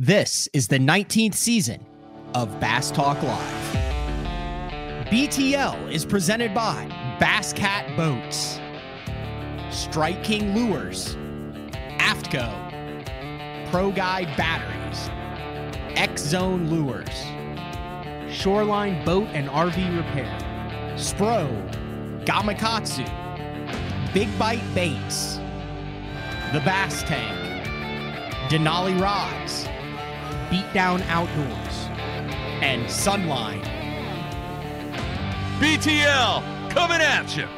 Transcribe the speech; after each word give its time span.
This 0.00 0.48
is 0.52 0.66
the 0.66 0.80
19th 0.80 1.34
season 1.34 1.86
of 2.34 2.58
Bass 2.58 2.90
Talk 2.90 3.22
Live. 3.22 3.76
BTL 5.06 5.88
is 5.88 6.04
presented 6.04 6.52
by 6.52 6.86
Bass 7.20 7.52
Cat 7.52 7.96
Boats, 7.96 8.58
Strike 9.70 10.24
King 10.24 10.52
Lures, 10.52 11.14
Aftco, 12.00 12.50
Pro 13.70 13.92
Guide 13.92 14.36
Batteries, 14.36 15.10
X 15.96 16.22
Zone 16.22 16.68
Lures, 16.68 17.06
Shoreline 18.34 19.04
Boat 19.04 19.28
and 19.28 19.48
RV 19.48 19.96
Repair, 19.96 20.36
Spro, 20.96 21.46
Gamakatsu, 22.24 23.04
Big 24.12 24.36
Bite 24.40 24.74
Baits, 24.74 25.36
The 26.52 26.60
Bass 26.64 27.04
Tank, 27.04 27.38
Denali 28.50 29.00
Rods, 29.00 29.68
Beatdown 30.50 31.00
Outdoors, 31.08 31.88
and 32.62 32.84
Sunline. 32.86 33.62
BTL 35.58 36.70
coming 36.70 37.00
at 37.00 37.36
you. 37.36 37.48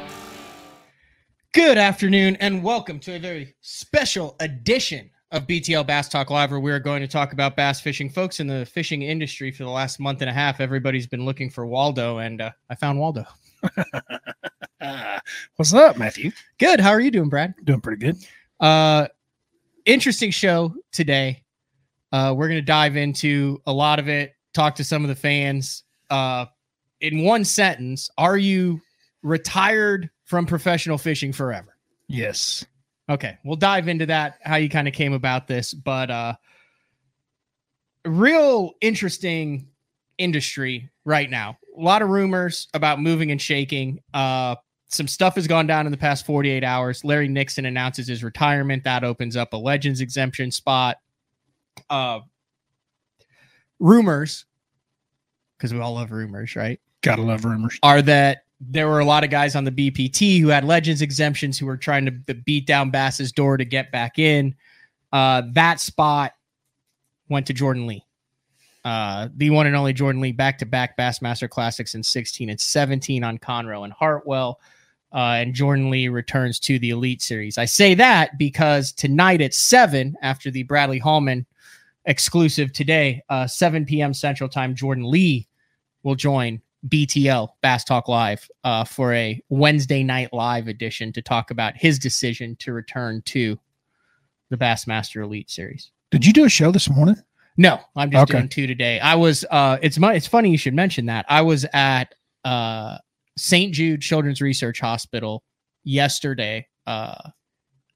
Good 1.53 1.77
afternoon, 1.77 2.37
and 2.37 2.63
welcome 2.63 2.99
to 2.99 3.15
a 3.15 3.19
very 3.19 3.55
special 3.61 4.35
edition 4.39 5.09
of 5.31 5.47
BTL 5.47 5.85
Bass 5.85 6.07
Talk 6.07 6.29
Live, 6.29 6.51
where 6.51 6.59
we're 6.59 6.79
going 6.79 7.01
to 7.01 7.07
talk 7.07 7.33
about 7.33 7.57
bass 7.57 7.81
fishing. 7.81 8.09
Folks 8.09 8.39
in 8.39 8.47
the 8.47 8.65
fishing 8.65 9.01
industry 9.01 9.51
for 9.51 9.63
the 9.63 9.69
last 9.69 9.99
month 9.99 10.21
and 10.21 10.29
a 10.29 10.33
half, 10.33 10.61
everybody's 10.61 11.07
been 11.07 11.25
looking 11.25 11.49
for 11.49 11.65
Waldo, 11.65 12.19
and 12.19 12.41
uh, 12.41 12.51
I 12.69 12.75
found 12.75 12.99
Waldo. 12.99 13.25
What's 15.57 15.73
up, 15.73 15.97
Matthew? 15.97 16.31
Good. 16.57 16.79
How 16.79 16.91
are 16.91 17.01
you 17.01 17.11
doing, 17.11 17.27
Brad? 17.27 17.53
Doing 17.63 17.81
pretty 17.81 18.05
good. 18.05 18.15
Uh, 18.59 19.07
interesting 19.85 20.31
show 20.31 20.73
today. 20.93 21.43
Uh, 22.11 22.33
we're 22.35 22.47
going 22.47 22.59
to 22.59 22.65
dive 22.65 22.95
into 22.95 23.61
a 23.65 23.73
lot 23.73 23.99
of 23.99 24.07
it, 24.07 24.33
talk 24.53 24.75
to 24.75 24.83
some 24.83 25.03
of 25.03 25.09
the 25.09 25.15
fans. 25.15 25.83
Uh, 26.09 26.45
in 27.01 27.23
one 27.23 27.43
sentence, 27.43 28.09
are 28.17 28.37
you 28.37 28.81
retired 29.23 30.09
from 30.23 30.45
professional 30.45 30.97
fishing 30.97 31.33
forever? 31.33 31.75
Yes. 32.07 32.65
Okay, 33.09 33.37
we'll 33.45 33.55
dive 33.55 33.87
into 33.87 34.05
that, 34.05 34.37
how 34.41 34.57
you 34.57 34.69
kind 34.69 34.87
of 34.87 34.93
came 34.93 35.13
about 35.13 35.47
this, 35.47 35.73
but 35.73 36.09
uh, 36.11 36.33
real 38.05 38.73
interesting 38.81 39.67
industry 40.17 40.89
right 41.05 41.29
now. 41.29 41.57
A 41.77 41.81
lot 41.81 42.01
of 42.01 42.09
rumors 42.09 42.67
about 42.73 42.99
moving 42.99 43.31
and 43.31 43.41
shaking. 43.41 43.99
Uh, 44.13 44.55
some 44.89 45.07
stuff 45.07 45.35
has 45.35 45.47
gone 45.47 45.67
down 45.67 45.85
in 45.85 45.91
the 45.91 45.97
past 45.97 46.25
48 46.25 46.63
hours. 46.63 47.03
Larry 47.03 47.27
Nixon 47.27 47.65
announces 47.65 48.07
his 48.07 48.23
retirement. 48.23 48.83
That 48.83 49.03
opens 49.03 49.35
up 49.35 49.53
a 49.53 49.57
Legends 49.57 50.01
exemption 50.01 50.51
spot. 50.51 50.97
Uh, 51.89 52.19
rumors, 53.79 54.45
because 55.57 55.73
we 55.73 55.79
all 55.79 55.93
love 55.93 56.11
rumors, 56.11 56.55
right? 56.55 56.79
Gotta 57.01 57.21
love 57.21 57.45
rumors. 57.45 57.79
Are 57.83 58.01
that 58.01 58.43
there 58.59 58.87
were 58.87 58.99
a 58.99 59.05
lot 59.05 59.23
of 59.23 59.29
guys 59.29 59.55
on 59.55 59.63
the 59.63 59.71
BPT 59.71 60.39
who 60.39 60.47
had 60.47 60.65
Legends 60.65 61.01
exemptions 61.01 61.57
who 61.57 61.65
were 61.65 61.77
trying 61.77 62.05
to 62.05 62.11
beat 62.33 62.65
down 62.65 62.89
Bass's 62.89 63.31
door 63.31 63.57
to 63.57 63.65
get 63.65 63.91
back 63.91 64.17
in. 64.17 64.55
Uh, 65.11 65.43
that 65.53 65.79
spot 65.79 66.33
went 67.29 67.45
to 67.47 67.53
Jordan 67.53 67.87
Lee. 67.87 68.03
Uh, 68.83 69.27
the 69.35 69.49
one 69.49 69.67
and 69.67 69.75
only 69.75 69.93
Jordan 69.93 70.21
Lee 70.21 70.31
back 70.31 70.57
to 70.59 70.65
back 70.65 70.97
Bassmaster 70.97 71.49
Classics 71.49 71.93
in 71.93 72.03
16 72.03 72.49
and 72.49 72.59
17 72.59 73.23
on 73.23 73.37
Conroe 73.37 73.83
and 73.83 73.93
Hartwell. 73.93 74.59
Uh, 75.13 75.39
and 75.39 75.53
Jordan 75.53 75.89
Lee 75.89 76.07
returns 76.07 76.59
to 76.59 76.79
the 76.79 76.91
Elite 76.91 77.21
Series. 77.21 77.57
I 77.57 77.65
say 77.65 77.95
that 77.95 78.37
because 78.37 78.91
tonight 78.91 79.41
at 79.41 79.53
7, 79.53 80.15
after 80.21 80.51
the 80.51 80.63
Bradley 80.63 80.99
Hallman 80.99 81.45
exclusive 82.07 82.73
today, 82.73 83.21
uh, 83.29 83.45
7 83.45 83.85
p.m. 83.85 84.13
Central 84.13 84.49
Time, 84.49 84.73
Jordan 84.73 85.09
Lee 85.09 85.47
will 86.03 86.15
join 86.15 86.61
BTL 86.87 87.49
Bass 87.61 87.83
Talk 87.83 88.07
Live 88.07 88.47
uh, 88.63 88.83
for 88.83 89.13
a 89.13 89.41
Wednesday 89.49 90.03
night 90.03 90.31
live 90.33 90.67
edition 90.67 91.11
to 91.13 91.21
talk 91.21 91.51
about 91.51 91.75
his 91.77 91.99
decision 91.99 92.55
to 92.57 92.71
return 92.73 93.21
to 93.25 93.59
the 94.49 94.57
Bassmaster 94.57 95.23
Elite 95.23 95.49
Series. 95.49 95.91
Did 96.11 96.25
you 96.25 96.31
do 96.33 96.45
a 96.45 96.49
show 96.49 96.71
this 96.71 96.89
morning? 96.89 97.15
No, 97.57 97.79
I'm 97.95 98.09
just 98.11 98.23
Okay. 98.23 98.33
doing 98.39 98.49
two 98.49 98.67
today. 98.67 98.99
I 98.99 99.15
was 99.15 99.43
uh 99.49 99.77
it's 99.81 99.97
my 99.97 100.13
it's 100.13 100.27
funny 100.27 100.51
you 100.51 100.57
should 100.57 100.75
mention 100.75 101.07
that. 101.07 101.25
I 101.27 101.41
was 101.41 101.65
at 101.73 102.13
uh 102.45 102.97
St. 103.37 103.73
Jude 103.73 104.01
Children's 104.01 104.41
Research 104.41 104.79
Hospital 104.79 105.43
yesterday 105.83 106.67
uh 106.85 107.15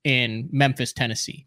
in 0.03 0.49
Memphis, 0.51 0.91
Tennessee. 0.93 1.45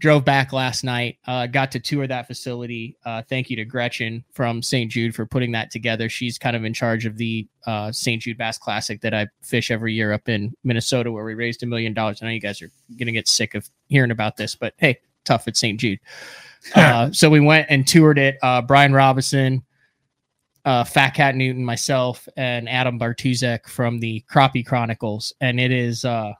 Drove 0.00 0.24
back 0.24 0.52
last 0.52 0.82
night, 0.82 1.18
uh 1.26 1.46
got 1.46 1.70
to 1.72 1.78
tour 1.78 2.06
that 2.06 2.26
facility. 2.26 2.96
Uh 3.04 3.22
thank 3.28 3.50
you 3.50 3.56
to 3.56 3.64
Gretchen 3.64 4.24
from 4.32 4.62
St. 4.62 4.90
Jude 4.90 5.14
for 5.14 5.26
putting 5.26 5.52
that 5.52 5.70
together. 5.70 6.08
She's 6.08 6.38
kind 6.38 6.56
of 6.56 6.64
in 6.64 6.72
charge 6.74 7.04
of 7.06 7.18
the 7.18 7.46
uh 7.66 7.92
St. 7.92 8.22
Jude 8.22 8.38
Bass 8.38 8.56
Classic 8.58 9.00
that 9.02 9.14
I 9.14 9.28
fish 9.42 9.70
every 9.70 9.92
year 9.92 10.12
up 10.12 10.28
in 10.28 10.52
Minnesota 10.64 11.12
where 11.12 11.24
we 11.24 11.34
raised 11.34 11.62
a 11.62 11.66
million 11.66 11.92
dollars. 11.92 12.22
I 12.22 12.26
know 12.26 12.32
you 12.32 12.40
guys 12.40 12.62
are 12.62 12.70
going 12.96 13.06
to 13.06 13.12
get 13.12 13.28
sick 13.28 13.54
of 13.54 13.68
hearing 13.88 14.10
about 14.10 14.36
this, 14.38 14.54
but 14.54 14.74
hey, 14.78 14.98
tough 15.24 15.46
at 15.46 15.56
St. 15.56 15.78
Jude. 15.78 16.00
Uh, 16.74 17.10
so 17.10 17.30
we 17.30 17.40
went 17.40 17.66
and 17.70 17.88
toured 17.88 18.18
it. 18.18 18.36
Uh, 18.42 18.60
Brian 18.60 18.92
Robinson, 18.92 19.62
uh, 20.66 20.84
Fat 20.84 21.14
Cat 21.14 21.34
Newton, 21.34 21.64
myself, 21.64 22.28
and 22.36 22.68
Adam 22.68 22.98
Bartuzek 22.98 23.66
from 23.66 23.98
the 23.98 24.22
Crappie 24.30 24.66
Chronicles, 24.66 25.32
and 25.40 25.58
it 25.58 25.72
is 25.72 26.04
uh, 26.04 26.32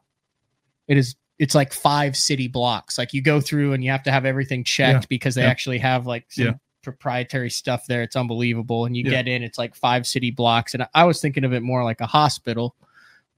it 0.88 0.98
is 0.98 1.16
it's 1.40 1.54
like 1.54 1.72
five 1.72 2.16
city 2.16 2.46
blocks. 2.48 2.98
Like 2.98 3.14
you 3.14 3.22
go 3.22 3.40
through 3.40 3.72
and 3.72 3.82
you 3.82 3.90
have 3.90 4.02
to 4.02 4.12
have 4.12 4.26
everything 4.26 4.62
checked 4.62 5.04
Yeah. 5.04 5.06
because 5.08 5.34
they 5.34 5.40
Yeah. 5.42 5.48
actually 5.48 5.78
have 5.78 6.06
like 6.06 6.26
some 6.28 6.44
Yeah. 6.44 6.52
proprietary 6.82 7.48
stuff 7.48 7.86
there. 7.86 8.02
It's 8.02 8.14
unbelievable. 8.14 8.84
And 8.84 8.94
you 8.94 9.02
get 9.04 9.26
in, 9.26 9.42
it's 9.42 9.56
like 9.56 9.74
five 9.74 10.06
city 10.06 10.30
blocks, 10.30 10.74
and 10.74 10.86
I 10.94 11.04
was 11.04 11.18
thinking 11.20 11.44
of 11.44 11.54
it 11.54 11.62
more 11.62 11.82
like 11.82 12.02
a 12.02 12.06
hospital. 12.06 12.76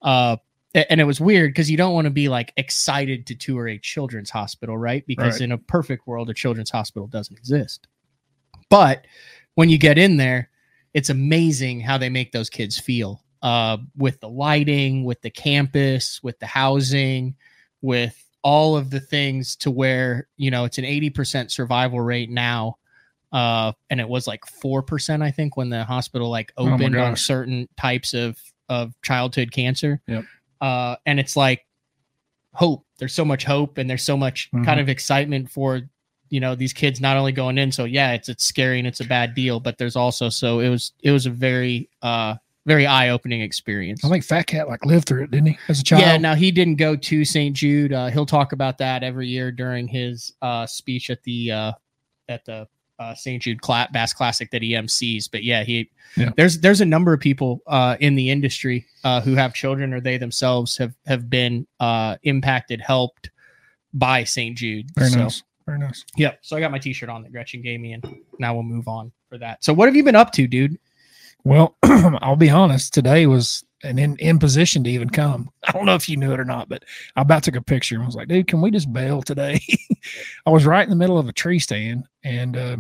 Uh, 0.02 0.36
and 0.74 1.00
it 1.00 1.04
was 1.04 1.20
weird 1.20 1.50
because 1.50 1.70
you 1.70 1.76
don't 1.76 1.94
want 1.94 2.06
to 2.06 2.10
be 2.10 2.28
like 2.28 2.52
excited 2.56 3.24
to 3.26 3.36
tour 3.36 3.68
a 3.68 3.78
children's 3.78 4.30
hospital, 4.30 4.76
right? 4.76 5.06
Because 5.06 5.34
Right. 5.34 5.42
in 5.42 5.52
a 5.52 5.58
perfect 5.58 6.06
world, 6.08 6.28
a 6.28 6.34
children's 6.34 6.70
hospital 6.70 7.06
doesn't 7.06 7.36
exist. 7.38 7.86
But 8.68 9.06
when 9.54 9.68
you 9.68 9.78
get 9.78 9.96
in 9.96 10.16
there, 10.16 10.50
it's 10.92 11.10
amazing 11.10 11.80
how 11.80 11.98
they 11.98 12.08
make 12.08 12.32
those 12.32 12.50
kids 12.50 12.78
feel 12.80 13.22
uh, 13.42 13.76
with 13.96 14.18
the 14.20 14.28
lighting, 14.28 15.04
with 15.04 15.20
the 15.22 15.30
campus, 15.30 16.22
with 16.22 16.38
the 16.40 16.46
housing, 16.46 17.34
with 17.82 18.18
all 18.42 18.76
of 18.76 18.90
the 18.90 18.98
things 19.00 19.54
to 19.56 19.70
where, 19.70 20.28
you 20.36 20.50
know, 20.50 20.64
it's 20.64 20.78
an 20.78 20.84
80% 20.84 21.50
survival 21.50 22.00
rate 22.00 22.30
now. 22.30 22.78
Uh, 23.32 23.72
and 23.90 24.00
it 24.00 24.08
was 24.08 24.26
like 24.26 24.40
4%, 24.44 25.22
I 25.22 25.30
think, 25.30 25.56
when 25.56 25.68
the 25.68 25.84
hospital 25.84 26.28
like 26.30 26.52
Oh 26.56 26.72
opened 26.72 26.96
on 26.96 27.16
certain 27.16 27.68
types 27.76 28.14
of, 28.14 28.36
of 28.68 28.94
childhood 29.02 29.52
cancer. 29.52 30.00
Yep. 30.06 30.24
Uh, 30.60 30.96
and 31.06 31.20
it's 31.20 31.36
like 31.36 31.64
hope. 32.54 32.84
There's 32.98 33.14
so 33.14 33.24
much 33.24 33.44
hope 33.44 33.78
and 33.78 33.88
there's 33.88 34.02
so 34.04 34.16
much 34.16 34.50
Mhm. 34.52 34.64
kind 34.64 34.80
of 34.80 34.88
excitement 34.88 35.50
for 35.50 35.82
you 36.28 36.40
know 36.40 36.54
these 36.54 36.72
kids 36.72 36.98
not 36.98 37.18
only 37.18 37.30
going 37.32 37.58
in 37.58 37.70
so 37.70 37.84
yeah 37.84 38.12
it's 38.12 38.30
it's 38.30 38.42
scary 38.44 38.78
and 38.78 38.88
it's 38.88 39.00
a 39.00 39.04
bad 39.04 39.34
deal 39.34 39.60
but 39.60 39.76
there's 39.76 39.96
also 39.96 40.30
so 40.30 40.60
it 40.60 40.70
was 40.70 40.92
it 41.02 41.10
was 41.10 41.26
a 41.26 41.30
very 41.30 41.90
uh 42.00 42.34
very 42.66 42.86
eye-opening 42.86 43.40
experience 43.40 44.04
I 44.04 44.08
think 44.08 44.24
Fat 44.24 44.46
Cat 44.46 44.68
like 44.68 44.84
lived 44.84 45.06
through 45.08 45.24
it, 45.24 45.30
didn't 45.30 45.46
he? 45.48 45.58
As 45.68 45.80
a 45.80 45.84
child. 45.84 46.02
yeah 46.02 46.16
now 46.16 46.34
he 46.34 46.50
didn't 46.50 46.76
go 46.76 46.94
to 46.96 47.24
st 47.24 47.56
jude 47.56 47.92
uh 47.92 48.06
he'll 48.08 48.26
talk 48.26 48.52
about 48.52 48.78
that 48.78 49.02
every 49.02 49.26
year 49.28 49.50
during 49.50 49.88
his 49.88 50.32
uh 50.42 50.66
speech 50.66 51.10
at 51.10 51.22
the 51.24 51.50
uh 51.50 51.72
at 52.28 52.44
the 52.44 52.68
uh 52.98 53.14
st 53.14 53.42
jude 53.42 53.60
Cla- 53.60 53.88
bass 53.92 54.12
classic 54.12 54.50
that 54.52 54.62
he 54.62 54.72
mcs 54.72 55.28
but 55.30 55.42
yeah 55.42 55.64
he 55.64 55.90
Yeah. 56.16 56.30
there's 56.36 56.60
there's 56.60 56.80
a 56.80 56.84
number 56.84 57.12
of 57.12 57.18
people 57.20 57.60
uh 57.66 57.96
in 58.00 58.14
the 58.14 58.30
industry 58.30 58.86
uh 59.02 59.20
who 59.20 59.34
have 59.34 59.54
children 59.54 59.92
or 59.92 60.00
they 60.00 60.16
themselves 60.18 60.76
have 60.76 60.94
have 61.06 61.28
been 61.28 61.66
uh 61.80 62.16
impacted 62.22 62.80
helped 62.80 63.30
by 63.94 64.22
st 64.24 64.56
jude 64.56 64.86
Very 64.96 65.10
So- 65.10 65.18
nice. 65.20 65.42
Very 65.64 65.78
nice. 65.78 66.04
Yep. 66.16 66.40
So 66.42 66.56
I 66.56 66.60
got 66.60 66.72
my 66.72 66.78
T-shirt 66.80 67.08
on 67.08 67.22
that 67.22 67.30
Gretchen 67.30 67.62
gave 67.62 67.78
me, 67.78 67.92
and 67.92 68.04
now 68.40 68.52
we'll 68.52 68.64
move 68.64 68.88
on 68.88 69.12
for 69.28 69.38
that. 69.38 69.62
So 69.62 69.72
what 69.72 69.86
have 69.86 69.94
you 69.94 70.02
been 70.02 70.16
up 70.16 70.32
to, 70.32 70.48
dude? 70.48 70.76
Well, 71.44 71.76
I'll 71.82 72.36
be 72.36 72.50
honest. 72.50 72.94
Today 72.94 73.26
was 73.26 73.64
an 73.82 73.98
in, 73.98 74.16
in 74.18 74.38
position 74.38 74.84
to 74.84 74.90
even 74.90 75.10
come. 75.10 75.50
I 75.64 75.72
don't 75.72 75.86
know 75.86 75.94
if 75.94 76.08
you 76.08 76.16
knew 76.16 76.32
it 76.32 76.40
or 76.40 76.44
not, 76.44 76.68
but 76.68 76.84
I 77.16 77.22
about 77.22 77.42
took 77.42 77.56
a 77.56 77.62
picture 77.62 77.96
and 77.96 78.04
I 78.04 78.06
was 78.06 78.14
like, 78.14 78.28
dude, 78.28 78.46
can 78.46 78.60
we 78.60 78.70
just 78.70 78.92
bail 78.92 79.22
today? 79.22 79.60
I 80.46 80.50
was 80.50 80.66
right 80.66 80.84
in 80.84 80.90
the 80.90 80.96
middle 80.96 81.18
of 81.18 81.28
a 81.28 81.32
tree 81.32 81.58
stand 81.58 82.04
and 82.24 82.56
uh, 82.56 82.76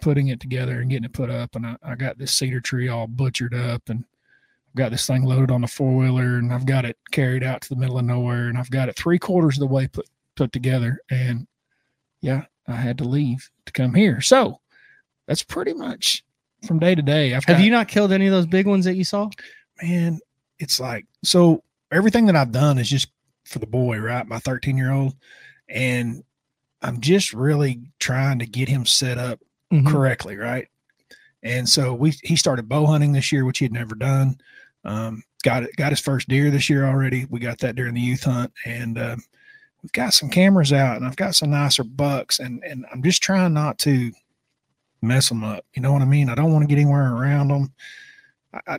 putting 0.00 0.28
it 0.28 0.40
together 0.40 0.80
and 0.80 0.90
getting 0.90 1.04
it 1.04 1.12
put 1.12 1.30
up. 1.30 1.54
And 1.54 1.66
I, 1.66 1.76
I 1.82 1.94
got 1.94 2.18
this 2.18 2.32
cedar 2.32 2.60
tree 2.60 2.88
all 2.88 3.06
butchered 3.06 3.54
up 3.54 3.88
and 3.88 4.04
I've 4.70 4.76
got 4.76 4.90
this 4.90 5.06
thing 5.06 5.24
loaded 5.24 5.50
on 5.50 5.60
the 5.60 5.68
four 5.68 5.94
wheeler 5.94 6.38
and 6.38 6.52
I've 6.52 6.66
got 6.66 6.86
it 6.86 6.96
carried 7.10 7.44
out 7.44 7.60
to 7.62 7.68
the 7.68 7.76
middle 7.76 7.98
of 7.98 8.06
nowhere 8.06 8.48
and 8.48 8.56
I've 8.56 8.70
got 8.70 8.88
it 8.88 8.96
three 8.96 9.18
quarters 9.18 9.56
of 9.56 9.60
the 9.60 9.74
way 9.74 9.86
put, 9.86 10.08
put 10.34 10.52
together. 10.52 11.00
And 11.10 11.46
yeah, 12.22 12.44
I 12.66 12.76
had 12.76 12.96
to 12.98 13.04
leave 13.04 13.50
to 13.66 13.72
come 13.72 13.92
here. 13.92 14.22
So 14.22 14.60
that's 15.26 15.42
pretty 15.42 15.74
much 15.74 16.24
from 16.66 16.78
day 16.78 16.94
to 16.94 17.02
day. 17.02 17.34
I've 17.34 17.44
Have 17.44 17.58
got- 17.58 17.64
you 17.64 17.70
not 17.70 17.88
killed 17.88 18.12
any 18.12 18.26
of 18.26 18.32
those 18.32 18.46
big 18.46 18.66
ones 18.66 18.84
that 18.84 18.96
you 18.96 19.04
saw? 19.04 19.28
man, 19.82 20.18
it's 20.60 20.78
like 20.78 21.06
so 21.24 21.62
everything 21.90 22.26
that 22.26 22.36
I've 22.36 22.52
done 22.52 22.78
is 22.78 22.88
just 22.88 23.08
for 23.44 23.58
the 23.58 23.66
boy, 23.66 23.98
right? 23.98 24.24
My 24.26 24.38
13 24.38 24.76
year 24.76 24.92
old. 24.92 25.14
And 25.68 26.22
I'm 26.82 27.00
just 27.00 27.32
really 27.32 27.80
trying 27.98 28.38
to 28.38 28.46
get 28.46 28.68
him 28.68 28.86
set 28.86 29.18
up 29.18 29.40
Mhm. 29.72 29.86
correctly, 29.88 30.36
right? 30.36 30.68
And 31.42 31.68
so 31.68 31.94
we 31.94 32.12
he 32.22 32.36
started 32.36 32.68
bow 32.68 32.86
hunting 32.86 33.12
this 33.12 33.32
year, 33.32 33.44
which 33.44 33.58
he 33.58 33.64
had 33.64 33.72
never 33.72 33.94
done. 33.96 34.36
Um, 34.84 35.24
got 35.42 35.64
it, 35.64 35.74
got 35.76 35.90
his 35.90 36.00
first 36.00 36.28
deer 36.28 36.50
this 36.50 36.70
year 36.70 36.86
already. 36.86 37.24
We 37.28 37.40
got 37.40 37.58
that 37.58 37.74
during 37.74 37.94
the 37.94 38.00
youth 38.00 38.22
hunt, 38.24 38.52
and 38.64 38.98
uh, 38.98 39.16
we've 39.82 39.92
got 39.92 40.14
some 40.14 40.28
cameras 40.30 40.72
out, 40.72 40.96
and 40.96 41.04
I've 41.06 41.16
got 41.16 41.34
some 41.34 41.50
nicer 41.50 41.82
bucks, 41.84 42.38
and 42.38 42.62
and 42.62 42.86
I'm 42.92 43.02
just 43.02 43.22
trying 43.22 43.52
not 43.54 43.78
to 43.80 44.12
mess 45.02 45.28
them 45.28 45.44
up. 45.44 45.64
You 45.74 45.82
know 45.82 45.92
what 45.92 46.02
I 46.02 46.06
mean? 46.06 46.28
I 46.28 46.34
don't 46.34 46.52
want 46.52 46.62
to 46.62 46.66
get 46.68 46.80
anywhere 46.80 47.14
around 47.14 47.48
them. 47.48 47.72
I, 48.54 48.60
I 48.74 48.78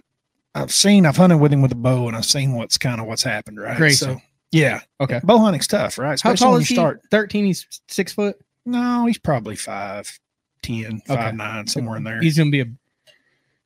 I've 0.56 0.72
seen 0.72 1.06
I've 1.06 1.18
hunted 1.18 1.38
with 1.38 1.52
him 1.52 1.62
with 1.62 1.72
a 1.72 1.75
bow, 1.75 2.08
and 2.08 2.16
I've 2.16 2.25
seen 2.25 2.54
what's 2.54 2.78
kind 2.78 3.02
of 3.02 3.08
what's 3.08 3.24
happened, 3.24 3.60
right? 3.60 3.75
Grayson. 3.78 4.16
So 4.18 4.22
yeah, 4.52 4.81
Okay. 5.02 5.20
bow 5.24 5.40
hunting's 5.40 5.66
tough, 5.68 5.98
right? 5.98 6.10
How 6.22 6.31
Especially 6.31 6.44
tall 6.46 6.52
when 6.54 6.62
is 6.62 6.70
you 6.70 6.75
he? 6.75 6.80
start. 6.80 7.02
Thirteen. 7.10 7.46
He's 7.46 7.66
six 7.88 8.14
foot. 8.14 8.38
No, 8.66 9.06
he's 9.08 9.18
probably 9.18 9.56
five, 9.56 10.20
ten, 10.62 11.02
Okay. 11.10 11.16
five 11.16 11.34
nine, 11.36 11.66
somewhere 11.68 11.98
in 11.98 12.04
there. 12.04 12.22
He's 12.22 12.38
gonna 12.38 12.52
be 12.52 12.62
a 12.62 12.66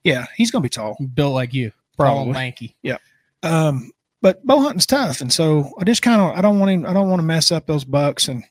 yeah, 0.04 0.26
he's 0.38 0.50
gonna 0.52 0.64
be 0.64 0.70
tall. 0.70 0.96
built 1.14 1.34
like 1.34 1.54
you, 1.54 1.72
tall 1.98 2.06
Probably. 2.24 2.34
lanky. 2.34 2.76
Yeah. 2.84 2.98
Um, 3.44 3.92
but 4.22 4.44
bow 4.46 4.60
hunting's 4.62 4.86
tough, 4.86 5.20
and 5.20 5.32
so 5.32 5.72
I 5.78 5.84
just 5.84 6.02
kind 6.02 6.22
of 6.22 6.38
I 6.38 6.42
don't 6.42 6.58
want 6.60 6.72
him. 6.72 6.86
I 6.86 6.94
don't 6.94 7.10
want 7.10 7.20
to 7.20 7.26
mess 7.26 7.52
up 7.52 7.68
those 7.68 7.84
bucks. 7.84 8.30
And 8.30 8.44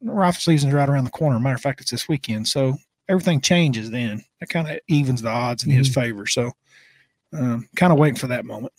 rifle 0.00 0.40
season's 0.40 0.72
right 0.72 0.88
around 0.88 1.04
the 1.04 1.10
corner. 1.10 1.38
Matter 1.38 1.54
of 1.56 1.60
fact, 1.60 1.82
it's 1.82 1.90
this 1.90 2.08
weekend, 2.08 2.48
so 2.48 2.76
everything 3.12 3.40
changes. 3.40 3.90
Then 3.90 4.24
That 4.40 4.48
kind 4.48 4.68
of 4.68 4.80
evens 4.88 5.22
the 5.22 5.28
odds 5.28 5.64
in 5.64 5.70
his 5.70 5.88
Mm-hmm. 5.88 6.00
favor. 6.00 6.26
So, 6.26 6.50
um, 7.32 7.68
kind 7.76 7.92
of 7.92 7.98
waiting 7.98 8.18
for 8.18 8.26
that 8.28 8.44
moment. 8.44 8.72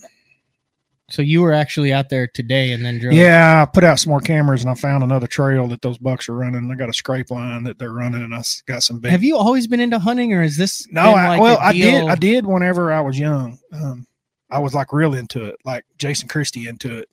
So 1.09 1.21
you 1.21 1.41
were 1.41 1.53
actually 1.53 1.93
out 1.93 2.09
there 2.09 2.27
today, 2.27 2.71
and 2.71 2.83
then 2.83 2.97
drove. 2.97 3.13
Yeah, 3.13 3.61
I 3.61 3.65
put 3.71 3.83
out 3.83 3.99
some 3.99 4.09
more 4.09 4.21
cameras, 4.21 4.63
and 4.63 4.71
I 4.71 4.73
found 4.73 5.03
another 5.03 5.27
trail 5.27 5.67
that 5.67 5.81
those 5.81 5.97
bucks 5.97 6.27
are 6.27 6.33
running. 6.33 6.71
I 6.71 6.75
got 6.75 6.89
a 6.89 6.93
scrape 6.93 7.29
line 7.29 7.63
that 7.65 7.77
they're 7.77 7.91
running, 7.91 8.23
and 8.23 8.33
I 8.33 8.41
got 8.65 8.83
some 8.83 8.99
big. 8.99 9.11
Have 9.11 9.23
you 9.23 9.37
always 9.37 9.67
been 9.67 9.81
into 9.81 9.99
hunting, 9.99 10.33
or 10.33 10.41
is 10.41 10.57
this 10.57 10.87
No, 10.91 11.13
I, 11.13 11.27
like 11.27 11.41
well, 11.41 11.59
I 11.61 11.73
did. 11.73 12.05
I 12.05 12.15
did 12.15 12.45
whenever 12.45 12.91
I 12.91 13.01
was 13.01 13.19
young. 13.19 13.59
Um, 13.73 14.07
I 14.49 14.59
was 14.59 14.73
like 14.73 14.93
real 14.93 15.13
into 15.13 15.45
it, 15.45 15.55
like 15.65 15.83
Jason 15.97 16.27
Christie 16.29 16.67
into 16.67 16.99
it. 16.99 17.09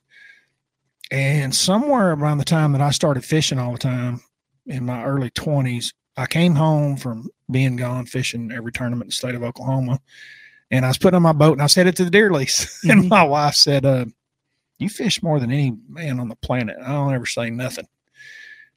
And 1.11 1.53
somewhere 1.55 2.13
around 2.13 2.39
the 2.39 2.45
time 2.45 2.73
that 2.73 2.81
I 2.81 2.91
started 2.91 3.25
fishing 3.25 3.59
all 3.59 3.73
the 3.73 3.79
time 3.79 4.23
in 4.67 4.87
my 4.87 5.05
early 5.05 5.31
twenties, 5.31 5.93
I 6.21 6.27
came 6.27 6.55
home 6.55 6.97
from 6.97 7.29
being 7.51 7.77
gone 7.77 8.07
fishing 8.07 8.53
every 8.53 8.73
tournament 8.73 9.05
in 9.07 9.09
the 9.09 9.15
state 9.15 9.35
of 9.35 9.43
Oklahoma, 9.43 9.99
and 10.71 10.85
I 10.85 10.89
was 10.89 10.99
putting 10.99 11.17
on 11.17 11.23
my 11.23 11.33
boat 11.33 11.53
and 11.55 11.63
I 11.63 11.67
said 11.67 11.87
it 11.87 11.97
to 11.97 12.05
the 12.05 12.11
deer 12.11 12.31
lease, 12.33 12.83
and 12.89 13.05
Mhm. 13.05 13.09
my 13.09 13.23
wife 13.23 13.55
said, 13.55 13.85
uh, 13.87 14.05
"You 14.79 14.89
fish 14.89 15.23
more 15.23 15.41
than 15.41 15.51
any 15.51 15.77
man 15.89 16.21
on 16.21 16.29
the 16.29 16.37
planet." 16.37 16.77
I 16.83 16.89
don't 16.93 17.15
ever 17.15 17.27
say 17.27 17.51
nothing. 17.51 17.87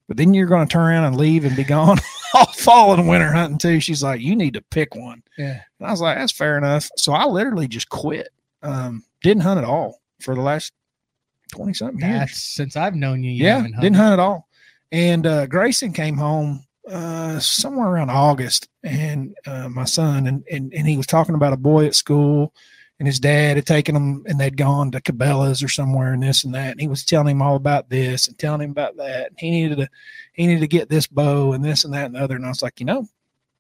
But 0.07 0.17
then 0.17 0.33
you're 0.33 0.47
going 0.47 0.67
to 0.67 0.71
turn 0.71 0.83
around 0.89 1.05
and 1.05 1.15
leave 1.15 1.45
and 1.45 1.55
be 1.55 1.63
gone 1.63 1.97
all 2.33 2.45
fall 2.53 2.93
and 2.93 3.07
winter 3.07 3.31
hunting 3.31 3.57
too. 3.57 3.79
She's 3.79 4.03
like, 4.03 4.19
you 4.19 4.35
need 4.35 4.53
to 4.55 4.61
pick 4.61 4.95
one. 4.95 5.23
Yeah. 5.37 5.61
And 5.79 5.87
I 5.87 5.91
was 5.91 6.01
like, 6.01 6.17
that's 6.17 6.33
fair 6.33 6.57
enough. 6.57 6.89
So 6.97 7.13
I 7.13 7.23
literally 7.25 7.69
just 7.69 7.87
quit. 7.87 8.27
Um, 8.61 9.05
didn't 9.21 9.43
hunt 9.43 9.59
at 9.59 9.63
all 9.63 10.01
for 10.19 10.35
the 10.35 10.41
last 10.41 10.73
20 11.53 11.73
something 11.73 12.01
years. 12.07 12.35
Since 12.35 12.75
I've 12.75 12.95
known 12.95 13.23
you. 13.23 13.31
you 13.31 13.45
yeah, 13.45 13.61
didn't 13.79 13.95
hunt 13.95 14.11
at 14.13 14.19
all. 14.19 14.49
And 14.91 15.25
uh, 15.25 15.45
Grayson 15.45 15.93
came 15.93 16.17
home 16.17 16.65
uh, 16.89 17.39
somewhere 17.39 17.87
around 17.87 18.09
August, 18.09 18.69
and 18.83 19.35
uh, 19.45 19.69
my 19.69 19.85
son, 19.85 20.27
and, 20.27 20.43
and 20.51 20.73
and 20.73 20.87
he 20.87 20.97
was 20.97 21.07
talking 21.07 21.35
about 21.35 21.53
a 21.53 21.57
boy 21.57 21.85
at 21.85 21.95
school, 21.95 22.53
and 22.99 23.07
his 23.07 23.19
dad 23.19 23.57
had 23.57 23.65
taken 23.65 23.95
him, 23.95 24.23
and 24.27 24.39
they'd 24.39 24.57
gone 24.57 24.91
to 24.91 25.01
Cabela's 25.01 25.63
or 25.63 25.69
somewhere, 25.69 26.13
and 26.13 26.23
this 26.23 26.43
and 26.43 26.53
that, 26.55 26.71
and 26.71 26.81
he 26.81 26.87
was 26.87 27.03
telling 27.05 27.35
him 27.35 27.41
all 27.41 27.55
about 27.55 27.89
this 27.89 28.27
and 28.27 28.37
telling 28.37 28.61
him 28.61 28.71
about 28.71 28.97
that. 28.97 29.29
And 29.29 29.39
he 29.39 29.49
needed 29.49 29.77
to, 29.77 29.89
he 30.33 30.47
needed 30.47 30.61
to 30.61 30.67
get 30.67 30.89
this 30.89 31.07
bow 31.07 31.53
and 31.53 31.63
this 31.63 31.85
and 31.85 31.93
that 31.93 32.05
and 32.05 32.15
the 32.15 32.19
other. 32.19 32.35
And 32.35 32.45
I 32.45 32.49
was 32.49 32.61
like, 32.61 32.79
you 32.79 32.85
know, 32.85 33.07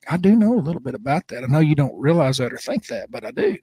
I 0.09 0.17
do 0.17 0.35
know 0.35 0.53
a 0.53 0.59
little 0.59 0.81
bit 0.81 0.95
about 0.95 1.27
that. 1.29 1.43
I 1.43 1.47
know 1.47 1.59
you 1.59 1.75
don't 1.75 1.97
realize 1.99 2.37
that 2.37 2.53
or 2.53 2.57
think 2.57 2.87
that, 2.87 3.09
but 3.09 3.25
I 3.25 3.31
do. 3.31 3.57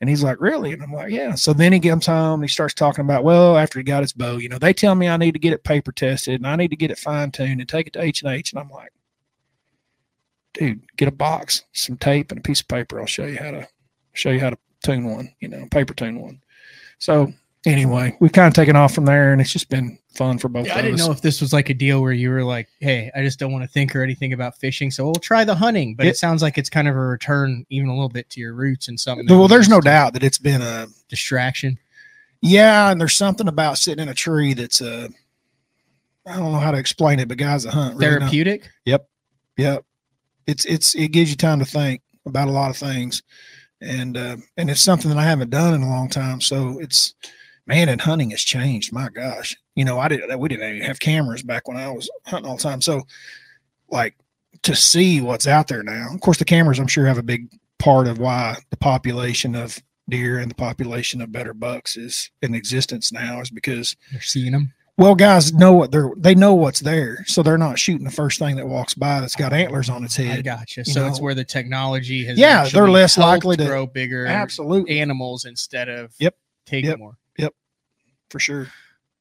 And 0.00 0.08
he's 0.08 0.22
like, 0.22 0.40
really? 0.40 0.72
And 0.72 0.82
I'm 0.82 0.92
like, 0.92 1.10
yeah. 1.10 1.34
So 1.34 1.52
then 1.52 1.72
he 1.72 1.80
comes 1.80 2.06
home 2.06 2.40
and 2.40 2.44
he 2.44 2.48
starts 2.48 2.72
talking 2.72 3.04
about, 3.04 3.22
well, 3.22 3.58
after 3.58 3.78
he 3.78 3.82
got 3.82 4.02
his 4.02 4.14
bow, 4.14 4.38
you 4.38 4.48
know, 4.48 4.58
they 4.58 4.72
tell 4.72 4.94
me 4.94 5.08
I 5.08 5.18
need 5.18 5.32
to 5.32 5.38
get 5.38 5.52
it 5.52 5.62
paper 5.62 5.92
tested 5.92 6.40
and 6.40 6.46
I 6.46 6.56
need 6.56 6.70
to 6.70 6.76
get 6.76 6.90
it 6.90 6.98
fine 6.98 7.30
tuned 7.30 7.60
and 7.60 7.68
take 7.68 7.86
it 7.86 7.92
to 7.94 8.02
H 8.02 8.22
and 8.22 8.32
H. 8.32 8.52
And 8.52 8.60
I'm 8.60 8.70
like, 8.70 8.92
dude, 10.54 10.82
get 10.96 11.08
a 11.08 11.12
box, 11.12 11.64
some 11.72 11.98
tape, 11.98 12.30
and 12.30 12.38
a 12.38 12.42
piece 12.42 12.60
of 12.60 12.68
paper. 12.68 12.98
I'll 12.98 13.06
show 13.06 13.26
you 13.26 13.38
how 13.38 13.50
to 13.50 13.68
show 14.14 14.30
you 14.30 14.40
how 14.40 14.50
to 14.50 14.58
tune 14.82 15.04
one, 15.04 15.34
you 15.40 15.48
know, 15.48 15.66
paper 15.70 15.92
tune 15.92 16.20
one. 16.20 16.40
So 16.98 17.32
anyway, 17.66 18.16
we've 18.20 18.32
kind 18.32 18.48
of 18.48 18.54
taken 18.54 18.76
off 18.76 18.94
from 18.94 19.04
there, 19.04 19.32
and 19.32 19.40
it's 19.40 19.52
just 19.52 19.68
been 19.68 19.98
fun 20.14 20.38
for 20.38 20.48
both 20.48 20.66
Yeah, 20.66 20.76
I 20.78 20.82
didn't 20.82 21.00
us. 21.00 21.06
know 21.06 21.12
if 21.12 21.20
this 21.22 21.40
was 21.40 21.52
like 21.52 21.68
a 21.70 21.74
deal 21.74 22.00
where 22.02 22.12
you 22.12 22.30
were 22.30 22.44
like, 22.44 22.68
"Hey, 22.80 23.10
I 23.14 23.22
just 23.22 23.38
don't 23.38 23.52
want 23.52 23.64
to 23.64 23.68
think 23.70 23.94
or 23.94 24.02
anything 24.02 24.32
about 24.32 24.58
fishing, 24.58 24.90
so 24.90 25.04
we'll 25.04 25.14
try 25.14 25.44
the 25.44 25.54
hunting." 25.54 25.94
But 25.94 26.06
it, 26.06 26.10
It- 26.10 26.16
sounds 26.16 26.42
like 26.42 26.58
it's 26.58 26.70
kind 26.70 26.88
of 26.88 26.96
a 26.96 26.98
return, 27.00 27.64
even 27.70 27.88
a 27.88 27.92
little 27.92 28.08
bit 28.08 28.28
to 28.30 28.40
your 28.40 28.54
roots 28.54 28.88
and 28.88 28.98
something. 28.98 29.26
well, 29.28 29.48
there's 29.48 29.68
no 29.68 29.80
doubt 29.80 30.12
that 30.14 30.22
it's 30.24 30.38
been 30.38 30.62
a 30.62 30.86
distraction. 31.08 31.78
Yeah, 32.42 32.90
and 32.90 33.00
there's 33.00 33.14
something 33.14 33.48
about 33.48 33.76
sitting 33.78 34.02
in 34.02 34.08
a 34.08 34.14
tree 34.14 34.54
that's 34.54 34.80
uh 34.80 35.08
I 36.26 36.36
don't 36.36 36.52
know 36.52 36.58
how 36.58 36.70
to 36.70 36.78
explain 36.78 37.18
it, 37.18 37.28
but 37.28 37.38
guys 37.38 37.64
that 37.64 37.74
hunt 37.74 37.96
really. 37.96 38.18
Therapeutic. 38.18 38.68
Yep. 38.84 39.08
Yep. 39.56 39.84
It's 40.46 40.64
it's 40.64 40.94
it 40.94 41.08
gives 41.08 41.30
you 41.30 41.36
time 41.36 41.58
to 41.58 41.64
think 41.64 42.02
about 42.26 42.48
a 42.48 42.52
lot 42.52 42.70
of 42.70 42.76
things. 42.76 43.22
And 43.82 44.16
uh 44.16 44.36
and 44.56 44.70
it's 44.70 44.80
something 44.82 45.10
that 45.10 45.18
I 45.18 45.24
haven't 45.24 45.50
done 45.50 45.74
in 45.74 45.82
a 45.82 45.88
long 45.88 46.08
time. 46.08 46.40
So 46.40 46.78
it's 46.80 47.14
man, 47.70 47.88
and 47.88 48.00
hunting 48.00 48.30
has 48.30 48.40
changed. 48.42 48.92
My 48.92 49.08
gosh. 49.08 49.56
You 49.76 49.84
know, 49.84 49.98
I 49.98 50.08
didn't 50.08 50.38
we 50.38 50.48
didn't 50.48 50.76
even 50.76 50.86
have 50.86 50.98
cameras 51.00 51.42
back 51.42 51.68
when 51.68 51.76
I 51.76 51.90
was 51.90 52.10
hunting 52.26 52.50
all 52.50 52.56
the 52.56 52.62
time. 52.62 52.80
So 52.82 53.02
like 53.90 54.14
to 54.62 54.74
see 54.74 55.20
what's 55.20 55.46
out 55.46 55.68
there 55.68 55.82
now. 55.82 56.08
Of 56.12 56.20
course 56.20 56.38
the 56.38 56.44
cameras 56.44 56.78
I'm 56.78 56.86
sure 56.86 57.06
have 57.06 57.18
a 57.18 57.22
big 57.22 57.48
part 57.78 58.06
of 58.08 58.18
why 58.18 58.56
the 58.70 58.76
population 58.76 59.54
of 59.54 59.78
deer 60.08 60.38
and 60.40 60.50
the 60.50 60.54
population 60.56 61.22
of 61.22 61.32
better 61.32 61.54
bucks 61.54 61.96
is 61.96 62.30
in 62.42 62.54
existence 62.54 63.12
now 63.12 63.40
is 63.40 63.50
because 63.50 63.96
they're 64.10 64.20
seeing 64.20 64.50
them. 64.52 64.72
well 64.98 65.14
guys 65.14 65.52
know 65.54 65.72
what 65.72 65.92
they're 65.92 66.10
they 66.16 66.34
know 66.34 66.52
what's 66.54 66.80
there 66.80 67.24
so 67.26 67.42
they're 67.44 67.56
not 67.56 67.78
shooting 67.78 68.04
the 68.04 68.10
first 68.10 68.38
thing 68.40 68.56
that 68.56 68.66
walks 68.66 68.92
by 68.92 69.20
that's 69.20 69.36
got 69.36 69.52
antlers 69.52 69.88
on 69.88 70.02
its 70.04 70.18
I 70.18 70.22
head 70.24 70.44
gotcha. 70.44 70.80
you 70.80 70.92
So 70.92 71.06
it's 71.06 71.18
know. 71.18 71.24
where 71.24 71.34
the 71.34 71.44
technology 71.44 72.24
has. 72.26 72.36
Yeah, 72.36 72.68
they're 72.68 72.90
less 72.90 73.16
likely 73.16 73.56
to- 73.56 73.64
grow 73.64 73.86
bigger 73.86 74.26
absolutely 74.26 74.98
animals 75.00 75.44
instead 75.44 75.88
of 75.88 76.12
Yep. 76.18 76.34
taking 76.66 76.90
Yep. 76.90 76.98
more. 76.98 77.16
For 78.30 78.38
sure 78.38 78.66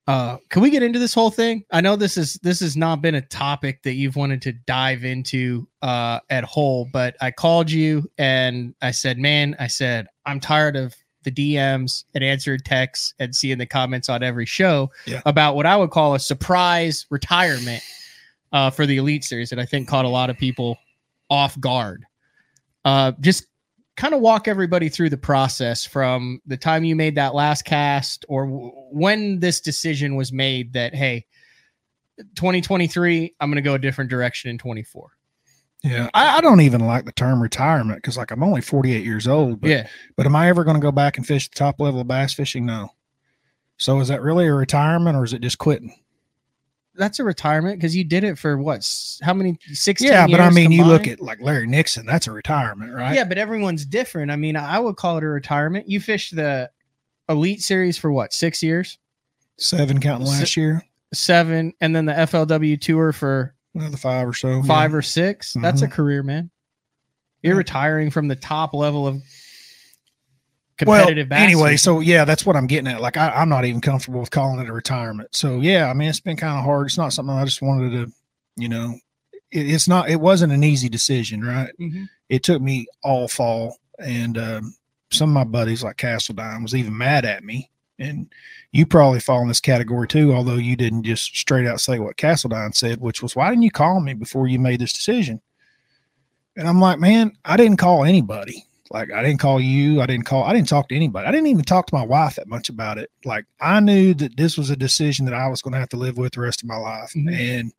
Uh, 0.07 0.37
can 0.49 0.63
we 0.63 0.71
get 0.71 0.81
into 0.81 0.97
this 0.97 1.13
whole 1.13 1.29
thing? 1.29 1.63
I 1.71 1.81
know 1.81 1.95
this 1.95 2.17
is 2.17 2.33
this 2.41 2.61
has 2.61 2.75
not 2.75 2.99
been 3.01 3.13
a 3.15 3.21
topic 3.21 3.83
that 3.83 3.93
you've 3.93 4.15
wanted 4.15 4.41
to 4.43 4.53
dive 4.53 5.03
into 5.05 5.67
uh, 5.83 6.19
at 6.31 6.43
whole, 6.43 6.87
but 6.91 7.15
I 7.21 7.29
called 7.29 7.69
you 7.69 8.09
and 8.17 8.73
I 8.81 8.89
said, 8.89 9.19
"Man, 9.19 9.55
I 9.59 9.67
said 9.67 10.07
I'm 10.25 10.39
tired 10.39 10.75
of 10.75 10.95
the 11.23 11.31
DMs 11.31 12.05
and 12.15 12.23
answered 12.23 12.65
texts 12.65 13.13
and 13.19 13.35
seeing 13.35 13.59
the 13.59 13.67
comments 13.67 14.09
on 14.09 14.23
every 14.23 14.47
show 14.47 14.89
Yeah. 15.05 15.21
about 15.27 15.55
what 15.55 15.65
I 15.67 15.75
would 15.77 15.91
call 15.91 16.15
a 16.15 16.19
surprise 16.19 17.05
retirement 17.11 17.83
uh, 18.51 18.71
for 18.71 18.87
the 18.87 18.97
Elite 18.97 19.23
Series 19.25 19.49
that 19.51 19.59
I 19.59 19.65
think 19.65 19.87
caught 19.87 20.05
a 20.05 20.09
lot 20.09 20.31
of 20.31 20.37
people 20.39 20.77
off 21.29 21.59
guard. 21.59 22.03
Uh, 22.85 23.11
just 23.19 23.45
kind 23.99 24.13
of 24.13 24.21
walk 24.21 24.47
everybody 24.47 24.87
through 24.87 25.09
the 25.09 25.17
process 25.17 25.83
from 25.83 26.41
the 26.45 26.55
time 26.55 26.85
you 26.85 26.95
made 26.95 27.15
that 27.15 27.35
last 27.35 27.65
cast 27.65 28.25
or 28.29 28.45
w- 28.45 28.71
when 28.91 29.41
this 29.41 29.59
decision 29.59 30.15
was 30.15 30.31
made 30.31 30.71
that 30.71 30.95
hey 30.95 31.25
2023 32.35 33.35
i'm 33.41 33.49
going 33.49 33.57
to 33.57 33.61
go 33.61 33.73
a 33.73 33.79
different 33.79 34.09
direction 34.09 34.49
in 34.49 34.57
24 34.57 35.11
yeah 35.83 36.09
i, 36.13 36.37
I 36.37 36.41
don't 36.41 36.61
even 36.61 36.79
like 36.79 37.03
the 37.03 37.11
term 37.11 37.41
retirement 37.41 37.97
because 37.97 38.15
like 38.15 38.31
i'm 38.31 38.41
only 38.41 38.61
48 38.61 39.03
years 39.03 39.27
old 39.27 39.59
but, 39.59 39.69
yeah. 39.69 39.87
but 40.15 40.25
am 40.25 40.35
i 40.35 40.47
ever 40.47 40.63
going 40.63 40.77
to 40.77 40.81
go 40.81 40.93
back 40.93 41.17
and 41.17 41.27
fish 41.27 41.49
the 41.49 41.55
top 41.55 41.81
level 41.81 41.99
of 41.99 42.07
bass 42.07 42.33
fishing? 42.33 42.65
No. 42.65 42.91
So 43.75 43.99
is 43.99 44.07
that 44.07 44.21
really 44.21 44.47
a 44.47 44.53
retirement 44.53 45.17
or 45.17 45.25
is 45.25 45.33
it 45.33 45.41
just 45.41 45.57
quitting 45.57 45.93
that's 46.99 47.17
a 47.19 47.23
retirement 47.23 47.79
because 47.79 47.95
you 47.95 48.03
did 48.03 48.23
it 48.23 48.37
for 48.37 48.57
what 48.57 48.87
how 49.23 49.33
many 49.33 49.57
16 49.71 50.07
yeah 50.07 50.27
but 50.27 50.39
i 50.39 50.49
mean 50.51 50.71
you 50.71 50.83
look 50.85 51.07
at 51.07 51.19
like 51.19 51.39
larry 51.41 51.65
nixon 51.65 52.05
that's 52.05 52.27
a 52.27 52.31
retirement 52.31 52.93
right 52.93 53.15
yeah 53.15 53.23
but 53.23 53.37
everyone's 53.39 53.85
different 53.85 54.29
i 54.29 54.35
mean 54.35 54.55
i 54.55 54.77
would 54.77 54.95
call 54.97 55.17
it 55.17 55.23
a 55.23 55.27
retirement 55.27 55.87
you 55.89 55.99
fished 55.99 56.35
the 56.35 56.69
elite 57.29 57.61
series 57.63 57.97
for 57.97 58.11
what 58.11 58.33
six 58.33 58.61
years 58.61 58.99
seven 59.57 59.99
counting 59.99 60.27
Se- 60.27 60.39
last 60.39 60.57
year 60.57 60.83
seven 61.13 61.73
and 61.81 61.95
then 61.95 62.05
the 62.05 62.13
flw 62.13 62.79
tour 62.79 63.11
for 63.11 63.55
another 63.73 63.97
five 63.97 64.27
or 64.27 64.33
so 64.33 64.61
five 64.63 64.91
yeah. 64.91 64.97
or 64.97 65.01
6 65.01 65.53
That's 65.61 65.81
a 65.83 65.87
Mhm. 65.87 65.91
career, 65.91 66.23
man. 66.23 66.49
You're 67.43 67.53
Yeah. 67.53 67.59
retiring 67.59 68.09
from 68.11 68.27
the 68.27 68.35
top 68.35 68.73
level 68.73 69.07
of 69.07 69.21
competitive 70.85 71.29
bass 71.29 71.41
anyway, 71.41 71.77
so 71.77 71.99
yeah, 71.99 72.25
that's 72.25 72.45
what 72.45 72.55
I'm 72.55 72.67
getting 72.67 72.87
at. 72.87 73.01
Like, 73.01 73.17
I, 73.17 73.29
I'm 73.29 73.49
not 73.49 73.65
even 73.65 73.81
comfortable 73.81 74.19
with 74.19 74.31
calling 74.31 74.59
it 74.59 74.69
a 74.69 74.73
retirement. 74.73 75.29
So 75.35 75.59
yeah, 75.59 75.89
I 75.89 75.93
mean, 75.93 76.09
it's 76.09 76.19
been 76.19 76.37
kind 76.37 76.57
of 76.57 76.65
hard. 76.65 76.87
It's 76.87 76.97
not 76.97 77.13
something 77.13 77.35
I 77.35 77.45
just 77.45 77.61
wanted 77.61 77.91
to, 77.91 78.11
you 78.55 78.69
know, 78.69 78.95
it, 79.51 79.69
it's 79.71 79.87
not. 79.87 80.09
It 80.09 80.19
wasn't 80.19 80.53
an 80.53 80.63
easy 80.63 80.89
decision, 80.89 81.43
right? 81.43 81.71
Mhm. 81.79 82.07
It 82.29 82.43
took 82.43 82.61
me 82.61 82.87
all 83.03 83.27
fall, 83.27 83.77
and 83.99 84.37
um, 84.37 84.75
some 85.11 85.29
of 85.29 85.33
my 85.33 85.43
buddies, 85.43 85.83
like 85.83 85.97
Castledine, 85.97 86.61
was 86.61 86.75
even 86.75 86.97
mad 86.97 87.25
at 87.25 87.43
me 87.43 87.69
and 87.99 88.31
you 88.71 88.85
probably 88.85 89.19
fall 89.19 89.41
in 89.41 89.47
this 89.47 89.59
category 89.59 90.07
too, 90.07 90.33
although 90.33 90.55
you 90.55 90.75
didn't 90.75 91.03
just 91.03 91.35
straight 91.35 91.67
out 91.67 91.81
say 91.81 91.99
what 91.99 92.17
Castledine 92.17 92.73
said, 92.73 93.01
which 93.01 93.21
was, 93.21 93.35
Why 93.35 93.49
didn't 93.49 93.63
you 93.63 93.71
call 93.71 93.99
me 93.99 94.13
before 94.13 94.47
you 94.47 94.59
made 94.59 94.79
this 94.79 94.93
decision? 94.93 95.41
And 96.55 96.67
I'm 96.67 96.79
like, 96.79 96.99
Man, 96.99 97.33
I 97.45 97.57
didn't 97.57 97.77
call 97.77 98.05
anybody. 98.05 98.65
Like, 98.91 99.11
I 99.11 99.21
didn't 99.21 99.39
call 99.39 99.59
you. 99.59 100.01
I 100.01 100.07
didn't 100.07 100.25
call, 100.25 100.43
I 100.43 100.53
didn't 100.53 100.67
talk 100.67 100.89
to 100.89 100.95
anybody. 100.95 101.27
I 101.27 101.31
didn't 101.31 101.47
even 101.47 101.63
talk 101.63 101.85
to 101.87 101.95
my 101.95 102.03
wife 102.05 102.35
that 102.35 102.47
much 102.47 102.69
about 102.69 102.97
it. 102.97 103.11
Like, 103.23 103.45
I 103.61 103.79
knew 103.79 104.13
that 104.15 104.35
this 104.35 104.57
was 104.57 104.69
a 104.71 104.75
decision 104.75 105.25
that 105.25 105.33
I 105.35 105.47
was 105.47 105.61
going 105.61 105.73
to 105.73 105.79
have 105.79 105.89
to 105.89 105.97
live 105.97 106.17
with 106.17 106.33
the 106.33 106.41
rest 106.41 106.63
of 106.63 106.67
my 106.69 106.77
life. 106.77 107.13
Mhm. 107.15 107.31
And 107.31 107.73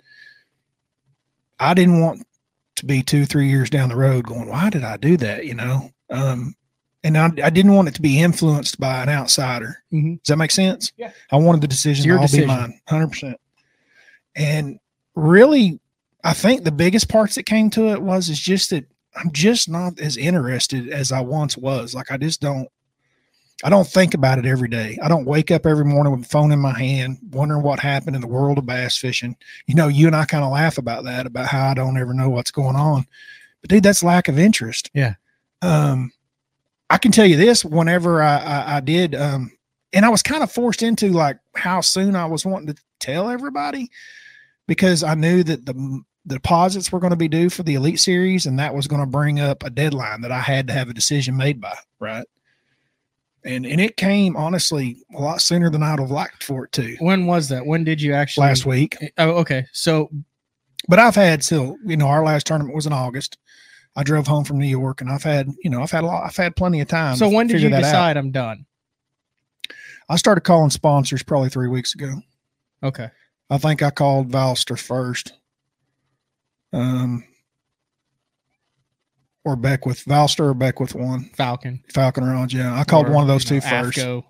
I 1.58 1.74
didn't 1.74 2.00
want 2.00 2.24
to 2.76 2.86
be 2.86 3.02
two, 3.02 3.26
three 3.26 3.48
years 3.48 3.70
down 3.70 3.88
the 3.88 3.96
road 3.96 4.26
going, 4.26 4.48
Why 4.48 4.70
did 4.70 4.84
I 4.84 4.96
do 4.96 5.16
that? 5.18 5.44
You 5.46 5.54
know? 5.54 5.90
Um, 6.10 6.54
and 7.02 7.16
I, 7.18 7.26
I 7.42 7.50
didn't 7.50 7.74
want 7.74 7.88
it 7.88 7.94
to 7.94 8.02
be 8.02 8.20
influenced 8.20 8.78
by 8.78 9.02
an 9.02 9.08
outsider. 9.08 9.82
Mhm. 9.92 10.22
Does 10.22 10.28
that 10.28 10.36
make 10.36 10.50
sense? 10.50 10.92
Yeah. 10.96 11.10
I 11.30 11.36
wanted 11.36 11.60
the 11.62 11.68
decision 11.68 12.06
to 12.08 12.14
all 12.16 12.22
decision. 12.22 12.42
be 12.42 12.46
mine, 12.54 12.80
hundred 12.86 13.08
percent. 13.08 13.36
And 14.36 14.78
really, 15.14 15.80
I 16.22 16.34
think 16.34 16.62
the 16.64 16.72
biggest 16.72 17.08
parts 17.08 17.34
that 17.34 17.44
came 17.44 17.68
to 17.70 17.88
it 17.88 18.00
was 18.02 18.28
is 18.28 18.38
just 18.38 18.70
that 18.70 18.84
I'm 19.16 19.32
just 19.32 19.68
not 19.68 19.98
as 19.98 20.16
interested 20.16 20.88
as 20.88 21.12
I 21.12 21.20
once 21.20 21.56
was. 21.56 21.94
Like 21.94 22.10
I 22.10 22.16
just 22.16 22.40
don't. 22.40 22.68
I 23.62 23.68
don't 23.68 23.86
think 23.86 24.14
about 24.14 24.38
it 24.38 24.46
every 24.46 24.68
day. 24.68 24.98
I 25.02 25.08
don't 25.08 25.26
wake 25.26 25.50
up 25.50 25.66
every 25.66 25.84
morning 25.84 26.12
with 26.12 26.24
a 26.24 26.28
phone 26.28 26.50
in 26.50 26.58
my 26.58 26.72
hand, 26.78 27.18
wondering 27.30 27.62
what 27.62 27.78
happened 27.78 28.16
in 28.16 28.22
the 28.22 28.26
world 28.26 28.56
of 28.56 28.64
bass 28.64 28.96
fishing. 28.96 29.36
You 29.66 29.74
know, 29.74 29.88
you 29.88 30.06
and 30.06 30.16
I 30.16 30.24
kind 30.24 30.44
of 30.44 30.50
laugh 30.50 30.78
about 30.78 31.04
that, 31.04 31.26
about 31.26 31.46
how 31.46 31.68
I 31.68 31.74
don't 31.74 31.98
ever 31.98 32.14
know 32.14 32.30
what's 32.30 32.50
going 32.50 32.76
on. 32.76 33.06
But 33.60 33.68
dude, 33.68 33.82
that's 33.82 34.02
lack 34.02 34.28
of 34.28 34.38
interest. 34.38 34.90
Yeah. 34.94 35.14
Um, 35.60 36.10
I 36.88 36.96
can 36.96 37.12
tell 37.12 37.26
you 37.26 37.36
this: 37.36 37.64
whenever 37.64 38.22
I 38.22 38.38
I, 38.38 38.76
I 38.76 38.80
did, 38.80 39.14
um, 39.14 39.52
and 39.92 40.06
I 40.06 40.08
was 40.08 40.22
kind 40.22 40.42
of 40.42 40.50
forced 40.50 40.82
into 40.82 41.08
like 41.08 41.38
how 41.54 41.82
soon 41.82 42.16
I 42.16 42.26
was 42.26 42.46
wanting 42.46 42.74
to 42.74 42.82
tell 42.98 43.28
everybody 43.28 43.90
because 44.66 45.02
I 45.02 45.14
knew 45.14 45.42
that 45.42 45.66
the, 45.66 46.02
the 46.24 46.34
deposits 46.36 46.92
were 46.92 47.00
going 47.00 47.10
to 47.10 47.16
be 47.16 47.28
due 47.28 47.50
for 47.50 47.62
the 47.62 47.74
Elite 47.74 48.00
Series, 48.00 48.46
and 48.46 48.58
that 48.58 48.74
was 48.74 48.86
going 48.86 49.00
to 49.00 49.06
bring 49.06 49.40
up 49.40 49.64
a 49.64 49.70
deadline 49.70 50.20
that 50.20 50.32
I 50.32 50.40
had 50.40 50.66
to 50.66 50.72
have 50.72 50.88
a 50.88 50.94
decision 50.94 51.36
made 51.36 51.60
by. 51.60 51.76
Right. 51.98 52.26
And 53.42 53.64
and 53.64 53.80
it 53.80 53.96
came 53.96 54.36
honestly 54.36 54.98
a 55.16 55.20
lot 55.20 55.40
sooner 55.40 55.70
than 55.70 55.82
I'd 55.82 55.98
have 55.98 56.10
liked 56.10 56.44
for 56.44 56.64
it 56.66 56.72
to. 56.72 56.96
When 56.98 57.26
was 57.26 57.48
that? 57.48 57.64
When 57.64 57.84
did 57.84 58.02
you 58.02 58.12
actually? 58.12 58.46
Last 58.46 58.66
week, 58.66 58.96
eh, 59.00 59.08
Oh, 59.16 59.30
okay. 59.38 59.64
So 59.72 60.10
but 60.88 60.98
I've 60.98 61.14
had 61.14 61.44
still, 61.44 61.76
you 61.84 61.96
know, 61.96 62.06
our 62.06 62.24
last 62.24 62.46
tournament 62.46 62.74
was 62.74 62.86
in 62.86 62.92
August. 62.92 63.38
I 63.96 64.02
drove 64.02 64.26
home 64.26 64.44
from 64.44 64.58
New 64.58 64.66
York, 64.68 65.00
and 65.00 65.10
I've 65.10 65.22
had, 65.22 65.48
you 65.62 65.70
know, 65.70 65.82
I've 65.82 65.90
had 65.90 66.04
a 66.04 66.06
lot, 66.06 66.24
I've 66.24 66.36
had 66.36 66.54
plenty 66.56 66.80
of 66.80 66.88
time. 66.88 67.16
so 67.16 67.28
when 67.28 67.46
did 67.46 67.60
you 67.60 67.70
that 67.70 67.76
out. 67.76 67.80
decide 67.82 68.16
I'm 68.16 68.30
done? 68.30 68.66
I 70.08 70.16
started 70.16 70.42
calling 70.42 70.70
sponsors 70.70 71.22
probably 71.22 71.48
three 71.48 71.68
weeks 71.68 71.94
ago. 71.94 72.14
Okay. 72.82 73.08
I 73.50 73.58
think 73.58 73.82
I 73.82 73.90
called 73.90 74.28
Valster 74.28 74.76
first. 74.76 75.32
Um, 76.72 77.24
or 79.44 79.56
Beckwith, 79.56 80.04
Valster 80.04 80.48
or 80.50 80.54
Beckwith 80.54 80.94
one, 80.94 81.24
Falcon. 81.34 81.82
Falcon 81.92 82.24
Rods. 82.24 82.52
Yeah, 82.52 82.78
I 82.78 82.84
called 82.84 83.08
or, 83.08 83.12
one 83.12 83.22
of 83.22 83.28
those 83.28 83.44
you 83.50 83.60
two 83.60 83.66
know, 83.66 83.82
first. 83.82 83.98
AFTCO, 83.98 84.24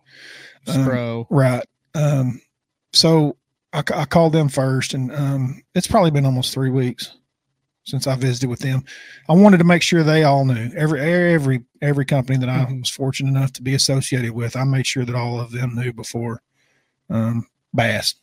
Um, 0.68 1.26
Right. 1.30 1.64
Um, 1.94 2.40
so 2.92 3.36
I, 3.72 3.82
I 3.94 4.04
called 4.04 4.32
them 4.32 4.48
first, 4.48 4.94
and 4.94 5.12
um, 5.14 5.62
it's 5.74 5.86
probably 5.88 6.10
been 6.12 6.26
almost 6.26 6.52
three 6.54 6.70
weeks 6.70 7.16
since 7.84 8.06
I 8.06 8.14
visited 8.14 8.48
with 8.48 8.60
them. 8.60 8.84
I 9.28 9.32
wanted 9.32 9.58
to 9.58 9.64
make 9.64 9.82
sure 9.82 10.02
they 10.04 10.22
all 10.22 10.44
knew 10.44 10.70
every 10.76 11.00
every 11.00 11.64
every 11.82 12.04
company 12.04 12.38
that 12.38 12.48
I 12.48 12.64
Mhm. 12.66 12.80
was 12.80 12.90
fortunate 12.90 13.30
enough 13.30 13.52
to 13.54 13.62
be 13.62 13.74
associated 13.74 14.30
with. 14.32 14.54
I 14.54 14.64
made 14.64 14.86
sure 14.86 15.04
that 15.04 15.14
all 15.16 15.40
of 15.40 15.50
them 15.50 15.74
knew 15.74 15.92
before 15.92 16.42
um, 17.08 17.48
Bass. 17.74 18.14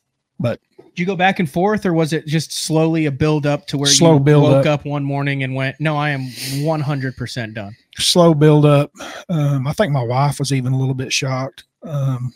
Did 0.98 1.04
you 1.04 1.06
go 1.06 1.16
back 1.16 1.38
and 1.38 1.48
forth, 1.48 1.86
or 1.86 1.94
was 1.94 2.12
it 2.12 2.26
just 2.26 2.52
slowly 2.52 3.06
a 3.06 3.12
build 3.12 3.46
up 3.46 3.68
to 3.68 3.78
where 3.78 3.88
Slow 3.88 4.16
you 4.16 4.20
build 4.20 4.46
woke 4.46 4.66
up. 4.66 4.80
up. 4.80 4.86
one 4.88 5.04
morning 5.04 5.44
and 5.44 5.54
went, 5.54 5.80
"No, 5.80 5.96
I 5.96 6.10
am 6.10 6.22
100 6.64 7.16
percent 7.16 7.54
done." 7.54 7.76
slow 8.00 8.34
build 8.34 8.66
up. 8.66 8.92
Um, 9.30 9.68
I 9.68 9.74
think 9.74 9.94
my 9.94 10.02
wife 10.02 10.40
was 10.40 10.52
even 10.52 10.74
a 10.74 10.78
little 10.80 10.96
bit 10.96 11.14
shocked, 11.14 11.66
um, 11.84 12.34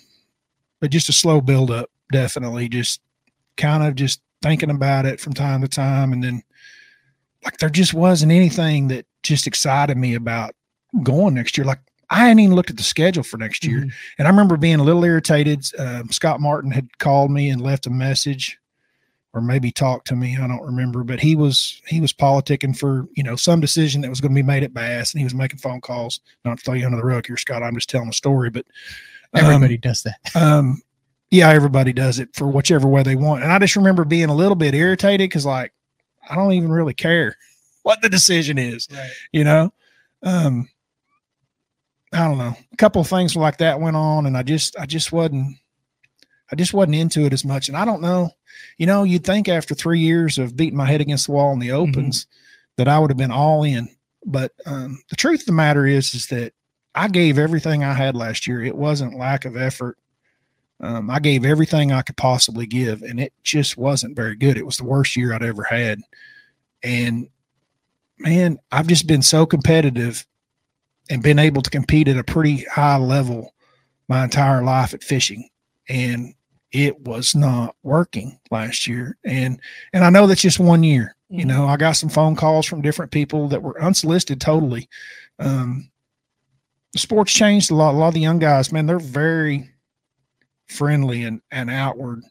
but 0.80 0.92
just 0.92 1.10
a 1.10 1.14
slow 1.14 1.42
build 1.42 1.72
up, 1.72 1.90
definitely. 2.12 2.70
Just 2.70 3.02
kind 3.58 3.82
of 3.82 3.96
just 3.96 4.22
thinking 4.44 4.70
about 4.70 5.08
it 5.08 5.20
from 5.20 5.34
time 5.34 5.62
to 5.62 5.68
time, 5.68 6.14
and 6.14 6.24
then 6.24 6.44
like 7.44 7.58
there 7.58 7.70
just 7.70 7.96
wasn't 7.96 8.32
anything 8.32 8.90
that 8.90 9.08
just 9.24 9.48
excited 9.48 9.98
me 9.98 10.14
about 10.14 10.54
going 11.02 11.34
next 11.34 11.58
year. 11.58 11.66
Like 11.66 11.80
I 12.12 12.20
hadn't 12.20 12.40
even 12.40 12.56
looked 12.56 12.70
at 12.70 12.78
the 12.78 12.84
schedule 12.84 13.24
for 13.24 13.38
next 13.38 13.66
year, 13.66 13.80
Mhm. 13.82 13.92
and 14.20 14.28
I 14.28 14.32
remember 14.32 14.58
being 14.58 14.80
a 14.80 14.84
little 14.84 15.04
irritated. 15.04 15.66
Um, 15.80 16.12
Scott 16.12 16.40
Martin 16.42 16.70
had 16.72 16.98
called 17.00 17.32
me 17.32 17.50
and 17.50 17.60
left 17.62 17.88
a 17.88 17.90
message, 17.90 18.60
or 19.34 19.42
maybe 19.42 19.72
talked 19.72 20.08
to 20.08 20.16
me. 20.16 20.36
I 20.38 20.46
don't 20.48 20.62
remember, 20.66 21.04
but 21.06 21.22
he 21.22 21.36
was 21.38 21.82
he 21.88 22.02
was 22.02 22.12
politicking 22.14 22.78
for 22.78 23.08
you 23.16 23.24
know 23.24 23.36
some 23.38 23.62
decision 23.62 24.02
that 24.02 24.10
was 24.10 24.20
going 24.22 24.34
to 24.34 24.36
be 24.36 24.46
made 24.46 24.62
at 24.64 24.74
Bass, 24.74 25.14
and 25.14 25.20
he 25.20 25.24
was 25.24 25.34
making 25.34 25.60
phone 25.60 25.80
calls. 25.82 26.20
Not 26.46 26.58
to 26.58 26.64
throw 26.64 26.74
you 26.76 26.86
under 26.86 26.98
the 26.98 27.06
rug 27.06 27.26
here, 27.26 27.38
Scott. 27.38 27.64
I'm 27.64 27.76
just 27.76 27.90
telling 27.90 28.10
a 28.10 28.14
story, 28.14 28.50
but 28.50 28.66
um, 29.34 29.46
Everybody 29.46 29.78
does 29.78 30.04
that. 30.04 30.20
um, 30.36 30.82
yeah, 31.30 31.48
everybody 31.50 31.94
does 31.94 32.20
it 32.20 32.28
for 32.36 32.46
whichever 32.48 32.90
way 32.90 33.04
they 33.04 33.16
want. 33.16 33.42
And 33.42 33.54
I 33.54 33.58
just 33.60 33.78
remember 33.78 34.04
being 34.04 34.28
a 34.30 34.36
little 34.36 34.56
bit 34.56 34.76
irritated 34.76 35.30
because 35.30 35.46
like 35.46 35.72
I 36.30 36.36
don't 36.36 36.52
even 36.52 36.72
really 36.74 36.94
care 36.94 37.38
what 37.84 38.02
the 38.02 38.10
decision 38.10 38.58
is 38.58 38.86
Right. 38.92 39.10
you 39.32 39.46
know 39.46 39.72
um 40.24 40.68
i 42.14 42.28
don't 42.28 42.38
know. 42.38 42.56
A 42.74 42.78
couple 42.78 43.02
of 43.02 43.08
things 43.08 43.36
like 43.36 43.58
that 43.58 43.80
went 43.80 43.96
on 43.96 44.26
and 44.26 44.38
i 44.38 44.44
just 44.44 44.78
i 44.78 44.86
just 44.86 45.12
wasn't 45.12 45.56
i 46.52 46.56
just 46.56 46.74
wasn't 46.74 46.96
into 46.96 47.22
it 47.26 47.34
as 47.34 47.46
much. 47.46 47.68
And 47.68 47.78
i 47.78 47.86
don't 47.86 48.02
know 48.02 48.32
you 48.78 48.86
know 48.86 49.04
you'd 49.04 49.24
think 49.24 49.48
after 49.48 49.74
three 49.74 50.00
years 50.00 50.38
of 50.38 50.56
beating 50.56 50.78
my 50.78 50.86
head 50.86 51.02
against 51.02 51.28
the 51.28 51.32
wall 51.32 51.54
in 51.54 51.60
the 51.60 51.72
opens 51.72 52.28
that 52.78 52.88
i 52.88 53.00
would 53.00 53.10
have 53.10 53.18
been 53.18 53.32
all 53.32 53.64
in. 53.64 53.88
But 54.26 54.52
um 54.66 55.02
the 55.10 55.16
truth 55.16 55.42
of 55.42 55.46
the 55.48 55.52
matter 55.52 55.86
is 55.86 56.14
is 56.14 56.28
that 56.28 56.54
i 56.96 57.08
gave 57.08 57.38
everything 57.38 57.84
i 57.84 57.94
had 57.94 58.16
last 58.16 58.48
year. 58.48 58.64
It 58.64 58.76
wasn't 58.76 59.18
lack 59.18 59.46
of 59.46 59.58
effort. 59.58 59.98
Um, 60.80 61.10
i 61.10 61.20
gave 61.20 61.46
everything 61.46 61.92
i 61.92 62.02
could 62.02 62.18
possibly 62.18 62.66
give 62.66 63.04
and 63.04 63.20
it 63.20 63.34
just 63.44 63.78
wasn't 63.78 64.16
very 64.16 64.36
good. 64.36 64.58
It 64.58 64.66
was 64.66 64.78
the 64.78 64.86
worst 64.86 65.16
year 65.16 65.34
i'd 65.34 65.44
ever 65.44 65.64
had. 65.64 66.00
And 66.84 67.30
man, 68.18 68.60
I've 68.72 68.88
just 68.88 69.08
been 69.08 69.22
so 69.22 69.46
competitive 69.46 70.26
and 71.10 71.24
been 71.24 71.40
able 71.40 71.62
to 71.62 71.70
compete 71.70 72.08
at 72.08 72.18
a 72.18 72.24
pretty 72.24 72.64
high 72.66 72.98
level 72.98 73.54
my 74.08 74.24
entire 74.24 74.64
life 74.64 74.94
at 74.94 75.04
fishing. 75.04 75.50
And 75.90 76.34
it 76.72 77.00
was 77.02 77.36
not 77.36 77.76
working 77.84 78.40
last 78.50 78.88
year. 78.88 79.18
And 79.26 79.60
and 79.94 80.04
I 80.06 80.10
know 80.10 80.26
that's 80.28 80.42
just 80.42 80.60
one 80.60 80.84
year. 80.84 81.16
You 81.30 81.46
Mhm. 81.46 81.48
know, 81.50 81.66
I 81.68 81.76
got 81.78 81.94
some 81.94 82.10
phone 82.10 82.36
calls 82.36 82.66
from 82.66 82.82
different 82.82 83.12
people 83.12 83.48
that 83.50 83.62
were 83.62 83.82
unsolicited 83.82 84.40
totally. 84.40 84.88
Um 85.40 85.90
sports 86.96 87.34
changed 87.34 87.72
a 87.72 87.76
lot. 87.76 87.94
A 87.94 87.98
lot 87.98 88.10
of 88.10 88.14
the 88.14 88.20
young 88.20 88.40
guys, 88.40 88.72
man, 88.72 88.86
they're 88.86 89.00
very 89.00 89.70
friendly 90.68 91.24
and, 91.24 91.42
and 91.52 91.70
outward. 91.70 92.24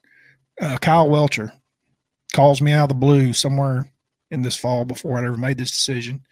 Uh, 0.61 0.77
Kyle 0.79 1.09
Welcher 1.09 1.53
calls 2.33 2.61
me 2.61 2.73
out 2.73 2.85
of 2.85 2.89
the 2.91 2.95
blue 2.95 3.33
somewhere 3.33 3.91
in 4.31 4.43
this 4.43 4.57
fall 4.57 4.85
before 4.85 5.19
I 5.19 5.27
ever 5.27 5.37
made 5.37 5.59
this 5.59 5.71
decision. 5.71 6.25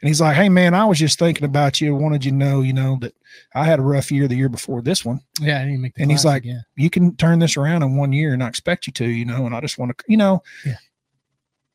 And 0.00 0.08
he's 0.08 0.20
like, 0.20 0.36
Hey 0.36 0.48
man, 0.48 0.74
I 0.74 0.84
was 0.84 0.98
just 0.98 1.18
thinking 1.18 1.44
about 1.44 1.80
you. 1.80 1.94
Wanted 1.94 2.24
you 2.24 2.30
to 2.30 2.36
know, 2.36 2.60
you 2.62 2.72
know, 2.72 2.98
that 3.00 3.14
I 3.54 3.64
had 3.64 3.78
a 3.78 3.82
rough 3.82 4.10
year 4.12 4.28
the 4.28 4.36
year 4.36 4.48
before 4.48 4.82
this 4.82 5.04
one. 5.04 5.20
Yeah, 5.40 5.60
I 5.60 5.64
didn't 5.64 5.80
make. 5.82 5.94
The 5.94 6.02
And 6.02 6.10
he's 6.10 6.24
like, 6.24 6.44
yeah. 6.44 6.60
You 6.76 6.90
can 6.90 7.16
turn 7.16 7.38
this 7.38 7.56
around 7.56 7.82
in 7.82 7.96
one 7.96 8.12
year 8.12 8.34
and 8.34 8.42
I 8.42 8.48
expect 8.48 8.86
you 8.86 8.92
to, 8.94 9.06
you 9.06 9.24
know, 9.24 9.46
and 9.46 9.54
I 9.54 9.60
just 9.60 9.78
want 9.78 9.96
to, 9.96 10.04
you 10.08 10.16
know, 10.16 10.42
Yeah. 10.64 10.74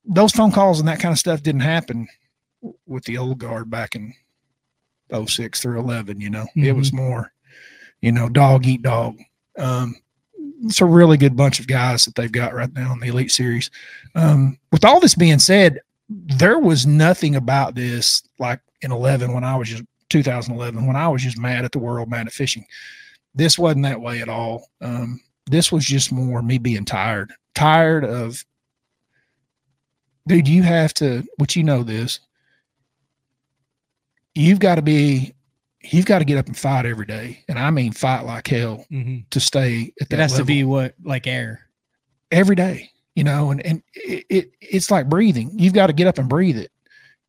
those 0.05 0.31
phone 0.31 0.51
calls 0.51 0.79
and 0.79 0.87
that 0.87 0.99
kind 0.99 1.11
of 1.11 1.19
stuff 1.19 1.41
didn't 1.43 1.61
happen 1.61 2.07
with 2.85 3.03
the 3.05 3.17
old 3.17 3.39
guard 3.39 3.69
back 3.69 3.95
in 3.95 4.13
06 5.25 5.61
through 5.61 5.79
11, 5.79 6.21
you 6.21 6.29
know, 6.29 6.45
it 6.55 6.73
was 6.73 6.93
more, 6.93 7.31
you 8.01 8.11
know, 8.11 8.29
dog 8.29 8.65
eat 8.65 8.81
dog. 8.81 9.17
Um, 9.57 9.95
it's 10.63 10.79
a 10.79 10.85
really 10.85 11.17
good 11.17 11.35
bunch 11.35 11.59
of 11.59 11.67
guys 11.67 12.05
that 12.05 12.15
they've 12.15 12.31
got 12.31 12.53
right 12.53 12.71
now 12.73 12.93
in 12.93 12.99
the 12.99 13.07
elite 13.07 13.31
series. 13.31 13.69
Um, 14.15 14.57
with 14.71 14.85
all 14.85 14.99
this 14.99 15.15
being 15.15 15.39
said, 15.39 15.79
there 16.13 16.59
was 16.59 16.85
nothing 16.85 17.35
about 17.35 17.75
this 17.75 18.21
like 18.39 18.59
in 18.81 18.91
11 18.91 19.33
when 19.33 19.43
I 19.43 19.55
was 19.55 19.69
just 19.69 19.83
2011 20.09 20.85
when 20.85 20.95
I 20.95 21.07
was 21.07 21.21
just 21.23 21.37
mad 21.37 21.63
at 21.63 21.71
the 21.71 21.79
world, 21.79 22.09
mad 22.09 22.27
at 22.27 22.33
fishing. 22.33 22.65
This 23.33 23.57
wasn't 23.57 23.83
that 23.83 24.01
way 24.01 24.21
at 24.21 24.27
all. 24.29 24.67
Um, 24.81 25.21
this 25.49 25.71
was 25.71 25.85
just 25.85 26.11
more 26.11 26.41
me 26.41 26.57
being 26.57 26.83
tired, 26.85 27.33
tired 27.55 28.03
of, 28.03 28.43
dude, 30.27 30.47
you 30.49 30.63
have 30.63 30.93
to, 30.95 31.23
which 31.37 31.55
you 31.55 31.63
know 31.63 31.83
this, 31.83 32.19
you've 34.35 34.59
got 34.59 34.75
to 34.75 34.81
be, 34.81 35.33
you've 35.81 36.05
got 36.05 36.19
to 36.19 36.25
get 36.25 36.37
up 36.37 36.47
and 36.47 36.57
fight 36.57 36.85
every 36.85 37.05
day. 37.05 37.43
And 37.47 37.57
I 37.57 37.69
mean, 37.71 37.91
fight 37.91 38.21
like 38.25 38.47
hell 38.47 38.85
Mhm. 38.91 39.29
to 39.29 39.39
stay 39.39 39.93
at 40.01 40.09
that 40.09 40.19
It 40.19 40.21
has 40.21 40.33
to 40.33 40.45
be 40.45 40.63
what 40.63 40.95
like 41.03 41.27
air. 41.27 41.69
every 42.31 42.55
day, 42.55 42.91
you 43.15 43.23
know, 43.23 43.51
and, 43.51 43.65
and 43.65 43.83
it, 43.93 44.25
it 44.29 44.51
it's 44.61 44.89
like 44.91 45.09
breathing. 45.09 45.51
You've 45.55 45.73
got 45.73 45.87
to 45.87 45.93
get 45.93 46.07
up 46.07 46.17
and 46.17 46.29
breathe 46.29 46.57
it. 46.57 46.71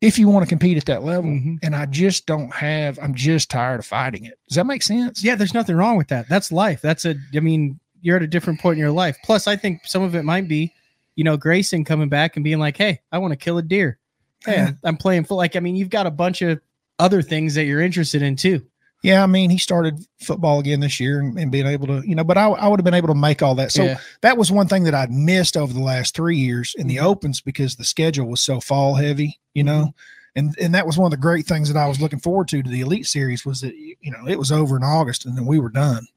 if 0.01 0.19
you 0.19 0.27
want 0.27 0.43
to 0.43 0.49
compete 0.49 0.77
at 0.77 0.85
that 0.85 1.03
level. 1.03 1.29
Mhm. 1.31 1.59
And 1.63 1.75
I 1.75 1.85
just 1.85 2.25
don't 2.25 2.53
have. 2.53 2.99
I'm 3.01 3.13
just 3.15 3.49
tired 3.49 3.79
of 3.79 3.85
fighting 3.85 4.25
it. 4.25 4.37
Does 4.49 4.55
that 4.57 4.65
make 4.65 4.83
sense? 4.83 5.23
Yeah, 5.23 5.35
there's 5.35 5.53
nothing 5.53 5.75
wrong 5.75 5.97
with 5.97 6.07
that. 6.09 6.27
That's 6.29 6.51
life. 6.51 6.81
That's 6.81 7.05
a. 7.05 7.15
I 7.35 7.39
mean, 7.39 7.79
you're 8.01 8.17
at 8.17 8.23
a 8.23 8.27
different 8.27 8.59
point 8.59 8.73
in 8.75 8.79
your 8.79 8.91
life. 8.91 9.17
Plus, 9.23 9.47
I 9.47 9.55
think 9.55 9.81
some 9.85 10.03
of 10.03 10.13
it 10.15 10.23
might 10.23 10.47
be, 10.49 10.73
you 11.15 11.23
know, 11.23 11.37
Grayson 11.37 11.85
coming 11.85 12.09
back 12.09 12.35
and 12.35 12.43
being 12.43 12.59
like, 12.59 12.75
"Hey, 12.75 12.99
I 13.11 13.17
want 13.19 13.31
to 13.31 13.37
kill 13.37 13.57
a 13.57 13.61
deer. 13.61 13.97
Hey, 14.45 14.55
Yeah. 14.55 14.67
I'm, 14.67 14.79
I'm 14.83 14.97
playing 14.97 15.23
full." 15.23 15.37
Like, 15.37 15.55
I 15.55 15.61
mean, 15.61 15.75
you've 15.77 15.89
got 15.89 16.05
a 16.05 16.11
bunch 16.11 16.41
of 16.41 16.59
other 16.99 17.21
things 17.21 17.55
that 17.55 17.63
you're 17.65 17.81
interested 17.81 18.21
in 18.21 18.35
too. 18.35 18.65
Yeah, 19.03 19.21
I 19.21 19.25
mean, 19.27 19.49
he 19.49 19.57
started 19.57 19.99
football 20.21 20.59
again 20.59 20.79
this 20.79 20.97
year 20.99 21.19
and, 21.19 21.37
and 21.37 21.51
being 21.51 21.67
able 21.67 21.87
to, 21.87 22.01
you 22.07 22.15
know, 22.15 22.23
but 22.23 22.37
I, 22.37 22.47
I 22.47 22.67
would 22.69 22.79
have 22.79 22.85
been 22.85 22.93
able 22.93 23.09
to 23.09 23.13
make 23.15 23.41
all 23.43 23.53
that. 23.55 23.71
So 23.73 23.83
Yeah. 23.83 23.99
that 24.21 24.37
was 24.37 24.49
one 24.49 24.67
thing 24.69 24.83
that 24.85 24.95
I'd 24.95 25.11
missed 25.11 25.57
over 25.57 25.73
the 25.73 25.81
last 25.81 26.15
three 26.15 26.37
years 26.37 26.73
in 26.77 26.87
the 26.87 26.95
Mhm. 26.97 27.03
opens 27.03 27.41
because 27.41 27.75
the 27.75 27.83
schedule 27.83 28.27
was 28.27 28.39
so 28.39 28.61
fall 28.61 28.95
heavy, 28.95 29.39
you 29.53 29.63
know. 29.63 29.93
And 30.35 30.55
and 30.59 30.73
that 30.73 30.87
was 30.87 30.97
one 30.97 31.05
of 31.05 31.11
the 31.11 31.17
great 31.21 31.45
things 31.45 31.71
that 31.71 31.77
I 31.79 31.85
was 31.87 31.99
looking 32.01 32.17
forward 32.19 32.47
to 32.47 32.63
to 32.63 32.69
the 32.69 32.79
Elite 32.81 33.05
Series 33.05 33.45
was 33.45 33.59
that 33.61 33.75
you 33.75 34.09
know 34.09 34.25
it 34.27 34.39
was 34.39 34.51
over 34.53 34.77
in 34.77 34.83
August 34.83 35.25
and 35.25 35.37
then 35.37 35.45
we 35.45 35.59
were 35.59 35.69
done, 35.69 36.07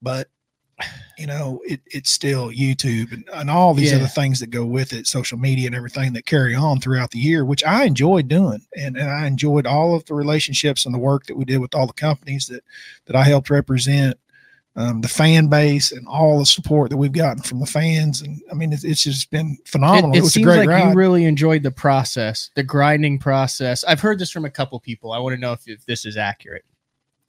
but 0.00 0.28
you 1.18 1.26
know 1.26 1.60
it 1.64 1.80
it's 1.86 2.10
still 2.10 2.48
YouTube 2.50 3.12
and, 3.12 3.28
and 3.34 3.50
all 3.50 3.74
these 3.74 3.90
Yeah. 3.90 3.98
other 3.98 4.06
things 4.08 4.40
that 4.40 4.50
go 4.50 4.64
with 4.64 4.92
it, 4.92 5.06
social 5.06 5.38
media 5.38 5.66
and 5.66 5.74
everything 5.74 6.12
that 6.14 6.26
carry 6.26 6.54
on 6.54 6.80
throughout 6.80 7.10
the 7.10 7.18
year, 7.18 7.44
which 7.44 7.62
I 7.64 7.84
enjoyed 7.84 8.28
doing, 8.28 8.60
and 8.76 8.96
and 8.96 9.10
I 9.10 9.26
enjoyed 9.26 9.66
all 9.66 9.94
of 9.94 10.04
the 10.06 10.14
relationships 10.14 10.84
and 10.86 10.94
the 10.94 10.98
work 10.98 11.26
that 11.26 11.36
we 11.36 11.44
did 11.44 11.58
with 11.58 11.74
all 11.74 11.86
the 11.86 11.92
companies 11.92 12.46
that 12.46 12.62
that 13.06 13.16
I 13.16 13.24
helped 13.24 13.50
represent 13.50 14.16
um, 14.74 15.02
the 15.02 15.08
fan 15.08 15.48
base 15.48 15.92
and 15.92 16.08
all 16.08 16.38
the 16.38 16.46
support 16.46 16.88
that 16.88 16.96
we've 16.96 17.12
gotten 17.12 17.42
from 17.42 17.60
the 17.60 17.66
fans. 17.66 18.22
And 18.22 18.40
I 18.50 18.54
mean, 18.54 18.72
it's, 18.72 18.84
it's 18.84 19.04
just 19.04 19.30
been 19.30 19.58
phenomenal. 19.66 20.12
It, 20.12 20.14
It, 20.14 20.18
it 20.20 20.22
was 20.22 20.30
a 20.30 20.32
seems 20.32 20.46
great 20.46 20.56
like 20.60 20.68
ride. 20.70 20.88
you 20.88 20.94
really 20.94 21.26
enjoyed 21.26 21.62
the 21.62 21.70
process, 21.70 22.48
the 22.54 22.62
grinding 22.62 23.18
process. 23.18 23.84
I've 23.84 24.00
heard 24.00 24.18
this 24.18 24.30
from 24.30 24.46
a 24.46 24.50
couple 24.50 24.80
people. 24.80 25.12
I 25.12 25.18
want 25.18 25.34
to 25.34 25.40
know 25.40 25.52
if, 25.52 25.68
if 25.68 25.84
this 25.84 26.06
is 26.06 26.16
accurate. 26.16 26.64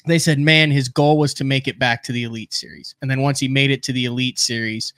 They 0.05 0.19
said, 0.19 0.39
man, 0.39 0.71
his 0.71 0.89
goal 0.89 1.17
was 1.17 1.33
to 1.35 1.43
make 1.43 1.67
it 1.67 1.79
back 1.79 2.03
to 2.03 2.11
the 2.11 2.23
Elite 2.23 2.53
Series. 2.53 2.95
And 3.01 3.09
then 3.09 3.21
once 3.21 3.39
he 3.39 3.47
made 3.47 3.71
it 3.71 3.83
to 3.83 3.93
the 3.93 4.05
Elite 4.05 4.39
Series, 4.39 4.93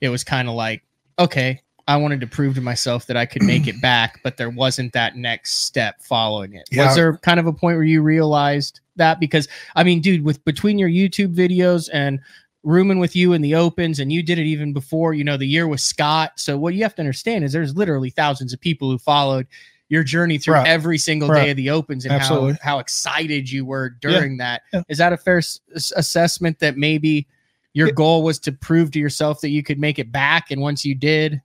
it 0.00 0.08
was 0.08 0.24
kind 0.24 0.48
of 0.48 0.54
like, 0.54 0.82
okay, 1.18 1.60
I 1.88 1.96
wanted 1.96 2.20
to 2.20 2.26
prove 2.26 2.54
to 2.56 2.60
myself 2.60 3.06
that 3.06 3.16
I 3.16 3.26
could 3.26 3.42
make 3.42 3.68
it 3.68 3.80
back, 3.82 4.20
but 4.22 4.36
there 4.36 4.50
wasn't 4.50 4.92
that 4.94 5.16
next 5.16 5.64
step 5.64 6.00
following 6.02 6.54
it. 6.54 6.68
Yeah. 6.70 6.86
Was 6.86 6.96
there 6.96 7.16
kind 7.18 7.38
of 7.38 7.46
a 7.46 7.52
point 7.52 7.76
where 7.76 7.84
you 7.84 8.02
realized 8.02 8.80
that? 8.96 9.20
Because, 9.20 9.46
I 9.74 9.84
mean, 9.84 10.00
dude, 10.00 10.24
with 10.24 10.44
between 10.44 10.78
your 10.78 10.88
YouTube 10.88 11.34
videos 11.34 11.88
and 11.92 12.20
rooming 12.66 12.98
with 12.98 13.14
you 13.14 13.32
in 13.32 13.42
the 13.42 13.54
opens 13.54 14.00
and 14.00 14.12
you 14.12 14.24
did 14.24 14.40
it 14.40 14.44
even 14.44 14.72
before 14.72 15.14
you 15.14 15.22
know 15.22 15.36
the 15.36 15.46
year 15.46 15.68
with 15.68 15.80
scott 15.80 16.32
so 16.34 16.58
what 16.58 16.74
you 16.74 16.82
have 16.82 16.96
to 16.96 17.00
understand 17.00 17.44
is 17.44 17.52
there's 17.52 17.76
literally 17.76 18.10
thousands 18.10 18.52
of 18.52 18.60
people 18.60 18.90
who 18.90 18.98
followed 18.98 19.46
your 19.88 20.02
journey 20.02 20.36
through 20.38 20.54
Right. 20.54 20.66
every 20.66 20.98
single 20.98 21.28
Right. 21.28 21.44
day 21.44 21.50
of 21.50 21.56
the 21.56 21.70
opens 21.70 22.04
and 22.04 22.12
Absolutely. 22.12 22.54
how, 22.62 22.72
how 22.74 22.78
excited 22.80 23.50
you 23.50 23.64
were 23.64 23.96
Yeah. 24.02 24.10
during 24.10 24.36
that. 24.38 24.62
Is 24.72 24.98
Yeah. 24.98 25.10
that 25.10 25.12
a 25.12 25.16
fair 25.16 25.38
s- 25.38 25.60
assessment 25.94 26.58
that 26.58 26.76
maybe 26.76 27.26
your 27.72 27.88
Yeah. 27.88 27.92
goal 27.94 28.22
was 28.22 28.38
to 28.40 28.52
prove 28.52 28.90
to 28.92 28.98
yourself 28.98 29.40
that 29.42 29.50
you 29.50 29.62
could 29.62 29.78
make 29.78 29.98
it 29.98 30.10
back 30.10 30.50
and 30.50 30.60
once 30.60 30.84
you 30.84 30.94
did 30.94 31.40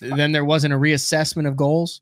then 0.00 0.32
there 0.32 0.44
wasn't 0.46 0.72
a 0.72 0.76
reassessment 0.78 1.46
of 1.46 1.56
goals 1.56 2.00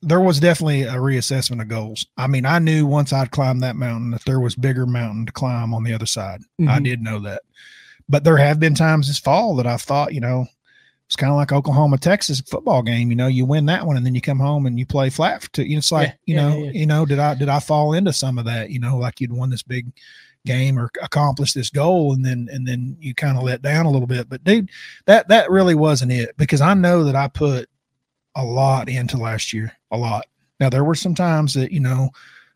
there 0.00 0.20
was 0.20 0.38
definitely 0.38 0.82
a 0.84 0.92
reassessment 0.94 1.60
of 1.60 1.66
goals. 1.66 2.06
I 2.16 2.28
mean, 2.28 2.46
I 2.46 2.60
knew 2.60 2.86
once 2.86 3.12
I'd 3.12 3.32
climbed 3.32 3.64
that 3.64 3.74
mountain 3.74 4.12
that 4.12 4.24
there 4.24 4.38
was 4.38 4.54
bigger 4.54 4.86
mountain 4.86 5.26
to 5.26 5.32
climb 5.32 5.74
on 5.74 5.82
the 5.82 5.92
other 5.92 6.06
side. 6.06 6.40
I 6.60 6.78
Mhm. 6.78 6.84
did 6.84 7.02
know 7.02 7.18
that. 7.18 7.42
But 8.08 8.22
there 8.22 8.36
have 8.36 8.60
been 8.60 8.74
times 8.76 9.08
this 9.08 9.18
fall 9.18 9.56
that 9.56 9.66
I've 9.66 9.82
thought, 9.82 10.14
you 10.14 10.20
know, 10.20 10.46
it's 11.08 11.16
kind 11.16 11.30
of 11.30 11.38
like 11.38 11.52
Oklahoma 11.52 11.96
Texas 11.96 12.42
football 12.42 12.82
game. 12.82 13.08
You 13.08 13.16
know, 13.16 13.28
you 13.28 13.46
win 13.46 13.64
that 13.66 13.86
one 13.86 13.96
and 13.96 14.04
then 14.04 14.14
you 14.14 14.20
come 14.20 14.38
home 14.38 14.66
and 14.66 14.78
you 14.78 14.84
play 14.84 15.08
flat 15.08 15.42
for 15.42 15.50
two. 15.52 15.62
You 15.62 15.76
know, 15.76 15.78
it's 15.78 15.90
like, 15.90 16.08
Yeah, 16.08 16.14
you 16.26 16.34
yeah, 16.34 16.48
know, 16.48 16.58
yeah, 16.58 16.70
you 16.72 16.86
know, 16.86 17.06
did 17.06 17.18
I 17.18 17.34
did 17.34 17.48
I 17.48 17.60
fall 17.60 17.94
into 17.94 18.12
some 18.12 18.36
of 18.36 18.44
that? 18.44 18.68
You 18.68 18.78
know, 18.78 18.98
like 18.98 19.18
you'd 19.18 19.32
won 19.32 19.48
this 19.48 19.62
big 19.62 19.90
game 20.44 20.78
or 20.78 20.90
accomplished 21.02 21.54
this 21.54 21.70
goal 21.70 22.12
and 22.12 22.24
then 22.26 22.48
and 22.52 22.68
then 22.68 22.94
you 23.00 23.14
kind 23.14 23.38
of 23.38 23.42
let 23.42 23.62
down 23.62 23.86
a 23.86 23.90
little 23.90 24.06
bit. 24.06 24.28
But 24.28 24.44
dude, 24.44 24.68
that 25.06 25.28
that 25.28 25.50
really 25.50 25.74
wasn't 25.74 26.12
it 26.12 26.36
because 26.36 26.60
I 26.60 26.74
know 26.74 27.04
that 27.04 27.16
I 27.16 27.28
put 27.28 27.70
a 28.34 28.44
lot 28.44 28.90
into 28.90 29.16
last 29.16 29.54
year, 29.54 29.72
a 29.90 29.96
lot. 29.96 30.26
Now 30.60 30.68
there 30.68 30.84
were 30.84 30.94
some 30.94 31.14
times 31.14 31.54
that 31.54 31.72
you 31.72 31.80
know 31.80 32.10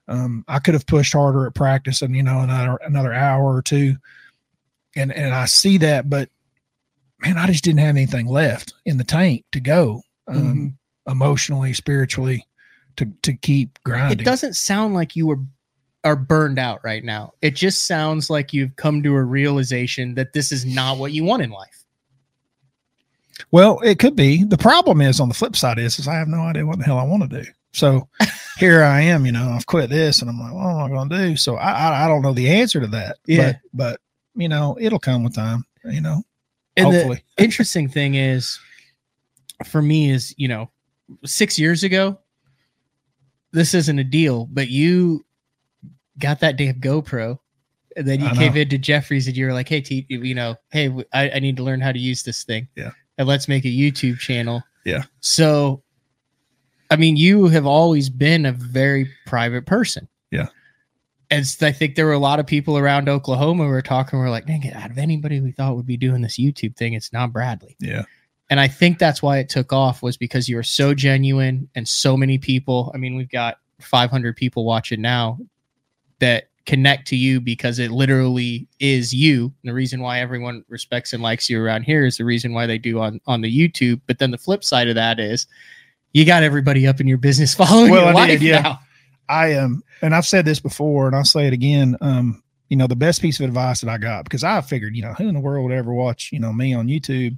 um, 0.08 0.44
I 0.46 0.58
could 0.58 0.74
have 0.74 0.86
pushed 0.86 1.14
harder 1.14 1.46
at 1.46 1.54
practice 1.54 2.02
and 2.02 2.14
you 2.14 2.22
know 2.22 2.40
another 2.40 2.78
another 2.84 3.14
hour 3.14 3.56
or 3.56 3.62
two, 3.62 3.96
and 4.94 5.10
and 5.10 5.32
I 5.32 5.46
see 5.46 5.78
that, 5.78 6.10
but 6.10 6.28
man, 7.22 7.38
I 7.38 7.46
just 7.46 7.64
didn't 7.64 7.80
have 7.80 7.96
anything 7.96 8.26
left 8.26 8.74
in 8.84 8.98
the 8.98 9.04
tank 9.04 9.44
to 9.52 9.60
go 9.60 10.02
um, 10.28 10.76
emotionally, 11.06 11.72
spiritually, 11.72 12.46
to 12.96 13.06
to 13.22 13.32
keep 13.34 13.78
grinding. 13.84 14.20
it 14.20 14.24
doesn't 14.24 14.54
sound 14.54 14.94
like 14.94 15.16
you 15.16 15.26
were 15.26 15.38
are 16.04 16.16
burned 16.16 16.58
out 16.58 16.80
right 16.82 17.04
now 17.04 17.32
it 17.42 17.54
just 17.54 17.86
sounds 17.86 18.28
like 18.28 18.52
you've 18.52 18.74
come 18.74 19.02
to 19.04 19.14
a 19.14 19.22
realization 19.22 20.14
that 20.14 20.32
this 20.32 20.50
is 20.50 20.66
not 20.66 20.98
what 20.98 21.12
you 21.12 21.22
want 21.22 21.42
in 21.42 21.50
life 21.50 21.84
Well, 23.50 23.80
it 23.80 23.98
could 23.98 24.16
be. 24.16 24.44
The 24.44 24.58
problem 24.58 25.00
is 25.00 25.20
on 25.20 25.28
the 25.28 25.34
flip 25.34 25.56
side 25.56 25.78
is, 25.78 25.98
is 25.98 26.08
I 26.08 26.14
have 26.14 26.28
no 26.28 26.40
idea 26.40 26.66
what 26.66 26.78
the 26.78 26.84
hell 26.84 26.98
I 26.98 27.04
want 27.04 27.30
to 27.30 27.42
do. 27.42 27.48
So 27.72 28.08
here 28.58 28.82
I 28.82 29.00
am, 29.02 29.24
you 29.26 29.32
know, 29.32 29.50
I've 29.50 29.66
quit 29.66 29.90
this 29.90 30.20
and 30.20 30.30
I'm 30.30 30.38
like, 30.38 30.52
what 30.52 30.66
am 30.66 30.78
I 30.78 30.88
going 30.88 31.08
to 31.08 31.28
do? 31.28 31.36
So 31.36 31.56
I, 31.56 31.70
I, 31.70 32.04
I 32.04 32.08
don't 32.08 32.22
know 32.22 32.32
the 32.34 32.48
answer 32.48 32.80
to 32.80 32.86
that. 32.88 33.18
Yeah. 33.26 33.52
But, 33.72 34.00
but, 34.34 34.42
you 34.42 34.48
know, 34.48 34.76
it'll 34.80 34.98
come 34.98 35.22
with 35.24 35.34
time, 35.34 35.64
you 35.84 36.00
know, 36.00 36.22
And 36.76 36.92
the 36.92 37.20
interesting 37.38 37.88
thing 37.88 38.14
is, 38.14 38.58
for 39.66 39.82
me, 39.82 40.10
is 40.10 40.34
you 40.36 40.48
know, 40.48 40.70
six 41.24 41.58
years 41.58 41.82
ago, 41.82 42.18
this 43.52 43.74
isn't 43.74 43.98
a 43.98 44.04
deal, 44.04 44.48
but 44.50 44.68
you 44.68 45.24
got 46.18 46.40
that 46.40 46.56
damn 46.56 46.80
GoPro, 46.80 47.38
and 47.96 48.06
then 48.06 48.20
you 48.20 48.26
I 48.26 48.34
came 48.34 48.54
know. 48.54 48.60
into 48.60 48.78
Jeffries 48.78 49.26
and 49.26 49.36
you 49.36 49.46
were 49.46 49.52
like, 49.52 49.68
"Hey, 49.68 49.80
T, 49.80 50.06
you 50.08 50.34
know, 50.34 50.56
hey, 50.70 50.88
I, 51.12 51.30
I 51.30 51.38
need 51.38 51.56
to 51.58 51.62
learn 51.62 51.80
how 51.80 51.92
to 51.92 51.98
use 51.98 52.22
this 52.22 52.44
thing. 52.44 52.68
Yeah. 52.76 52.90
and 53.18 53.28
let's 53.28 53.48
make 53.48 53.64
a 53.64 53.68
YouTube 53.68 54.18
channel. 54.18 54.62
Yeah. 54.84 55.02
So, 55.20 55.82
I 56.90 56.96
mean, 56.96 57.16
you 57.16 57.46
have 57.48 57.66
always 57.66 58.08
been 58.08 58.46
a 58.46 58.52
very 58.52 59.08
private 59.26 59.66
person. 59.66 60.08
Yeah. 60.30 60.48
I 61.32 61.72
think 61.72 61.94
there 61.94 62.06
were 62.06 62.12
a 62.12 62.18
lot 62.18 62.40
of 62.40 62.46
people 62.46 62.76
around 62.76 63.08
Oklahoma 63.08 63.64
who 63.64 63.70
were 63.70 63.82
talking. 63.82 64.18
We're 64.18 64.30
like, 64.30 64.46
"Dang 64.46 64.62
it! 64.64 64.74
Out 64.74 64.90
of 64.90 64.98
anybody 64.98 65.40
we 65.40 65.52
thought 65.52 65.76
would 65.76 65.86
be 65.86 65.96
doing 65.96 66.22
this 66.22 66.38
YouTube 66.38 66.76
thing, 66.76 66.92
it's 66.94 67.12
not 67.12 67.32
Bradley." 67.32 67.76
yeah. 67.80 68.04
And 68.50 68.60
I 68.60 68.68
think 68.68 68.98
that's 68.98 69.22
why 69.22 69.38
it 69.38 69.48
took 69.48 69.72
off 69.72 70.02
was 70.02 70.18
because 70.18 70.46
you 70.46 70.56
were 70.56 70.62
so 70.62 70.92
genuine 70.92 71.70
and 71.74 71.88
so 71.88 72.18
many 72.18 72.36
people. 72.36 72.92
I 72.94 72.98
mean, 72.98 73.16
we've 73.16 73.30
got 73.30 73.56
500 73.80 74.36
people 74.36 74.66
watching 74.66 75.00
now 75.00 75.38
that 76.18 76.48
connect 76.66 77.08
to 77.08 77.16
you 77.16 77.40
because 77.40 77.78
it 77.78 77.90
literally 77.90 78.68
is 78.78 79.14
you. 79.14 79.44
And 79.44 79.70
the 79.70 79.72
reason 79.72 80.02
why 80.02 80.20
everyone 80.20 80.66
respects 80.68 81.14
and 81.14 81.22
likes 81.22 81.48
you 81.48 81.62
around 81.62 81.84
here 81.84 82.04
is 82.04 82.18
the 82.18 82.26
reason 82.26 82.52
why 82.52 82.66
they 82.66 82.76
do 82.76 83.00
on 83.00 83.22
on 83.26 83.40
the 83.40 83.50
YouTube. 83.50 84.02
But 84.06 84.18
then 84.18 84.32
the 84.32 84.38
flip 84.38 84.62
side 84.64 84.88
of 84.88 84.96
that 84.96 85.18
is 85.18 85.46
you 86.12 86.26
got 86.26 86.42
everybody 86.42 86.86
up 86.86 87.00
in 87.00 87.08
your 87.08 87.18
business 87.18 87.54
following 87.62 87.90
Well, 87.90 88.02
your 88.02 88.10
I 88.10 88.14
life 88.14 88.40
did, 88.40 88.42
yeah. 88.42 88.60
now. 88.60 88.80
I 89.32 89.48
am, 89.54 89.82
and 90.02 90.14
I've 90.14 90.26
said 90.26 90.44
this 90.44 90.60
before, 90.60 91.06
and 91.06 91.16
I'll 91.16 91.24
say 91.24 91.46
it 91.46 91.52
again. 91.52 91.96
Um, 92.00 92.42
you 92.68 92.76
know, 92.76 92.86
the 92.86 92.96
best 92.96 93.20
piece 93.20 93.38
of 93.40 93.44
advice 93.46 93.80
that 93.82 93.90
I 93.90 93.98
got 93.98 94.24
because 94.24 94.44
I 94.44 94.60
figured, 94.62 94.96
you 94.96 95.02
know, 95.02 95.12
who 95.14 95.28
in 95.28 95.34
the 95.34 95.40
world 95.40 95.64
would 95.68 95.76
ever 95.76 95.92
watch, 95.92 96.30
you 96.32 96.38
know, 96.40 96.52
me 96.52 96.72
on 96.74 96.86
YouTube? 96.88 97.36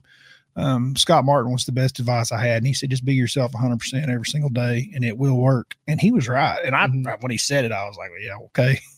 Um, 0.57 0.95
Scott 0.95 1.25
Martin 1.25 1.51
was 1.53 1.65
the 1.65 1.73
best 1.73 1.99
advice 1.99 2.31
I 2.31 2.41
had, 2.45 2.59
and 2.59 2.67
he 2.67 2.75
said, 2.75 2.91
just 2.91 3.05
be 3.05 3.15
yourself 3.15 3.53
100 3.55 3.79
percent 3.79 4.09
every 4.11 4.27
single 4.27 4.51
day, 4.51 4.89
and 4.95 5.05
it 5.05 5.19
will 5.19 5.37
work. 5.37 5.75
And 5.89 6.01
he 6.01 6.13
was 6.13 6.29
right. 6.29 6.61
And 6.65 6.75
I, 6.77 6.87
Mhm. 6.87 7.21
when 7.23 7.33
he 7.33 7.39
said 7.39 7.65
it, 7.65 7.73
I 7.73 7.85
was 7.87 7.97
like, 7.97 8.11
well, 8.11 8.21
yeah, 8.21 8.45
okay. 8.47 8.79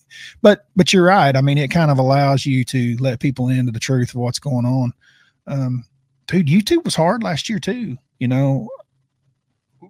But, 0.40 0.66
but 0.76 0.92
you're 0.92 1.04
right. 1.04 1.36
I 1.36 1.40
mean, 1.42 1.58
it 1.58 1.70
kind 1.70 1.90
of 1.90 1.98
allows 1.98 2.46
you 2.46 2.64
to 2.66 2.96
let 3.00 3.20
people 3.20 3.48
into 3.48 3.72
the 3.72 3.80
truth 3.80 4.10
of 4.10 4.14
what's 4.16 4.38
going 4.38 4.64
on. 4.64 4.92
Um, 5.46 5.84
dude, 6.26 6.46
YouTube 6.46 6.84
was 6.84 6.94
hard 6.94 7.22
last 7.22 7.48
year 7.50 7.58
too. 7.58 7.98
You 8.18 8.28
know, 8.28 8.68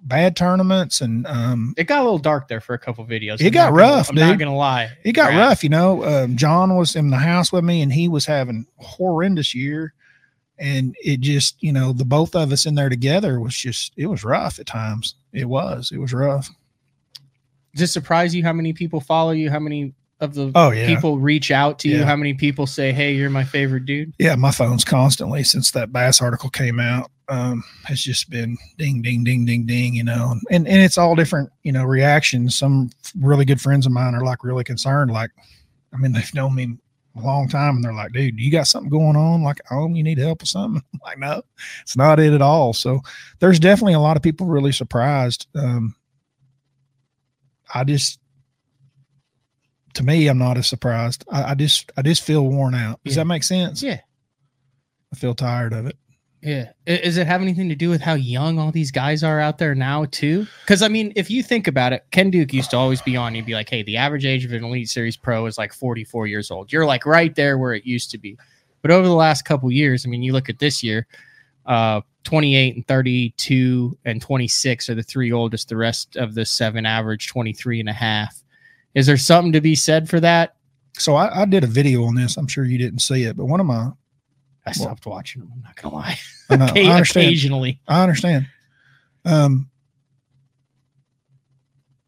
bad 0.03 0.37
tournaments 0.37 1.01
and 1.01 1.27
um, 1.27 1.75
It 1.77 1.85
got 1.85 2.01
a 2.01 2.05
little 2.05 2.19
dark 2.19 2.49
there 2.49 2.61
for 2.61 2.75
a 2.75 2.79
couple 2.79 3.05
videos. 3.07 3.41
It 3.41 3.47
I'm 3.47 3.53
got 3.53 3.73
not 3.73 3.79
gonna- 3.79 3.93
rough, 3.97 4.09
I'm 4.11 4.15
not 4.17 4.39
gonna 4.39 4.55
lie. 4.57 4.91
it 5.05 5.13
got 5.13 5.27
Brad. 5.29 5.39
rough, 5.39 5.63
you 5.65 5.71
know. 5.71 6.05
Um, 6.05 6.37
John 6.37 6.77
was 6.77 6.97
in 6.97 7.11
the 7.11 7.17
house 7.19 7.53
with 7.53 7.65
me, 7.65 7.83
and 7.83 7.93
he 7.93 8.09
was 8.09 8.27
having 8.27 8.67
horrendous 8.79 9.55
year, 9.55 9.93
and 10.59 10.95
it 11.05 11.21
just, 11.21 11.63
you 11.63 11.73
know, 11.73 11.93
the 11.93 12.05
both 12.05 12.35
of 12.35 12.53
us 12.53 12.67
in 12.67 12.75
there 12.75 12.89
together 12.89 13.41
was 13.41 13.57
just, 13.57 13.93
it 13.97 14.07
was 14.07 14.25
rough 14.25 14.59
at 14.59 14.67
times. 14.67 15.15
It 15.33 15.45
was, 15.47 15.91
it 15.93 15.99
was 15.99 16.13
rough. 16.15 16.49
Does 17.75 17.91
it 17.91 17.93
surprise 17.93 18.35
you 18.35 18.43
how 18.43 18.53
many 18.55 18.73
people 18.73 19.01
follow 19.01 19.33
you? 19.33 19.51
How 19.51 19.59
many 19.59 19.93
of 20.21 20.35
the 20.35 20.51
Oh 20.55 20.71
yeah, 20.71 20.87
people 20.87 21.19
reach 21.19 21.51
out 21.51 21.79
to 21.81 21.89
you? 21.89 21.99
Yeah. 21.99 22.05
How 22.05 22.17
many 22.17 22.35
people 22.35 22.67
say, 22.67 22.93
"Hey, 22.93 23.15
you're 23.15 23.31
my 23.31 23.45
favorite 23.45 23.85
dude"? 23.85 24.15
yeah. 24.19 24.35
My 24.35 24.51
phone's 24.51 24.85
constantly 24.85 25.45
since 25.45 25.71
that 25.73 25.93
Bass 25.93 26.21
article 26.23 26.51
came 26.51 26.81
out. 26.81 27.11
Um, 27.29 27.65
has 27.85 28.01
just 28.01 28.31
been 28.31 28.57
ding, 28.79 29.03
ding, 29.03 29.25
ding, 29.25 29.45
ding, 29.45 29.67
ding. 29.67 29.95
You 29.95 30.05
know, 30.05 30.37
and 30.51 30.67
and 30.67 30.83
it's 30.83 30.97
all 30.97 31.15
different, 31.15 31.51
you 31.65 31.73
know, 31.73 31.85
reactions. 31.85 32.55
Some 32.57 32.91
really 33.21 33.45
good 33.45 33.61
friends 33.61 33.85
of 33.85 33.93
mine 33.93 34.15
are 34.15 34.25
like 34.25 34.45
really 34.45 34.65
concerned, 34.65 35.11
like, 35.11 35.31
I 35.93 35.97
mean, 35.99 36.13
they've 36.13 36.35
known 36.35 36.55
me 36.55 36.77
a 37.17 37.21
long 37.21 37.49
time, 37.49 37.77
and 37.77 37.85
they're 37.85 37.93
like, 37.93 38.13
"Dude, 38.13 38.39
you 38.39 38.51
got 38.53 38.69
something 38.69 38.91
going 38.91 39.17
on? 39.17 39.43
Like, 39.43 39.61
oh, 39.71 39.89
you 39.89 40.03
need 40.03 40.19
help 40.19 40.43
with 40.43 40.51
something?" 40.51 40.83
I'm 40.95 41.01
like, 41.05 41.19
no, 41.19 41.43
it's 41.83 41.97
not 41.97 42.21
it 42.21 42.33
at 42.33 42.43
all. 42.43 42.73
So 42.73 43.01
there's 43.41 43.59
definitely 43.59 43.95
a 43.95 44.01
lot 44.01 44.17
of 44.17 44.23
people 44.23 44.47
really 44.47 44.73
surprised. 44.73 45.47
Um, 45.55 45.95
I 47.75 47.83
just, 47.85 48.21
to 49.97 50.05
me, 50.05 50.29
I'm 50.29 50.39
not 50.39 50.57
as 50.59 50.67
surprised. 50.69 51.25
I, 51.31 51.51
I 51.51 51.55
just, 51.55 51.91
I 51.97 52.03
just 52.03 52.23
feel 52.23 52.47
worn 52.47 52.75
out. 52.75 53.01
Does 53.05 53.17
Yeah. 53.17 53.23
that 53.23 53.27
make 53.27 53.43
sense? 53.45 53.83
Yeah. 53.83 54.01
I 55.13 55.17
feel 55.17 55.35
tired 55.35 55.73
of 55.73 55.87
it. 55.87 55.97
Yeah. 56.43 56.71
Is 56.87 57.17
it 57.17 57.27
have 57.27 57.43
anything 57.43 57.69
to 57.71 57.75
do 57.75 57.89
with 57.91 58.01
how 58.01 58.15
young 58.15 58.59
all 58.59 58.71
these 58.71 58.91
guys 58.93 59.25
are 59.25 59.41
out 59.41 59.59
there 59.59 59.75
now, 59.75 60.05
too? 60.05 60.47
Because, 60.65 60.83
I 60.83 60.89
mean, 60.89 61.13
if 61.17 61.31
you 61.31 61.43
think 61.43 61.67
about 61.67 61.93
it, 61.93 62.05
Ken 62.13 62.31
Duke 62.31 62.53
used 62.53 62.71
to 62.71 62.77
always 62.77 63.03
be 63.03 63.17
on. 63.17 63.35
He'd 63.35 63.47
be 63.47 63.55
like, 63.55 63.69
hey, 63.69 63.83
the 63.83 63.97
average 63.97 64.25
age 64.27 64.45
of 64.45 64.53
an 64.53 64.63
Elite 64.63 64.89
Series 64.89 65.17
pro 65.17 65.47
is 65.47 65.59
like 65.59 65.73
44 65.73 66.27
years 66.27 66.51
old. 66.51 66.73
You're 66.73 66.87
like 66.87 67.05
right 67.07 67.35
there 67.35 67.59
where 67.59 67.73
it 67.75 67.85
used 67.85 68.11
to 68.13 68.19
be. 68.19 68.37
But 68.83 68.91
over 68.93 69.07
the 69.09 69.15
last 69.15 69.45
couple 69.45 69.73
years, 69.73 70.07
I 70.07 70.09
mean, 70.09 70.23
you 70.23 70.33
look 70.33 70.49
at 70.49 70.59
this 70.61 70.83
year, 70.85 71.07
uh, 71.65 72.03
28 72.25 72.77
and 72.77 72.87
32 72.87 73.99
and 74.05 74.21
26 74.21 74.89
are 74.91 74.95
the 74.95 75.03
three 75.03 75.33
oldest. 75.33 75.69
The 75.69 75.77
rest 75.77 76.17
of 76.17 76.35
the 76.35 76.45
seven 76.45 76.87
average 76.87 77.27
23 77.29 77.81
and 77.81 77.89
a 77.89 77.93
half. 77.93 78.43
Is 78.97 79.07
there 79.07 79.19
something 79.19 79.53
to 79.53 79.61
be 79.61 79.75
said 79.75 80.09
for 80.09 80.19
that? 80.21 80.57
So 80.95 81.15
I, 81.17 81.43
I 81.43 81.45
did 81.45 81.63
a 81.63 81.67
video 81.67 82.05
on 82.05 82.15
this. 82.15 82.39
I'm 82.39 82.49
sure 82.49 82.65
you 82.65 82.79
didn't 82.79 83.01
see 83.01 83.25
it, 83.25 83.37
but 83.37 83.45
one 83.45 83.61
of 83.61 83.67
my, 83.67 83.91
I 84.65 84.73
stopped 84.73 85.05
watching 85.05 85.43
them. 85.43 85.53
I'm 85.55 85.63
not 85.63 85.77
going 85.77 85.91
to 85.91 85.97
lie. 85.97 86.19
I, 86.49 86.57
know, 86.57 86.65
I 86.75 86.95
understand. 86.95 87.27
Occasionally. 87.27 87.79
I 87.87 88.03
understand. 88.03 88.49
Um, 89.27 89.71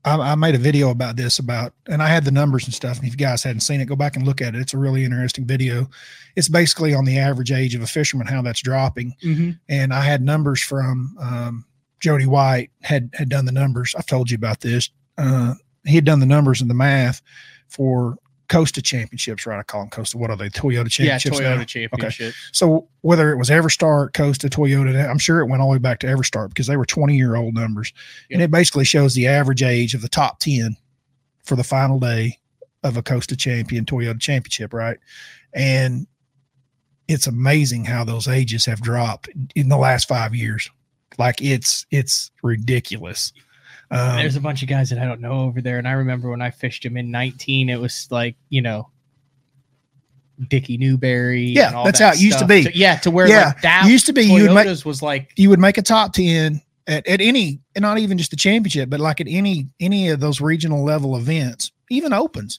I, 0.03 0.33
I 0.33 0.35
made 0.35 0.55
a 0.55 0.59
video 0.59 0.89
about 0.89 1.17
this 1.17 1.39
about, 1.39 1.75
and 1.89 2.03
I 2.03 2.09
had 2.09 2.25
the 2.25 2.31
numbers 2.31 2.65
and 2.65 2.73
stuff. 2.73 2.97
And 2.97 3.07
if 3.07 3.13
you 3.13 3.19
guys 3.19 3.43
hadn't 3.43 3.61
seen 3.61 3.83
it, 3.83 3.85
go 3.85 3.95
back 3.95 4.17
and 4.17 4.25
look 4.25 4.41
at 4.41 4.55
it. 4.55 4.61
It's 4.63 4.73
a 4.73 4.79
really 4.79 5.05
interesting 5.05 5.45
video. 5.45 5.91
It's 6.37 6.49
basically 6.49 6.95
on 6.95 7.05
the 7.05 7.19
average 7.19 7.53
age 7.53 7.75
of 7.75 7.83
a 7.83 7.87
fisherman, 7.87 8.27
how 8.27 8.41
that's 8.41 8.63
dropping. 8.63 9.15
Mm-hmm. 9.23 9.51
And 9.69 9.93
I 9.93 10.01
had 10.01 10.23
numbers 10.23 10.63
from 10.63 11.15
um, 11.21 11.67
Jody 12.01 12.25
White 12.25 12.71
had 12.81 13.11
had 13.13 13.29
done 13.29 13.45
the 13.45 13.53
numbers. 13.53 13.95
I've 13.95 14.07
told 14.07 14.31
you 14.31 14.37
about 14.37 14.61
this. 14.61 14.89
Uh, 15.19 15.53
he 15.85 15.95
had 15.95 16.05
done 16.05 16.21
the 16.21 16.27
numbers 16.27 16.61
and 16.61 16.69
the 16.69 16.75
math 16.75 17.23
for 17.69 18.17
Costa 18.49 18.81
Championships, 18.81 19.47
right? 19.47 19.59
I 19.59 19.63
call 19.63 19.83
them 19.83 19.91
Costa. 19.91 20.17
What 20.17 20.31
are 20.31 20.37
they? 20.37 20.49
Toyota 20.49 20.99
Yeah, 20.99 21.19
Championships. 21.19 21.39
now? 21.41 21.57
Toyota 21.57 21.67
Championship. 21.67 22.35
So 22.53 22.89
whether 23.03 23.31
it 23.31 23.37
was 23.37 23.51
Everstart, 23.51 24.15
Costa, 24.15 24.49
Toyota, 24.49 25.09
I'm 25.09 25.19
sure 25.19 25.41
it 25.41 25.47
went 25.47 25.61
all 25.61 25.69
the 25.69 25.73
way 25.73 25.79
back 25.79 25.99
to 26.01 26.07
Everstart 26.07 26.49
because 26.49 26.67
they 26.67 26.77
were 26.77 26.87
20 26.87 27.15
year 27.17 27.37
old 27.37 27.55
numbers. 27.55 27.93
And 28.31 28.41
it 28.41 28.51
basically 28.51 28.85
shows 28.85 29.15
the 29.15 29.27
average 29.27 29.63
age 29.63 29.95
of 29.95 30.01
the 30.03 30.09
top 30.09 30.39
10 30.41 30.77
for 31.45 31.57
the 31.57 31.65
final 31.65 31.99
day 31.99 32.39
of 32.83 32.97
a 32.97 33.03
Costa 33.03 33.37
champion 33.37 33.85
Toyota 33.85 34.21
championship, 34.21 34.73
right? 34.73 34.99
And 35.53 36.07
it's 37.07 37.27
amazing 37.27 37.85
how 37.85 38.05
those 38.05 38.29
ages 38.29 38.65
have 38.67 38.81
dropped 38.81 39.29
in 39.55 39.69
the 39.69 39.77
last 39.79 40.09
five 40.09 40.35
years. 40.35 40.71
Like 41.19 41.43
it's 41.43 41.85
it's 41.91 42.31
ridiculous. 42.43 43.33
Um, 43.91 44.17
There's 44.17 44.37
a 44.37 44.41
bunch 44.41 44.63
of 44.63 44.69
guys 44.69 44.91
that 44.91 44.99
I 44.99 45.07
don't 45.07 45.21
know 45.21 45.41
over 45.43 45.63
there, 45.63 45.79
and 45.79 45.89
I 45.89 45.93
remember 45.93 46.31
when 46.31 46.43
I 46.43 46.51
fished 46.51 46.85
him 46.85 46.97
in 46.97 47.11
19, 47.11 47.71
it 47.71 47.81
was 47.81 48.07
like 48.11 48.37
you 48.51 48.61
know, 48.61 48.91
Dickie 50.49 50.77
Newberry. 50.77 51.45
Yeah, 51.45 51.69
and 51.69 51.77
all 51.77 51.85
that's 51.85 51.99
that 51.99 52.05
how 52.05 52.13
it 52.13 52.21
used 52.21 52.39
to 52.39 52.47
be. 52.47 52.65
So, 52.65 52.71
yeah, 52.75 52.97
to 52.99 53.11
where 53.11 53.29
Yeah, 53.29 53.47
like 53.47 53.63
that 53.63 53.87
used 53.89 54.07
to 54.07 54.13
be 54.13 54.25
you 54.25 54.43
would 54.43 54.55
make- 54.55 54.85
was 54.85 55.03
like 55.03 55.33
you 55.37 55.49
would 55.51 55.59
make 55.59 55.79
a 55.79 55.83
top 55.83 56.13
10 56.13 56.61
at, 56.89 57.07
at 57.07 57.21
any 57.21 57.61
and 57.75 57.83
not 57.83 57.99
even 57.99 58.19
just 58.19 58.31
the 58.31 58.37
championship 58.37 58.89
but 58.91 58.99
like 58.99 59.21
at 59.21 59.27
any 59.29 59.69
any 59.79 60.09
of 60.09 60.21
those 60.21 60.41
regional 60.41 60.83
level 60.83 61.17
events 61.17 61.71
even 61.91 62.13
opens 62.13 62.59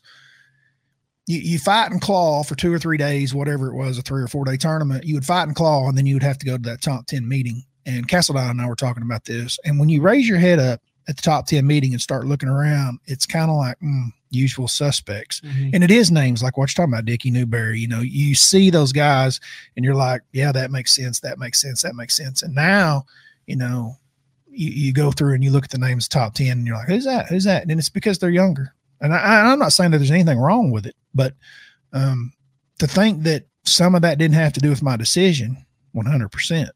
you, 1.25 1.39
you 1.39 1.59
fight 1.59 1.91
and 1.91 1.99
claw 2.01 2.43
for 2.43 2.55
two 2.55 2.71
or 2.71 2.79
three 2.79 2.97
days 2.97 3.33
whatever 3.33 3.67
it 3.67 3.75
was 3.75 3.97
a 3.97 4.01
three 4.01 4.21
or 4.21 4.27
four 4.27 4.45
day 4.45 4.55
tournament 4.55 5.03
you 5.03 5.15
would 5.15 5.25
fight 5.25 5.43
and 5.43 5.55
claw 5.55 5.89
and 5.89 5.97
then 5.97 6.05
you 6.05 6.15
would 6.15 6.23
have 6.23 6.37
to 6.37 6.45
go 6.45 6.57
to 6.57 6.61
that 6.63 6.81
top 6.81 7.07
10 7.07 7.27
meeting 7.27 7.63
and 7.85 8.07
Castledine 8.07 8.51
and 8.51 8.61
I 8.61 8.67
were 8.67 8.75
talking 8.75 9.03
about 9.03 9.25
this 9.25 9.57
and 9.65 9.79
when 9.79 9.89
you 9.89 10.01
raise 10.01 10.29
your 10.29 10.37
head 10.37 10.59
up 10.59 10.79
at 11.09 11.15
the 11.17 11.21
top 11.21 11.47
10 11.47 11.65
meeting 11.67 11.91
and 11.91 12.01
start 12.01 12.25
looking 12.27 12.47
around 12.47 12.99
it's 13.05 13.25
kind 13.25 13.49
of 13.51 13.57
like 13.57 13.77
mm, 13.79 14.05
usual 14.29 14.67
suspects 14.67 15.41
Mhm. 15.41 15.71
and 15.73 15.83
it 15.83 15.89
is 15.91 16.11
names 16.11 16.41
like 16.43 16.55
what 16.55 16.69
you're 16.69 16.85
talking 16.85 16.93
about, 16.93 17.05
Dickie 17.05 17.31
Newberry. 17.31 17.79
You 17.79 17.87
know, 17.87 18.01
you 18.01 18.35
see 18.35 18.69
those 18.69 18.91
guys 18.93 19.39
and 19.75 19.83
you're 19.83 19.95
like, 19.95 20.21
yeah, 20.33 20.51
that 20.51 20.69
makes 20.71 20.93
sense. 20.95 21.19
That 21.21 21.39
makes 21.39 21.59
sense. 21.59 21.81
That 21.81 21.95
makes 21.95 22.15
sense. 22.15 22.43
And 22.43 22.53
now, 22.53 23.05
you 23.47 23.55
know, 23.55 23.95
you, 24.47 24.69
you 24.69 24.93
go 24.93 25.11
through 25.11 25.33
and 25.33 25.43
you 25.43 25.49
look 25.51 25.63
at 25.63 25.71
the 25.71 25.77
names 25.79 26.07
top 26.07 26.35
10 26.35 26.51
and 26.51 26.67
you're 26.67 26.75
like, 26.77 26.87
who's 26.87 27.05
that? 27.05 27.25
Who's 27.27 27.43
that? 27.45 27.63
And 27.63 27.71
it's 27.79 27.89
because 27.89 28.19
they're 28.19 28.29
younger. 28.29 28.73
And 29.01 29.13
I, 29.15 29.51
I'm 29.51 29.57
not 29.59 29.73
saying 29.73 29.89
that 29.91 29.97
there's 29.97 30.11
anything 30.11 30.37
wrong 30.39 30.69
with 30.69 30.85
it, 30.85 30.95
but 31.15 31.33
um, 31.93 32.31
to 32.77 32.85
think 32.87 33.23
that 33.23 33.45
some 33.65 33.95
of 33.95 34.03
that 34.03 34.17
didn't 34.19 34.35
have 34.35 34.53
to 34.53 34.59
do 34.59 34.69
with 34.69 34.83
my 34.83 34.95
decision, 34.95 35.65
100%. 35.95 36.69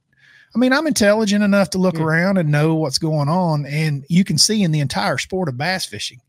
I 0.55 0.59
mean, 0.59 0.71
I'm 0.73 0.85
intelligent 0.87 1.43
enough 1.43 1.71
to 1.71 1.77
look 1.79 1.95
Yeah. 1.97 2.03
around 2.03 2.37
and 2.37 2.49
know 2.49 2.75
what's 2.75 2.99
going 2.99 3.27
on. 3.29 3.65
And 3.65 4.05
you 4.07 4.23
can 4.23 4.37
see 4.37 4.61
in 4.63 4.71
the 4.71 4.79
entire 4.81 5.17
sport 5.17 5.49
of 5.49 5.57
bass 5.57 5.85
fishing, 5.85 6.19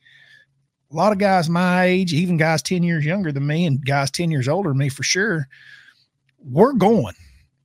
a 0.90 0.94
lot 0.94 1.12
of 1.12 1.18
guys 1.18 1.48
my 1.50 1.84
age, 1.84 2.12
even 2.14 2.36
guys 2.36 2.62
10 2.62 2.82
years 2.82 3.04
younger 3.04 3.32
than 3.32 3.46
me 3.46 3.66
and 3.66 3.84
guys 3.84 4.10
10 4.10 4.30
years 4.30 4.48
older 4.48 4.70
than 4.70 4.78
me 4.78 4.88
for 4.88 5.02
sure, 5.02 5.48
we're 6.38 6.72
going. 6.72 7.14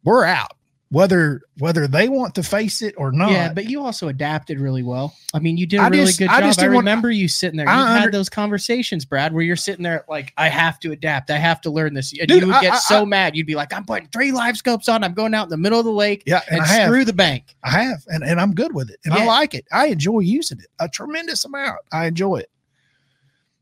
We're 0.04 0.26
out. 0.26 0.52
Whether 0.92 1.42
whether 1.60 1.86
they 1.88 2.10
want 2.10 2.34
to 2.34 2.42
face 2.42 2.82
it 2.82 2.96
or 2.98 3.12
not. 3.12 3.30
Yeah, 3.32 3.54
but 3.54 3.70
you 3.70 3.84
also 3.84 4.08
adapted 4.08 4.60
really 4.60 4.82
well. 4.82 5.16
I 5.36 5.40
mean, 5.40 5.56
you 5.56 5.68
did 5.68 5.80
a 5.80 5.84
I 5.84 5.88
really 5.90 6.06
just- 6.08 6.18
good 6.18 6.30
I 6.30 6.40
job. 6.40 6.50
just 6.50 6.58
I 6.60 6.64
didn't 6.64 6.74
want- 6.74 6.86
remember 6.86 7.12
you 7.12 7.28
sitting 7.28 7.58
there. 7.58 7.68
You 7.68 7.72
I 7.72 7.92
had 7.94 7.98
under- 8.06 8.12
those 8.12 8.28
conversations, 8.28 9.06
Brad, 9.06 9.32
where 9.32 9.44
you're 9.44 9.56
sitting 9.56 9.84
there 9.84 10.04
like, 10.10 10.34
I 10.36 10.48
have 10.50 10.80
to 10.80 10.92
adapt. 10.92 11.30
I 11.30 11.38
have 11.38 11.62
to 11.62 11.70
learn 11.70 11.94
this. 11.94 12.12
And 12.18 12.28
Dude, 12.28 12.42
you 12.42 12.48
would 12.48 12.62
get 12.62 12.74
I- 12.74 12.78
so 12.80 13.06
mad. 13.06 13.36
You'd 13.36 13.46
be 13.46 13.54
like, 13.54 13.72
I'm 13.72 13.86
putting 13.86 14.08
three 14.08 14.32
LiveScopes 14.32 14.92
on. 14.92 15.04
I'm 15.04 15.14
going 15.14 15.36
out 15.36 15.44
in 15.44 15.50
the 15.50 15.58
middle 15.58 15.78
of 15.78 15.86
the 15.86 15.92
lake 15.92 16.24
yeah, 16.26 16.42
and, 16.50 16.58
and, 16.58 16.62
I 16.62 16.68
have. 16.68 17.06
the 17.06 17.14
bank. 17.14 17.44
I 17.64 17.70
have, 17.70 18.04
and, 18.08 18.24
and 18.24 18.42
I'm 18.42 18.56
good 18.56 18.74
with 18.74 18.90
it. 18.90 19.00
And 19.06 19.14
I 19.14 19.26
like 19.26 19.54
it. 19.54 19.66
I 19.72 19.88
enjoy 19.90 20.22
using 20.22 20.58
it 20.60 20.68
a 20.80 20.90
tremendous 20.90 21.46
amount. 21.46 21.82
I 21.92 22.08
enjoy 22.08 22.38
it. 22.38 22.50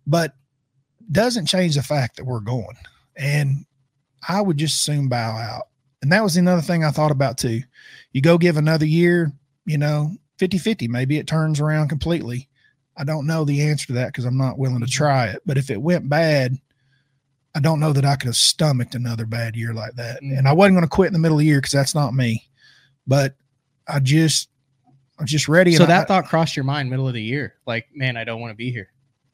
But 0.05 0.33
doesn't 1.11 1.47
change 1.47 1.75
the 1.75 1.83
fact 1.83 2.15
that 2.15 2.23
we're 2.23 2.39
going. 2.39 2.77
And 3.17 3.65
I 4.29 4.41
would 4.41 4.55
just 4.55 4.81
soon 4.83 5.09
bow 5.09 5.35
out. 5.35 5.63
And 6.01 6.11
that 6.11 6.23
was 6.23 6.37
another 6.37 6.61
thing 6.61 6.83
I 6.83 6.91
thought 6.91 7.11
about 7.11 7.37
too. 7.37 7.61
You 8.11 8.21
go 8.21 8.37
give 8.37 8.57
another 8.57 8.85
year, 8.85 9.31
you 9.65 9.77
know, 9.77 10.11
50 10.37 10.57
50, 10.57 10.87
maybe 10.87 11.17
it 11.17 11.27
turns 11.27 11.59
around 11.59 11.87
completely. 11.89 12.47
I 12.95 13.03
don't 13.03 13.27
know 13.27 13.43
the 13.45 13.61
answer 13.61 13.87
to 13.87 13.93
that 13.93 14.07
because 14.07 14.25
I'm 14.25 14.37
not 14.37 14.57
willing 14.57 14.79
to 14.81 14.85
try 14.87 15.27
it. 15.27 15.41
But 15.45 15.57
if 15.57 15.69
it 15.69 15.81
went 15.81 16.09
bad, 16.09 16.57
I 17.55 17.59
don't 17.59 17.79
know 17.79 17.93
that 17.93 18.05
I 18.05 18.15
could 18.15 18.27
have 18.27 18.35
stomached 18.35 18.95
another 18.95 19.25
bad 19.25 19.55
year 19.55 19.73
like 19.73 19.93
that. 19.95 20.21
Mhm. 20.21 20.37
And 20.37 20.47
I 20.47 20.53
wasn't 20.53 20.75
going 20.75 20.83
to 20.83 20.89
quit 20.89 21.07
in 21.07 21.13
the 21.13 21.19
middle 21.19 21.37
of 21.37 21.41
the 21.41 21.45
year 21.45 21.57
because 21.59 21.71
that's 21.73 21.95
not 21.95 22.13
me. 22.13 22.47
But 23.07 23.35
I 23.87 23.99
just, 23.99 24.49
I'm 25.19 25.25
just 25.25 25.47
ready. 25.47 25.73
So 25.75 25.83
and 25.83 25.91
I- 25.91 25.99
that 25.99 26.07
thought 26.07 26.25
crossed 26.25 26.55
your 26.55 26.65
mind 26.65 26.89
middle 26.89 27.07
of 27.07 27.13
the 27.15 27.21
year. 27.21 27.55
Like, 27.65 27.87
man, 27.95 28.17
I 28.17 28.23
don't 28.23 28.41
want 28.41 28.51
to 28.51 28.55
be 28.57 28.71
here. 28.71 28.89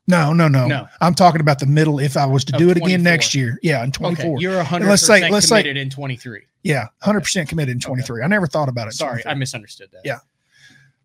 No, 0.07 0.33
no, 0.33 0.47
no, 0.47 0.67
No. 0.67 0.87
I'm 1.01 1.13
talking 1.13 1.41
about 1.41 1.59
the 1.59 1.65
middle. 1.65 1.99
If 1.99 2.17
I 2.17 2.25
was 2.25 2.43
to 2.45 2.53
Of 2.55 2.59
do 2.59 2.69
it 2.69 2.77
again 2.77 3.03
next 3.03 3.33
year, 3.33 3.57
yeah, 3.63 3.83
in 3.83 3.91
24, 3.91 4.35
Okay, 4.35 4.41
you're 4.41 4.61
100% 4.63 4.87
let's 4.89 5.01
say- 5.05 5.29
let's 5.29 5.47
say- 5.47 5.61
committed 5.61 5.77
in 5.77 5.89
23. 5.89 6.41
yeah, 6.63 6.87
100 6.99 7.21
percent 7.21 7.49
committed 7.49 7.73
in 7.73 7.79
23. 7.79 8.21
I 8.23 8.27
never 8.27 8.47
thought 8.47 8.69
about 8.69 8.87
it. 8.87 8.93
Sorry, 8.93 9.21
23. 9.21 9.31
I 9.31 9.35
misunderstood 9.35 9.89
that. 9.93 10.01
Yeah. 10.03 10.19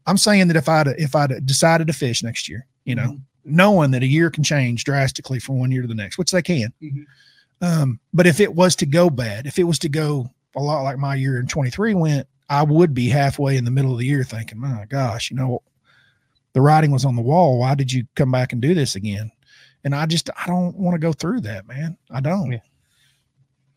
I'm 0.06 0.16
saying 0.16 0.48
that 0.48 0.56
if 0.56 0.68
I'd 0.68 0.88
if 0.88 1.14
I'd 1.14 1.44
decided 1.46 1.87
to 1.88 1.92
fish 1.92 2.22
next 2.22 2.48
year, 2.48 2.66
you 2.84 2.94
know, 2.94 3.11
Mhm. 3.12 3.20
knowing 3.44 3.90
that 3.92 4.02
a 4.02 4.06
year 4.06 4.30
can 4.30 4.42
change 4.42 4.84
drastically 4.84 5.38
from 5.38 5.58
one 5.58 5.70
year 5.70 5.82
to 5.82 5.88
the 5.88 5.94
next, 5.94 6.16
which 6.18 6.30
they 6.30 6.42
can. 6.42 6.72
Mhm. 6.82 7.04
Um, 7.61 8.00
but 8.14 8.26
if 8.26 8.40
it 8.40 8.54
was 8.54 8.74
to 8.76 8.87
go 8.87 9.11
bad, 9.11 9.46
if 9.46 9.58
it 9.58 9.64
was 9.64 9.78
to 9.80 9.88
go 9.88 10.30
a 10.56 10.61
lot 10.62 10.82
like 10.82 10.96
my 10.98 11.14
year 11.14 11.38
in 11.38 11.46
23 11.46 11.92
went, 11.94 12.26
I 12.48 12.62
would 12.62 12.94
be 12.94 13.11
halfway 13.11 13.56
in 13.58 13.64
the 13.64 13.70
middle 13.70 13.92
of 13.92 13.98
the 13.98 14.06
year 14.06 14.24
thinking, 14.24 14.58
my 14.58 14.87
gosh, 14.88 15.30
you 15.30 15.37
know, 15.37 15.61
the 16.58 16.62
writing 16.62 16.90
was 16.90 17.04
on 17.04 17.14
the 17.14 17.22
wall. 17.22 17.60
Why 17.60 17.76
did 17.76 17.92
you 17.92 18.04
come 18.16 18.32
back 18.32 18.52
and 18.52 18.60
do 18.60 18.74
this 18.74 18.96
again? 18.96 19.30
And 19.84 19.94
I 19.94 20.06
just, 20.06 20.28
I 20.36 20.44
don't 20.48 20.76
want 20.76 20.96
to 20.96 20.98
go 20.98 21.12
through 21.12 21.42
that, 21.42 21.68
man. 21.68 21.96
I 22.10 22.20
don't. 22.20 22.50
Yeah. 22.50 22.58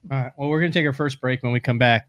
All 0.10 0.18
right. 0.24 0.32
Well, 0.36 0.50
we're 0.50 0.60
going 0.62 0.72
to 0.72 0.80
take 0.80 0.88
our 0.88 0.94
first 0.94 1.22
break 1.22 1.44
when 1.44 1.52
we 1.52 1.60
come 1.60 1.78
back. 1.78 2.08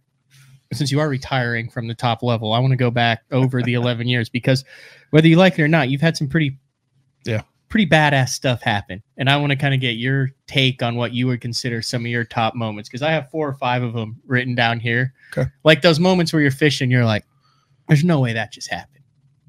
Since 0.73 0.91
you 0.91 0.99
are 1.01 1.11
retiring 1.11 1.69
from 1.69 1.89
the 1.89 1.95
top 1.95 2.23
level, 2.23 2.55
I 2.55 2.59
want 2.59 2.71
to 2.71 2.79
go 2.79 2.91
back 2.91 3.21
over 3.31 3.63
the 3.63 3.75
11 3.83 4.09
years 4.09 4.31
because 4.31 4.65
whether 5.11 5.29
you 5.29 5.37
like 5.37 5.59
it 5.59 5.63
or 5.63 5.69
not, 5.69 5.91
you've 5.91 6.01
had 6.01 6.17
some 6.17 6.27
pretty, 6.29 6.59
Yeah. 7.27 7.43
pretty 7.69 7.85
badass 7.87 8.31
stuff 8.31 8.63
happen. 8.63 9.03
And 9.19 9.29
I 9.29 9.37
want 9.37 9.51
to 9.51 9.57
kind 9.57 9.75
of 9.75 9.81
get 9.81 9.97
your 9.99 10.31
take 10.47 10.83
on 10.83 10.97
what 10.97 11.13
you 11.13 11.27
would 11.27 11.43
consider 11.43 11.83
some 11.83 12.01
of 12.07 12.11
your 12.11 12.25
top 12.25 12.55
moments 12.55 12.89
because 12.89 13.03
I 13.03 13.11
have 13.11 13.31
four 13.31 13.47
or 13.47 13.55
five 13.59 13.83
of 13.83 13.93
them 13.93 14.23
written 14.27 14.55
down 14.55 14.81
here. 14.81 15.13
Okay. 15.37 15.51
Like 15.65 15.83
those 15.83 16.01
moments 16.01 16.33
where 16.33 16.41
you're 16.41 16.51
fishing, 16.51 16.91
you're 16.91 17.05
like, 17.05 17.27
there's 17.89 18.05
no 18.05 18.21
way 18.21 18.33
that 18.33 18.53
just 18.53 18.71
happened, 18.71 18.92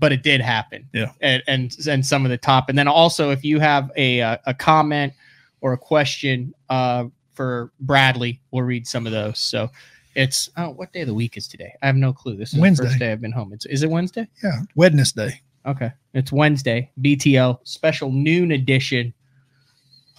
but 0.03 0.11
it 0.11 0.21
did 0.21 0.41
happen. 0.41 0.87
Yeah. 0.93 1.11
And, 1.21 1.41
and, 1.47 1.75
and 1.87 2.05
some 2.05 2.25
of 2.25 2.29
the 2.29 2.37
top. 2.37 2.67
And 2.67 2.77
then 2.77 2.87
also, 2.87 3.29
if 3.31 3.43
you 3.43 3.59
have 3.59 3.89
a, 3.95 4.21
uh, 4.21 4.37
a 4.45 4.53
comment 4.53 5.13
or 5.61 5.73
a 5.73 5.77
question, 5.77 6.53
uh, 6.69 7.05
for 7.33 7.71
Bradley. 7.79 8.41
We'll 8.51 8.63
read 8.63 8.87
some 8.87 9.05
of 9.05 9.11
those. 9.11 9.39
So 9.39 9.69
it's 10.15 10.49
oh, 10.57 10.69
what 10.69 10.93
day 10.93 11.01
of 11.01 11.07
the 11.07 11.13
week 11.13 11.37
is 11.37 11.47
today? 11.47 11.73
I 11.81 11.87
have 11.87 11.95
no 11.95 12.13
clue. 12.13 12.37
This 12.37 12.53
is 12.53 12.59
Wednesday. 12.59 12.83
the 12.85 12.89
first 12.89 12.99
day 12.99 13.11
I've 13.11 13.21
been 13.21 13.31
home. 13.31 13.51
It's 13.53 13.65
is 13.65 13.83
it 13.83 13.89
Wednesday? 13.89 14.27
Yeah. 14.43 14.61
Wednesday. 14.75 15.41
Okay, 15.65 15.91
it's 16.13 16.31
Wednesday. 16.31 16.91
BTL 17.01 17.59
special 17.63 18.11
noon 18.11 18.51
edition 18.51 19.13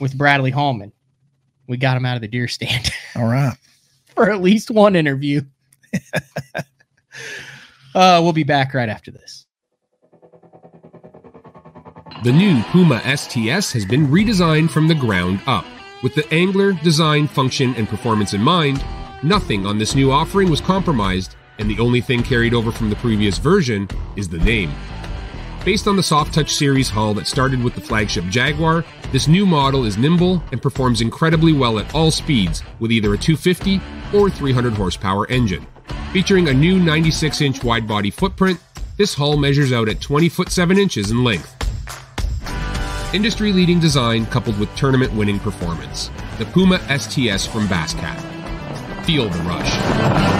with 0.00 0.16
Bradley 0.16 0.50
Hallman. 0.50 0.92
we 1.68 1.76
got 1.76 1.96
him 1.96 2.06
out 2.06 2.16
of 2.16 2.22
the 2.22 2.28
deer 2.28 2.48
stand 2.48 2.90
All 3.16 3.26
right. 3.26 3.56
for 4.14 4.30
at 4.30 4.40
least 4.40 4.70
one 4.70 4.96
interview. 4.96 5.42
uh, 7.94 8.20
we'll 8.22 8.32
be 8.32 8.42
back 8.42 8.74
right 8.74 8.88
after 8.88 9.10
this. 9.10 9.43
The 12.24 12.32
new 12.32 12.62
Puma 12.62 13.00
STS 13.00 13.70
has 13.74 13.84
been 13.84 14.06
redesigned 14.06 14.70
from 14.70 14.88
the 14.88 14.94
ground 14.94 15.42
up. 15.46 15.66
With 16.02 16.14
the 16.14 16.26
angler, 16.32 16.72
design, 16.72 17.26
function, 17.26 17.74
and 17.74 17.86
performance 17.86 18.32
in 18.32 18.40
mind, 18.40 18.82
nothing 19.22 19.66
on 19.66 19.76
this 19.76 19.94
new 19.94 20.10
offering 20.10 20.48
was 20.48 20.62
compromised, 20.62 21.36
and 21.58 21.68
the 21.68 21.78
only 21.78 22.00
thing 22.00 22.22
carried 22.22 22.54
over 22.54 22.72
from 22.72 22.88
the 22.88 22.96
previous 22.96 23.36
version 23.36 23.86
is 24.16 24.26
the 24.26 24.38
name. 24.38 24.72
Based 25.66 25.86
on 25.86 25.96
the 25.96 26.02
Soft 26.02 26.32
Touch 26.32 26.54
series 26.54 26.88
hull 26.88 27.12
that 27.12 27.26
started 27.26 27.62
with 27.62 27.74
the 27.74 27.82
flagship 27.82 28.24
Jaguar, 28.30 28.86
this 29.12 29.28
new 29.28 29.44
model 29.44 29.84
is 29.84 29.98
nimble 29.98 30.42
and 30.50 30.62
performs 30.62 31.02
incredibly 31.02 31.52
well 31.52 31.78
at 31.78 31.94
all 31.94 32.10
speeds 32.10 32.62
with 32.80 32.90
either 32.90 33.12
a 33.12 33.18
250 33.18 33.82
or 34.14 34.30
300 34.30 34.72
horsepower 34.72 35.26
engine. 35.28 35.66
Featuring 36.14 36.48
a 36.48 36.54
new 36.54 36.78
96 36.78 37.42
inch 37.42 37.62
wide 37.62 37.86
body 37.86 38.08
footprint, 38.08 38.58
this 38.96 39.12
hull 39.12 39.36
measures 39.36 39.74
out 39.74 39.90
at 39.90 40.00
20 40.00 40.30
foot 40.30 40.48
7 40.48 40.78
inches 40.78 41.10
in 41.10 41.22
length. 41.22 41.53
Industry 43.14 43.52
leading 43.52 43.78
design 43.78 44.26
coupled 44.26 44.58
with 44.58 44.74
tournament 44.74 45.12
winning 45.12 45.38
performance. 45.38 46.10
The 46.38 46.46
Puma 46.46 46.80
STS 46.98 47.46
from 47.46 47.68
Basscat. 47.68 48.18
Feel 49.06 49.28
the 49.28 49.38
rush. 49.38 50.33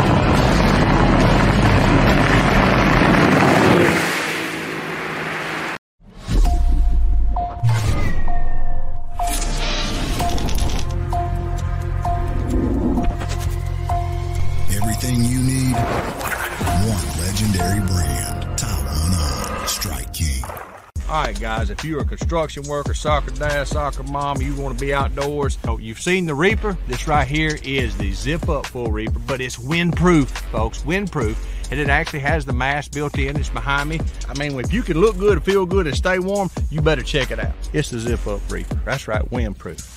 All 21.14 21.22
right, 21.22 21.40
guys, 21.40 21.70
if 21.70 21.84
you're 21.84 22.00
a 22.00 22.04
construction 22.04 22.64
worker, 22.64 22.92
soccer 22.92 23.30
dad, 23.30 23.68
soccer 23.68 24.02
mom, 24.02 24.42
you 24.42 24.52
want 24.56 24.76
to 24.76 24.84
be 24.84 24.92
outdoors, 24.92 25.58
oh, 25.68 25.78
you've 25.78 26.00
seen 26.00 26.26
the 26.26 26.34
Reaper. 26.34 26.76
This 26.88 27.06
right 27.06 27.24
here 27.24 27.56
is 27.62 27.96
the 27.96 28.10
zip 28.10 28.48
up 28.48 28.66
full 28.66 28.90
Reaper, 28.90 29.20
but 29.20 29.40
it's 29.40 29.56
windproof, 29.56 30.26
folks, 30.26 30.82
windproof. 30.82 31.36
And 31.70 31.78
it 31.78 31.88
actually 31.88 32.18
has 32.18 32.44
the 32.44 32.52
mast 32.52 32.90
built 32.90 33.16
in. 33.16 33.36
It's 33.36 33.48
behind 33.48 33.90
me. 33.90 34.00
I 34.28 34.36
mean, 34.36 34.58
if 34.58 34.72
you 34.72 34.82
can 34.82 35.00
look 35.00 35.16
good, 35.16 35.44
feel 35.44 35.64
good, 35.66 35.86
and 35.86 35.96
stay 35.96 36.18
warm, 36.18 36.50
you 36.68 36.80
better 36.80 37.04
check 37.04 37.30
it 37.30 37.38
out. 37.38 37.54
It's 37.72 37.90
the 37.90 38.00
zip 38.00 38.26
up 38.26 38.40
Reaper. 38.50 38.80
That's 38.84 39.06
right, 39.06 39.22
windproof. 39.30 39.88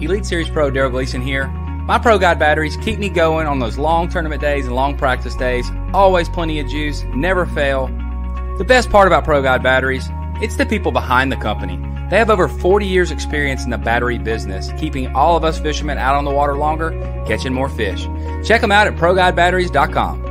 Elite 0.00 0.24
Series 0.24 0.48
Pro 0.48 0.70
Darold 0.70 0.92
Gleason 0.92 1.20
here. 1.20 1.52
My 1.86 1.98
Pro 1.98 2.18
Guide 2.18 2.38
batteries 2.38 2.78
keep 2.78 2.98
me 2.98 3.10
going 3.10 3.46
on 3.46 3.58
those 3.58 3.76
long 3.76 4.08
tournament 4.08 4.40
days 4.40 4.64
and 4.64 4.74
long 4.74 4.96
practice 4.96 5.36
days. 5.36 5.70
Always 5.92 6.30
plenty 6.30 6.58
of 6.58 6.66
juice, 6.66 7.04
never 7.14 7.44
fail. 7.44 7.88
The 8.56 8.64
best 8.64 8.88
part 8.88 9.06
about 9.06 9.24
Pro 9.24 9.42
Guide 9.42 9.62
batteries, 9.62 10.08
it's 10.36 10.56
the 10.56 10.64
people 10.64 10.92
behind 10.92 11.30
the 11.30 11.36
company. 11.36 11.76
They 12.08 12.16
have 12.16 12.30
over 12.30 12.48
40 12.48 12.86
years 12.86 13.10
experience 13.10 13.64
in 13.64 13.70
the 13.70 13.76
battery 13.76 14.16
business, 14.16 14.70
keeping 14.78 15.14
all 15.14 15.36
of 15.36 15.44
us 15.44 15.60
fishermen 15.60 15.98
out 15.98 16.14
on 16.14 16.24
the 16.24 16.30
water 16.30 16.56
longer, 16.56 16.90
catching 17.26 17.52
more 17.52 17.68
fish. 17.68 18.08
Check 18.46 18.62
them 18.62 18.72
out 18.72 18.86
at 18.86 18.94
ProGuideBatteries.com. 18.94 20.30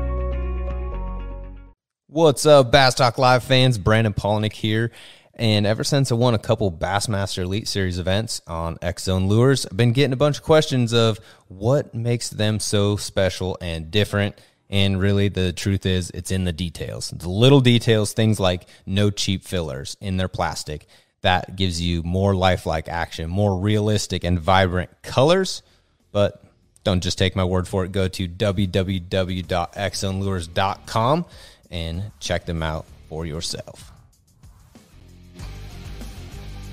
What's 2.08 2.48
up, 2.48 2.72
Bass 2.72 2.96
Talk 2.96 3.20
Live 3.20 3.44
fans? 3.44 3.78
Brandon 3.78 4.14
Palaniuk 4.14 4.54
here. 4.54 4.92
And 5.36 5.66
ever 5.66 5.84
since 5.84 6.12
I 6.12 6.16
won 6.16 6.36
a 6.36 6.40
couple 6.40 6.72
Bassmaster 6.72 7.40
Elite 7.40 7.68
Series 7.68 7.98
events 7.98 8.40
on 8.46 8.78
X 8.82 9.06
Zone 9.06 9.28
Lures, 9.28 9.66
I've 9.66 9.76
been 9.76 9.92
getting 9.92 10.14
a 10.14 10.18
bunch 10.18 10.38
of 10.38 10.44
questions 10.44 10.94
of 10.94 11.20
what 11.48 11.96
makes 11.96 12.30
them 12.30 12.60
so 12.60 12.98
special 12.98 13.58
and 13.60 13.90
different. 13.90 14.40
And 14.70 15.00
really, 15.00 15.30
the 15.30 15.52
truth 15.52 15.88
is, 15.88 16.12
it's 16.12 16.30
in 16.32 16.46
the 16.46 16.54
details. 16.54 17.10
The 17.10 17.30
little 17.30 17.62
details, 17.62 18.14
things 18.14 18.40
like 18.40 18.68
no 18.86 19.10
cheap 19.10 19.44
fillers 19.44 19.98
in 20.02 20.18
their 20.18 20.28
plastic, 20.28 20.86
that 21.22 21.56
gives 21.56 21.82
you 21.82 22.04
more 22.04 22.36
lifelike 22.36 22.88
action, 22.88 23.28
more 23.30 23.58
realistic 23.58 24.24
and 24.24 24.40
vibrant 24.40 24.92
colors. 25.02 25.64
But 26.12 26.44
don't 26.84 27.02
just 27.02 27.18
take 27.18 27.36
my 27.36 27.44
word 27.44 27.68
for 27.68 27.84
it. 27.86 27.92
Go 27.92 28.08
to 28.08 28.28
www.xzonelures.com 28.28 31.26
and 31.72 32.04
check 32.20 32.46
them 32.46 32.62
out 32.62 32.86
for 33.10 33.26
yourself. 33.26 33.93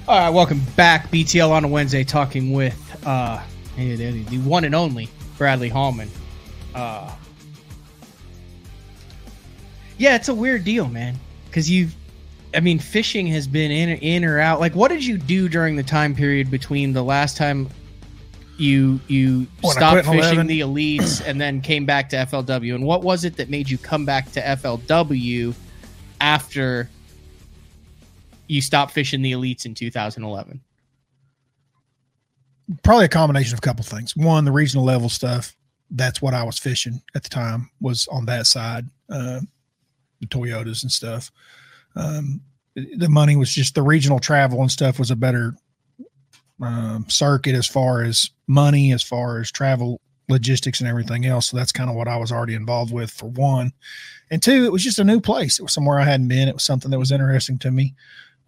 All 0.09 0.19
right, 0.19 0.31
welcome 0.31 0.61
back. 0.77 1.09
BTL 1.11 1.51
on 1.51 1.63
a 1.63 1.69
Wednesday, 1.69 2.03
talking 2.03 2.53
with 2.53 2.97
uh, 3.07 3.41
the 3.77 4.41
one 4.45 4.65
and 4.65 4.75
only 4.75 5.09
Bradley 5.39 5.69
Hallman. 5.69 6.11
Uh, 6.75 7.15
yeah, 9.99 10.17
it's 10.17 10.29
a 10.29 10.35
weird 10.35 10.65
deal, 10.65 10.89
man. 10.89 11.17
Because 11.47 11.71
you, 11.71 11.89
I 12.55 12.61
mean, 12.61 12.79
fishing 12.79 13.27
has 13.29 13.47
been 13.47 13.71
in, 13.71 13.91
in 13.99 14.25
or 14.25 14.41
out. 14.41 14.59
Like, 14.59 14.75
what 14.75 14.89
did 14.89 15.05
you 15.05 15.17
do 15.19 15.49
during 15.49 15.77
the 15.77 15.83
time 15.83 16.15
period 16.15 16.51
between 16.51 16.93
the 16.93 17.05
last 17.05 17.37
time 17.37 17.69
you 18.57 19.01
you 19.07 19.47
When 19.61 19.73
stopped 19.73 20.07
fishing 20.07 20.19
11. 20.19 20.47
the 20.49 20.61
elites 20.61 21.25
and 21.25 21.41
then 21.41 21.61
came 21.61 21.87
back 21.87 22.09
to 22.11 22.17
FLW? 22.17 22.75
And 22.75 22.85
what 22.85 23.03
was 23.03 23.25
it 23.25 23.37
that 23.37 23.49
made 23.51 23.71
you 23.71 23.79
come 23.79 24.05
back 24.07 24.33
to 24.33 24.41
FLW 24.41 25.55
after 26.21 26.89
you 28.51 28.61
stopped 28.61 28.93
fishing 28.93 29.23
the 29.23 29.33
elites 29.33 29.65
in 29.67 29.75
2011? 29.75 30.61
Probably 32.83 33.05
a 33.05 33.09
combination 33.09 33.55
of 33.55 33.59
a 33.59 33.63
couple 33.63 33.85
things. 33.85 34.17
One, 34.17 34.45
the 34.45 34.53
regional 34.53 34.85
level 34.85 35.09
stuff. 35.09 35.57
That's 35.91 36.23
what 36.23 36.35
I 36.35 36.43
was 36.45 36.59
fishing 36.59 37.03
at 37.15 37.25
the 37.25 37.29
time 37.29 37.71
was 37.81 38.07
on 38.09 38.27
that 38.27 38.47
side, 38.47 38.87
uh, 39.09 39.41
the 40.21 40.27
Toyotas 40.27 40.83
and 40.83 40.93
stuff. 40.93 41.33
Um, 41.97 42.41
the 42.75 43.09
money 43.09 43.35
was 43.35 43.53
just 43.53 43.75
the 43.75 43.83
regional 43.83 44.21
travel 44.21 44.61
and 44.61 44.71
stuff 44.71 45.01
was 45.01 45.11
a 45.11 45.17
better 45.17 45.55
um, 46.61 47.07
circuit 47.09 47.57
as 47.57 47.67
far 47.67 48.03
as 48.03 48.31
money, 48.47 48.93
as 48.93 49.03
far 49.03 49.41
as 49.41 49.51
travel 49.51 50.01
logistics 50.29 50.81
and 50.81 50.89
everything 50.89 51.27
else. 51.27 51.49
So 51.49 51.57
that's 51.57 51.73
kind 51.73 51.91
of 51.91 51.97
what 51.97 52.09
I 52.09 52.17
was 52.17 52.31
already 52.31 52.55
involved 52.55 52.93
with 52.93 53.11
for 53.11 53.27
one. 53.31 53.73
And 54.31 54.43
two, 54.43 54.65
it 54.65 54.73
was 54.73 54.85
just 54.85 55.01
a 55.01 55.05
new 55.05 55.21
place. 55.21 55.59
It 55.59 55.63
was 55.63 55.73
somewhere 55.73 55.99
I 55.99 56.05
hadn't 56.05 56.29
been. 56.29 56.49
It 56.49 56.55
was 56.55 56.63
something 56.63 56.91
that 56.93 56.99
was 56.99 57.11
interesting 57.11 57.59
to 57.59 57.71
me. 57.71 57.95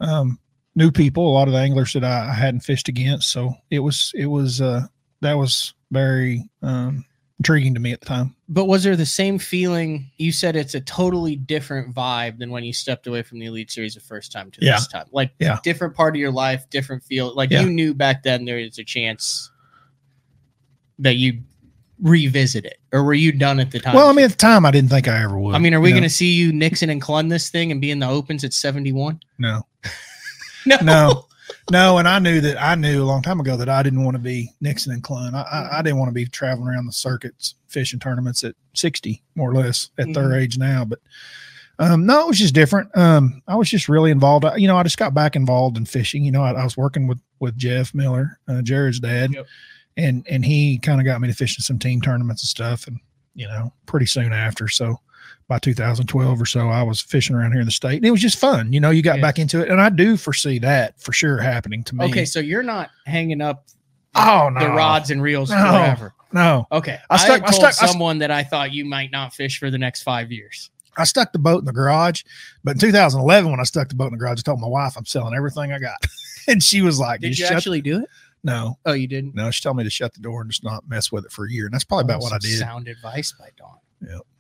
Um, 0.03 0.39
new 0.75 0.91
people, 0.91 1.27
a 1.31 1.33
lot 1.33 1.49
of 1.49 1.55
the 1.55 1.61
anglers 1.61 1.93
that 1.95 2.05
I, 2.05 2.29
I 2.31 2.33
hadn't 2.35 2.61
fished 2.61 2.89
against. 2.89 3.31
So 3.31 3.55
it 3.71 3.79
was, 3.81 4.13
it 4.15 4.27
was, 4.27 4.61
uh, 4.61 4.87
that 5.21 5.35
was 5.35 5.75
very, 5.91 6.49
um, 6.63 7.05
intriguing 7.39 7.75
to 7.75 7.81
me 7.81 7.91
at 7.93 8.01
the 8.01 8.07
time. 8.07 8.37
But 8.49 8.67
was 8.67 8.85
there 8.85 8.95
the 8.97 9.05
same 9.07 9.37
feeling? 9.39 10.11
You 10.17 10.31
said 10.33 10.55
it's 10.55 10.75
a 10.75 10.81
totally 10.81 11.35
different 11.37 11.93
vibe 11.95 12.39
than 12.39 12.51
when 12.51 12.63
you 12.63 12.73
stepped 12.73 13.07
away 13.09 13.23
from 13.23 13.39
the 13.41 13.47
Elite 13.47 13.71
Series 13.71 13.95
the 13.95 14.01
first 14.01 14.31
time 14.31 14.51
to 14.53 14.65
Yeah. 14.65 14.77
this 14.77 14.87
time. 14.87 15.07
Like, 15.11 15.33
Yeah. 15.41 15.59
different 15.65 15.95
part 15.97 16.15
of 16.15 16.21
your 16.21 16.31
life, 16.31 16.69
different 16.71 17.03
feel. 17.03 17.35
Like, 17.35 17.51
Yeah. 17.51 17.63
you 17.63 17.71
knew 17.71 17.95
back 17.95 18.23
then 18.23 18.45
there 18.45 18.59
was 18.59 18.79
a 18.79 18.85
chance 18.85 19.51
that 21.01 21.17
you 21.17 21.41
revisit 22.01 22.65
it, 22.65 22.79
or 22.93 23.03
were 23.05 23.15
you 23.15 23.33
done 23.33 23.59
at 23.61 23.71
the 23.71 23.81
time? 23.81 23.95
Well, 23.95 24.09
I 24.09 24.13
mean, 24.13 24.25
at 24.25 24.33
the 24.33 24.37
time, 24.37 24.65
I 24.67 24.71
didn't 24.71 24.91
think 24.91 25.09
I 25.09 25.23
ever 25.23 25.39
would. 25.39 25.55
I 25.55 25.59
mean, 25.59 25.75
are 25.75 25.81
we 25.81 25.91
going 25.91 26.03
to 26.03 26.09
see 26.11 26.33
you 26.33 26.53
Nixon 26.53 26.91
and 26.91 27.01
Clunn 27.03 27.29
this 27.29 27.49
thing 27.49 27.71
and 27.73 27.81
be 27.81 27.91
in 27.91 27.99
the 27.99 28.09
opens 28.09 28.45
at 28.45 28.53
71? 28.53 29.21
No, 29.39 29.63
No. 30.67 30.77
no, 30.83 31.27
no. 31.71 31.99
And 31.99 32.09
I 32.09 32.19
knew 32.19 32.41
that 32.41 32.61
I 32.63 32.75
knew 32.75 33.03
a 33.03 33.07
long 33.07 33.23
time 33.23 33.41
ago 33.41 33.57
that 33.57 33.69
I 33.69 33.83
didn't 33.83 34.05
want 34.05 34.15
to 34.17 34.23
be 34.23 34.51
Nixon 34.61 34.93
and 34.93 35.03
Clunn. 35.03 35.35
I, 35.35 35.43
I, 35.43 35.79
I 35.79 35.83
didn't 35.83 35.99
want 35.99 36.09
to 36.09 36.15
be 36.15 36.27
traveling 36.27 36.69
around 36.69 36.87
the 36.87 36.93
circuits, 36.93 37.55
fishing 37.69 37.99
tournaments 38.01 38.45
at 38.45 38.55
60, 38.75 39.23
more 39.35 39.51
or 39.51 39.55
less, 39.55 39.91
at 39.99 40.13
their 40.15 40.35
age 40.39 40.59
now. 40.59 40.85
But 40.85 41.01
um, 41.79 42.07
no, 42.07 42.21
it 42.21 42.29
was 42.29 42.39
just 42.39 42.55
different. 42.55 42.97
Um, 42.97 43.43
I 43.49 43.57
was 43.57 43.69
just 43.69 43.89
really 43.89 44.11
involved. 44.11 44.45
I, 44.45 44.57
you 44.57 44.69
know, 44.69 44.77
I 44.77 44.83
just 44.83 44.99
got 44.99 45.15
back 45.15 45.35
involved 45.37 45.77
in 45.77 45.85
fishing. 45.87 46.25
You 46.25 46.31
know, 46.33 46.43
I, 46.43 46.53
I 46.53 46.65
was 46.65 46.77
working 46.77 47.07
with 47.07 47.19
with 47.41 47.57
Jeff 47.57 47.93
Miller, 47.95 48.39
uh, 48.47 48.63
Jared's 48.63 49.01
dad, 49.01 49.33
Yep. 49.33 49.47
and 49.97 50.27
and 50.31 50.45
he 50.45 50.79
kind 50.79 51.01
of 51.01 51.05
got 51.07 51.21
me 51.21 51.29
to 51.29 51.35
fishing 51.35 51.63
some 51.63 51.79
team 51.79 52.01
tournaments 52.01 52.43
and 52.43 52.49
stuff. 52.49 52.87
And 52.87 53.01
you 53.35 53.47
know, 53.49 53.73
pretty 53.87 54.07
soon 54.07 54.33
after, 54.33 54.69
so 54.69 55.01
by 55.53 55.59
2012 55.59 56.41
or 56.41 56.47
so, 56.47 56.69
I 56.71 56.83
was 56.83 57.03
fishing 57.03 57.37
around 57.37 57.53
here 57.53 57.61
in 57.61 57.67
the 57.67 57.71
state, 57.73 57.97
and 57.97 58.07
it 58.07 58.11
was 58.11 58.23
just 58.23 58.39
fun. 58.39 58.73
You 58.73 58.81
know, 58.81 58.89
you 58.89 59.03
got 59.03 59.17
Yeah. 59.17 59.23
back 59.23 59.39
into 59.39 59.61
it, 59.61 59.69
and 59.69 59.83
I 59.83 59.91
do 59.91 60.17
foresee 60.17 60.59
that 60.61 60.99
for 60.99 61.13
sure 61.13 61.39
happening 61.39 61.85
to 61.85 61.95
me. 61.95 62.07
Okay, 62.07 62.25
so 62.25 62.41
you're 62.41 62.63
not 62.63 62.89
hanging 63.05 63.43
up 63.43 63.67
Oh 64.15 64.49
no, 64.53 64.61
the 64.61 64.69
rods 64.71 65.11
and 65.11 65.23
reels 65.23 65.51
No. 65.51 65.57
forever. 65.57 66.15
No, 66.33 66.67
Okay. 66.73 66.99
I 67.11 67.15
I, 67.15 67.17
stuck- 67.19 67.43
I 67.43 67.51
told 67.51 67.55
stuck- 67.57 67.69
I 67.69 67.73
st- 67.73 67.91
someone 67.91 68.19
that 68.21 68.31
I 68.31 68.43
thought 68.45 68.73
you 68.73 68.87
might 68.87 69.11
not 69.11 69.35
fish 69.35 69.59
for 69.59 69.71
the 69.71 69.77
next 69.79 70.03
five 70.05 70.33
years. 70.33 70.71
I 70.97 71.05
stuck 71.05 71.33
the 71.33 71.39
boat 71.39 71.59
in 71.61 71.65
the 71.67 71.73
garage, 71.73 72.23
but 72.65 72.73
in 72.73 72.79
2011, 72.79 73.51
when 73.51 73.61
I 73.61 73.65
stuck 73.65 73.89
the 73.91 73.95
boat 73.95 74.07
in 74.07 74.13
the 74.13 74.19
garage, 74.19 74.39
I 74.39 74.43
told 74.43 74.61
my 74.61 74.67
wife 74.69 74.97
I'm 74.97 75.05
selling 75.05 75.35
everything 75.35 75.71
I 75.73 75.79
got, 75.79 75.97
and 76.49 76.63
she 76.63 76.81
was 76.81 76.99
like, 76.99 77.21
Did 77.21 77.29
"Just 77.29 77.41
you 77.41 77.47
shut 77.49 77.57
actually 77.59 77.83
do 77.83 77.99
it? 78.01 78.09
No, 78.43 78.79
Oh, 78.87 78.93
you 78.95 79.07
didn't. 79.07 79.35
no. 79.35 79.51
She 79.51 79.61
told 79.63 79.77
me 79.77 79.85
to 79.85 79.91
shut 79.91 80.15
the 80.15 80.21
door 80.21 80.41
and 80.41 80.51
just 80.51 80.65
not 80.65 80.89
mess 80.89 81.13
with 81.13 81.27
it 81.27 81.33
for 81.33 81.45
a 81.45 81.51
year, 81.53 81.67
and 81.67 81.75
that's 81.75 81.85
probably 81.85 82.05
about 82.05 82.21
Oh, 82.21 82.25
what 82.25 82.33
I 82.33 82.39
did. 82.39 82.59
Sound 82.59 82.89
advice 82.89 83.33
by 83.39 83.49
Dawn. 83.59 83.77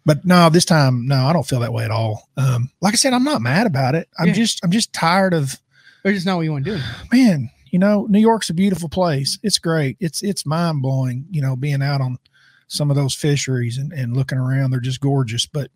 But 0.05 0.25
no, 0.25 0.49
this 0.51 0.65
time, 0.65 1.07
no, 1.07 1.27
I 1.27 1.33
don't 1.33 1.47
feel 1.47 1.61
that 1.61 1.73
way 1.73 1.85
at 1.85 1.91
all. 1.93 2.29
Um, 2.37 2.71
like 2.81 2.95
I 2.95 2.97
said, 2.97 3.13
I'm 3.13 3.23
not 3.25 3.41
mad 3.43 3.67
about 3.67 3.95
it. 3.95 4.09
I'm 4.19 4.29
Yeah. 4.29 4.33
just, 4.35 4.65
I'm 4.65 4.71
just 4.73 4.93
tired 4.93 5.33
of 5.35 5.61
or 6.05 6.13
just 6.13 6.27
not 6.27 6.37
what 6.37 6.43
you 6.43 6.51
want 6.53 6.65
to 6.65 6.77
do. 6.77 6.83
man, 7.13 7.49
you 7.71 7.79
know, 7.79 8.07
New 8.11 8.19
York's 8.19 8.51
a 8.51 8.55
beautiful 8.55 8.89
place. 8.89 9.39
It's 9.45 9.59
great. 9.61 9.97
It's 10.01 10.23
it's 10.23 10.45
mind 10.45 10.83
blowing, 10.83 11.27
you 11.31 11.41
know, 11.41 11.55
being 11.55 11.81
out 11.83 12.01
on 12.01 12.19
some 12.67 12.91
of 12.91 12.97
those 12.97 13.15
fisheries 13.15 13.79
and, 13.79 13.93
and 13.93 14.17
looking 14.17 14.39
around. 14.39 14.71
They're 14.73 14.81
just 14.81 15.01
gorgeous. 15.01 15.47
But 15.47 15.71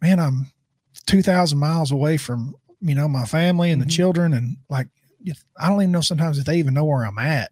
man, 0.00 0.18
I'm 0.18 0.50
two 1.04 1.20
thousand 1.22 1.58
miles 1.58 1.92
away 1.92 2.16
from, 2.16 2.54
you 2.80 2.94
know, 2.94 3.06
my 3.08 3.26
family 3.26 3.70
and 3.70 3.82
the 3.82 3.86
Mhm. 3.86 3.90
children 3.90 4.32
and 4.32 4.56
like 4.70 4.88
if, 5.24 5.44
I 5.58 5.68
don't 5.68 5.82
even 5.82 5.92
know 5.92 6.00
sometimes 6.00 6.38
if 6.38 6.46
they 6.46 6.58
even 6.58 6.72
know 6.74 6.84
where 6.86 7.04
I'm 7.04 7.18
at. 7.18 7.50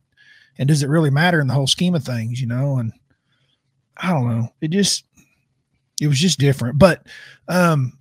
And 0.57 0.67
does 0.69 0.83
it 0.83 0.89
really 0.89 1.11
matter 1.11 1.41
in 1.41 1.49
the 1.49 1.55
whole 1.55 1.67
scheme 1.67 1.95
of 1.95 2.05
things, 2.05 2.41
you 2.41 2.47
know? 2.47 2.79
And 2.79 2.93
I 3.97 4.11
don't 4.11 4.29
know. 4.29 4.49
It 4.61 4.69
just 4.71 5.05
it 6.01 6.07
was 6.09 6.19
just 6.19 6.39
different. 6.39 6.79
But 6.79 7.07
um 7.49 7.99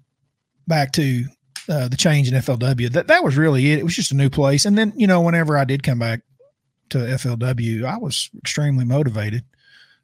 back 0.67 0.91
to 0.93 1.25
uh, 1.69 1.87
the 1.87 1.95
change 1.97 2.27
in 2.29 2.33
FLW. 2.35 2.91
That 2.91 3.07
that 3.07 3.23
was 3.23 3.37
really 3.37 3.71
it. 3.71 3.79
It 3.79 3.83
was 3.83 3.95
just 3.95 4.11
a 4.11 4.15
new 4.15 4.29
place. 4.29 4.65
And 4.65 4.77
then 4.77 4.93
you 4.97 5.07
know, 5.07 5.21
whenever 5.21 5.57
I 5.57 5.63
did 5.65 5.83
come 5.83 5.99
back 5.99 6.21
to 6.89 6.97
FLW, 6.97 7.85
I 7.85 7.97
was 7.97 8.29
extremely 8.37 8.85
motivated. 8.85 9.43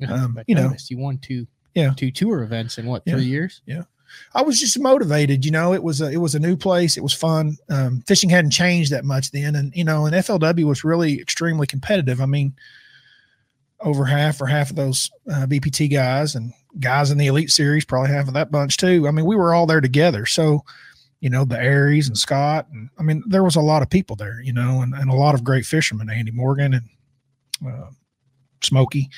Um, 0.07 0.39
you 0.47 0.55
know, 0.55 0.71
you 0.87 0.97
won 0.97 1.17
two, 1.17 1.45
Yeah. 1.75 1.91
two 1.95 2.09
tour 2.11 2.43
events 2.43 2.77
in 2.77 2.85
what 2.85 3.03
Yeah. 3.05 3.15
three 3.15 3.25
years? 3.25 3.61
Yeah. 3.65 3.81
I 4.33 4.41
was 4.41 4.59
just 4.59 4.79
motivated. 4.79 5.43
You 5.45 5.51
know, 5.51 5.73
it 5.73 5.83
was 5.83 5.99
a 6.01 6.09
it 6.09 6.17
was 6.17 6.33
a 6.35 6.39
new 6.39 6.55
place. 6.55 6.95
It 6.97 7.03
was 7.03 7.13
fun. 7.13 7.57
Um, 7.69 8.01
fishing 8.07 8.29
hadn't 8.29 8.51
changed 8.51 8.91
that 8.93 9.03
much 9.05 9.31
then, 9.31 9.55
and 9.55 9.73
you 9.75 9.83
know, 9.83 10.05
and 10.05 10.15
FLW 10.15 10.63
was 10.63 10.83
really 10.85 11.19
extremely 11.19 11.67
competitive. 11.67 12.21
I 12.21 12.25
mean, 12.25 12.53
over 13.81 14.05
half 14.05 14.41
or 14.41 14.47
half 14.47 14.69
of 14.69 14.75
those 14.77 15.11
uh, 15.31 15.45
BPT 15.45 15.91
guys 15.91 16.35
and 16.35 16.53
guys 16.79 17.11
in 17.11 17.17
the 17.17 17.27
Elite 17.27 17.51
Series, 17.51 17.85
probably 17.85 18.15
of 18.15 18.33
that 18.33 18.51
bunch 18.51 18.77
too. 18.77 19.07
I 19.07 19.11
mean, 19.11 19.25
we 19.25 19.35
were 19.35 19.53
all 19.53 19.65
there 19.65 19.81
together. 19.81 20.25
So, 20.25 20.63
you 21.21 21.29
know, 21.29 21.45
the 21.45 21.57
Aries 21.59 22.07
and 22.07 22.17
Scott, 22.17 22.67
and 22.71 22.89
I 22.99 23.03
mean, 23.03 23.23
there 23.27 23.43
was 23.43 23.55
a 23.55 23.61
lot 23.61 23.81
of 23.81 23.89
people 23.89 24.15
there. 24.15 24.41
You 24.41 24.53
know, 24.53 24.81
and, 24.81 24.93
and 24.93 25.09
a 25.09 25.15
lot 25.15 25.35
of 25.35 25.43
great 25.43 25.65
fishermen, 25.65 26.09
Andy 26.09 26.31
Morgan 26.31 26.73
and 26.75 26.85
uh, 27.67 27.89
Smokey, 28.63 29.09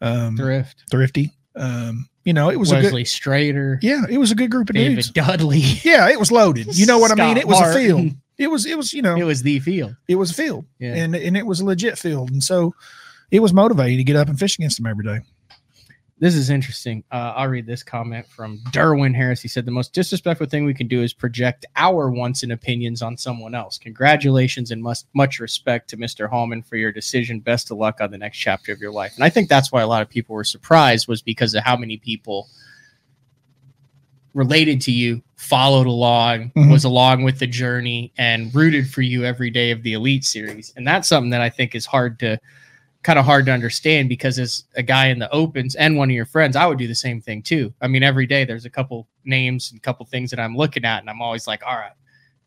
um, 0.00 0.36
Thrift, 0.36 0.84
Thrifty. 0.90 1.32
Um, 1.54 2.08
you 2.24 2.32
know, 2.32 2.50
it 2.50 2.56
was 2.56 2.72
a 2.72 2.74
Wesley 2.76 3.04
good. 3.04 3.08
Strader, 3.08 3.78
Yeah, 3.82 4.02
it 4.10 4.18
was 4.18 4.30
a 4.30 4.34
good 4.34 4.50
group 4.50 4.68
of 4.68 4.74
David 4.74 4.96
dudes. 4.96 5.10
Dudley. 5.10 5.60
Yeah, 5.84 6.08
it 6.10 6.18
was 6.18 6.30
loaded. 6.32 6.76
You 6.76 6.84
know 6.86 6.98
what 6.98 7.10
I 7.12 7.14
mean? 7.14 7.36
It 7.38 7.46
was 7.46 7.60
Martin. 7.60 7.80
a 7.80 7.84
field. 7.84 8.12
It 8.38 8.48
was 8.50 8.66
it 8.66 8.76
was 8.76 8.92
you 8.92 9.00
know 9.00 9.16
It 9.16 9.22
was 9.24 9.42
the 9.42 9.58
field. 9.60 9.96
it 10.08 10.16
was 10.16 10.30
a 10.32 10.34
field, 10.34 10.66
Yeah. 10.78 10.94
and 10.94 11.14
and 11.14 11.36
it 11.36 11.46
was 11.46 11.60
a 11.60 11.64
legit 11.64 11.96
field, 11.98 12.30
and 12.30 12.42
so 12.44 12.74
it 13.30 13.40
was 13.40 13.52
motivating 13.54 13.96
to 13.98 14.04
get 14.04 14.16
up 14.16 14.28
and 14.28 14.38
fish 14.38 14.58
against 14.58 14.76
them 14.76 14.86
every 14.86 15.04
day. 15.04 15.20
This 16.18 16.34
is 16.34 16.48
interesting. 16.48 17.04
Uh, 17.12 17.34
I'll 17.36 17.48
read 17.48 17.66
this 17.66 17.82
comment 17.82 18.26
from 18.26 18.58
Derwin 18.70 19.14
Harris. 19.14 19.42
He 19.42 19.48
said, 19.48 19.66
The 19.66 19.70
most 19.70 19.92
disrespectful 19.92 20.46
thing 20.46 20.64
we 20.64 20.72
can 20.72 20.88
do 20.88 21.02
is 21.02 21.12
project 21.12 21.66
our 21.76 22.10
wants 22.10 22.42
and 22.42 22.52
opinions 22.52 23.02
on 23.02 23.18
someone 23.18 23.54
else. 23.54 23.76
Congratulations 23.76 24.70
and 24.70 24.82
much, 24.82 25.00
much 25.12 25.40
respect 25.40 25.90
to 25.90 25.98
Mr. 25.98 26.26
Hallman 26.28 26.62
for 26.62 26.76
your 26.76 26.90
decision. 26.90 27.40
Best 27.40 27.70
of 27.70 27.76
luck 27.76 28.00
on 28.00 28.10
the 28.10 28.16
next 28.16 28.38
chapter 28.38 28.72
of 28.72 28.80
your 28.80 28.92
life. 28.92 29.12
And 29.14 29.24
I 29.24 29.28
think 29.28 29.50
that's 29.50 29.70
why 29.70 29.82
a 29.82 29.86
lot 29.86 30.00
of 30.00 30.08
people 30.08 30.34
were 30.34 30.44
surprised, 30.44 31.06
was 31.06 31.20
because 31.20 31.54
of 31.54 31.62
how 31.64 31.76
many 31.76 31.98
people 31.98 32.48
related 34.32 34.80
to 34.82 34.92
you, 34.92 35.22
followed 35.36 35.86
along, 35.86 36.50
Mhm. 36.56 36.70
was 36.70 36.84
along 36.84 37.24
with 37.24 37.38
the 37.40 37.46
journey, 37.46 38.10
and 38.16 38.54
rooted 38.54 38.88
for 38.88 39.02
you 39.02 39.24
every 39.24 39.50
day 39.50 39.70
of 39.70 39.82
the 39.82 39.92
Elite 39.92 40.24
Series. 40.24 40.72
And 40.76 40.86
that's 40.86 41.08
something 41.08 41.30
that 41.30 41.42
I 41.42 41.50
think 41.50 41.74
is 41.74 41.84
hard 41.84 42.18
to 42.20 42.38
kind 43.06 43.20
of 43.20 43.24
hard 43.24 43.46
to 43.46 43.52
understand 43.52 44.08
because 44.08 44.36
as 44.36 44.64
a 44.74 44.82
guy 44.82 45.06
in 45.06 45.20
the 45.20 45.30
opens 45.32 45.76
and 45.76 45.96
one 45.96 46.10
of 46.10 46.14
your 46.16 46.26
friends, 46.26 46.56
I 46.56 46.66
would 46.66 46.76
do 46.76 46.88
the 46.88 46.94
same 46.94 47.20
thing 47.20 47.40
too. 47.40 47.72
I 47.80 47.86
mean, 47.86 48.02
every 48.02 48.26
day 48.26 48.44
there's 48.44 48.64
a 48.64 48.70
couple 48.70 49.06
names 49.24 49.70
and 49.70 49.78
a 49.78 49.80
couple 49.80 50.04
things 50.06 50.28
that 50.30 50.40
I'm 50.40 50.56
looking 50.56 50.84
at, 50.84 51.02
and 51.02 51.08
I'm 51.08 51.22
always 51.22 51.46
like, 51.46 51.64
all 51.64 51.76
right, 51.76 51.92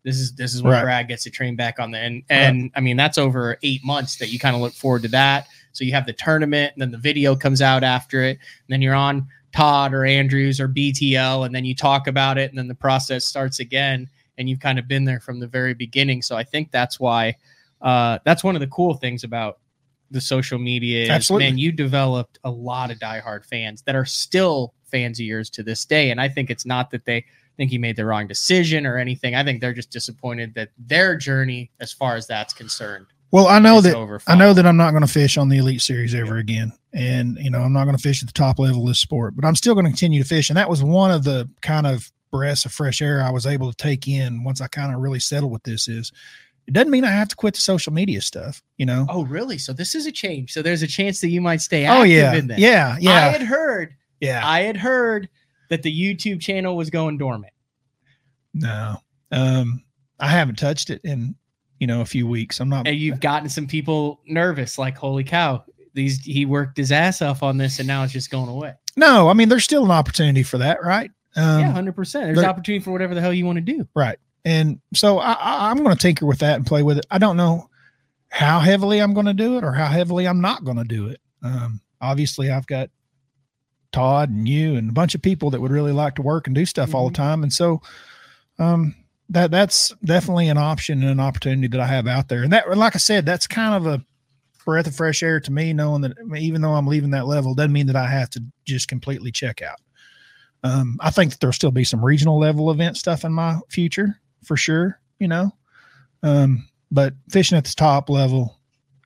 this 0.04 0.18
is 0.20 0.34
this 0.34 0.54
is 0.54 0.62
when 0.62 0.74
Right. 0.74 0.84
Brad 0.84 1.08
gets 1.08 1.24
to 1.24 1.30
train 1.30 1.56
back 1.56 1.80
on 1.80 1.92
the 1.92 2.00
and 2.00 2.24
and 2.30 2.72
I 2.76 2.82
mean 2.82 2.98
that's 2.98 3.18
over 3.18 3.58
eight 3.64 3.86
months 3.86 4.18
that 4.18 4.34
you 4.34 4.38
kind 4.38 4.54
of 4.54 4.62
look 4.62 4.74
forward 4.74 5.04
to 5.04 5.08
that. 5.08 5.48
So 5.72 5.86
you 5.86 5.94
have 5.94 6.06
the 6.06 6.12
tournament, 6.12 6.74
and 6.74 6.82
then 6.82 6.92
the 6.92 6.98
video 6.98 7.38
comes 7.38 7.62
out 7.62 7.86
after 7.86 8.22
it, 8.22 8.32
and 8.32 8.68
then 8.68 8.82
you're 8.82 8.96
on 8.96 9.30
Todd 9.54 9.94
or 9.94 10.04
Andrews 10.04 10.60
or 10.60 10.68
BTL, 10.68 11.46
and 11.46 11.56
then 11.56 11.64
you 11.64 11.74
talk 11.74 12.08
about 12.08 12.38
it, 12.38 12.50
and 12.50 12.58
then 12.60 12.68
the 12.68 12.76
process 12.76 13.24
starts 13.24 13.62
again, 13.62 14.10
and 14.38 14.50
you've 14.50 14.60
kind 14.60 14.78
of 14.78 14.90
been 14.90 15.06
there 15.06 15.22
from 15.22 15.40
the 15.40 15.48
very 15.48 15.74
beginning. 15.74 16.22
So 16.22 16.36
I 16.36 16.44
think 16.44 16.70
that's 16.70 17.00
why 17.00 17.38
uh, 17.82 18.20
that's 18.26 18.44
one 18.44 18.58
of 18.58 18.60
the 18.60 18.68
cool 18.68 18.94
things 18.96 19.24
about 19.24 19.60
the 20.12 20.22
social 20.22 20.60
media 20.60 21.04
is 21.04 21.10
Absolutely. 21.10 21.48
man, 21.48 21.58
you 21.58 21.72
developed 21.72 22.40
a 22.44 22.52
lot 22.52 22.92
of 22.92 23.00
diehard 23.00 23.46
fans 23.46 23.82
that 23.84 23.96
are 23.96 24.06
still 24.06 24.74
fans 24.90 25.20
of 25.20 25.26
yours 25.26 25.50
to 25.52 25.64
this 25.64 25.86
day. 25.86 26.12
And 26.12 26.20
I 26.20 26.28
think 26.30 26.50
it's 26.50 26.66
not 26.66 26.92
that 26.92 27.06
they 27.06 27.26
think 27.60 27.72
you 27.72 27.80
made 27.80 27.98
the 27.98 28.06
wrong 28.06 28.26
decision 28.26 28.86
or 28.86 28.98
anything. 28.98 29.36
I 29.36 29.44
think 29.44 29.62
they're 29.62 29.74
just 29.74 29.92
disappointed 29.92 30.54
that 30.56 30.70
their 30.78 31.16
journey, 31.16 31.70
as 31.80 31.92
far 31.92 32.16
as 32.16 32.26
that's 32.26 32.54
concerned, 32.54 33.06
Well, 33.32 33.48
I 33.48 33.60
know 33.60 33.82
that. 33.82 34.22
I 34.28 34.36
know 34.36 34.54
that 34.54 34.66
I'm 34.66 34.78
not 34.78 34.92
going 34.92 35.06
to 35.06 35.12
fish 35.12 35.38
on 35.38 35.50
the 35.50 35.58
Elite 35.58 35.82
Series 35.82 36.16
ever 36.16 36.38
again, 36.38 36.72
and 36.94 37.38
you 37.38 37.52
know 37.52 37.60
I'm 37.62 37.74
not 37.74 37.84
going 37.84 37.98
to 37.98 38.02
fish 38.02 38.24
at 38.24 38.28
the 38.28 38.34
top 38.34 38.60
level 38.60 38.84
of 38.84 38.88
this 38.88 39.00
sport, 39.00 39.36
but 39.36 39.46
I'm 39.46 39.56
still 39.56 39.74
going 39.74 39.86
to 39.86 39.92
continue 39.92 40.24
to 40.24 40.28
fish, 40.28 40.50
and 40.50 40.58
that 40.58 40.70
was 40.70 40.82
one 40.82 41.12
of 41.12 41.24
the 41.24 41.50
kind 41.62 41.86
of 41.86 42.10
breaths 42.32 42.66
of 42.66 42.72
fresh 42.72 43.02
air 43.02 43.22
I 43.22 43.32
was 43.32 43.46
able 43.46 43.70
to 43.70 43.76
take 43.76 44.08
in 44.08 44.44
once 44.44 44.62
I 44.62 44.68
kind 44.68 44.94
of 44.94 45.02
really 45.02 45.20
settled 45.20 45.52
with 45.52 45.64
this. 45.64 45.88
Is 45.88 46.12
it 46.70 46.74
doesn't 46.74 46.92
mean 46.92 47.04
I 47.04 47.10
have 47.12 47.28
to 47.30 47.36
quit 47.36 47.56
the 47.56 47.60
social 47.62 47.92
media 47.92 48.22
stuff, 48.22 48.62
you 48.78 48.86
know? 48.86 49.08
Oh, 49.10 49.26
really? 49.26 49.58
So 49.58 49.74
this 49.74 49.96
is 49.96 50.06
a 50.06 50.12
change. 50.12 50.54
So 50.54 50.62
there's 50.62 50.84
a 50.84 50.88
chance 50.88 51.20
that 51.22 51.30
you 51.30 51.42
might 51.42 51.62
stay 51.62 51.88
Oh, 51.88 52.02
active 52.04 52.10
yeah, 52.12 52.34
in 52.36 52.48
that. 52.48 52.60
yeah, 52.60 52.96
yeah, 53.02 53.12
I 53.12 53.30
had 53.30 53.42
heard. 53.42 53.96
yeah. 54.22 54.42
I 54.48 54.62
had 54.62 54.78
heard 54.78 55.28
that 55.70 55.82
the 55.84 55.92
YouTube 55.92 56.40
channel 56.40 56.78
was 56.78 56.90
going 56.92 57.18
dormant. 57.18 57.52
No, 58.54 58.98
um, 59.32 59.84
I 60.20 60.28
haven't 60.28 60.58
touched 60.60 60.90
it 60.90 61.02
in 61.04 61.36
you 61.80 61.88
know 61.88 62.02
a 62.02 62.06
few 62.06 62.28
weeks. 62.28 62.60
I'm 62.60 62.70
not. 62.70 62.88
and 62.88 62.98
you've 62.98 63.20
gotten 63.20 63.50
some 63.50 63.68
people 63.68 64.20
nervous 64.28 64.78
like 64.78 64.98
holy 64.98 65.24
cow 65.24 65.64
these 65.94 66.20
he 66.24 66.46
worked 66.46 66.78
his 66.78 66.92
ass 66.92 67.22
off 67.22 67.42
on 67.42 67.58
this 67.58 67.80
and 67.80 67.88
now 67.88 68.04
it's 68.04 68.14
just 68.14 68.30
going 68.30 68.48
away 68.50 68.74
No, 68.96 69.28
I 69.30 69.34
mean 69.34 69.50
there's 69.50 69.64
still 69.64 69.86
an 69.86 69.92
opportunity 69.92 70.44
for 70.44 70.58
that, 70.60 70.84
right? 70.84 71.10
Um, 71.36 71.60
yeah 71.62 71.74
100% 71.74 71.96
there's 71.96 72.38
there- 72.38 72.50
opportunity 72.50 72.84
for 72.84 72.92
whatever 72.92 73.16
the 73.16 73.22
hell 73.22 73.34
you 73.34 73.46
want 73.46 73.56
to 73.58 73.62
do 73.62 73.88
Right. 73.96 74.18
And 74.46 74.80
so 74.94 75.20
I, 75.20 75.34
I, 75.34 75.70
I'm 75.70 75.78
going 75.84 75.96
to 75.96 76.02
tinker 76.02 76.26
with 76.26 76.40
that 76.40 76.56
and 76.56 76.66
play 76.66 76.84
with 76.84 76.98
it. 76.98 77.06
I 77.12 77.18
don't 77.18 77.38
know 77.38 77.70
how 78.30 78.60
heavily 78.60 79.00
I'm 79.00 79.14
going 79.14 79.26
to 79.26 79.34
do 79.34 79.58
it 79.58 79.64
or 79.64 79.74
how 79.74 79.88
heavily 79.88 80.28
I'm 80.28 80.42
not 80.42 80.64
going 80.64 80.78
to 80.78 80.84
do 80.84 81.08
it. 81.08 81.20
Um, 81.44 81.82
obviously, 82.00 82.52
I've 82.52 82.68
got 82.68 82.90
Todd 83.92 84.30
and 84.30 84.48
you 84.48 84.76
and 84.76 84.90
a 84.90 84.94
bunch 84.94 85.16
of 85.16 85.22
people 85.22 85.50
that 85.50 85.62
would 85.62 85.72
really 85.72 85.92
like 85.92 86.16
to 86.16 86.22
work 86.22 86.48
and 86.48 86.56
do 86.56 86.66
stuff 86.66 86.94
all 86.94 87.10
the 87.10 87.16
time. 87.16 87.44
And 87.44 87.52
so 87.52 87.82
um, 88.60 88.96
that 89.30 89.52
that's 89.52 89.94
definitely 90.04 90.50
an 90.50 90.58
option 90.58 91.02
and 91.02 91.12
an 91.12 91.20
opportunity 91.20 91.68
that 91.68 91.80
I 91.80 91.88
have 91.88 92.08
out 92.08 92.30
there. 92.30 92.44
And 92.44 92.54
that, 92.54 92.78
like 92.78 92.96
I 92.96 93.00
said, 93.00 93.26
that's 93.26 93.48
kind 93.48 93.74
of 93.74 93.88
a 93.88 94.04
breath 94.64 94.88
of 94.88 94.96
fresh 94.96 95.24
air 95.24 95.40
to 95.40 95.52
me, 95.52 95.74
knowing 95.74 96.02
that 96.02 96.14
even 96.38 96.62
though 96.62 96.74
I'm 96.74 96.88
leaving 96.88 97.12
that 97.12 97.26
level, 97.26 97.56
doesn't 97.56 97.74
mean 97.74 97.88
that 97.88 97.96
I 97.96 98.08
have 98.08 98.30
to 98.32 98.44
just 98.66 98.88
completely 98.88 99.32
check 99.32 99.62
out. 99.62 99.80
Um, 100.64 100.98
I 101.00 101.10
think 101.10 101.32
that 101.32 101.40
there'll 101.40 101.54
still 101.54 101.72
be 101.72 101.86
some 101.86 102.04
regional 102.04 102.38
level 102.38 102.70
event 102.70 102.98
stuff 102.98 103.24
in 103.24 103.34
my 103.34 103.58
future 103.70 104.20
for 104.44 104.58
sure, 104.58 105.00
you 105.20 105.28
know. 105.28 105.54
Um, 106.24 106.68
but 106.92 107.14
fishing 107.30 107.58
at 107.58 107.64
the 107.66 107.74
top 107.76 108.10
level 108.10 108.58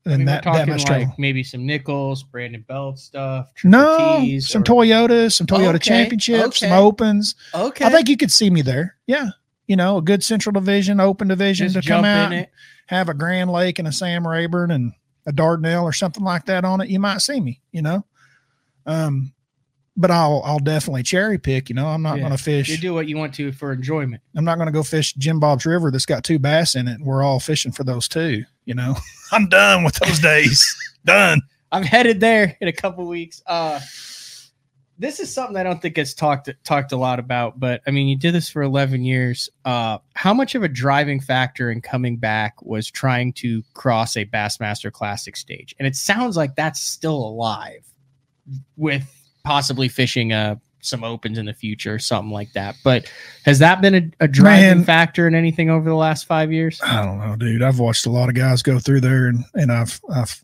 I 0.05 0.11
and 0.11 0.19
mean, 0.19 0.25
that, 0.25 0.43
that 0.43 0.51
talking 0.51 0.69
much 0.73 0.79
like 0.85 1.01
trouble. 1.03 1.15
maybe 1.17 1.43
some 1.43 1.65
nickels 1.65 2.23
brandon 2.23 2.65
belt 2.67 2.97
stuff 2.97 3.51
No, 3.63 4.19
Ts, 4.21 4.49
some 4.49 4.61
or- 4.61 4.65
Toyotas, 4.65 5.33
some 5.33 5.45
Toyota 5.47 5.75
Okay, 5.75 5.79
championships, 5.79 6.59
some 6.59 6.71
opens. 6.71 7.35
okay 7.53 7.85
I 7.85 7.89
think 7.89 8.09
you 8.09 8.17
could 8.17 8.31
see 8.31 8.49
me 8.49 8.61
there. 8.63 8.95
Yeah. 9.07 9.27
You 9.67 9.75
know, 9.77 9.97
a 9.97 10.01
good 10.01 10.23
central 10.23 10.51
division, 10.53 10.99
open 10.99 11.27
division 11.29 11.69
just 11.69 11.85
to 11.85 11.89
come 11.93 12.03
out, 12.03 12.31
in 12.31 12.39
and 12.39 12.41
it 12.45 12.51
have 12.87 13.07
a 13.09 13.13
Grand 13.13 13.49
Lake 13.51 13.79
and 13.79 13.87
a 13.87 13.91
Sam 13.93 14.27
Rayburn 14.27 14.71
and 14.71 14.91
a 15.25 15.31
Dardanelle 15.31 15.83
or 15.83 15.93
something 15.93 16.23
like 16.23 16.45
that 16.47 16.65
on 16.65 16.81
it. 16.81 16.89
You 16.89 16.99
might 16.99 17.21
see 17.21 17.39
me, 17.39 17.61
you 17.71 17.81
know. 17.81 18.05
Um, 18.85 19.33
but 19.95 20.09
I'll 20.11 20.41
I'll 20.45 20.59
definitely 20.59 21.03
cherry 21.03 21.37
pick. 21.37 21.69
You 21.69 21.75
know, 21.75 21.87
I'm 21.87 22.01
not 22.01 22.15
Yeah. 22.17 22.23
going 22.23 22.37
to 22.37 22.43
fish. 22.43 22.69
you 22.69 22.77
do 22.77 22.93
what 22.93 23.07
you 23.07 23.17
want 23.17 23.33
to 23.35 23.51
for 23.51 23.71
enjoyment 23.73 24.21
I'm 24.35 24.43
not 24.45 24.55
going 24.55 24.65
to 24.67 24.71
go 24.71 24.83
fish 24.83 25.13
Jim 25.13 25.39
Bob's 25.39 25.65
River 25.65 25.91
that's 25.91 26.05
got 26.05 26.23
two 26.23 26.39
bass 26.39 26.75
in 26.75 26.87
it. 26.87 26.95
And 26.95 27.05
we're 27.05 27.23
all 27.23 27.39
fishing 27.39 27.71
for 27.71 27.83
those 27.83 28.07
two. 28.07 28.43
You 28.65 28.73
know, 28.75 28.95
I'm 29.31 29.47
done 29.49 29.83
with 29.83 29.95
those 29.95 30.19
days. 30.19 30.65
done. 31.05 31.41
I'm 31.71 31.83
headed 31.83 32.19
there 32.19 32.55
in 32.61 32.67
a 32.67 32.73
couple 32.73 33.05
weeks. 33.07 33.41
Uh, 33.47 33.79
this 34.99 35.19
is 35.19 35.33
something 35.33 35.57
I 35.57 35.63
don't 35.63 35.81
think 35.81 35.95
gets 35.95 36.13
talked 36.13 36.49
talked 36.63 36.91
a 36.91 36.95
lot 36.97 37.17
about, 37.17 37.59
but 37.59 37.81
I 37.87 37.91
mean, 37.91 38.07
you 38.07 38.15
did 38.15 38.33
this 38.35 38.47
for 38.47 38.61
11 38.61 39.03
years. 39.03 39.49
Uh, 39.65 39.97
how 40.13 40.35
much 40.35 40.53
of 40.53 40.61
a 40.61 40.67
driving 40.67 41.19
factor 41.19 41.71
in 41.71 41.81
coming 41.81 42.15
back 42.17 42.61
was 42.61 42.89
trying 42.91 43.33
to 43.33 43.63
cross 43.73 44.15
a 44.15 44.25
Bassmaster 44.25 44.91
Classic 44.91 45.35
stage? 45.35 45.75
And 45.79 45.87
it 45.87 45.95
sounds 45.95 46.37
like 46.37 46.55
that's 46.55 46.79
still 46.79 47.15
alive, 47.17 47.83
with 48.77 49.03
possibly 49.43 49.87
fishing 49.87 50.33
uh, 50.33 50.55
some 50.81 51.03
opens 51.03 51.37
in 51.37 51.45
the 51.45 51.53
future, 51.53 51.95
or 51.95 51.99
something 51.99 52.31
like 52.31 52.51
that. 52.53 52.75
But 52.83 53.11
has 53.45 53.59
that 53.59 53.81
been 53.81 53.95
a, 53.95 54.25
a 54.25 54.27
driving 54.27 54.79
Man. 54.79 54.83
factor 54.83 55.27
in 55.27 55.35
anything 55.35 55.69
over 55.69 55.89
the 55.89 55.95
last 55.95 56.25
five 56.25 56.51
years? 56.51 56.79
I 56.83 57.05
don't 57.05 57.19
know, 57.19 57.35
dude. 57.35 57.61
I've 57.61 57.79
watched 57.79 58.05
a 58.05 58.09
lot 58.11 58.29
of 58.29 58.35
guys 58.35 58.61
go 58.61 58.79
through 58.79 59.01
there, 59.01 59.27
and 59.27 59.45
and 59.53 59.71
I've 59.71 59.99
I've 60.13 60.43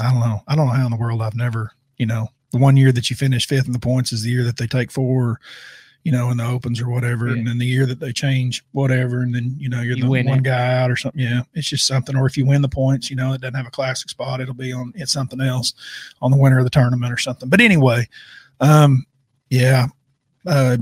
I 0.00 0.10
don't 0.10 0.20
know. 0.20 0.40
I 0.46 0.56
don't 0.56 0.66
know 0.66 0.72
how 0.72 0.84
in 0.84 0.90
the 0.90 0.96
world 0.96 1.22
I've 1.22 1.34
never, 1.34 1.72
you 1.96 2.06
know, 2.06 2.28
the 2.52 2.58
one 2.58 2.76
year 2.76 2.92
that 2.92 3.10
you 3.10 3.16
finish 3.16 3.46
fifth 3.46 3.66
in 3.66 3.72
the 3.72 3.78
points 3.78 4.12
is 4.12 4.22
the 4.22 4.30
year 4.30 4.44
that 4.44 4.56
they 4.56 4.66
take 4.66 4.90
four. 4.90 5.40
You 6.04 6.12
know, 6.12 6.30
in 6.30 6.36
the 6.38 6.46
opens 6.46 6.80
or 6.80 6.88
whatever. 6.88 7.26
Yeah. 7.28 7.34
And 7.34 7.46
then 7.46 7.58
the 7.58 7.66
year 7.66 7.86
that 7.86 8.00
they 8.00 8.12
change 8.12 8.64
whatever, 8.72 9.20
and 9.20 9.34
then 9.34 9.54
you 9.58 9.68
know 9.68 9.82
you're 9.82 9.96
You 9.96 10.04
the 10.04 10.08
one 10.08 10.28
it. 10.28 10.42
guy 10.42 10.74
out 10.80 10.90
or 10.90 10.96
something. 10.96 11.20
Yeah, 11.20 11.42
it's 11.54 11.68
just 11.68 11.86
something. 11.86 12.16
Or 12.16 12.26
if 12.26 12.36
you 12.36 12.46
win 12.46 12.62
the 12.62 12.68
points, 12.68 13.10
you 13.10 13.16
know, 13.16 13.32
it 13.32 13.40
doesn't 13.40 13.54
have 13.54 13.66
a 13.66 13.70
classic 13.70 14.08
spot. 14.08 14.40
It'll 14.40 14.54
be 14.54 14.72
on 14.72 14.92
it's 14.96 15.12
something 15.12 15.40
else 15.40 15.74
on 16.22 16.30
the 16.30 16.36
winner 16.36 16.58
of 16.58 16.64
the 16.64 16.70
tournament 16.70 17.12
or 17.12 17.18
something. 17.18 17.48
But 17.48 17.60
anyway, 17.60 18.08
um, 18.60 19.04
yeah, 19.50 19.86
uh, 20.46 20.78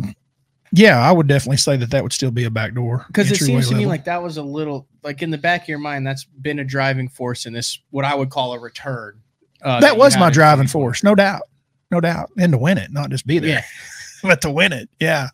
yeah, 0.72 0.98
I 0.98 1.12
would 1.12 1.26
definitely 1.26 1.56
say 1.56 1.76
that 1.76 1.90
that 1.90 2.02
would 2.02 2.12
still 2.12 2.30
be 2.30 2.44
a 2.44 2.50
backdoor 2.50 3.04
because 3.08 3.30
it 3.30 3.36
seems 3.36 3.68
to 3.70 3.74
me 3.74 3.86
like 3.86 4.04
that 4.04 4.22
was 4.22 4.36
a 4.36 4.42
little 4.42 4.86
like 5.02 5.22
in 5.22 5.30
the 5.30 5.38
back 5.38 5.62
of 5.62 5.68
your 5.68 5.78
mind 5.78 6.06
that's 6.06 6.24
been 6.24 6.58
a 6.58 6.64
driving 6.64 7.08
force 7.08 7.46
in 7.46 7.52
this 7.52 7.78
what 7.90 8.04
i 8.04 8.14
would 8.14 8.28
call 8.30 8.52
a 8.52 8.58
return 8.58 9.18
uh, 9.62 9.80
that 9.80 9.94
you 9.94 9.98
was 9.98 10.16
my 10.16 10.30
driving 10.30 10.66
force, 10.68 11.02
no 11.02 11.14
doubt, 11.14 11.42
no 11.90 12.00
doubt, 12.00 12.30
and 12.38 12.52
to 12.52 12.58
win 12.58 12.78
it, 12.78 12.92
not 12.92 13.10
just 13.10 13.26
be 13.26 13.38
there. 13.38 13.50
yeah 13.50 13.64
but 14.22 14.40
to 14.42 14.50
win 14.50 14.72
it. 14.72 14.88
Yeah. 15.00 15.28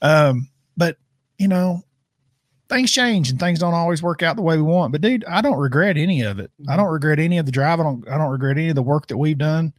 Um, 0.00 0.48
but 0.76 0.96
you 1.38 1.48
know, 1.48 1.82
things 2.68 2.90
change 2.90 3.30
and 3.30 3.38
things 3.38 3.58
don't 3.58 3.74
always 3.74 4.02
work 4.02 4.22
out 4.22 4.36
the 4.36 4.42
way 4.42 4.56
we 4.56 4.62
want. 4.62 4.92
But 4.92 5.00
dude, 5.00 5.24
I 5.26 5.40
don't 5.40 5.58
regret 5.58 5.96
any 5.96 6.22
of 6.22 6.38
it. 6.38 6.50
I 6.68 6.76
don't 6.76 6.90
regret 6.90 7.18
any 7.18 7.38
of 7.38 7.46
the 7.46 7.52
drive. 7.52 7.80
I 7.80 7.82
don't 7.82 8.08
I 8.08 8.16
don't 8.16 8.30
regret 8.30 8.56
any 8.56 8.68
of 8.70 8.74
the 8.74 8.82
work 8.82 9.08
that 9.08 9.18
we've 9.18 9.38
done. 9.38 9.72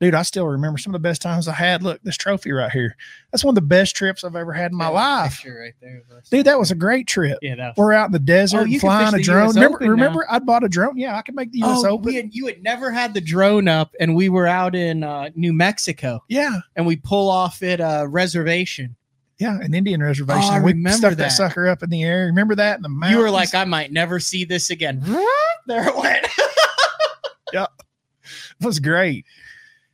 Dude, 0.00 0.14
I 0.14 0.22
still 0.22 0.46
remember 0.46 0.78
some 0.78 0.94
of 0.94 1.02
the 1.02 1.08
best 1.08 1.20
times 1.20 1.48
I 1.48 1.54
had. 1.54 1.82
Look, 1.82 2.00
this 2.02 2.16
trophy 2.16 2.52
right 2.52 2.70
here. 2.70 2.96
That's 3.32 3.42
one 3.42 3.50
of 3.52 3.56
the 3.56 3.62
best 3.62 3.96
trips 3.96 4.22
I've 4.22 4.36
ever 4.36 4.52
had 4.52 4.70
in 4.70 4.76
my 4.76 4.86
life. 4.86 5.44
right 5.44 5.74
there. 5.80 6.02
Dude, 6.30 6.46
that 6.46 6.58
was 6.58 6.70
a 6.70 6.76
great 6.76 7.08
trip. 7.08 7.38
yeah 7.42 7.56
that 7.56 7.76
was, 7.76 7.76
We're 7.76 7.92
out 7.94 8.06
in 8.06 8.12
the 8.12 8.20
desert 8.20 8.68
Oh, 8.70 8.78
flying 8.78 9.14
a 9.14 9.22
drone. 9.22 9.48
US 9.48 9.54
Remember, 9.56 9.78
remember 9.80 10.26
I 10.30 10.38
bought 10.38 10.62
a 10.62 10.68
drone. 10.68 10.96
Yeah, 10.96 11.16
I 11.16 11.22
can 11.22 11.34
make 11.34 11.50
the 11.50 11.62
US 11.64 11.82
oh, 11.84 11.90
Open. 11.90 12.06
we 12.06 12.14
had, 12.14 12.32
you 12.32 12.46
had 12.46 12.62
never 12.62 12.92
had 12.92 13.12
the 13.12 13.20
drone 13.20 13.66
up 13.66 13.94
and 13.98 14.14
we 14.14 14.28
were 14.28 14.46
out 14.46 14.74
in 14.76 15.02
uh, 15.02 15.30
new 15.34 15.52
mexico 15.52 16.22
yeah, 16.28 16.60
and 16.76 16.86
we 16.86 16.96
pull 16.96 17.28
off 17.28 17.62
at 17.62 17.80
a 17.80 18.06
reservation 18.08 18.94
yeah, 19.38 19.56
an 19.60 19.72
Indian 19.72 20.02
reservation. 20.02 20.42
Oh, 20.50 20.54
I 20.56 20.60
we 20.60 20.72
remember 20.72 20.96
stuck 20.98 21.10
that. 21.10 21.16
that. 21.18 21.28
sucker 21.28 21.68
up 21.68 21.84
in 21.84 21.90
the 21.90 22.02
air. 22.02 22.26
Remember 22.26 22.56
that 22.56 22.76
in 22.78 22.82
the 22.82 22.88
mountains? 22.88 23.16
you 23.16 23.22
were 23.22 23.30
like 23.30 23.54
i 23.54 23.64
might 23.64 23.92
never 23.92 24.18
see 24.18 24.44
this 24.44 24.70
again 24.70 25.00
there 25.66 25.86
it 25.88 25.96
went 25.96 26.26
it 27.52 27.68
was 28.60 28.80
great. 28.80 29.24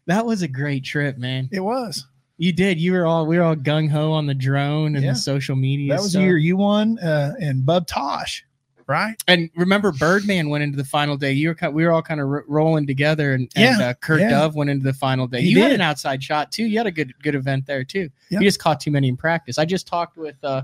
That 0.06 0.26
was 0.26 0.42
a 0.42 0.48
great 0.48 0.84
trip 0.84 1.16
man 1.18 1.48
It 1.52 1.60
was. 1.60 2.06
You 2.36 2.52
did. 2.52 2.80
You 2.80 2.92
were 2.92 3.06
all 3.06 3.26
we 3.26 3.38
were 3.38 3.44
all 3.44 3.54
gung 3.56 3.88
ho 3.88 4.10
on 4.12 4.26
the 4.26 4.34
drone 4.34 4.96
and 4.96 5.04
Yeah. 5.04 5.12
the 5.12 5.18
social 5.18 5.54
media. 5.56 5.92
That 5.94 6.02
was 6.02 6.10
stuff. 6.10 6.20
the 6.20 6.26
year 6.26 6.36
you 6.36 6.56
won, 6.56 6.98
uh, 6.98 7.34
and 7.40 7.64
Bub 7.64 7.86
Tosh, 7.86 8.44
right? 8.88 9.14
And 9.28 9.50
remember, 9.54 9.92
Birdman 9.92 10.48
went 10.48 10.64
into 10.64 10.76
the 10.76 10.84
final 10.84 11.16
day. 11.16 11.30
You 11.32 11.48
were 11.50 11.54
kind, 11.54 11.72
we 11.72 11.84
were 11.84 11.92
all 11.92 12.02
kind 12.02 12.20
of 12.20 12.28
r- 12.28 12.44
rolling 12.48 12.88
together, 12.88 13.34
and, 13.34 13.48
and 13.54 13.78
Yeah, 13.78 13.86
uh, 13.90 13.94
Kurt 13.94 14.20
yeah. 14.20 14.30
Dove 14.30 14.56
went 14.56 14.68
into 14.68 14.82
the 14.82 14.92
final 14.92 15.28
day. 15.28 15.42
He 15.42 15.50
you 15.50 15.62
had 15.62 15.70
an 15.70 15.80
outside 15.80 16.22
shot 16.24 16.50
too. 16.50 16.64
You 16.64 16.76
had 16.78 16.88
a 16.88 16.90
good 16.90 17.14
good 17.22 17.36
event 17.36 17.66
there 17.66 17.84
too. 17.84 18.10
Yeah. 18.30 18.40
You 18.40 18.46
just 18.48 18.58
caught 18.58 18.80
too 18.80 18.90
many 18.90 19.06
in 19.08 19.16
practice. 19.16 19.56
I 19.58 19.64
just 19.64 19.86
talked 19.86 20.16
with 20.16 20.36
uh, 20.42 20.62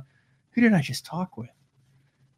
who 0.51 0.61
did 0.63 0.73
I 0.75 0.81
just 0.83 1.07
talk 1.07 1.37
with? 1.37 1.51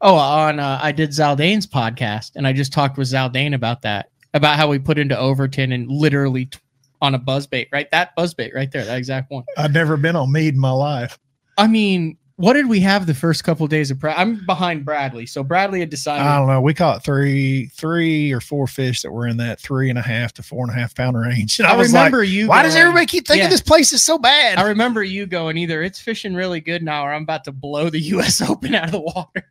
Oh, 0.02 0.16
on 0.16 0.58
uh, 0.60 0.78
I 0.82 0.92
did 0.92 1.08
Zaldain's 1.10 1.66
podcast, 1.66 2.32
and 2.36 2.46
I 2.46 2.52
just 2.52 2.72
talked 2.72 2.98
with 2.98 3.08
Zaldane 3.08 3.54
about 3.54 3.80
that, 3.82 4.10
about 4.34 4.56
how 4.56 4.68
we 4.68 4.78
put 4.78 4.98
into 4.98 5.18
Overton 5.18 5.72
and 5.72 5.88
literally 5.90 6.46
t- 6.46 6.58
on 7.02 7.14
a 7.14 7.18
buzzbait, 7.18 7.66
right? 7.72 7.90
That 7.90 8.16
buzzbait 8.16 8.54
right 8.54 8.70
there, 8.70 8.84
that 8.84 8.96
exact 8.96 9.30
one. 9.30 9.44
I've 9.58 9.72
never 9.74 9.98
been 9.98 10.16
on 10.16 10.32
mead 10.32 10.54
in 10.54 10.60
my 10.60 10.70
life. 10.70 11.18
I 11.58 11.66
mean, 11.66 12.16
what 12.36 12.54
did 12.54 12.68
we 12.68 12.80
have 12.80 13.06
the 13.06 13.14
first 13.14 13.44
couple 13.44 13.66
days 13.66 13.90
of 13.90 13.98
practice? 14.00 14.20
I'm 14.20 14.46
behind 14.46 14.84
Bradley, 14.84 15.26
so 15.26 15.42
Bradley 15.42 15.80
had 15.80 15.90
decided. 15.90 16.24
I 16.24 16.38
don't 16.38 16.46
know. 16.46 16.60
We 16.60 16.74
caught 16.74 17.04
three, 17.04 17.66
three 17.74 18.32
or 18.32 18.40
four 18.40 18.66
fish 18.66 19.02
that 19.02 19.10
were 19.12 19.26
in 19.26 19.36
that 19.36 19.60
three 19.60 19.90
and 19.90 19.98
a 19.98 20.02
half 20.02 20.32
to 20.34 20.42
four 20.42 20.64
and 20.64 20.70
a 20.70 20.80
half 20.80 20.94
pound 20.94 21.18
range. 21.20 21.58
And 21.62 21.66
I, 21.66 21.74
I, 21.74 21.76
was 21.76 21.88
remember 21.88 22.20
like, 22.20 22.28
you. 22.28 22.48
why 22.48 22.62
does 22.62 22.74
everybody 22.74 23.06
keep 23.06 23.26
thinking 23.26 23.44
Yeah. 23.44 23.50
this 23.50 23.60
place 23.60 23.92
is 23.92 24.02
so 24.02 24.16
bad? 24.16 24.58
I 24.58 24.68
remember 24.68 25.02
you 25.02 25.26
going 25.26 25.58
either 25.58 25.82
it's 25.82 26.00
fishing 26.00 26.34
really 26.34 26.60
good 26.60 26.82
now, 26.82 27.04
or 27.06 27.12
I'm 27.12 27.24
about 27.24 27.44
to 27.44 27.52
blow 27.52 27.90
the 27.90 28.00
U.S. 28.00 28.40
Open 28.48 28.74
out 28.74 28.86
of 28.86 28.92
the 28.92 29.00
water. 29.00 29.44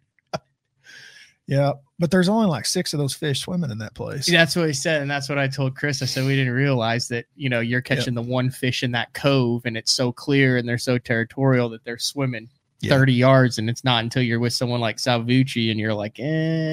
Yeah, 1.48 1.74
but 2.00 2.12
there's 2.12 2.30
only 2.30 2.48
like 2.48 2.66
six 2.66 2.94
of 2.94 3.00
those 3.00 3.14
fish 3.14 3.42
swimming 3.42 3.72
in 3.72 3.78
that 3.80 3.94
place. 3.94 4.30
That's 4.30 4.56
what 4.56 4.68
he 4.68 4.74
said, 4.74 5.02
and 5.02 5.12
that's 5.12 5.28
what 5.28 5.38
I 5.38 5.48
told 5.48 5.76
Chris. 5.76 6.02
I 6.02 6.06
said 6.06 6.26
we 6.26 6.36
didn't 6.36 6.54
realize 6.54 7.08
that 7.10 7.26
you 7.36 7.50
know 7.50 7.60
you're 7.60 7.82
catching 7.82 8.14
the 8.14 8.22
one 8.22 8.50
fish 8.50 8.84
in 8.84 8.92
that 8.92 9.14
cove, 9.14 9.66
and 9.66 9.76
it's 9.76 9.92
so 9.92 10.12
clear 10.12 10.58
and 10.58 10.68
they're 10.68 10.78
so 10.78 10.98
territorial 10.98 11.70
that 11.70 11.84
they're 11.84 11.98
swimming. 11.98 12.50
Yeah. 12.84 12.98
30 12.98 13.14
yards 13.14 13.60
and 13.60 13.70
it's 13.70 13.84
not 13.84 14.04
until 14.04 14.24
you're 14.24 14.40
with 14.40 14.54
someone 14.54 14.80
like 14.80 14.98
Salvucci 14.98 15.70
and 15.70 15.80
you're 15.80 15.94
like, 15.94 16.20
eh, 16.20 16.24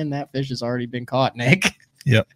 and 0.01 0.11
that 0.15 0.33
fish 0.33 0.49
has 0.49 0.63
already 0.63 0.87
been 0.87 1.05
caught, 1.05 1.37
Nick. 1.37 1.67
Yep. 2.07 2.27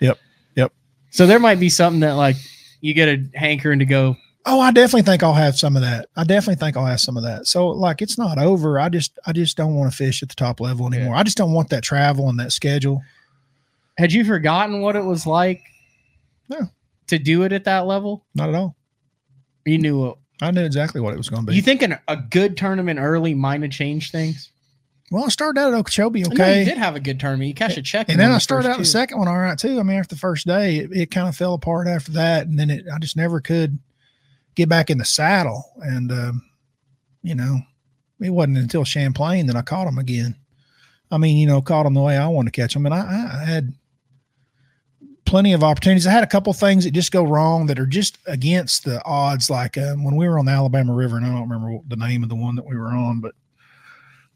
Yep. 0.00 0.18
Yep. 0.54 0.72
So 1.10 1.26
there 1.26 1.38
might 1.38 1.60
be 1.60 1.68
something 1.68 2.00
that 2.00 2.12
like 2.12 2.36
you 2.80 2.94
get 2.94 3.08
a 3.08 3.22
hankering 3.34 3.80
to 3.80 3.84
go, 3.84 4.16
Oh, 4.44 4.60
I 4.60 4.72
definitely 4.72 5.02
think 5.02 5.22
I'll 5.22 5.32
have 5.34 5.56
some 5.56 5.76
of 5.76 5.82
that. 5.82 6.08
I 6.16 6.24
definitely 6.24 6.56
think 6.56 6.76
I'll 6.76 6.84
have 6.86 7.00
some 7.00 7.16
of 7.16 7.22
that. 7.22 7.46
So 7.46 7.68
like 7.68 8.02
it's 8.02 8.18
not 8.18 8.38
over. 8.38 8.80
I 8.80 8.88
just 8.88 9.18
I 9.26 9.32
just 9.32 9.56
don't 9.56 9.74
want 9.74 9.90
to 9.90 9.96
fish 9.96 10.22
at 10.22 10.28
the 10.28 10.34
top 10.34 10.60
level 10.60 10.86
anymore. 10.92 11.14
I 11.14 11.22
just 11.22 11.36
don't 11.36 11.52
want 11.52 11.70
that 11.70 11.82
travel 11.84 12.28
and 12.28 12.38
that 12.40 12.52
schedule. 12.52 13.02
had 13.98 14.12
you 14.12 14.24
forgotten 14.24 14.80
what 14.80 14.96
it 14.96 15.04
was 15.04 15.26
like 15.26 15.62
No. 16.48 16.68
to 17.06 17.18
do 17.20 17.44
it 17.44 17.52
at 17.52 17.64
that 17.64 17.86
level? 17.86 18.24
Not 18.34 18.48
at 18.48 18.54
all. 18.56 18.74
You 19.64 19.78
knew 19.78 20.08
it. 20.08 20.16
I 20.40 20.50
knew 20.50 20.64
exactly 20.64 21.00
what 21.00 21.14
it 21.14 21.18
was 21.18 21.28
going 21.28 21.42
to 21.46 21.50
be. 21.50 21.54
You 21.54 21.62
think 21.62 21.82
an, 21.82 21.98
a 22.08 22.16
good 22.16 22.56
tournament 22.56 22.98
early 22.98 23.32
might 23.34 23.62
have 23.62 23.70
changed 23.70 24.10
things? 24.10 24.50
well, 25.12 25.24
I 25.24 25.28
started 25.28 25.60
out 25.60 25.72
at 25.74 25.78
Okeechobee, 25.78 26.22
No, 26.22 26.30
okay. 26.32 26.60
you 26.60 26.64
did 26.64 26.78
have 26.78 26.96
a 26.96 27.00
good 27.00 27.20
tournament. 27.20 27.46
You 27.46 27.54
cashed 27.54 27.76
a 27.76 27.82
check. 27.82 28.08
and 28.08 28.18
then 28.18 28.32
I 28.32 28.38
started 28.38 28.70
out 28.70 28.78
the 28.78 28.84
second 28.86 29.18
one 29.18 29.28
all 29.28 29.38
right 29.38 29.56
too. 29.58 29.78
I 29.78 29.82
mean, 29.84 29.98
after 29.98 30.14
the 30.16 30.18
first 30.18 30.46
day, 30.48 30.78
it, 30.78 30.90
it 30.90 31.10
kind 31.12 31.28
of 31.28 31.36
fell 31.36 31.52
apart 31.54 31.86
after 31.86 32.10
that, 32.12 32.46
and 32.48 32.58
then 32.58 32.70
it 32.70 32.86
I 32.92 32.98
just 32.98 33.14
never 33.16 33.38
could 33.40 33.78
get 34.54 34.68
back 34.68 34.90
in 34.90 34.98
the 34.98 35.04
saddle. 35.04 35.64
And 35.82 36.12
um, 36.12 36.42
you 37.22 37.34
know, 37.34 37.60
it 38.20 38.30
wasn't 38.30 38.58
until 38.58 38.84
Champlain 38.84 39.46
that 39.46 39.56
I 39.56 39.62
caught 39.62 39.86
them 39.86 39.98
again. 39.98 40.36
I 41.10 41.18
mean, 41.18 41.36
you 41.36 41.46
know, 41.46 41.60
caught 41.60 41.84
them 41.84 41.94
the 41.94 42.00
way 42.00 42.16
I 42.16 42.26
want 42.28 42.46
to 42.46 42.52
catch 42.52 42.74
them, 42.74 42.86
and 42.86 42.94
I, 42.94 43.40
I 43.42 43.44
had 43.44 43.74
plenty 45.24 45.52
of 45.52 45.62
opportunities. 45.62 46.06
I 46.06 46.10
had 46.10 46.24
a 46.24 46.28
couple 46.28 46.52
things 46.52 46.84
that 46.84 46.92
just 46.92 47.12
go 47.12 47.22
wrong 47.22 47.66
that 47.66 47.78
are 47.78 47.86
just 47.86 48.18
against 48.26 48.84
the 48.84 49.02
odds. 49.04 49.50
Like 49.50 49.76
um, 49.78 50.04
when 50.04 50.16
we 50.16 50.28
were 50.28 50.38
on 50.38 50.46
the 50.46 50.52
Alabama 50.52 50.94
River, 50.94 51.16
and 51.16 51.26
I 51.26 51.30
don't 51.30 51.48
remember 51.48 51.72
what 51.72 51.88
the 51.88 51.96
name 51.96 52.22
of 52.22 52.28
the 52.28 52.34
one 52.34 52.56
that 52.56 52.66
we 52.66 52.76
were 52.76 52.88
on, 52.88 53.20
but 53.20 53.34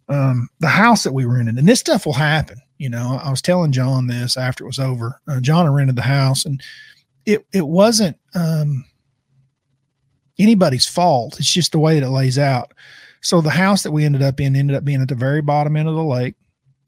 um, 0.08 0.48
the 0.60 0.68
house 0.68 1.02
that 1.02 1.12
we 1.12 1.24
in, 1.24 1.48
and 1.48 1.68
this 1.68 1.80
stuff 1.80 2.06
will 2.06 2.12
happen. 2.12 2.60
You 2.78 2.90
know, 2.90 3.18
I 3.22 3.30
was 3.30 3.42
telling 3.42 3.72
John 3.72 4.06
this 4.06 4.36
after 4.36 4.64
it 4.64 4.68
was 4.68 4.78
over. 4.78 5.20
Uh, 5.26 5.40
John 5.40 5.68
rented 5.72 5.96
the 5.96 6.02
house, 6.02 6.44
and 6.44 6.62
it 7.24 7.46
it 7.52 7.66
wasn't 7.66 8.18
um, 8.34 8.84
anybody's 10.38 10.86
fault. 10.86 11.38
It's 11.38 11.52
just 11.52 11.72
the 11.72 11.78
way 11.78 11.98
that 11.98 12.06
it 12.06 12.10
lays 12.10 12.38
out. 12.38 12.72
So 13.20 13.40
the 13.40 13.50
house 13.50 13.82
that 13.82 13.92
we 13.92 14.04
ended 14.04 14.22
up 14.22 14.40
in 14.40 14.54
ended 14.56 14.76
up 14.76 14.84
being 14.84 15.02
at 15.02 15.08
the 15.08 15.14
very 15.14 15.40
bottom 15.42 15.76
end 15.76 15.88
of 15.88 15.94
the 15.94 16.04
lake, 16.04 16.34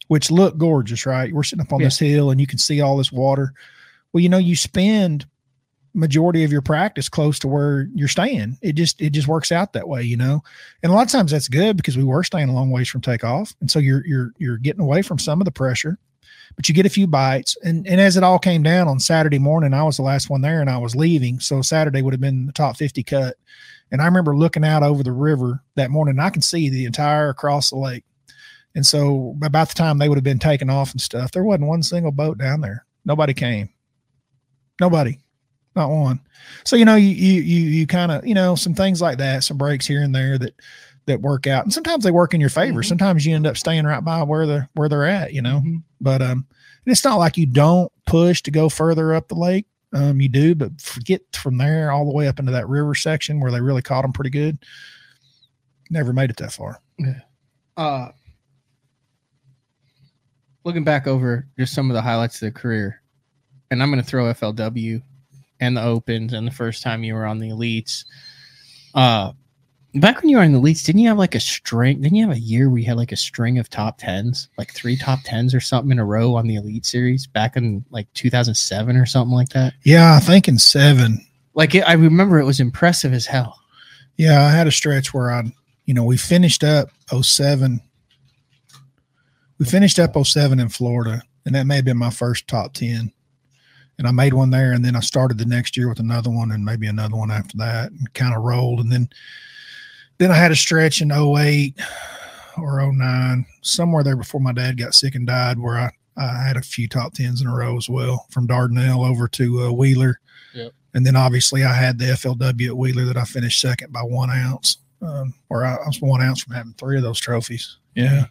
which 0.09 0.31
looked 0.31 0.59
gorgeous, 0.59 1.05
right? 1.07 1.33
We're 1.33 1.43
sitting 1.43 1.65
up 1.65 1.73
on 1.73 1.81
Yeah. 1.81 1.87
this 1.87 1.99
hill, 1.99 2.31
and 2.31 2.41
you 2.41 2.47
can 2.47 2.59
see 2.59 2.81
all 2.81 2.97
this 2.97 3.11
water. 3.13 3.53
Well, 4.13 4.23
you 4.23 4.29
know, 4.29 4.39
you 4.39 4.55
spend 4.57 5.27
majority 5.95 6.45
of 6.45 6.53
your 6.53 6.63
practice 6.63 7.09
close 7.09 7.39
to 7.41 7.49
where 7.49 7.89
you're 7.95 8.07
staying. 8.09 8.57
It 8.63 8.75
just 8.75 9.01
it 9.01 9.11
just 9.11 9.27
works 9.27 9.51
out 9.51 9.73
that 9.73 9.89
way, 9.89 10.03
you 10.03 10.17
know. 10.17 10.43
And 10.83 10.93
a 10.93 10.95
lot 10.95 11.07
of 11.07 11.11
times 11.11 11.33
that's 11.33 11.49
good 11.49 11.77
because 11.77 11.97
we 11.97 12.05
were 12.05 12.23
staying 12.23 12.49
a 12.49 12.55
long 12.55 12.71
ways 12.71 12.89
from 12.89 13.01
takeoff, 13.01 13.55
and 13.61 13.71
so 13.71 13.79
you're 13.79 14.07
you're 14.07 14.33
you're 14.39 14.59
getting 14.59 14.83
away 14.83 15.03
from 15.03 15.19
some 15.19 15.41
of 15.41 15.45
the 15.47 15.51
pressure, 15.51 15.99
but 16.57 16.69
you 16.69 16.75
get 16.75 16.87
a 16.87 16.91
few 16.91 17.07
bites. 17.07 17.57
And 17.65 17.87
and 17.87 18.01
as 18.01 18.17
it 18.17 18.23
all 18.23 18.39
came 18.39 18.63
down 18.63 18.89
on 18.89 19.01
Saturday 19.01 19.39
morning, 19.39 19.75
I 19.75 19.83
was 19.83 19.97
the 19.97 20.03
last 20.03 20.31
one 20.31 20.41
there, 20.41 20.61
and 20.61 20.71
I 20.71 20.79
was 20.79 20.97
leaving, 20.97 21.41
so 21.41 21.63
Saturday 21.63 22.03
would 22.03 22.15
have 22.15 22.21
been 22.21 22.47
the 22.47 22.53
top 22.53 22.77
fifty 22.77 23.03
cut. 23.03 23.37
And 23.91 24.03
I 24.03 24.05
remember 24.05 24.37
looking 24.37 24.65
out 24.65 24.83
over 24.83 25.03
the 25.03 25.13
river 25.13 25.63
that 25.77 25.91
morning, 25.91 26.19
I 26.19 26.31
can 26.31 26.43
see 26.43 26.69
the 26.69 26.85
entire 26.85 27.31
across 27.31 27.71
the 27.71 27.77
lake. 27.77 28.05
And 28.75 28.85
so 28.85 29.35
about 29.43 29.69
the 29.69 29.75
time 29.75 29.99
they 29.99 30.09
would 30.09 30.19
have 30.19 30.25
been 30.25 30.39
taken 30.39 30.69
off 30.69 30.93
and 30.93 31.01
stuff, 31.01 31.33
there 31.33 31.43
wasn't 31.43 31.69
one 31.69 31.83
single 31.83 32.13
boat 32.13 32.39
down 32.39 32.61
there. 32.61 32.85
Nobody 33.07 33.33
came. 33.33 33.71
Nobody 34.79 35.19
not 35.79 35.91
one. 35.91 36.21
So 36.65 36.77
you 36.77 36.85
know, 36.85 36.97
you 36.97 37.09
you 37.09 37.41
you, 37.41 37.61
you 37.71 37.87
kind 37.87 38.13
of 38.13 38.27
you 38.27 38.35
know 38.35 38.55
some 38.55 38.75
things 38.75 39.01
like 39.01 39.17
that, 39.19 39.45
some 39.45 39.57
breaks 39.57 39.87
here 39.87 40.03
and 40.03 40.15
there 40.15 40.37
that 40.39 40.55
that 41.09 41.21
work 41.21 41.47
out, 41.47 41.65
and 41.65 41.73
sometimes 41.75 42.05
they 42.05 42.11
work 42.11 42.33
in 42.35 42.41
your 42.41 42.49
favor. 42.51 42.81
Mhm. 42.83 42.87
Sometimes 42.87 43.27
you 43.27 43.35
end 43.35 43.47
up 43.47 43.57
staying 43.57 43.85
right 43.85 44.03
by 44.05 44.23
where 44.23 44.47
they're 44.47 44.69
where 44.75 44.89
they're 44.89 45.05
at, 45.05 45.35
you 45.35 45.43
know. 45.43 45.61
Mhm. 45.61 45.83
But 46.01 46.23
um, 46.23 46.47
it's 46.87 47.05
not 47.05 47.17
like 47.19 47.37
you 47.37 47.45
don't 47.47 47.93
push 48.07 48.43
to 48.43 48.51
go 48.51 48.69
further 48.69 49.13
up 49.15 49.29
the 49.29 49.35
lake. 49.35 49.67
Um, 49.93 50.21
you 50.21 50.29
do, 50.29 50.55
but 50.55 50.81
forget 50.81 51.21
from 51.33 51.59
there 51.59 51.91
all 51.91 52.05
the 52.05 52.13
way 52.13 52.29
up 52.29 52.39
into 52.39 52.53
that 52.53 52.69
river 52.69 52.95
section 52.95 53.41
where 53.41 53.51
they 53.51 53.61
really 53.61 53.83
caught 53.83 54.03
them 54.03 54.13
pretty 54.13 54.31
good. 54.31 54.59
Never 55.91 56.13
made 56.13 56.31
it 56.31 56.37
that 56.37 56.53
far. 56.53 56.81
Yeah. 56.99 57.21
Uh 57.77 58.11
looking 60.65 60.85
back 60.85 61.07
over 61.07 61.47
just 61.59 61.73
some 61.73 61.91
of 61.91 61.95
the 61.95 62.03
highlights 62.03 62.43
of 62.43 62.53
the 62.53 62.59
career, 62.61 63.01
and 63.71 63.83
I'm 63.83 63.91
going 63.91 64.03
to 64.03 64.07
throw 64.09 64.25
FLW 64.33 65.03
and 65.61 65.77
the 65.77 65.83
Opens 65.83 66.33
and 66.33 66.47
the 66.47 66.51
first 66.53 66.83
time 66.83 67.03
you 67.05 67.15
were 67.15 67.25
on 67.27 67.39
the 67.39 67.49
Elites. 67.51 68.05
Uh, 68.95 69.33
back 69.95 70.21
when 70.21 70.29
you 70.29 70.37
were 70.37 70.43
in 70.43 70.53
the 70.53 70.61
Elites, 70.61 70.85
didn't 70.85 71.01
you 71.01 71.09
have 71.09 71.19
like 71.19 71.35
a 71.35 71.41
string? 71.41 72.01
Didn't 72.01 72.17
you 72.17 72.29
have 72.29 72.37
a 72.37 72.41
year 72.41 72.69
where 72.69 72.79
you 72.79 72.87
had 72.87 72.97
like 72.97 73.13
a 73.13 73.17
string 73.17 73.59
of 73.59 73.71
top 73.71 73.99
tens, 73.99 74.49
like 74.59 74.73
three 74.73 74.97
top 74.97 75.21
tens 75.25 75.55
or 75.55 75.61
something 75.61 75.93
in 75.93 75.99
a 75.99 76.05
row 76.05 76.35
on 76.35 76.47
the 76.47 76.57
Elite 76.57 76.87
Series 76.87 77.27
back 77.27 77.57
in 77.57 77.85
like 77.91 78.13
2007 78.15 78.97
or 78.97 79.07
something 79.07 79.35
like 79.35 79.49
that? 79.51 79.75
Yeah, 79.85 80.15
I 80.15 80.21
think 80.21 80.49
in 80.49 80.59
seven. 80.59 81.25
Like 81.55 81.75
it, 81.75 81.81
I 81.81 81.95
remember 81.95 82.39
it 82.39 82.45
was 82.45 82.61
impressive 82.61 83.13
as 83.13 83.27
hell. 83.27 83.59
Yeah, 84.17 84.45
I 84.45 84.51
had 84.51 84.67
a 84.67 84.73
stretch 84.73 85.15
where 85.15 85.31
I, 85.31 85.45
you 85.87 85.95
know, 85.95 86.05
we 86.05 86.17
finished 86.17 86.65
up 86.65 86.91
07. 87.11 87.81
We 89.59 89.67
finished 89.67 89.99
up 89.99 90.17
07 90.17 90.61
in 90.61 90.69
Florida, 90.69 91.23
and 91.47 91.55
that 91.55 91.67
may 91.67 91.77
have 91.77 91.85
been 91.85 91.97
my 91.97 92.11
first 92.11 92.47
top 92.47 92.75
10. 92.75 93.13
And 93.97 94.07
I 94.07 94.13
made 94.13 94.35
one 94.35 94.51
there, 94.51 94.73
and 94.73 94.85
then 94.85 94.95
I 94.95 95.01
started 95.01 95.39
the 95.39 95.45
next 95.45 95.77
year 95.77 95.89
with 95.89 95.99
another 95.99 96.31
one, 96.31 96.53
and 96.53 96.65
maybe 96.65 96.87
another 96.87 97.17
one 97.17 97.33
after 97.33 97.57
that, 97.59 97.91
and 97.91 98.13
kind 98.15 98.37
of 98.37 98.43
rolled. 98.43 98.79
And 98.79 98.93
then, 98.93 99.09
then 100.19 100.31
I 100.31 100.35
had 100.35 100.51
a 100.51 100.57
stretch 100.57 101.01
in 101.01 101.13
08 101.13 101.79
or 102.59 102.93
09, 102.93 103.47
somewhere 103.63 104.03
there 104.03 104.17
before 104.17 104.41
my 104.41 104.53
dad 104.53 104.79
got 104.79 104.95
sick 104.95 105.15
and 105.15 105.27
died, 105.27 105.59
where 105.59 105.79
I, 105.79 105.91
I 106.17 106.47
had 106.47 106.57
a 106.57 106.63
few 106.63 106.89
top 106.89 107.15
tens 107.15 107.41
in 107.41 107.47
a 107.47 107.55
row 107.55 107.77
as 107.77 107.89
well, 107.89 108.27
from 108.31 108.49
Dardanelle 108.49 109.09
over 109.09 109.29
to 109.29 109.65
uh, 109.65 109.73
Wheeler. 109.73 110.21
Yep. 110.55 110.73
And 110.95 111.07
then 111.07 111.17
obviously 111.17 111.65
I 111.65 111.73
had 111.73 111.99
the 111.99 112.07
FLW 112.07 112.69
at 112.69 112.77
Wheeler 112.77 113.05
that 113.05 113.17
I 113.17 113.25
finished 113.25 113.61
second 113.61 113.93
by 113.93 114.03
one 114.03 114.31
ounce, 114.31 114.79
um, 115.03 115.35
or 115.49 115.65
I, 115.65 115.75
I 115.75 115.87
was 115.87 116.01
one 116.01 116.21
ounce 116.21 116.43
from 116.43 116.55
having 116.55 116.75
three 116.75 116.97
of 116.97 117.03
those 117.03 117.21
trophies. 117.21 117.79
Yeah. 117.95 118.27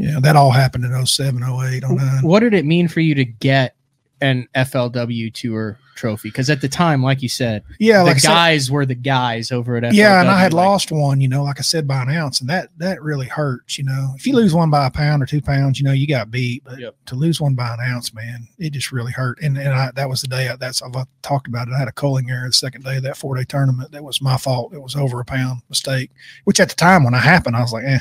Yeah, 0.00 0.20
that 0.20 0.36
all 0.36 0.50
happened 0.50 0.86
in 0.86 1.06
07, 1.06 1.42
08, 1.42 1.82
09. 1.86 2.22
What 2.22 2.40
did 2.40 2.54
it 2.54 2.64
mean 2.64 2.88
for 2.88 3.00
you 3.00 3.14
to 3.14 3.26
get 3.26 3.76
an 4.22 4.48
FLW 4.54 5.34
Tour 5.34 5.78
trophy? 5.94 6.28
Because 6.28 6.48
at 6.50 6.60
the 6.60 6.68
time, 6.68 7.02
like 7.02 7.22
you 7.22 7.28
said, 7.28 7.62
Yeah, 7.78 7.98
the 7.98 8.04
like 8.04 8.16
I 8.16 8.18
said- 8.18 8.28
guys 8.28 8.70
were 8.70 8.86
the 8.86 8.94
guys 8.94 9.52
over 9.52 9.76
at 9.76 9.82
FLW. 9.84 9.92
yeah, 9.94 10.20
and 10.20 10.28
I 10.30 10.40
had 10.40 10.52
like, 10.52 10.64
lost 10.66 10.92
one, 10.92 11.20
you 11.20 11.28
know, 11.28 11.42
like 11.44 11.58
I 11.58 11.62
said, 11.62 11.86
by 11.86 12.02
an 12.02 12.08
ounce, 12.10 12.40
and 12.40 12.50
that 12.50 12.68
that 12.78 13.02
really 13.02 13.26
hurts, 13.26 13.78
you 13.78 13.84
know. 13.84 14.12
If 14.16 14.26
you 14.26 14.34
lose 14.34 14.54
one 14.54 14.70
by 14.70 14.86
a 14.86 14.90
pound 14.90 15.22
or 15.22 15.26
two 15.26 15.40
pounds, 15.40 15.78
you 15.78 15.84
know, 15.84 15.92
you 15.92 16.06
got 16.06 16.30
beat. 16.30 16.62
But 16.64 16.78
Yep. 16.78 16.94
to 17.06 17.14
lose 17.14 17.40
one 17.40 17.54
by 17.54 17.74
an 17.74 17.80
ounce, 17.80 18.12
man, 18.14 18.48
it 18.58 18.70
just 18.72 18.92
really 18.92 19.12
hurt. 19.12 19.40
And 19.42 19.56
and 19.58 19.68
I, 19.74 19.90
that 19.94 20.08
was 20.08 20.20
the 20.20 20.28
day 20.28 20.48
I, 20.48 20.56
that's 20.56 20.82
I've 20.82 20.92
talked 21.22 21.46
about 21.48 21.68
it. 21.68 21.74
I 21.74 21.78
had 21.78 21.88
a 21.88 21.92
culling 21.92 22.30
error 22.30 22.46
the 22.48 22.52
second 22.52 22.84
day 22.84 22.96
of 22.96 23.02
that 23.04 23.16
four 23.16 23.36
day 23.36 23.44
tournament. 23.44 23.92
That 23.92 24.04
was 24.04 24.20
my 24.22 24.36
fault. 24.36 24.72
It 24.74 24.82
was 24.82 24.96
over 24.96 25.20
a 25.20 25.24
pound 25.24 25.62
mistake, 25.68 26.10
which 26.44 26.60
at 26.60 26.68
the 26.68 26.74
time 26.74 27.04
when 27.04 27.14
it 27.14 27.18
happened, 27.18 27.56
I 27.56 27.60
was 27.60 27.72
like, 27.72 27.84
eh, 27.84 28.00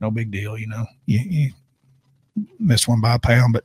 no 0.00 0.10
big 0.10 0.30
deal, 0.30 0.58
you 0.58 0.66
know. 0.66 0.86
You, 1.06 1.18
you 1.20 1.50
missed 2.58 2.88
one 2.88 3.00
by 3.00 3.14
a 3.14 3.18
pound, 3.18 3.52
but 3.52 3.64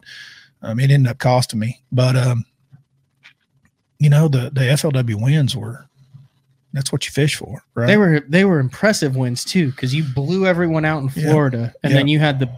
um, 0.62 0.80
it 0.80 0.92
ended 0.92 1.10
up 1.10 1.20
costing 1.20 1.60
me. 1.60 1.82
But 1.92 2.16
um, 2.16 2.46
you 4.00 4.10
know, 4.10 4.28
the 4.28 4.50
the 4.52 4.62
FLW 4.62 5.22
wins 5.22 5.56
were. 5.56 5.86
That's 6.74 6.92
what 6.92 7.06
you 7.08 7.12
fish 7.12 7.36
for, 7.36 7.64
right? 7.74 7.88
They 7.88 7.98
were 7.98 8.20
they 8.28 8.46
were 8.46 8.60
impressive 8.60 9.16
wins 9.16 9.44
too, 9.44 9.72
because 9.72 9.96
you 9.96 10.04
blew 10.04 10.46
everyone 10.46 10.86
out 10.86 11.02
in 11.02 11.10
Yeah. 11.16 11.32
Florida, 11.32 11.74
and 11.84 11.94
then 11.94 12.08
you 12.08 12.20
had 12.20 12.40
the. 12.40 12.50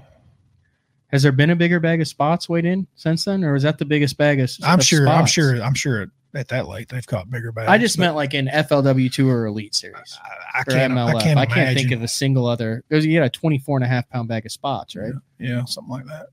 Has 1.08 1.24
there 1.24 1.32
been 1.32 1.50
a 1.50 1.56
bigger 1.56 1.80
bag 1.80 2.02
of 2.02 2.08
spots 2.08 2.48
weighed 2.50 2.66
in 2.66 2.86
since 2.96 3.26
then, 3.26 3.44
or 3.44 3.56
is 3.56 3.64
that 3.64 3.78
the 3.78 3.86
biggest 3.86 4.18
bag 4.18 4.40
of? 4.40 4.50
Spots 4.50 4.68
I'm 4.72 4.80
of 4.80 4.86
sure. 4.86 5.08
I'm 5.08 5.26
sure. 5.26 5.62
I'm 5.62 5.74
sure 5.74 6.08
at 6.36 6.48
that 6.50 6.68
late 6.68 6.90
they've 6.90 7.06
caught 7.08 7.30
bigger 7.32 7.52
bags. 7.52 7.70
I 7.70 7.78
just 7.78 7.98
meant 7.98 8.16
like 8.16 8.34
in 8.34 8.48
FLW 8.48 9.12
Tour 9.12 9.40
or 9.42 9.46
Elite 9.48 9.74
Series 9.74 10.20
I, 10.54 10.60
I 10.60 10.64
can't. 10.64 10.94
MLF. 10.94 11.16
I 11.16 11.22
can't, 11.22 11.40
I 11.40 11.46
can't 11.46 11.76
think 11.78 11.92
of 11.92 12.04
a 12.04 12.08
single 12.08 12.46
other. 12.46 12.84
Because 12.90 13.06
you 13.06 13.16
had 13.20 13.26
a 13.26 13.30
24 13.30 13.78
and 13.78 13.86
a 13.86 13.88
half 13.88 14.08
pound 14.10 14.28
bag 14.28 14.46
of 14.46 14.52
spots, 14.52 14.96
right? 14.96 15.14
Yeah, 15.40 15.66
something 15.66 15.92
like 15.92 16.06
that. 16.08 16.28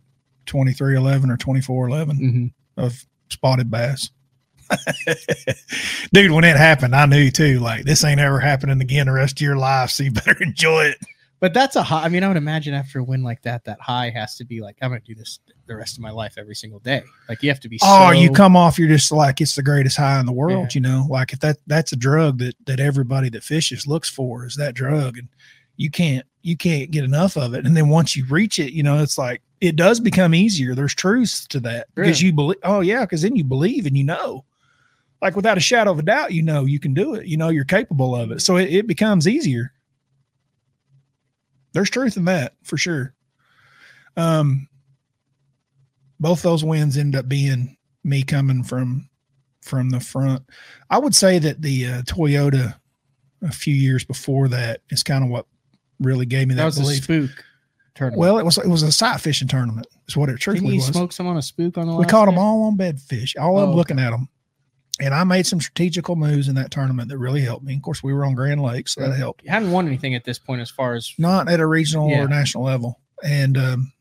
Twenty 0.47 0.73
three 0.73 0.97
eleven 0.97 1.31
or 1.31 1.37
twenty 1.37 1.61
four 1.61 1.89
eleven 1.89 2.17
Mm-hmm. 2.19 2.81
of 2.85 3.07
spotted 3.31 3.71
bass. 3.71 4.11
Dude, 6.13 6.33
when 6.33 6.45
it 6.45 6.57
happened, 6.57 6.95
I 6.95 7.07
knew 7.07 7.31
too. 7.31 7.59
Like 7.59 7.85
this 7.85 8.05
ain't 8.05 8.21
ever 8.21 8.41
happening 8.41 8.81
again 8.81 9.07
the 9.07 9.13
rest 9.13 9.39
of 9.39 9.41
your 9.41 9.57
life, 9.57 9.91
so 9.91 10.05
you 10.05 10.11
better 10.13 10.37
enjoy 10.43 10.87
it. 10.87 10.99
But 11.39 11.53
that's 11.53 11.77
a 11.77 11.83
high. 11.83 12.05
I 12.05 12.09
mean, 12.09 12.25
I 12.25 12.29
would 12.29 12.37
imagine 12.37 12.73
after 12.73 12.99
a 13.01 13.05
win 13.05 13.23
like 13.23 13.43
that, 13.43 13.65
that 13.65 13.81
high 13.81 14.11
has 14.11 14.37
to 14.37 14.45
be 14.45 14.63
like, 14.63 14.77
I'm 14.81 14.91
to 14.93 15.01
do 15.01 15.15
this 15.15 15.39
the 15.67 15.77
rest 15.77 15.97
of 15.97 16.03
my 16.03 16.11
life 16.11 16.35
every 16.39 16.55
single 16.55 16.79
day. 16.79 17.03
Like 17.29 17.43
you 17.43 17.51
have 17.51 17.61
to 17.61 17.69
be. 17.69 17.79
Oh, 17.83 18.11
you 18.11 18.31
come 18.31 18.57
off, 18.57 18.79
you're 18.79 18.89
just 18.89 19.13
like 19.13 19.41
it's 19.41 19.55
the 19.55 19.63
greatest 19.63 19.97
high 19.97 20.19
in 20.19 20.27
the 20.27 20.33
world. 20.33 20.75
Yeah. 20.75 20.75
You 20.75 20.81
know, 20.81 21.07
like 21.11 21.33
if 21.33 21.41
that 21.41 21.59
that's 21.67 21.93
a 21.93 21.97
drug 21.97 22.39
that 22.39 22.55
that 22.67 22.81
everybody 22.81 23.29
that 23.31 23.45
fishes 23.45 23.87
looks 23.87 24.09
for 24.09 24.47
is 24.47 24.57
that 24.57 24.75
drug, 24.75 25.19
and 25.19 25.29
you 25.77 25.91
can't 25.91 26.25
you 26.43 26.57
can't 26.57 26.91
get 26.91 27.05
enough 27.05 27.37
of 27.37 27.55
it. 27.55 27.67
And 27.67 27.77
then 27.77 27.89
once 27.89 28.17
you 28.17 28.25
reach 28.27 28.59
it, 28.59 28.73
you 28.73 28.83
know, 28.83 29.03
it's 29.03 29.19
like 29.19 29.43
it 29.61 29.77
does 29.77 30.01
become 30.01 30.35
easier. 30.35 30.75
There's 30.75 30.95
truths 30.95 31.47
to 31.49 31.61
that 31.61 31.89
because 31.95 32.21
Really? 32.21 32.27
you 32.27 32.33
believe. 32.33 32.59
Oh 32.63 32.81
yeah, 32.81 33.01
because 33.01 33.23
then 33.23 33.37
you 33.37 33.45
believe 33.45 33.87
and 33.87 33.97
you 33.97 34.05
know, 34.05 34.45
like 35.23 35.35
without 35.37 35.57
a 35.57 35.61
shadow 35.61 35.91
of 35.93 35.99
a 35.99 36.03
doubt, 36.03 36.33
you 36.33 36.43
know 36.43 36.65
you 36.65 36.79
can 36.79 36.95
do 36.95 37.15
it. 37.15 37.27
You 37.27 37.37
know 37.37 37.49
you're 37.49 37.65
capable 37.65 38.15
of 38.15 38.31
it, 38.33 38.41
so 38.43 38.57
it, 38.57 38.73
it 38.73 38.87
becomes 38.87 39.27
easier. 39.29 39.73
There's 41.73 41.91
truth 41.91 42.17
in 42.17 42.25
that 42.27 42.55
for 42.63 42.77
sure. 42.77 43.15
Um, 44.17 44.69
both 46.19 46.43
those 46.43 46.65
wins 46.65 46.97
end 46.97 47.15
up 47.15 47.29
being 47.29 47.77
me 48.05 48.23
coming 48.23 48.63
from 48.63 49.09
from 49.63 49.91
the 49.91 50.01
front. 50.01 50.43
I 50.91 50.99
would 50.99 51.15
say 51.15 51.39
that 51.39 51.61
the 51.61 51.87
uh, 51.87 52.03
Toyota 52.03 52.75
a 53.43 53.53
few 53.53 53.75
years 53.75 54.05
before 54.05 54.49
that 54.49 54.81
is 54.91 55.03
kind 55.03 55.23
of 55.23 55.29
what 55.29 55.47
really 56.01 56.25
gave 56.25 56.49
me 56.49 56.55
that, 56.55 56.75
That 56.75 56.81
was 56.81 56.91
a 56.99 57.03
spook 57.03 57.31
tournament. 57.95 58.19
Well, 58.21 58.39
it 58.39 58.45
was 58.45 58.57
it 58.59 58.69
was 58.69 58.83
a 58.83 58.93
sight 58.93 59.21
fishing 59.21 59.49
tournament. 59.49 59.87
Is 60.09 60.17
what 60.17 60.29
it 60.31 60.41
Didn't 60.41 60.65
you 60.67 60.77
was. 60.77 60.87
smoke 60.87 61.13
some 61.13 61.27
on 61.27 61.37
a 61.37 61.43
spook 61.43 61.77
on 61.77 61.89
the 61.89 61.97
we 61.97 62.07
caught 62.07 62.27
them 62.27 62.39
all 62.39 62.63
on 62.65 62.77
bedfish. 62.79 63.35
All 63.39 63.57
of 63.59 63.59
Oh, 63.59 63.61
them 63.63 63.69
okay. 63.71 63.77
looking 63.77 63.99
at 63.99 64.11
them. 64.13 64.29
And 65.01 65.13
I 65.15 65.25
made 65.25 65.47
some 65.47 65.61
strategical 65.61 66.17
moves 66.17 66.49
in 66.49 66.55
that 66.55 66.71
tournament 66.71 67.11
that 67.11 67.19
really 67.19 67.43
helped 67.43 67.65
me. 67.65 67.75
Of 67.77 67.83
course, 67.83 68.03
we 68.03 68.15
were 68.15 68.25
on 68.25 68.35
Grand 68.35 68.63
Lake, 68.63 68.89
so 68.89 69.03
that 69.03 69.15
helped. 69.15 69.45
You 69.45 69.51
hadn't 69.51 69.71
won 69.71 69.87
anything 69.87 70.15
at 70.15 70.25
this 70.25 70.39
point 70.39 70.63
as 70.63 70.71
far 70.71 70.95
as 70.95 71.13
Not 71.19 71.49
at 71.51 71.61
a 71.61 71.67
regional 71.67 72.09
Yeah. 72.09 72.23
or 72.23 72.29
national 72.29 72.65
level. 72.65 72.99
And 73.23 73.59
um, 73.59 73.93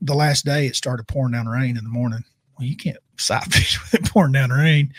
the 0.00 0.14
last 0.14 0.44
day, 0.44 0.66
it 0.66 0.76
started 0.76 1.08
pouring 1.08 1.32
down 1.32 1.46
rain 1.48 1.76
in 1.76 1.82
the 1.82 1.90
morning. 1.90 2.24
Well, 2.58 2.68
you 2.68 2.76
can't 2.76 2.98
sight 3.16 3.44
fish 3.52 3.80
with 3.82 3.94
it 3.94 4.10
pouring 4.10 4.32
down 4.32 4.50
rain. 4.50 4.92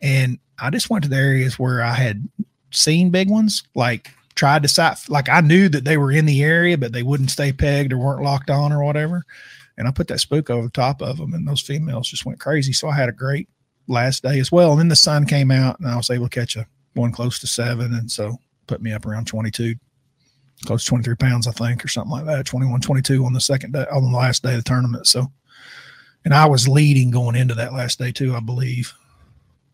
And 0.00 0.38
I 0.60 0.70
just 0.70 0.90
went 0.90 1.02
to 1.04 1.10
the 1.10 1.16
areas 1.16 1.58
where 1.58 1.82
I 1.82 1.94
had 1.94 2.28
seen 2.70 3.10
big 3.10 3.28
ones, 3.30 3.64
like 3.74 4.10
tried 4.36 4.62
to 4.62 4.68
sight, 4.68 4.98
like 5.08 5.28
I 5.28 5.40
knew 5.40 5.68
that 5.70 5.84
they 5.84 5.96
were 5.96 6.12
in 6.12 6.26
the 6.26 6.42
area, 6.42 6.78
but 6.78 6.92
they 6.92 7.02
wouldn't 7.02 7.30
stay 7.30 7.52
pegged 7.52 7.92
or 7.92 7.98
weren't 7.98 8.22
locked 8.22 8.48
on 8.50 8.72
or 8.72 8.84
whatever. 8.84 9.24
And 9.76 9.88
I 9.88 9.90
put 9.90 10.06
that 10.08 10.20
spook 10.20 10.50
over 10.50 10.66
the 10.66 10.72
top 10.72 11.02
of 11.02 11.16
them, 11.16 11.34
and 11.34 11.48
those 11.48 11.60
females 11.60 12.08
just 12.08 12.24
went 12.26 12.38
crazy. 12.38 12.72
So 12.72 12.88
I 12.88 12.94
had 12.94 13.08
a 13.08 13.12
great 13.12 13.48
last 13.92 14.22
day 14.22 14.38
as 14.40 14.50
well. 14.50 14.72
And 14.72 14.80
then 14.80 14.88
the 14.88 14.96
sun 14.96 15.26
came 15.26 15.50
out, 15.50 15.78
and 15.78 15.86
I 15.88 15.96
was 15.96 16.10
able 16.10 16.28
to 16.28 16.40
catch 16.40 16.56
a 16.56 16.66
one 16.94 17.12
close 17.12 17.38
to 17.40 17.46
seven, 17.46 17.94
and 17.94 18.10
so 18.10 18.38
put 18.66 18.82
me 18.82 18.92
up 18.92 19.06
around 19.06 19.26
22, 19.26 19.74
close 20.66 20.84
to 20.84 20.88
23 20.90 21.14
pounds, 21.16 21.46
I 21.46 21.52
think, 21.52 21.84
or 21.84 21.88
something 21.88 22.10
like 22.10 22.24
that. 22.26 22.46
21, 22.46 22.80
22 22.80 23.24
on 23.24 23.32
the 23.32 23.40
second 23.40 23.72
day, 23.72 23.86
on 23.92 24.10
the 24.10 24.16
last 24.18 24.42
day 24.42 24.50
of 24.50 24.56
the 24.58 24.68
tournament. 24.68 25.06
So, 25.06 25.30
and 26.24 26.34
I 26.34 26.46
was 26.46 26.68
leading 26.68 27.10
going 27.10 27.36
into 27.36 27.54
that 27.54 27.72
last 27.72 27.98
day 27.98 28.12
too, 28.12 28.34
I 28.34 28.40
believe. 28.40 28.92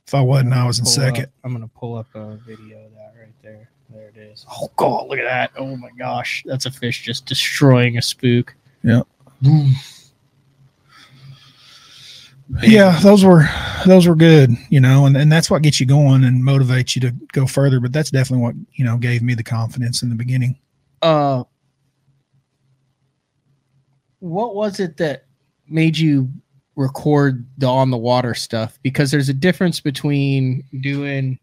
If 0.06 0.14
I 0.14 0.20
wasn't, 0.20 0.54
I 0.54 0.66
was 0.66 0.78
in 0.78 0.86
second. 0.86 1.24
up- 1.24 1.30
I'm 1.44 1.52
gonna 1.52 1.68
pull 1.68 1.96
up 1.96 2.06
a 2.14 2.36
video 2.36 2.84
of 2.86 2.92
that 2.94 3.14
right 3.18 3.34
there. 3.42 3.68
There 3.90 4.08
it 4.08 4.16
is. 4.18 4.46
Oh 4.50 4.70
god, 4.76 5.08
look 5.08 5.18
at 5.18 5.24
that! 5.24 5.50
Oh 5.58 5.76
my 5.76 5.90
gosh, 5.98 6.42
that's 6.46 6.66
a 6.66 6.70
fish 6.70 7.02
just 7.02 7.26
destroying 7.26 7.98
a 7.98 8.02
spook. 8.02 8.54
Yeah. 8.82 9.02
Yeah 12.62 12.98
those 13.00 13.24
were 13.24 13.44
those 13.86 14.06
were 14.06 14.16
good 14.16 14.50
you 14.70 14.80
know 14.80 15.06
and, 15.06 15.16
and 15.16 15.30
that's 15.30 15.50
what 15.50 15.62
gets 15.62 15.80
you 15.80 15.86
going 15.86 16.24
and 16.24 16.42
motivates 16.42 16.94
you 16.94 17.00
to 17.02 17.10
go 17.32 17.46
further 17.46 17.78
but 17.80 17.92
that's 17.92 18.10
definitely 18.10 18.42
what 18.42 18.54
you 18.72 18.84
know 18.84 18.96
gave 18.96 19.22
me 19.22 19.34
the 19.34 19.42
confidence 19.42 20.02
in 20.02 20.08
the 20.08 20.14
beginning 20.14 20.58
Uh, 21.02 21.44
what 24.20 24.54
was 24.54 24.80
it 24.80 24.96
that 24.96 25.26
made 25.68 25.96
you 25.96 26.28
record 26.76 27.44
the 27.58 27.66
on 27.66 27.90
the 27.90 27.98
water 27.98 28.34
stuff? 28.34 28.78
Because 28.82 29.10
there's 29.10 29.28
a 29.28 29.34
difference 29.34 29.80
between 29.80 30.64
doing 30.80 31.38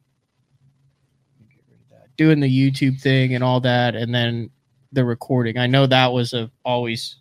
doing 2.17 2.39
the 2.39 2.71
YouTube 2.71 2.99
thing 3.01 3.35
and 3.35 3.43
all 3.43 3.59
that, 3.59 3.95
and 3.95 4.15
then 4.15 4.49
the 4.93 5.03
recording. 5.03 5.57
I 5.57 5.67
know 5.67 5.85
that 5.85 6.11
was 6.13 6.33
a 6.33 6.49
always 6.63 7.17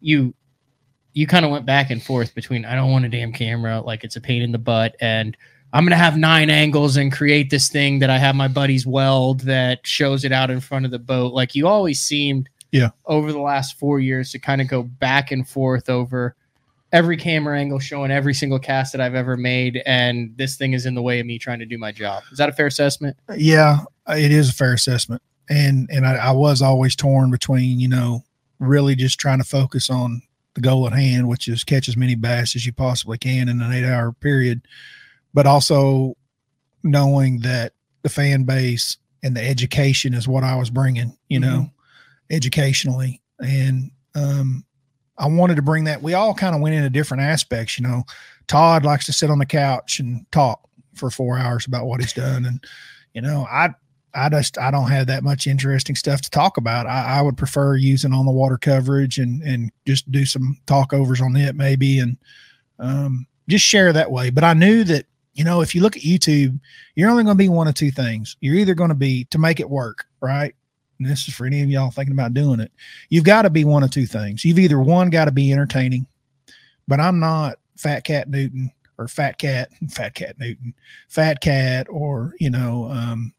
you 0.00 0.34
you 1.14 1.26
kind 1.26 1.44
of 1.44 1.50
went 1.50 1.64
back 1.64 1.90
and 1.90 2.02
forth 2.02 2.34
between 2.34 2.64
I 2.64 2.74
don't 2.74 2.90
want 2.90 3.04
a 3.04 3.08
damn 3.08 3.32
camera, 3.32 3.80
like 3.80 4.04
it's 4.04 4.16
a 4.16 4.20
pain 4.20 4.42
in 4.42 4.52
the 4.52 4.58
butt, 4.58 4.94
and 5.00 5.36
I'm 5.72 5.84
gonna 5.84 5.96
have 5.96 6.16
nine 6.18 6.50
angles 6.50 6.96
and 6.96 7.10
create 7.12 7.50
this 7.50 7.68
thing 7.68 7.98
that 8.00 8.10
I 8.10 8.18
have 8.18 8.34
my 8.36 8.48
buddies 8.48 8.86
weld 8.86 9.40
that 9.40 9.86
shows 9.86 10.24
it 10.24 10.32
out 10.32 10.50
in 10.50 10.60
front 10.60 10.84
of 10.84 10.90
the 10.90 10.98
boat. 10.98 11.32
Like 11.32 11.54
you 11.54 11.66
always 11.66 12.00
seemed, 12.00 12.48
Yeah. 12.72 12.90
over 13.06 13.32
the 13.32 13.40
last 13.40 13.78
four 13.78 13.98
years 14.00 14.30
to 14.32 14.38
kind 14.38 14.60
of 14.60 14.68
go 14.68 14.82
back 14.82 15.30
and 15.32 15.48
forth 15.48 15.88
over 15.88 16.36
every 16.92 17.16
camera 17.16 17.58
angle 17.58 17.80
showing 17.80 18.12
every 18.12 18.34
single 18.34 18.58
cast 18.60 18.92
that 18.92 19.00
I've 19.00 19.16
ever 19.16 19.36
made, 19.36 19.82
and 19.86 20.32
this 20.36 20.56
thing 20.56 20.74
is 20.74 20.86
in 20.86 20.94
the 20.94 21.02
way 21.02 21.18
of 21.20 21.26
me 21.26 21.38
trying 21.38 21.58
to 21.58 21.66
do 21.66 21.76
my 21.78 21.90
job. 21.90 22.22
Is 22.30 22.38
that 22.38 22.48
a 22.48 22.52
fair 22.52 22.66
assessment? 22.66 23.16
yeah 23.36 23.78
it 24.08 24.30
is 24.30 24.50
a 24.50 24.52
fair 24.52 24.74
assessment 24.74 25.22
and 25.48 25.88
and 25.90 26.06
I, 26.06 26.16
I 26.16 26.30
was 26.32 26.60
always 26.62 26.94
torn 26.94 27.30
between 27.30 27.80
you 27.80 27.88
know 27.88 28.22
really 28.58 28.94
just 28.94 29.18
trying 29.18 29.38
to 29.38 29.44
focus 29.44 29.88
on 29.90 30.20
the 30.54 30.60
goal 30.60 30.86
at 30.86 30.92
hand 30.92 31.28
which 31.28 31.48
is 31.48 31.64
catch 31.64 31.88
as 31.88 31.96
many 31.96 32.14
bass 32.14 32.54
as 32.54 32.64
you 32.64 32.72
possibly 32.72 33.18
can 33.18 33.48
in 33.48 33.60
an 33.60 33.72
eight 33.72 33.84
hour 33.84 34.12
period. 34.12 34.62
But 35.32 35.46
also 35.46 36.16
knowing 36.82 37.40
that 37.40 37.72
the 38.02 38.08
fan 38.08 38.44
base 38.44 38.98
and 39.22 39.36
the 39.36 39.42
education 39.42 40.12
is 40.14 40.28
what 40.28 40.44
i 40.44 40.54
was 40.54 40.70
bringing 40.70 41.16
you 41.28 41.40
know 41.40 41.70
educationally. 42.30 43.20
And 43.40 43.90
um 44.14 44.64
i 45.18 45.26
wanted 45.26 45.56
to 45.56 45.62
bring 45.62 45.84
that. 45.84 46.02
We 46.02 46.14
all 46.14 46.34
kind 46.34 46.54
of 46.54 46.60
went 46.60 46.74
into 46.74 46.90
different 46.90 47.22
aspects 47.22 47.78
you 47.78 47.86
know. 47.86 48.04
Todd 48.46 48.84
likes 48.84 49.06
to 49.06 49.12
sit 49.12 49.30
on 49.30 49.38
the 49.38 49.46
couch 49.46 49.98
and 49.98 50.30
talk 50.30 50.68
for 50.94 51.10
four 51.10 51.38
hours 51.38 51.66
about 51.66 51.86
what 51.86 52.00
he's 52.00 52.12
done. 52.12 52.44
And 52.44 52.64
you 53.14 53.22
know 53.22 53.46
i 53.50 53.70
I 54.14 54.28
just 54.28 54.58
I 54.58 54.70
don't 54.70 54.90
have 54.90 55.06
that 55.08 55.24
much 55.24 55.46
interesting 55.46 55.96
stuff 55.96 56.20
to 56.22 56.30
talk 56.30 56.56
about. 56.56 56.86
I, 56.86 57.18
I 57.18 57.22
would 57.22 57.36
prefer 57.36 57.76
using 57.76 58.12
on 58.12 58.26
the 58.26 58.32
water 58.32 58.56
coverage 58.56 59.18
and 59.18 59.42
and 59.42 59.72
just 59.86 60.10
do 60.10 60.24
some 60.24 60.58
talkovers 60.66 61.20
on 61.20 61.36
it 61.36 61.56
maybe 61.56 61.98
and 61.98 62.16
um, 62.78 63.26
just 63.48 63.64
share 63.64 63.92
that 63.92 64.10
way. 64.10 64.30
But 64.30 64.44
I 64.44 64.54
knew 64.54 64.84
that 64.84 65.06
you 65.34 65.44
know 65.44 65.60
if 65.60 65.74
you 65.74 65.80
look 65.80 65.96
at 65.96 66.02
YouTube, 66.02 66.58
you're 66.94 67.10
only 67.10 67.24
going 67.24 67.36
to 67.36 67.42
be 67.42 67.48
one 67.48 67.68
of 67.68 67.74
two 67.74 67.90
things. 67.90 68.36
You're 68.40 68.56
either 68.56 68.74
going 68.74 68.90
to 68.90 68.94
be 68.94 69.24
to 69.26 69.38
make 69.38 69.60
it 69.60 69.68
work, 69.68 70.06
right? 70.20 70.54
And 70.98 71.08
this 71.08 71.26
is 71.26 71.34
for 71.34 71.46
any 71.46 71.62
of 71.62 71.68
y'all 71.68 71.90
thinking 71.90 72.14
about 72.14 72.34
doing 72.34 72.60
it. 72.60 72.70
You've 73.08 73.24
got 73.24 73.42
to 73.42 73.50
be 73.50 73.64
one 73.64 73.82
of 73.82 73.90
two 73.90 74.06
things. 74.06 74.44
You've 74.44 74.60
either 74.60 74.80
one 74.80 75.10
got 75.10 75.24
to 75.24 75.32
be 75.32 75.52
entertaining, 75.52 76.06
but 76.86 77.00
I'm 77.00 77.18
not 77.18 77.58
Fat 77.76 78.04
Cat 78.04 78.30
Newton 78.30 78.70
or 78.96 79.08
Fat 79.08 79.38
Cat, 79.38 79.70
Fat 79.90 80.14
Cat 80.14 80.38
Newton, 80.38 80.72
Fat 81.08 81.40
Cat, 81.40 81.88
or 81.90 82.34
you 82.38 82.50
know, 82.50 82.88
um, 82.90 83.33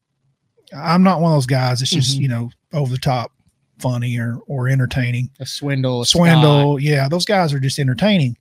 I'm 0.75 1.03
not 1.03 1.21
one 1.21 1.31
of 1.31 1.35
those 1.37 1.45
guys. 1.45 1.81
It's 1.81 1.91
just 1.91 2.17
Mhm. 2.17 2.21
you 2.21 2.27
know 2.27 2.49
over 2.73 2.91
the 2.91 2.97
top, 2.99 3.31
funny 3.79 4.17
or 4.17 4.37
or 4.47 4.67
entertaining. 4.69 5.29
A 5.39 5.45
swindle, 5.45 6.01
a 6.01 6.05
Swindle, 6.05 6.79
yeah, 6.79 7.07
those 7.07 7.25
guys 7.25 7.53
are 7.53 7.59
just 7.59 7.79
entertaining, 7.79 8.37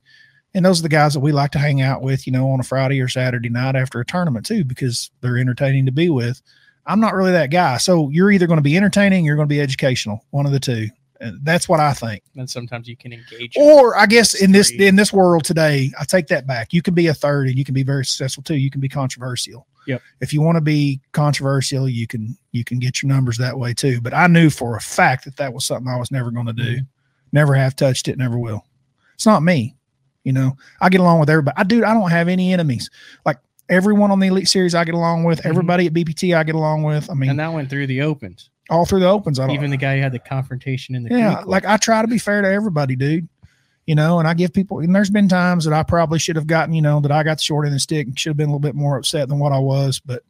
and 0.53 0.65
those 0.65 0.79
are 0.79 0.83
the 0.83 0.89
guys 0.89 1.13
that 1.13 1.19
we 1.19 1.31
like 1.31 1.51
to 1.51 1.59
hang 1.59 1.81
out 1.81 2.01
with, 2.01 2.25
you 2.25 2.33
know, 2.33 2.49
on 2.51 2.59
a 2.59 2.63
Friday 2.63 3.01
or 3.01 3.07
Saturday 3.07 3.49
night 3.49 3.75
after 3.75 3.99
a 3.99 4.05
tournament 4.05 4.45
too, 4.45 4.63
because 4.63 5.11
they're 5.21 5.37
entertaining 5.37 5.85
to 5.85 5.91
be 5.91 6.09
with. 6.09 6.41
I'm 6.85 6.99
not 6.99 7.15
really 7.15 7.31
that 7.31 7.49
guy. 7.51 7.77
So 7.77 8.09
you're 8.09 8.31
either 8.31 8.47
going 8.47 8.57
to 8.59 8.63
be 8.63 8.77
entertaining, 8.77 9.23
or 9.23 9.27
you're 9.27 9.35
going 9.35 9.47
to 9.49 9.53
be 9.53 9.59
educational, 9.61 10.23
one 10.31 10.45
of 10.45 10.51
the 10.51 10.59
two. 10.59 10.89
And 11.21 11.39
that's 11.43 11.69
what 11.69 11.79
I 11.79 11.93
think. 11.93 12.23
And 12.35 12.49
sometimes 12.49 12.87
you 12.87 12.97
can 12.97 13.13
engage. 13.13 13.55
Or 13.55 13.97
I 13.97 14.05
guess 14.05 14.33
in 14.33 14.51
this 14.51 14.71
in 14.71 14.95
this 14.95 15.13
world 15.13 15.45
today, 15.45 15.91
I 15.99 16.03
take 16.03 16.27
that 16.27 16.45
back. 16.45 16.73
You 16.73 16.81
can 16.81 16.93
be 16.93 17.07
a 17.07 17.13
third 17.13 17.47
and 17.47 17.57
you 17.57 17.63
can 17.63 17.73
be 17.73 17.83
very 17.83 18.05
successful 18.05 18.43
too. 18.43 18.55
You 18.55 18.69
can 18.69 18.81
be 18.81 18.89
controversial. 18.89 19.65
Yep. 19.87 20.01
If 20.19 20.33
you 20.33 20.41
want 20.41 20.55
to 20.57 20.61
be 20.61 20.99
controversial, 21.11 21.87
you 21.87 22.07
can 22.07 22.37
you 22.51 22.63
can 22.63 22.79
get 22.79 23.01
your 23.01 23.09
numbers 23.09 23.37
that 23.37 23.57
way 23.57 23.73
too. 23.73 24.01
But 24.01 24.13
I 24.13 24.27
knew 24.27 24.49
for 24.49 24.75
a 24.75 24.81
fact 24.81 25.25
that 25.25 25.37
that 25.37 25.53
was 25.53 25.65
something 25.65 25.87
I 25.87 25.97
was 25.97 26.11
never 26.11 26.31
going 26.31 26.47
to 26.47 26.53
do. 26.53 26.79
Never 27.31 27.53
have 27.53 27.75
touched 27.75 28.07
it. 28.07 28.17
Never 28.17 28.37
will. 28.37 28.65
It's 29.13 29.25
not 29.25 29.43
me. 29.43 29.75
You 30.23 30.33
know, 30.33 30.57
I 30.81 30.89
get 30.89 31.01
along 31.01 31.19
with 31.19 31.29
everybody. 31.29 31.55
I 31.57 31.63
do. 31.63 31.85
I 31.85 31.93
don't 31.93 32.09
have 32.09 32.27
any 32.27 32.51
enemies. 32.51 32.89
Like 33.25 33.37
everyone 33.69 34.09
on 34.11 34.19
the 34.19 34.27
Elite 34.27 34.47
Series, 34.47 34.73
I 34.73 34.83
get 34.83 34.95
along 34.95 35.23
with. 35.23 35.41
Mhm. 35.41 35.49
Everybody 35.49 35.85
at 35.85 35.93
BPT, 35.93 36.35
I 36.35 36.43
get 36.43 36.55
along 36.55 36.83
with. 36.83 37.09
I 37.09 37.13
mean, 37.13 37.29
and 37.29 37.39
that 37.39 37.53
went 37.53 37.69
through 37.69 37.87
the 37.87 38.01
opens. 38.01 38.49
All 38.69 38.85
through 38.85 38.99
the 38.99 39.07
opens, 39.07 39.39
I 39.39 39.47
don't. 39.47 39.55
Even 39.55 39.69
the 39.69 39.77
guy 39.77 39.95
who 39.97 40.01
had 40.01 40.11
the 40.11 40.19
confrontation 40.19 40.95
in 40.95 41.03
the 41.03 41.09
yeah 41.17 41.41
like 41.45 41.65
i 41.65 41.77
try 41.77 42.01
to 42.01 42.07
be 42.07 42.17
fair 42.17 42.41
to 42.41 42.47
everybody 42.51 42.95
dude 42.95 43.27
you 43.85 43.93
know 43.95 44.17
and 44.19 44.27
i 44.27 44.33
give 44.33 44.51
people 44.53 44.79
and 44.79 44.95
there's 44.95 45.11
been 45.11 45.27
times 45.29 45.65
that 45.65 45.73
i 45.73 45.83
probably 45.83 46.17
should 46.17 46.35
have 46.35 46.47
gotten 46.47 46.73
you 46.73 46.81
know 46.81 46.99
that 46.99 47.11
i 47.11 47.21
got 47.21 47.37
the 47.37 47.43
short 47.43 47.65
end 47.65 47.73
of 47.73 47.75
the 47.75 47.79
stick 47.79 48.07
and 48.07 48.17
should 48.19 48.31
have 48.31 48.37
been 48.37 48.47
a 48.49 48.51
little 48.51 48.59
bit 48.59 48.73
more 48.75 48.97
upset 48.97 49.29
than 49.29 49.37
what 49.37 49.51
i 49.51 49.59
was 49.59 49.99
but 49.99 50.23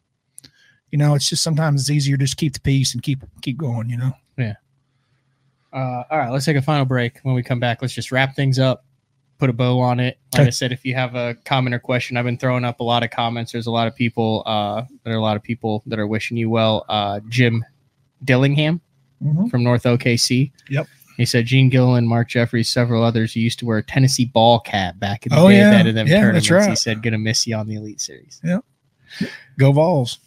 you 0.91 0.97
know 0.97 1.15
it's 1.15 1.29
just 1.29 1.41
sometimes 1.43 1.81
it's 1.81 1.89
easier 1.89 2.17
just 2.17 2.35
keep 2.35 2.53
the 2.53 2.59
peace 2.59 2.93
and 2.93 3.01
keep 3.03 3.23
keep 3.41 3.57
going 3.57 3.89
you 3.89 3.97
know 3.97 4.11
Yeah. 4.37 4.55
Uh, 5.73 6.03
all 6.09 6.17
right, 6.17 6.31
let's 6.31 6.45
take 6.45 6.55
a 6.55 6.61
final 6.61 6.85
break. 6.85 7.19
When 7.23 7.35
we 7.35 7.43
come 7.43 7.59
back, 7.59 7.81
let's 7.81 7.93
just 7.93 8.09
wrap 8.09 8.33
things 8.33 8.59
up, 8.59 8.85
put 9.39 9.49
a 9.49 9.53
bow 9.53 9.79
on 9.81 9.99
it. 9.99 10.17
Like 10.33 10.41
Okay. 10.41 10.47
I 10.47 10.51
said, 10.51 10.71
if 10.71 10.85
you 10.85 10.95
have 10.95 11.15
a 11.15 11.35
comment 11.43 11.75
or 11.75 11.79
question, 11.79 12.15
I've 12.15 12.23
been 12.23 12.37
throwing 12.37 12.63
up 12.63 12.79
a 12.79 12.83
lot 12.83 13.03
of 13.03 13.09
comments. 13.11 13.51
There's 13.51 13.67
a 13.67 13.71
lot 13.71 13.85
of 13.87 13.93
people. 13.93 14.41
Uh, 14.45 14.83
there 15.03 15.13
are 15.13 15.17
a 15.17 15.21
lot 15.21 15.35
of 15.35 15.43
people 15.43 15.83
that 15.87 15.99
are 15.99 16.07
wishing 16.07 16.37
you 16.37 16.49
well. 16.49 16.85
Uh, 16.87 17.19
Jim 17.27 17.65
Dillingham 18.23 18.81
Mhm. 19.23 19.49
from 19.49 19.63
North 19.63 19.85
OKC. 19.85 20.51
Yep. 20.69 20.87
He 21.17 21.25
said 21.25 21.45
Gene 21.45 21.69
Gillen, 21.69 22.05
Mark 22.05 22.27
Jeffries, 22.27 22.67
several 22.69 23.01
others 23.01 23.33
who 23.33 23.39
used 23.39 23.59
to 23.59 23.65
wear 23.65 23.77
a 23.77 23.83
Tennessee 23.83 24.25
ball 24.25 24.59
cap 24.59 24.99
back 24.99 25.25
in 25.25 25.29
the 25.31 25.37
Oh, 25.39 25.47
day 25.49 25.57
yeah. 25.57 25.69
that 25.71 25.87
of 25.87 25.95
them 25.95 26.07
Yeah, 26.07 26.19
tournaments. 26.19 26.49
that's 26.49 26.67
He 26.67 26.75
said, 26.75 27.01
"Gonna 27.01 27.17
miss 27.17 27.47
you 27.47 27.55
on 27.55 27.67
the 27.67 27.75
Elite 27.75 28.01
Series." 28.01 28.41
Yep. 28.43 28.65
Go 29.57 29.71
vols 29.71 30.19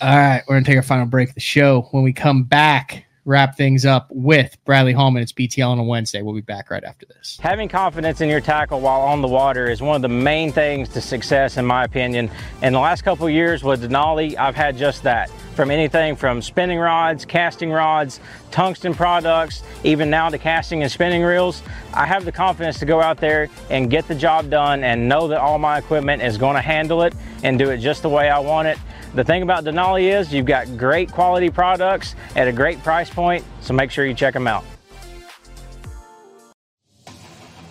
All 0.00 0.14
right, 0.16 0.42
we're 0.46 0.56
gonna 0.56 0.64
take 0.66 0.76
our 0.76 0.82
final 0.82 1.06
break 1.06 1.30
of 1.30 1.34
the 1.34 1.40
show. 1.40 1.88
When 1.90 2.02
we 2.04 2.12
come 2.12 2.42
back, 2.44 3.05
wrap 3.26 3.56
things 3.56 3.84
up 3.84 4.06
with 4.10 4.56
Bradley 4.64 4.92
Hallman. 4.92 5.20
It's 5.20 5.32
BTL 5.32 5.68
on 5.68 5.78
a 5.80 5.82
Wednesday. 5.82 6.22
We'll 6.22 6.34
be 6.34 6.40
back 6.40 6.70
right 6.70 6.84
after 6.84 7.06
this. 7.06 7.38
Having 7.42 7.68
confidence 7.68 8.20
in 8.20 8.28
your 8.28 8.40
tackle 8.40 8.80
while 8.80 9.00
on 9.00 9.20
the 9.20 9.28
water 9.28 9.68
is 9.68 9.82
one 9.82 9.96
of 9.96 10.02
the 10.02 10.08
main 10.08 10.52
things 10.52 10.88
to 10.90 11.00
success, 11.00 11.56
in 11.56 11.66
my 11.66 11.84
opinion. 11.84 12.30
In 12.62 12.72
the 12.72 12.78
last 12.78 13.02
couple 13.02 13.28
years 13.28 13.64
with 13.64 13.82
Denali, 13.82 14.38
I've 14.38 14.54
had 14.54 14.78
just 14.78 15.02
that. 15.02 15.28
From 15.56 15.72
anything 15.72 16.14
from 16.14 16.40
spinning 16.40 16.78
rods, 16.78 17.24
casting 17.24 17.70
rods, 17.70 18.20
tungsten 18.52 18.94
products, 18.94 19.64
even 19.82 20.08
now 20.08 20.28
to 20.28 20.38
casting 20.38 20.82
and 20.82 20.92
spinning 20.92 21.22
reels, 21.22 21.62
I 21.92 22.06
have 22.06 22.24
the 22.24 22.32
confidence 22.32 22.78
to 22.78 22.86
go 22.86 23.00
out 23.00 23.16
there 23.18 23.48
and 23.70 23.90
get 23.90 24.06
the 24.06 24.14
job 24.14 24.50
done 24.50 24.84
and 24.84 25.08
know 25.08 25.26
that 25.28 25.40
all 25.40 25.58
my 25.58 25.78
equipment 25.78 26.22
is 26.22 26.38
going 26.38 26.54
to 26.54 26.62
handle 26.62 27.02
it 27.02 27.12
and 27.42 27.58
do 27.58 27.70
it 27.70 27.78
just 27.78 28.02
the 28.02 28.08
way 28.08 28.30
I 28.30 28.38
want 28.38 28.68
it. 28.68 28.78
The 29.16 29.24
thing 29.24 29.40
about 29.40 29.64
Denali 29.64 30.12
is 30.12 30.30
you've 30.30 30.44
got 30.44 30.76
great 30.76 31.10
quality 31.10 31.48
products 31.48 32.14
at 32.36 32.48
a 32.48 32.52
great 32.52 32.82
price 32.82 33.08
point, 33.08 33.42
so 33.62 33.72
make 33.72 33.90
sure 33.90 34.04
you 34.04 34.12
check 34.12 34.34
them 34.34 34.46
out. 34.46 34.62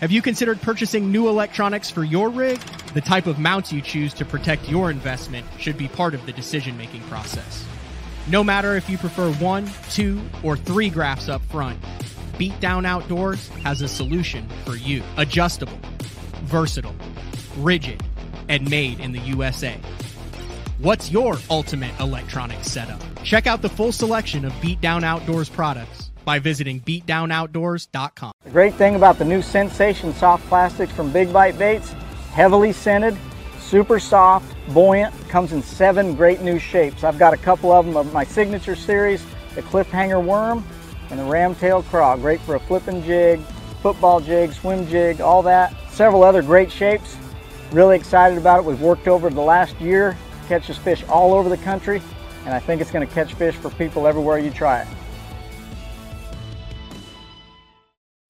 Have 0.02 0.12
you 0.12 0.24
considered 0.24 0.60
purchasing 0.60 1.12
new 1.12 1.30
electronics 1.30 1.91
for 1.91 2.04
your 2.04 2.30
rig? 2.32 2.58
The 2.96 3.02
type 3.02 3.28
of 3.28 3.38
mounts 3.38 3.72
you 3.72 3.80
choose 3.80 4.12
to 4.16 4.26
protect 4.26 4.68
your 4.68 4.89
investment 4.89 5.46
should 5.60 5.78
be 5.78 5.88
part 5.88 6.16
of 6.16 6.26
the 6.26 6.32
decision 6.32 6.76
making 6.78 7.02
process. 7.02 7.64
No 8.28 8.43
matter 8.43 8.76
if 8.76 8.89
you 8.89 8.98
prefer 8.98 9.32
one, 9.34 9.70
two, 9.91 10.20
or 10.41 10.58
three 10.58 10.89
graphs 10.89 11.30
up 11.30 11.43
front, 11.43 11.80
Beatdown 12.39 12.88
Outdoors 12.88 13.50
has 13.64 13.84
a 13.84 13.88
solution 13.88 14.50
for 14.66 14.76
you. 14.76 15.04
Adjustable, 15.18 15.78
versatile, 16.46 16.96
rigid, 17.58 18.02
and 18.50 18.68
made 18.68 19.00
in 19.00 19.12
the 19.12 19.20
USA. 19.20 19.80
What's 20.86 21.09
your 21.09 21.39
ultimate 21.49 21.99
electronic 21.99 22.63
setup? 22.63 23.01
Check 23.23 23.47
out 23.47 23.63
the 23.63 23.69
full 23.69 23.91
selection 23.91 24.45
of 24.45 24.53
Beatdown 24.61 25.03
Outdoors 25.03 25.49
products 25.49 26.11
by 26.25 26.38
visiting 26.38 26.79
beatdownoutdoors.com. 26.81 28.33
The 28.43 28.51
great 28.51 28.75
thing 28.75 28.93
about 28.93 29.17
the 29.17 29.25
new 29.25 29.41
Sensation 29.41 30.13
soft 30.13 30.45
plastics 30.45 30.93
from 30.93 31.11
Big 31.11 31.33
Bite 31.33 31.57
Baits, 31.57 31.89
heavily 32.33 32.71
scented, 32.71 33.17
super 33.59 33.99
soft, 33.99 34.45
buoyant, 34.75 35.11
comes 35.27 35.53
in 35.53 35.63
seven 35.63 36.13
great 36.13 36.41
new 36.41 36.59
shapes. 36.59 37.03
I've 37.03 37.17
got 37.17 37.33
a 37.33 37.38
couple 37.38 37.71
of 37.71 37.88
them 37.88 37.97
of 37.97 38.13
my 38.13 38.23
signature 38.23 38.75
series, 38.75 39.25
the 39.55 39.63
cliffhanger 39.63 40.23
worm 40.23 40.63
and 41.09 41.19
the 41.19 41.23
ramtail 41.23 41.83
craw, 41.86 42.15
great 42.15 42.41
for 42.41 42.53
a 42.53 42.59
flipping 42.59 43.03
jig, 43.03 43.39
football 43.81 44.19
jig, 44.19 44.53
swim 44.53 44.88
jig, 44.88 45.19
all 45.19 45.41
that. 45.41 45.73
Several 45.89 46.21
other 46.21 46.43
great 46.43 46.71
shapes. 46.71 47.17
Really 47.71 47.95
excited 47.95 48.38
about 48.38 48.59
it. 48.59 48.65
We've 48.65 48.81
worked 48.81 49.07
over 49.07 49.31
the 49.31 49.41
last 49.41 49.81
year, 49.81 50.15
catches 50.46 50.78
fish 50.78 51.04
all 51.10 51.34
over 51.34 51.50
the 51.50 51.58
country, 51.58 52.02
and 52.46 52.54
I 52.54 52.60
think 52.60 52.82
it's 52.82 52.91
going 52.91 53.08
to 53.08 53.14
catch 53.14 53.34
fish 53.34 53.56
for 53.56 53.70
people 53.72 54.08
everywhere 54.08 54.38
you 54.38 54.52
try 54.52 54.82
it. 54.82 54.88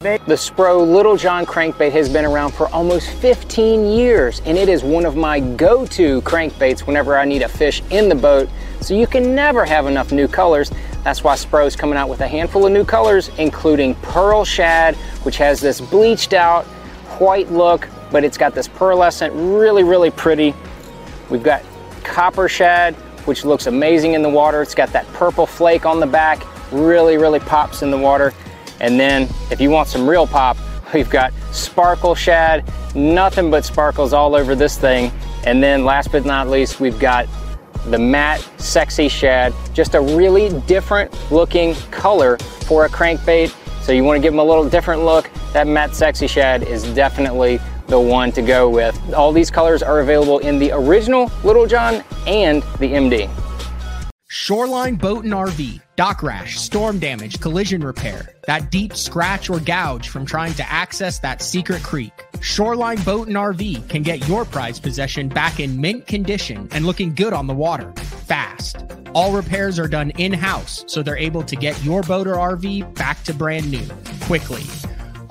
The 0.05 0.35
Spro 0.35 0.87
Little 0.87 1.17
John 1.17 1.47
crankbait 1.47 1.91
has 1.91 2.09
been 2.09 2.25
around 2.25 2.53
for 2.53 2.67
almost 2.67 3.09
15 3.09 3.85
years 3.85 4.39
and 4.45 4.55
it 4.55 4.69
is 4.69 4.83
one 4.83 5.03
of 5.03 5.15
my 5.15 5.39
go-to 5.39 6.21
crankbaits 6.21 6.81
whenever 6.85 7.17
I 7.17 7.25
need 7.25 7.41
a 7.41 7.47
fish 7.47 7.81
in 7.89 8.07
the 8.07 8.13
boat. 8.13 8.47
So 8.81 8.93
you 8.93 9.07
can 9.07 9.33
never 9.33 9.65
have 9.65 9.87
enough 9.87 10.11
new 10.11 10.27
colors. 10.27 10.71
That's 11.03 11.23
why 11.23 11.35
Spro 11.35 11.65
is 11.65 11.75
coming 11.75 11.97
out 11.97 12.07
with 12.07 12.21
a 12.21 12.27
handful 12.27 12.67
of 12.67 12.71
new 12.71 12.85
colors 12.85 13.31
including 13.39 13.95
Pearl 13.95 14.45
Shad 14.45 14.95
which 15.23 15.37
has 15.37 15.59
this 15.59 15.81
bleached 15.81 16.33
out 16.33 16.65
white 17.17 17.51
look 17.51 17.87
but 18.11 18.23
it's 18.23 18.37
got 18.37 18.53
this 18.53 18.67
pearlescent 18.67 19.31
really 19.33 19.83
really 19.83 20.11
pretty. 20.11 20.53
We've 21.31 21.41
got 21.41 21.63
Copper 22.05 22.47
Shad 22.47 22.95
which 23.25 23.43
looks 23.43 23.67
amazing 23.67 24.13
in 24.13 24.21
the 24.21 24.29
water. 24.29 24.61
It's 24.61 24.75
got 24.75 24.91
that 24.93 25.05
purple 25.13 25.45
flake 25.45 25.85
on 25.85 25.99
the 25.99 26.07
back 26.07 26.45
really 26.71 27.17
really 27.17 27.39
pops 27.39 27.81
in 27.81 27.91
the 27.91 27.97
water. 27.97 28.33
And 28.79 28.99
then 28.99 29.27
if 29.51 29.59
you 29.59 29.69
want 29.69 29.87
some 29.87 30.07
real 30.07 30.27
pop, 30.27 30.57
we've 30.93 31.09
got 31.09 31.33
sparkle 31.51 32.15
shad, 32.15 32.63
nothing 32.95 33.51
but 33.51 33.65
sparkles 33.65 34.13
all 34.13 34.35
over 34.35 34.55
this 34.55 34.77
thing. 34.77 35.11
And 35.45 35.61
then 35.61 35.85
last 35.85 36.11
but 36.11 36.25
not 36.25 36.49
least, 36.49 36.79
we've 36.79 36.99
got 36.99 37.27
the 37.87 37.99
matte 37.99 38.41
sexy 38.57 39.07
shad, 39.07 39.53
just 39.73 39.93
a 39.93 40.01
really 40.01 40.59
different 40.61 41.13
looking 41.31 41.75
color 41.91 42.37
for 42.65 42.85
a 42.85 42.89
crankbait. 42.89 43.53
So 43.83 43.91
you 43.91 44.03
want 44.03 44.17
to 44.17 44.21
give 44.21 44.33
them 44.33 44.39
a 44.39 44.43
little 44.43 44.67
different 44.67 45.03
look. 45.03 45.29
That 45.53 45.67
matte 45.67 45.95
sexy 45.95 46.25
shad 46.25 46.63
is 46.63 46.83
definitely 46.95 47.59
the 47.87 47.99
one 47.99 48.31
to 48.33 48.41
go 48.41 48.69
with. 48.69 49.13
All 49.13 49.31
these 49.31 49.51
colors 49.51 49.83
are 49.83 49.99
available 49.99 50.39
in 50.39 50.59
the 50.59 50.71
original 50.71 51.31
Little 51.43 51.67
John 51.67 52.03
and 52.27 52.61
the 52.79 52.93
MD. 52.93 53.29
Shoreline 54.27 54.95
Boat 54.95 55.23
and 55.23 55.33
RV, 55.33 55.81
dock 55.95 56.21
rash, 56.21 56.59
storm 56.59 56.99
damage, 56.99 57.39
collision 57.39 57.81
repair, 57.81 58.35
that 58.47 58.69
deep 58.69 58.95
scratch 58.95 59.49
or 59.49 59.59
gouge 59.59 60.09
from 60.09 60.25
trying 60.25 60.53
to 60.55 60.71
access 60.71 61.19
that 61.19 61.41
secret 61.41 61.81
creek. 61.83 62.25
Shoreline 62.41 63.01
Boat 63.03 63.27
and 63.27 63.37
RV 63.37 63.87
can 63.87 64.01
get 64.01 64.27
your 64.27 64.43
prized 64.43 64.83
possession 64.83 65.29
back 65.29 65.59
in 65.59 65.79
mint 65.79 66.05
condition 66.05 66.67
and 66.71 66.85
looking 66.85 67.15
good 67.15 67.33
on 67.33 67.47
the 67.47 67.53
water, 67.53 67.91
fast. 68.27 68.77
All 69.13 69.31
repairs 69.31 69.79
are 69.79 69.87
done 69.87 70.09
in 70.17 70.33
house, 70.33 70.83
so 70.87 71.01
they're 71.01 71.17
able 71.17 71.43
to 71.43 71.55
get 71.55 71.81
your 71.83 72.01
boat 72.01 72.27
or 72.27 72.35
RV 72.35 72.93
back 72.95 73.23
to 73.23 73.33
brand 73.33 73.71
new 73.71 73.87
quickly. 74.25 74.63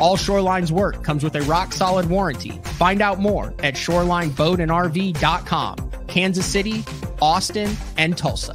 All 0.04 0.16
Shoreline's 0.18 0.70
work 0.70 1.02
comes 1.02 1.24
with 1.24 1.34
a 1.34 1.40
rock 1.44 1.72
solid 1.72 2.10
warranty. 2.10 2.60
Find 2.76 3.00
out 3.00 3.20
more 3.20 3.54
at 3.60 3.72
shorelineboatandrv.com, 3.72 5.90
Kansas 6.08 6.44
City, 6.44 6.84
Austin, 7.22 7.74
and 7.96 8.14
Tulsa. 8.14 8.54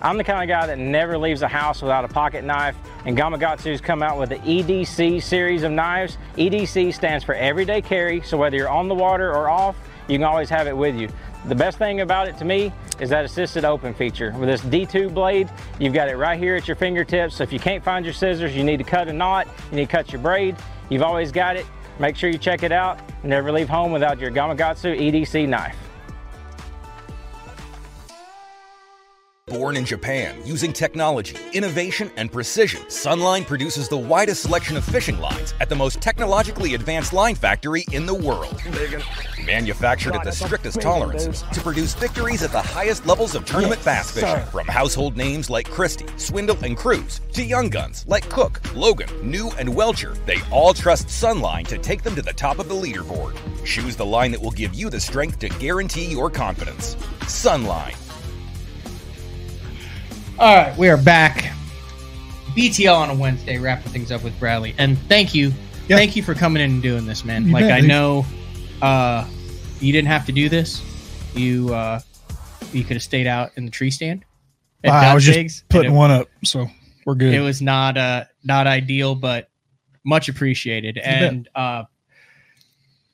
I'm 0.00 0.16
the 0.16 0.22
kind 0.22 0.40
of 0.40 0.48
guy 0.48 0.68
that 0.68 0.78
never 0.78 1.18
leaves 1.18 1.42
a 1.42 1.48
house 1.48 1.82
without 1.82 2.04
a 2.04 2.08
pocket 2.08 2.44
knife, 2.44 2.76
and 3.04 3.18
Gamakatsu's 3.18 3.80
come 3.80 4.04
out 4.04 4.16
with 4.16 4.28
the 4.28 4.36
EDC 4.36 5.20
series 5.20 5.64
of 5.64 5.72
knives. 5.72 6.16
EDC 6.36 6.94
stands 6.94 7.24
for 7.24 7.34
everyday 7.34 7.82
carry, 7.82 8.20
so 8.20 8.36
whether 8.36 8.56
you're 8.56 8.68
on 8.68 8.86
the 8.86 8.94
water 8.94 9.32
or 9.32 9.50
off, 9.50 9.74
you 10.06 10.16
can 10.16 10.22
always 10.22 10.48
have 10.48 10.68
it 10.68 10.76
with 10.76 10.94
you. 10.94 11.08
The 11.46 11.56
best 11.56 11.78
thing 11.78 12.02
about 12.02 12.28
it 12.28 12.38
to 12.38 12.44
me 12.44 12.72
is 13.00 13.10
that 13.10 13.24
assisted 13.24 13.64
open 13.64 13.94
feature. 13.94 14.32
With 14.38 14.48
this 14.48 14.60
D2 14.62 15.12
blade, 15.12 15.50
you've 15.78 15.94
got 15.94 16.08
it 16.08 16.16
right 16.16 16.38
here 16.38 16.56
at 16.56 16.68
your 16.68 16.76
fingertips. 16.76 17.36
So 17.36 17.44
if 17.44 17.52
you 17.52 17.58
can't 17.58 17.82
find 17.82 18.04
your 18.04 18.14
scissors, 18.14 18.54
you 18.54 18.64
need 18.64 18.78
to 18.78 18.84
cut 18.84 19.08
a 19.08 19.12
knot, 19.12 19.46
you 19.70 19.76
need 19.76 19.86
to 19.86 19.92
cut 19.92 20.12
your 20.12 20.20
braid, 20.20 20.56
you've 20.88 21.02
always 21.02 21.32
got 21.32 21.56
it. 21.56 21.66
Make 21.98 22.16
sure 22.16 22.30
you 22.30 22.38
check 22.38 22.62
it 22.62 22.72
out. 22.72 22.98
Never 23.22 23.52
leave 23.52 23.68
home 23.68 23.92
without 23.92 24.18
your 24.18 24.30
Gamakatsu 24.30 24.98
EDC 24.98 25.48
knife. 25.48 25.83
Born 29.48 29.76
in 29.76 29.84
Japan, 29.84 30.40
using 30.46 30.72
technology, 30.72 31.36
innovation, 31.52 32.10
and 32.16 32.32
precision, 32.32 32.80
Sunline 32.84 33.46
produces 33.46 33.90
the 33.90 33.98
widest 33.98 34.40
selection 34.40 34.74
of 34.74 34.84
fishing 34.86 35.20
lines 35.20 35.52
at 35.60 35.68
the 35.68 35.74
most 35.74 36.00
technologically 36.00 36.72
advanced 36.72 37.12
line 37.12 37.34
factory 37.34 37.84
in 37.92 38.06
the 38.06 38.14
world. 38.14 38.58
Manufactured 39.44 40.14
at 40.14 40.24
the 40.24 40.32
strictest 40.32 40.80
tolerances 40.80 41.42
to 41.52 41.60
produce 41.60 41.92
victories 41.92 42.42
at 42.42 42.52
the 42.52 42.62
highest 42.62 43.04
levels 43.04 43.34
of 43.34 43.44
tournament 43.44 43.84
bass 43.84 44.10
fishing. 44.10 44.46
From 44.46 44.66
household 44.66 45.14
names 45.14 45.50
like 45.50 45.70
Christie, 45.70 46.06
Swindle, 46.16 46.56
and 46.62 46.74
Cruz 46.74 47.20
to 47.34 47.44
young 47.44 47.68
guns 47.68 48.06
like 48.08 48.26
Cook, 48.30 48.62
Logan, 48.74 49.10
New, 49.22 49.50
and 49.58 49.76
Welcher, 49.76 50.14
they 50.24 50.38
all 50.50 50.72
trust 50.72 51.08
Sunline 51.08 51.66
to 51.66 51.76
take 51.76 52.02
them 52.02 52.14
to 52.14 52.22
the 52.22 52.32
top 52.32 52.58
of 52.58 52.70
the 52.70 52.74
leaderboard. 52.74 53.36
Choose 53.66 53.94
the 53.94 54.06
line 54.06 54.30
that 54.30 54.40
will 54.40 54.52
give 54.52 54.74
you 54.74 54.88
the 54.88 55.00
strength 55.00 55.38
to 55.40 55.50
guarantee 55.50 56.06
your 56.06 56.30
confidence. 56.30 56.94
Sunline. 57.26 58.03
All 60.38 60.54
right, 60.56 60.76
we 60.76 60.88
are 60.88 60.96
back. 60.96 61.52
BTL 62.56 62.96
on 62.96 63.10
a 63.10 63.14
Wednesday, 63.14 63.58
wrapping 63.58 63.92
things 63.92 64.10
up 64.10 64.22
with 64.24 64.38
Bradley. 64.40 64.74
And 64.78 64.98
thank 65.08 65.34
you. 65.34 65.52
Thank 65.88 66.16
you 66.16 66.22
for 66.22 66.34
coming 66.34 66.62
in 66.62 66.72
and 66.72 66.82
doing 66.82 67.06
this, 67.06 67.24
man. 67.24 67.46
You 67.46 67.52
like 67.52 67.64
bet, 67.64 67.72
I 67.72 67.80
dude. 67.80 67.88
know 67.88 68.26
uh 68.82 69.26
you 69.80 69.92
didn't 69.92 70.08
have 70.08 70.26
to 70.26 70.32
do 70.32 70.48
this. 70.48 70.82
You 71.34 71.72
uh 71.72 72.00
you 72.72 72.82
could 72.82 72.94
have 72.96 73.02
stayed 73.02 73.26
out 73.26 73.52
in 73.56 73.64
the 73.64 73.70
tree 73.70 73.90
stand. 73.90 74.24
at 74.82 74.92
I 74.92 75.14
was 75.14 75.24
Dunzig's, 75.24 75.54
just 75.54 75.68
putting 75.68 75.92
it- 75.92 75.96
one 75.96 76.10
up, 76.10 76.28
so 76.44 76.66
we're 77.06 77.14
good. 77.14 77.32
It 77.34 77.40
was 77.40 77.62
not 77.62 77.96
uh 77.96 78.24
not 78.42 78.66
ideal, 78.66 79.14
but 79.14 79.50
much 80.04 80.28
appreciated. 80.28 80.96
bet. 80.96 81.04
And 81.04 81.48
uh 81.54 81.84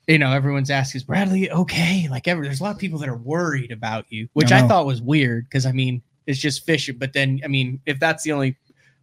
you 0.08 0.18
know, 0.18 0.32
everyone's 0.32 0.70
asking, 0.70 1.00
is 1.00 1.04
Bradley 1.04 1.50
okay? 1.50 2.08
Like 2.10 2.26
ever 2.28 2.42
there's 2.42 2.60
a 2.60 2.62
lot 2.62 2.72
of 2.74 2.78
people 2.78 2.98
that 3.00 3.08
are 3.08 3.16
worried 3.16 3.72
about 3.72 4.06
you, 4.10 4.28
which 4.32 4.52
I 4.52 4.64
I, 4.64 4.68
thought 4.68 4.86
was 4.86 5.02
weird 5.02 5.44
because 5.44 5.66
I 5.66 5.72
mean 5.72 6.02
it's 6.26 6.38
just 6.38 6.64
fishing. 6.66 6.96
But 6.98 7.12
then 7.12 7.40
I 7.44 7.48
mean, 7.48 7.80
if 7.86 7.98
that's 7.98 8.22
the 8.24 8.32
only 8.32 8.56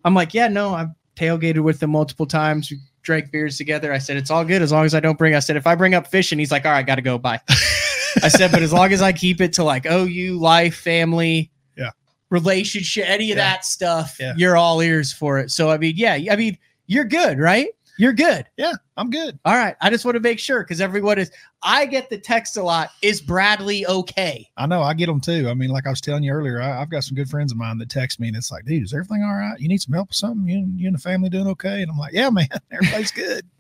I'm 0.06 0.14
like, 0.14 0.34
yeah, 0.34 0.48
no, 0.48 0.74
I've 0.74 0.90
tailgated 1.16 1.60
with 1.64 1.80
them 1.80 1.90
multiple 1.92 2.26
times. 2.26 2.70
We 2.72 2.78
drank 3.02 3.32
beers 3.32 3.58
together. 3.58 3.92
I 3.94 3.98
said, 3.98 4.18
it's 4.18 4.30
all 4.30 4.44
good 4.46 4.62
as 4.62 4.72
long 4.72 4.86
as 4.86 4.94
I 4.94 5.00
don't 5.00 5.18
bring. 5.18 5.34
I 5.36 5.40
said, 5.40 5.56
if 5.58 5.66
I 5.68 5.76
bring 5.76 5.94
up 5.96 6.08
fishing, 6.08 6.38
he's 6.40 6.52
like, 6.52 6.66
all 6.66 6.72
right, 6.72 6.86
gotta 6.86 7.02
go. 7.02 7.18
Bye. 7.18 7.40
I 7.50 8.28
said, 8.30 8.52
but 8.52 8.62
as 8.62 8.72
long 8.74 8.92
as 8.94 9.02
I 9.02 9.12
keep 9.12 9.42
it 9.42 9.54
to 9.54 9.64
like 9.64 9.86
OU, 9.86 10.38
life, 10.40 10.76
family, 10.76 11.52
Yeah. 11.78 11.92
relationship, 12.30 13.06
any 13.08 13.32
of 13.32 13.38
Yeah. 13.38 13.44
that 13.56 13.66
stuff, 13.66 14.18
Yeah. 14.20 14.34
you're 14.38 14.58
all 14.58 14.82
ears 14.82 15.12
for 15.14 15.40
it. 15.40 15.52
So 15.52 15.70
I 15.70 15.78
mean, 15.78 15.94
yeah, 15.98 16.14
I 16.32 16.36
mean, 16.36 16.58
you're 16.88 17.06
good, 17.06 17.40
right? 17.40 17.68
You're 17.98 18.14
good. 18.14 18.46
yeah, 18.58 18.74
I'm 18.96 19.10
good. 19.10 19.40
All 19.44 19.56
right. 19.56 19.76
I 19.82 19.90
just 19.90 20.06
want 20.06 20.16
to 20.16 20.20
make 20.20 20.40
sure 20.40 20.64
because 20.64 20.82
everyone 20.82 21.18
is. 21.18 21.32
I 21.64 21.86
get 21.86 22.10
the 22.10 22.18
text 22.18 22.56
a 22.58 22.64
lot. 22.64 22.90
Is 23.02 23.22
Bradley 23.22 23.86
okay? 23.88 24.48
I 24.56 24.68
know 24.68 24.84
I 24.84 24.94
get 24.94 25.08
them 25.08 25.20
too. 25.20 25.50
I 25.50 25.56
mean, 25.56 25.70
like 25.70 25.88
I 25.88 25.90
was 25.90 26.02
telling 26.02 26.24
you 26.24 26.32
earlier, 26.32 26.62
I, 26.62 26.82
I've 26.82 26.92
got 26.92 27.04
some 27.04 27.16
good 27.16 27.30
friends 27.30 27.52
of 27.52 27.58
mine 27.58 27.80
that 27.80 27.90
text 27.90 28.20
me 28.20 28.28
and 28.28 28.38
it's 28.38 28.52
like, 28.52 28.66
dude, 28.66 28.84
is 28.84 28.94
everything 28.94 29.24
all 29.24 29.36
right? 29.36 29.60
You 29.60 29.68
need 29.68 29.82
some 29.82 29.94
help 29.94 30.10
with 30.10 30.18
something? 30.18 30.48
You, 30.48 30.68
you 30.76 30.88
and 30.88 30.96
the 30.96 31.02
family 31.02 31.30
doing 31.30 31.48
okay? 31.48 31.82
And 31.82 31.92
I'm 31.92 31.98
like, 31.98 32.14
yeah, 32.14 32.30
man, 32.30 32.48
everybody's 32.72 33.12
good. 33.12 33.46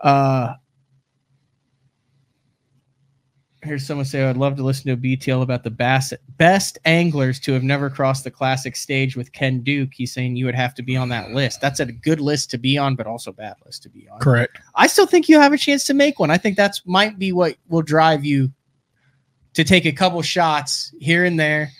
Uh, 0.00 0.54
here's 3.64 3.86
someone 3.86 4.04
say, 4.04 4.24
I'd 4.24 4.36
love 4.36 4.56
to 4.56 4.62
listen 4.62 4.86
to 4.86 4.92
a 4.92 4.96
BTL 4.96 5.42
about 5.42 5.64
the 5.64 5.70
bass, 5.70 6.12
best 6.36 6.78
anglers 6.84 7.40
to 7.40 7.52
have 7.52 7.62
never 7.62 7.90
crossed 7.90 8.24
the 8.24 8.30
classic 8.30 8.76
stage 8.76 9.16
with 9.16 9.32
Ken 9.32 9.62
Duke. 9.62 9.90
He's 9.92 10.12
saying 10.12 10.36
you 10.36 10.44
would 10.46 10.54
have 10.54 10.74
to 10.74 10.82
be 10.82 10.96
on 10.96 11.08
that 11.08 11.30
list. 11.30 11.60
That's 11.60 11.80
a 11.80 11.86
good 11.86 12.20
list 12.20 12.50
to 12.50 12.58
be 12.58 12.78
on, 12.78 12.94
but 12.94 13.06
also 13.06 13.32
bad 13.32 13.56
list 13.64 13.82
to 13.84 13.88
be 13.88 14.08
on. 14.08 14.20
Correct. 14.20 14.58
I 14.74 14.86
still 14.86 15.06
think 15.06 15.28
you 15.28 15.40
have 15.40 15.52
a 15.52 15.58
chance 15.58 15.84
to 15.84 15.94
make 15.94 16.18
one. 16.18 16.30
I 16.30 16.38
think 16.38 16.56
that's 16.56 16.82
might 16.86 17.18
be 17.18 17.32
what 17.32 17.56
will 17.68 17.82
drive 17.82 18.24
you 18.24 18.52
to 19.54 19.64
take 19.64 19.86
a 19.86 19.92
couple 19.92 20.20
shots 20.22 20.94
here 21.00 21.24
and 21.24 21.40
there. 21.40 21.70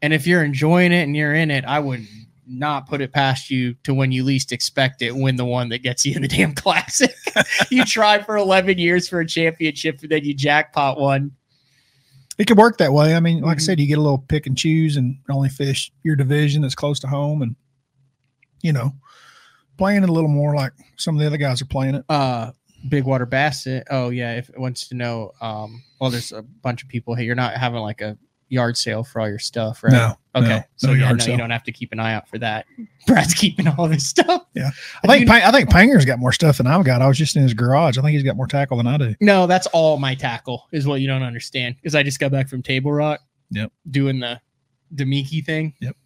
And 0.00 0.12
if 0.12 0.26
you're 0.26 0.44
enjoying 0.44 0.92
it 0.92 1.02
and 1.02 1.16
you're 1.16 1.34
in 1.34 1.50
it, 1.50 1.64
I 1.64 1.80
would 1.80 2.06
not 2.48 2.88
put 2.88 3.00
it 3.00 3.12
past 3.12 3.50
you 3.50 3.74
to 3.84 3.92
when 3.94 4.10
you 4.12 4.24
least 4.24 4.52
expect 4.52 5.02
it, 5.02 5.14
win 5.14 5.36
the 5.36 5.44
one 5.44 5.68
that 5.68 5.82
gets 5.82 6.04
you 6.06 6.14
in 6.16 6.22
the 6.22 6.28
damn 6.28 6.54
classic. 6.54 7.14
you 7.70 7.84
try 7.84 8.22
for 8.22 8.36
11 8.36 8.78
years 8.78 9.08
for 9.08 9.20
a 9.20 9.26
championship 9.26 10.00
and 10.02 10.10
then 10.10 10.24
you 10.24 10.34
jackpot 10.34 10.98
one. 10.98 11.32
It 12.38 12.46
could 12.46 12.56
work 12.58 12.78
that 12.78 12.92
way. 12.92 13.14
I 13.16 13.20
mean, 13.20 13.40
like 13.42 13.56
I 13.56 13.60
Mhm. 13.60 13.64
said, 13.64 13.80
you 13.80 13.86
get 13.86 13.98
a 13.98 14.02
little 14.02 14.18
pick 14.18 14.46
and 14.46 14.56
choose 14.56 14.96
and 14.96 15.18
only 15.28 15.48
fish 15.48 15.90
your 16.04 16.14
division 16.16 16.62
that's 16.62 16.74
close 16.76 17.00
to 17.00 17.06
home 17.08 17.42
and, 17.42 17.56
you 18.62 18.72
know, 18.72 18.92
playing 19.76 20.02
it 20.04 20.08
a 20.08 20.12
little 20.12 20.30
more 20.30 20.54
like 20.54 20.72
some 20.96 21.16
of 21.16 21.20
the 21.20 21.26
other 21.26 21.36
guys 21.36 21.60
are 21.60 21.66
playing 21.66 21.96
it. 21.96 22.04
Uh, 22.08 22.52
Big 22.88 23.02
Water 23.04 23.26
Basset. 23.26 23.86
Oh, 23.90 24.10
yeah. 24.10 24.36
If 24.36 24.48
it 24.50 24.58
wants 24.60 24.86
to 24.88 24.94
know, 24.94 25.32
um, 25.40 25.82
well, 26.00 26.10
there's 26.10 26.30
a 26.30 26.42
bunch 26.42 26.82
of 26.84 26.88
people. 26.88 27.14
here. 27.16 27.26
you're 27.26 27.34
not 27.34 27.54
having 27.54 27.80
like 27.80 28.00
a 28.00 28.16
yard 28.48 28.76
sale 28.76 29.04
for 29.04 29.20
all 29.20 29.28
your 29.28 29.38
stuff, 29.38 29.82
right? 29.84 29.92
No, 29.92 30.14
Okay. 30.34 30.48
no, 30.48 30.62
so 30.76 30.86
no 30.88 30.92
yeah, 30.94 31.12
no, 31.12 31.18
sale. 31.18 31.32
you 31.32 31.38
don't 31.38 31.50
have 31.50 31.64
to 31.64 31.72
keep 31.72 31.92
an 31.92 32.00
eye 32.00 32.14
out 32.14 32.28
for 32.28 32.38
that. 32.38 32.66
Brad's 33.06 33.34
keeping 33.34 33.66
all 33.68 33.84
of 33.84 33.90
his 33.90 34.06
stuff. 34.06 34.44
Yeah. 34.54 34.70
I 35.04 35.06
think 35.06 35.28
I 35.30 35.50
think 35.50 35.70
Panger's 35.70 36.04
got 36.04 36.18
more 36.18 36.32
stuff 36.32 36.58
than 36.58 36.66
I've 36.66 36.84
got. 36.84 37.02
I 37.02 37.08
was 37.08 37.18
just 37.18 37.36
in 37.36 37.42
his 37.42 37.54
garage. 37.54 37.98
I 37.98 38.02
think 38.02 38.12
he's 38.12 38.22
got 38.22 38.36
more 38.36 38.46
tackle 38.46 38.76
than 38.76 38.86
I 38.86 38.96
do. 38.98 39.14
No, 39.20 39.46
that's 39.46 39.66
all 39.68 39.98
my 39.98 40.14
tackle 40.14 40.66
is 40.72 40.86
what 40.86 41.00
you 41.00 41.06
don't 41.06 41.22
understand. 41.22 41.76
Because 41.76 41.94
I 41.94 42.02
just 42.02 42.20
got 42.20 42.30
back 42.32 42.48
from 42.48 42.62
Table 42.62 42.92
Rock. 42.92 43.20
Yep. 43.50 43.72
Doing 43.90 44.20
the 44.20 44.40
Damiki 44.94 45.44
thing. 45.44 45.74
Yep. 45.80 45.96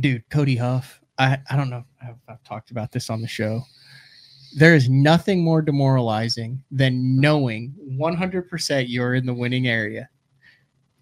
Dude, 0.00 0.28
Cody 0.30 0.56
Huff. 0.56 1.00
I, 1.18 1.38
I 1.50 1.56
don't 1.56 1.70
know 1.70 1.84
I've, 2.02 2.16
I've 2.28 2.42
talked 2.44 2.70
about 2.70 2.90
this 2.92 3.10
on 3.10 3.20
the 3.20 3.28
show. 3.28 3.62
There 4.56 4.74
is 4.74 4.88
nothing 4.88 5.42
more 5.42 5.62
demoralizing 5.62 6.62
than 6.70 7.18
knowing 7.18 7.74
100% 7.98 8.84
you're 8.88 9.14
in 9.14 9.24
the 9.24 9.32
winning 9.34 9.66
area. 9.66 10.08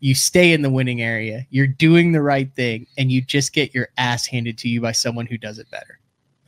You 0.01 0.15
stay 0.15 0.53
in 0.53 0.63
the 0.63 0.71
winning 0.71 1.03
area. 1.03 1.47
You're 1.51 1.67
doing 1.67 2.13
the 2.13 2.23
right 2.23 2.53
thing, 2.55 2.87
and 2.99 3.13
you 3.13 3.23
just 3.23 3.53
get 3.53 3.75
your 3.75 3.89
ass 3.99 4.27
handed 4.27 4.59
to 4.59 4.69
you 4.69 4.81
by 4.81 4.93
someone 4.93 5.27
who 5.27 5.39
does 5.39 5.59
it 5.59 5.71
better. 5.71 5.99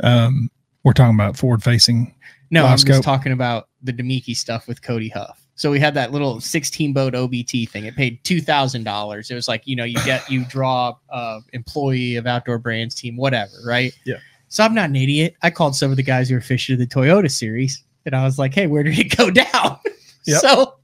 Um, 0.03 0.51
we're 0.85 0.93
talking 0.93 1.15
about 1.15 1.37
forward 1.37 1.63
facing. 1.63 2.15
No, 2.51 2.67
I'm 2.67 2.79
scope. 2.79 2.97
just 2.97 3.05
talking 3.05 3.33
about 3.33 3.69
the 3.83 3.93
Damiki 3.93 4.37
stuff 4.37 4.67
with 4.67 4.83
Cody 4.83 5.09
Huff. 5.09 5.47
So 5.55 5.71
we 5.71 5.79
had 5.79 5.95
that 5.95 6.13
little 6.13 6.41
16 6.41 6.93
boat 6.93 7.15
OBT 7.15 7.69
thing. 7.69 7.85
It 7.85 7.95
paid 7.95 8.23
two 8.25 8.41
thousand 8.41 8.85
dollars. 8.85 9.31
It 9.31 9.35
was 9.35 9.49
like 9.49 9.63
you 9.67 9.77
know 9.77 9.85
you 9.85 10.03
get 10.05 10.29
you 10.29 10.45
draw 10.47 10.97
uh 11.11 11.41
employee 11.53 12.17
of 12.17 12.27
outdoor 12.27 12.59
brands 12.59 12.95
team 12.95 13.17
whatever 13.17 13.53
right. 13.65 13.93
Yeah. 14.05 14.17
So 14.49 14.65
I'm 14.65 14.75
not 14.75 14.91
an 14.91 14.97
idiot. 14.97 15.37
I 15.43 15.51
called 15.51 15.77
some 15.77 15.91
of 15.91 15.97
the 15.97 16.03
guys 16.03 16.29
who 16.29 16.35
were 16.35 16.41
fishing 16.41 16.79
the 16.79 16.87
Toyota 16.87 17.31
series, 17.31 17.85
and 18.05 18.15
I 18.15 18.25
was 18.25 18.39
like, 18.39 18.53
"Hey, 18.53 18.67
where 18.67 18.83
did 18.83 18.99
it 18.99 19.17
go 19.17 19.31
down?" 19.31 19.79
Yep. 20.25 20.41
So, 20.41 20.77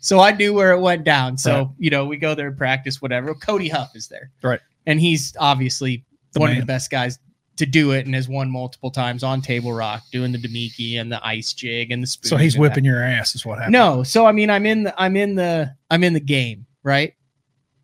so 0.00 0.18
I 0.20 0.32
knew 0.32 0.52
where 0.52 0.72
it 0.72 0.80
went 0.80 1.04
down. 1.04 1.38
So 1.38 1.54
Right. 1.56 1.68
you 1.78 1.90
know 1.90 2.04
we 2.06 2.16
go 2.16 2.34
there 2.34 2.48
and 2.48 2.56
practice 2.58 3.00
whatever. 3.00 3.34
Cody 3.34 3.68
Huff 3.68 3.92
is 3.94 4.08
there, 4.08 4.30
Right. 4.42 4.60
And 4.86 4.98
he's 5.00 5.34
obviously 5.38 6.04
The 6.32 6.40
one 6.40 6.50
of 6.52 6.56
the 6.58 6.64
best 6.66 6.90
guys 6.90 7.18
to 7.56 7.66
do 7.66 7.90
it 7.92 8.06
and 8.06 8.14
has 8.14 8.26
won 8.26 8.50
multiple 8.50 8.90
times 8.90 9.22
on 9.22 9.42
Table 9.42 9.72
Rock, 9.74 10.02
doing 10.10 10.32
the 10.32 10.38
Damiki 10.38 10.98
and 10.98 11.12
the 11.12 11.24
ice 11.26 11.52
jig 11.52 11.90
and 11.92 12.02
the 12.02 12.06
spoon. 12.06 12.28
So 12.30 12.36
he's 12.38 12.56
whipping 12.56 12.84
your 12.86 13.02
ass, 13.02 13.34
is 13.34 13.44
what 13.44 13.58
happened. 13.58 13.72
No, 13.74 14.02
so 14.02 14.24
I 14.26 14.32
mean, 14.32 14.48
I'm 14.48 14.64
in 14.64 14.84
the 14.84 14.94
I'm 15.00 15.14
in 15.16 15.34
the 15.34 15.74
I'm 15.90 16.02
in 16.02 16.14
the 16.14 16.20
game, 16.20 16.64
right? 16.82 17.12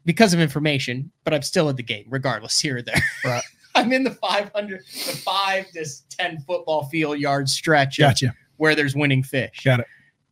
Because 0.06 0.32
of 0.32 0.40
information, 0.40 1.10
but 1.24 1.34
I'm 1.34 1.42
still 1.42 1.68
in 1.68 1.76
the 1.76 1.82
game, 1.82 2.06
regardless 2.08 2.58
here 2.60 2.78
or 2.78 2.82
there. 2.82 3.02
Right. 3.24 3.42
I'm 3.74 3.92
in 3.92 4.04
the 4.04 4.12
500, 4.12 4.80
the 4.86 5.12
five 5.22 5.70
to 5.72 5.84
ten 6.08 6.38
football 6.46 6.84
field 6.86 7.18
yard 7.18 7.46
stretch 7.46 7.98
Gotcha. 7.98 8.34
where 8.56 8.74
there's 8.74 8.94
winning 8.96 9.22
fish. 9.22 9.60
Got 9.64 9.80
it. 9.80 9.86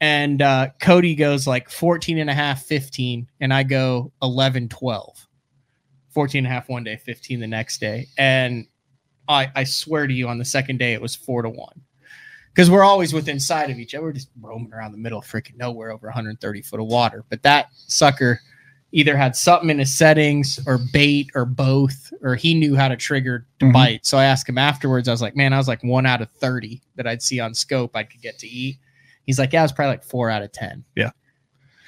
And 0.04 0.42
uh, 0.42 0.68
Cody 0.82 1.14
goes 1.14 1.46
like 1.46 1.70
14 1.70 2.18
and 2.18 2.28
a 2.28 2.34
half, 2.34 2.64
15, 2.64 3.26
and 3.40 3.54
I 3.54 3.62
go 3.62 4.12
11, 4.20 4.68
12. 4.68 5.26
14 6.10 6.38
and 6.40 6.46
a 6.46 6.50
half 6.50 6.68
one 6.68 6.84
day, 6.84 6.96
15 6.98 7.40
the 7.40 7.46
next 7.46 7.80
day. 7.80 8.06
And 8.18 8.66
I, 9.28 9.50
I 9.56 9.64
swear 9.64 10.06
to 10.06 10.12
you, 10.12 10.28
on 10.28 10.36
the 10.36 10.44
second 10.44 10.78
day, 10.78 10.92
it 10.92 11.00
was 11.00 11.16
four 11.16 11.40
to 11.40 11.48
one. 11.48 11.80
Because 12.52 12.70
we're 12.70 12.84
always 12.84 13.14
within 13.14 13.40
sight 13.40 13.70
of 13.70 13.78
each 13.78 13.94
other. 13.94 14.04
We're 14.04 14.12
just 14.12 14.28
roaming 14.38 14.74
around 14.74 14.92
the 14.92 14.98
middle 14.98 15.20
of 15.20 15.24
freaking 15.24 15.56
nowhere 15.56 15.90
over 15.90 16.06
130 16.08 16.60
foot 16.60 16.80
of 16.80 16.86
water. 16.86 17.24
But 17.30 17.42
that 17.42 17.68
sucker 17.86 18.40
either 18.92 19.16
had 19.16 19.34
something 19.34 19.70
in 19.70 19.78
his 19.78 19.92
settings 19.94 20.60
or 20.66 20.78
bait 20.92 21.30
or 21.34 21.46
both, 21.46 22.12
or 22.20 22.34
he 22.34 22.52
knew 22.52 22.76
how 22.76 22.88
to 22.88 22.96
trigger 22.96 23.46
to 23.60 23.64
Mhm. 23.66 23.72
bite. 23.72 24.04
So 24.06 24.18
I 24.18 24.24
asked 24.24 24.46
him 24.50 24.58
afterwards. 24.58 25.08
I 25.08 25.12
was 25.12 25.22
like, 25.22 25.34
man, 25.34 25.54
I 25.54 25.56
was 25.56 25.66
like 25.66 25.82
one 25.82 26.04
out 26.04 26.20
of 26.20 26.28
30 26.32 26.82
that 26.96 27.06
I'd 27.06 27.22
see 27.22 27.40
on 27.40 27.54
scope 27.54 27.96
I 27.96 28.02
could 28.04 28.20
get 28.20 28.38
to 28.40 28.46
eat. 28.46 28.76
He's 29.26 29.38
like, 29.38 29.52
yeah, 29.52 29.60
it 29.60 29.64
was 29.64 29.72
probably 29.72 29.92
like 29.92 30.04
four 30.04 30.30
out 30.30 30.42
of 30.42 30.52
10. 30.52 30.84
Yeah. 30.96 31.10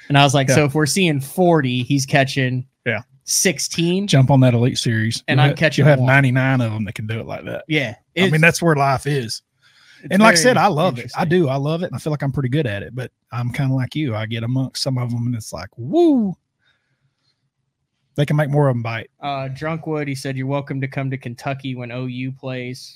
And 0.09 0.17
I 0.17 0.23
was 0.23 0.33
like, 0.33 0.47
Yeah. 0.49 0.55
so 0.55 0.65
if 0.65 0.73
we're 0.75 0.85
seeing 0.85 1.19
40, 1.19 1.83
he's 1.83 2.05
catching 2.05 2.67
Yeah. 2.85 3.01
16. 3.25 4.07
Jump 4.07 4.31
on 4.31 4.39
that 4.41 4.53
elite 4.53 4.77
series, 4.77 5.23
And 5.27 5.37
You'll 5.37 5.43
I'm 5.43 5.49
have- 5.49 5.57
catching 5.57 5.85
You'll 5.85 5.89
have 5.91 5.99
99 5.99 6.61
of 6.61 6.71
them 6.71 6.85
that 6.85 6.95
can 6.95 7.07
do 7.07 7.19
it 7.19 7.25
like 7.27 7.43
that. 7.45 7.65
Yeah. 7.67 7.95
I 8.17 8.29
mean, 8.29 8.41
that's 8.41 8.61
where 8.61 8.75
life 8.75 9.05
is. 9.05 9.41
it's 10.03 10.07
And 10.11 10.21
like 10.21 10.33
I 10.33 10.35
said, 10.35 10.57
I 10.57 10.67
love 10.67 10.97
it. 10.99 11.11
I 11.17 11.25
do. 11.25 11.49
I 11.49 11.55
love 11.57 11.83
it. 11.83 11.87
And 11.87 11.95
I 11.95 11.99
feel 11.99 12.11
like 12.11 12.21
I'm 12.23 12.31
pretty 12.31 12.49
good 12.49 12.65
at 12.67 12.83
it, 12.83 12.95
but 12.95 13.11
I'm 13.31 13.51
kind 13.51 13.69
of 13.71 13.75
like 13.75 13.95
you. 13.95 14.15
I 14.15 14.25
get 14.25 14.43
amongst 14.43 14.81
some 14.81 14.97
of 14.97 15.11
them 15.11 15.27
and 15.27 15.35
it's 15.35 15.51
like, 15.53 15.69
woo. 15.77 16.35
They 18.15 18.25
can 18.25 18.35
make 18.35 18.49
more 18.49 18.67
of 18.69 18.73
them 18.75 18.81
bite. 18.81 19.11
Uh, 19.21 19.47
Drunkwood, 19.49 20.07
he 20.07 20.15
said, 20.15 20.35
You're 20.37 20.47
welcome 20.47 20.81
to 20.81 20.87
come 20.87 21.11
to 21.11 21.17
Kentucky 21.17 21.75
when 21.75 21.91
OU 21.91 22.31
plays. 22.31 22.95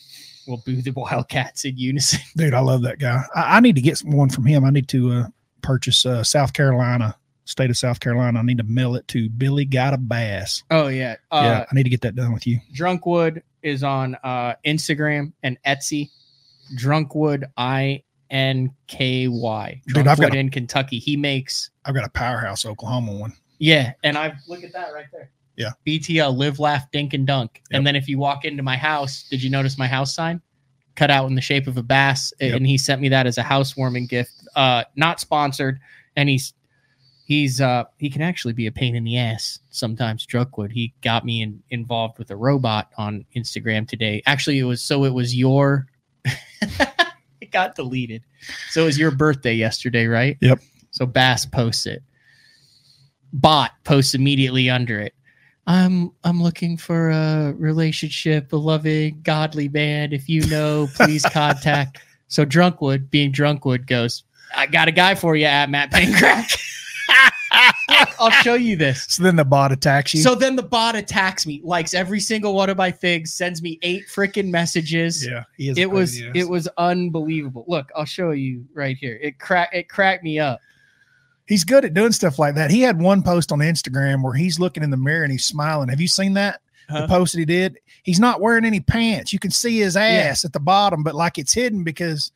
We'll 0.51 0.61
boo 0.65 0.81
the 0.81 0.91
Wildcats 0.95 1.65
in 1.65 1.77
unison. 1.77 2.19
Dude, 2.37 2.53
I 2.53 2.59
love 2.59 2.81
that 2.83 2.99
guy. 2.99 3.23
I, 3.35 3.57
I 3.57 3.59
need 3.61 3.75
to 3.75 3.81
get 3.81 3.99
one 3.99 4.29
from 4.29 4.45
him. 4.45 4.63
I 4.65 4.69
need 4.69 4.87
to 4.89 5.11
uh, 5.11 5.27
purchase 5.61 6.05
uh, 6.05 6.23
South 6.23 6.53
Carolina, 6.53 7.15
state 7.45 7.69
of 7.69 7.77
South 7.77 7.99
Carolina. 7.99 8.39
I 8.39 8.43
need 8.43 8.57
to 8.59 8.63
mail 8.63 8.95
it 8.95 9.07
to 9.09 9.29
Billy 9.29 9.65
Got 9.65 9.93
a 9.93 9.97
Bass. 9.97 10.63
Oh, 10.71 10.87
yeah. 10.87 11.15
Uh, 11.31 11.41
yeah, 11.43 11.65
I 11.71 11.75
need 11.75 11.83
to 11.83 11.89
get 11.89 12.01
that 12.01 12.15
done 12.15 12.33
with 12.33 12.45
you. 12.45 12.59
Drunkwood 12.73 13.41
is 13.63 13.83
on 13.83 14.15
uh, 14.23 14.53
Instagram 14.65 15.33
and 15.43 15.57
Etsy. 15.65 16.09
Drunkwood, 16.77 17.45
I 17.57 18.03
N 18.29 18.71
K 18.87 19.27
Y. 19.27 19.81
Dude, 19.87 19.97
I've 19.99 20.05
got 20.05 20.17
Drunkwood 20.17 20.35
a- 20.35 20.39
in 20.39 20.49
Kentucky. 20.49 20.99
He 20.99 21.17
makes, 21.17 21.69
I've 21.85 21.95
got 21.95 22.05
a 22.05 22.09
powerhouse 22.09 22.65
Oklahoma 22.65 23.13
one. 23.13 23.33
yeah. 23.59 23.93
And 24.03 24.17
I 24.17 24.33
look 24.47 24.63
at 24.63 24.73
that 24.73 24.93
right 24.93 25.05
there. 25.11 25.29
Yeah. 25.55 25.71
BTL, 25.85 26.35
live, 26.35 26.59
laugh, 26.59 26.89
dink, 26.91 27.13
and 27.13 27.27
dunk. 27.27 27.61
And 27.71 27.85
then 27.85 27.95
if 27.95 28.07
you 28.07 28.17
walk 28.17 28.45
into 28.45 28.63
my 28.63 28.77
house, 28.77 29.27
did 29.29 29.43
you 29.43 29.49
notice 29.49 29.77
my 29.77 29.87
house 29.87 30.13
sign? 30.13 30.41
Cut 30.95 31.11
out 31.11 31.27
in 31.27 31.35
the 31.35 31.41
shape 31.41 31.67
of 31.67 31.77
a 31.77 31.83
bass. 31.83 32.33
Yep. 32.39 32.55
And 32.55 32.67
he 32.67 32.77
sent 32.77 33.01
me 33.01 33.09
that 33.09 33.27
as 33.27 33.37
a 33.37 33.43
housewarming 33.43 34.07
gift. 34.07 34.31
Uh, 34.55 34.83
not 34.95 35.19
sponsored. 35.19 35.79
And 36.15 36.29
he's, 36.29 36.53
he's, 37.25 37.61
uh, 37.61 37.85
he 37.97 38.09
can 38.09 38.21
actually 38.21 38.53
be 38.53 38.67
a 38.67 38.71
pain 38.71 38.95
in 38.95 39.03
the 39.03 39.17
ass 39.17 39.59
sometimes. 39.69 40.25
Drunkwood. 40.25 40.71
He 40.71 40.93
got 41.01 41.25
me 41.25 41.41
in, 41.41 41.61
involved 41.69 42.17
with 42.17 42.31
a 42.31 42.35
robot 42.35 42.91
on 42.97 43.25
Instagram 43.35 43.87
today. 43.87 44.21
Actually, 44.25 44.59
it 44.59 44.63
was 44.63 44.81
so 44.81 45.05
it 45.05 45.13
was 45.13 45.35
your, 45.35 45.87
it 46.25 47.51
got 47.51 47.75
deleted. 47.75 48.23
So 48.69 48.83
it 48.83 48.85
was 48.85 48.99
your 48.99 49.11
birthday 49.11 49.53
yesterday, 49.53 50.07
right? 50.07 50.37
Yep. 50.41 50.59
So 50.91 51.05
Bass 51.05 51.45
posts 51.45 51.85
it. 51.85 52.03
Bot 53.33 53.71
posts 53.85 54.13
immediately 54.13 54.69
under 54.69 54.99
it. 54.99 55.13
I'm 55.71 56.11
I'm 56.25 56.43
looking 56.43 56.75
for 56.75 57.11
a 57.11 57.53
relationship, 57.53 58.51
a 58.51 58.57
loving, 58.57 59.21
godly 59.23 59.69
man. 59.69 60.11
If 60.11 60.27
you 60.27 60.45
know, 60.47 60.89
please 60.95 61.23
contact. 61.31 61.99
So 62.27 62.43
Drunkwood, 62.43 63.09
being 63.09 63.31
Drunkwood, 63.31 63.87
goes, 63.87 64.23
I 64.53 64.65
got 64.67 64.89
a 64.89 64.91
guy 64.91 65.15
for 65.15 65.37
you 65.37 65.45
at 65.45 65.69
Matt 65.69 65.91
Pangrac. 65.91 66.59
I'll 68.19 68.31
show 68.31 68.55
you 68.55 68.75
this. 68.75 69.05
So 69.09 69.23
then 69.23 69.37
the 69.37 69.45
bot 69.45 69.71
attacks 69.71 70.13
you. 70.13 70.21
So 70.21 70.35
then 70.35 70.57
the 70.57 70.63
bot 70.63 70.95
attacks 70.95 71.47
me, 71.47 71.61
likes 71.63 71.93
every 71.93 72.19
single 72.19 72.53
one 72.53 72.69
of 72.69 72.75
my 72.77 72.91
things, 72.91 73.33
sends 73.33 73.61
me 73.61 73.79
eight 73.81 74.07
freaking 74.13 74.49
messages. 74.49 75.25
yeah, 75.25 75.43
he 75.55 75.69
It 75.69 75.89
was 75.89 76.19
it 76.19 76.49
was 76.49 76.67
unbelievable. 76.77 77.63
Look, 77.69 77.89
I'll 77.95 78.03
show 78.03 78.31
you 78.31 78.65
right 78.73 78.97
here. 78.97 79.17
It 79.21 79.39
crack 79.39 79.69
it 79.71 79.87
cracked 79.87 80.23
me 80.23 80.37
up. 80.37 80.59
He's 81.47 81.63
good 81.63 81.85
at 81.85 81.93
doing 81.93 82.11
stuff 82.11 82.39
like 82.39 82.55
that. 82.55 82.71
He 82.71 82.81
had 82.81 83.01
one 83.01 83.23
post 83.23 83.51
on 83.51 83.59
Instagram 83.59 84.23
where 84.23 84.33
he's 84.33 84.59
looking 84.59 84.83
in 84.83 84.89
the 84.89 84.97
mirror 84.97 85.23
and 85.23 85.31
he's 85.31 85.45
smiling. 85.45 85.89
Have 85.89 86.01
you 86.01 86.07
seen 86.07 86.33
that? 86.33 86.61
Huh? 86.89 87.01
The 87.01 87.07
post 87.07 87.33
that 87.33 87.39
he 87.39 87.45
did. 87.45 87.79
He's 88.03 88.19
not 88.19 88.41
wearing 88.41 88.65
any 88.65 88.79
pants. 88.79 89.31
You 89.31 89.39
can 89.39 89.51
see 89.51 89.79
his 89.79 89.95
ass 89.95 90.45
at 90.45 90.53
the 90.53 90.59
bottom, 90.59 91.03
but 91.03 91.13
like 91.15 91.37
it's 91.37 91.53
hidden 91.53 91.83
because, 91.83 92.31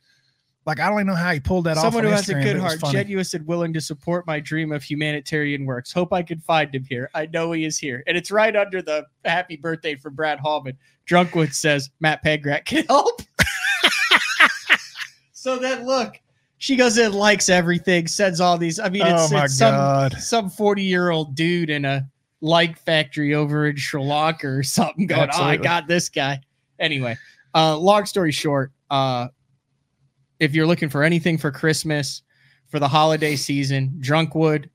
like, 0.64 0.80
I 0.80 0.88
don't 0.88 0.98
even 0.98 1.08
know 1.08 1.14
how 1.14 1.32
he 1.32 1.40
pulled 1.40 1.64
that 1.64 1.76
Someone 1.76 1.86
off. 1.86 1.92
Someone 1.92 2.04
who 2.04 2.16
has 2.16 2.28
a 2.28 2.34
good 2.34 2.60
but 2.60 2.70
it 2.72 2.74
was 2.74 2.80
heart, 2.80 2.92
genuine 2.92 3.26
and 3.32 3.46
willing 3.46 3.72
to 3.72 3.80
support 3.80 4.26
my 4.26 4.38
dream 4.40 4.72
of 4.72 4.82
humanitarian 4.82 5.64
works. 5.64 5.92
Hope 5.92 6.12
I 6.12 6.22
can 6.22 6.40
find 6.40 6.74
him 6.74 6.84
here. 6.84 7.10
I 7.14 7.26
know 7.26 7.52
he 7.52 7.64
is 7.64 7.78
here. 7.78 8.02
And 8.06 8.16
it's 8.16 8.30
right 8.30 8.54
under 8.54 8.82
the 8.82 9.06
happy 9.24 9.56
birthday 9.56 9.96
for 9.96 10.10
Brad 10.10 10.38
Hallman. 10.38 10.76
Drunkwood 11.06 11.52
says 11.52 11.90
Matt 12.00 12.24
Pangrac 12.24 12.64
can 12.64 12.84
help. 12.86 13.22
so 15.32 15.56
then 15.58 15.86
look, 15.86 16.20
she 16.58 16.76
goes 16.76 16.98
in, 16.98 17.12
likes 17.12 17.48
everything, 17.48 18.06
sends 18.06 18.40
all 18.40 18.56
these. 18.58 18.78
I 18.80 18.88
mean, 18.88 19.06
it's, 19.06 19.32
Oh 19.32 19.38
it's 19.44 19.56
some 19.56 20.10
some 20.18 20.50
40 20.50 20.82
year 20.82 21.10
old 21.10 21.34
dude 21.34 21.70
in 21.70 21.84
a 21.84 22.08
like 22.40 22.78
factory 22.78 23.34
over 23.34 23.66
in 23.66 23.76
Sri 23.76 24.02
Lanka 24.02 24.48
or 24.48 24.62
something 24.62 25.06
going, 25.06 25.30
Oh, 25.32 25.42
I 25.42 25.56
got 25.56 25.86
this 25.86 26.08
guy. 26.08 26.40
Anyway, 26.78 27.16
uh, 27.54 27.76
long 27.76 28.06
story 28.06 28.32
short, 28.32 28.72
uh, 28.90 29.28
if 30.38 30.54
you're 30.54 30.66
looking 30.66 30.88
for 30.88 31.02
anything 31.02 31.38
for 31.38 31.50
Christmas, 31.50 32.22
for 32.68 32.78
the 32.78 32.88
holiday 32.88 33.36
season, 33.36 33.94
Drunkwood 34.00 34.68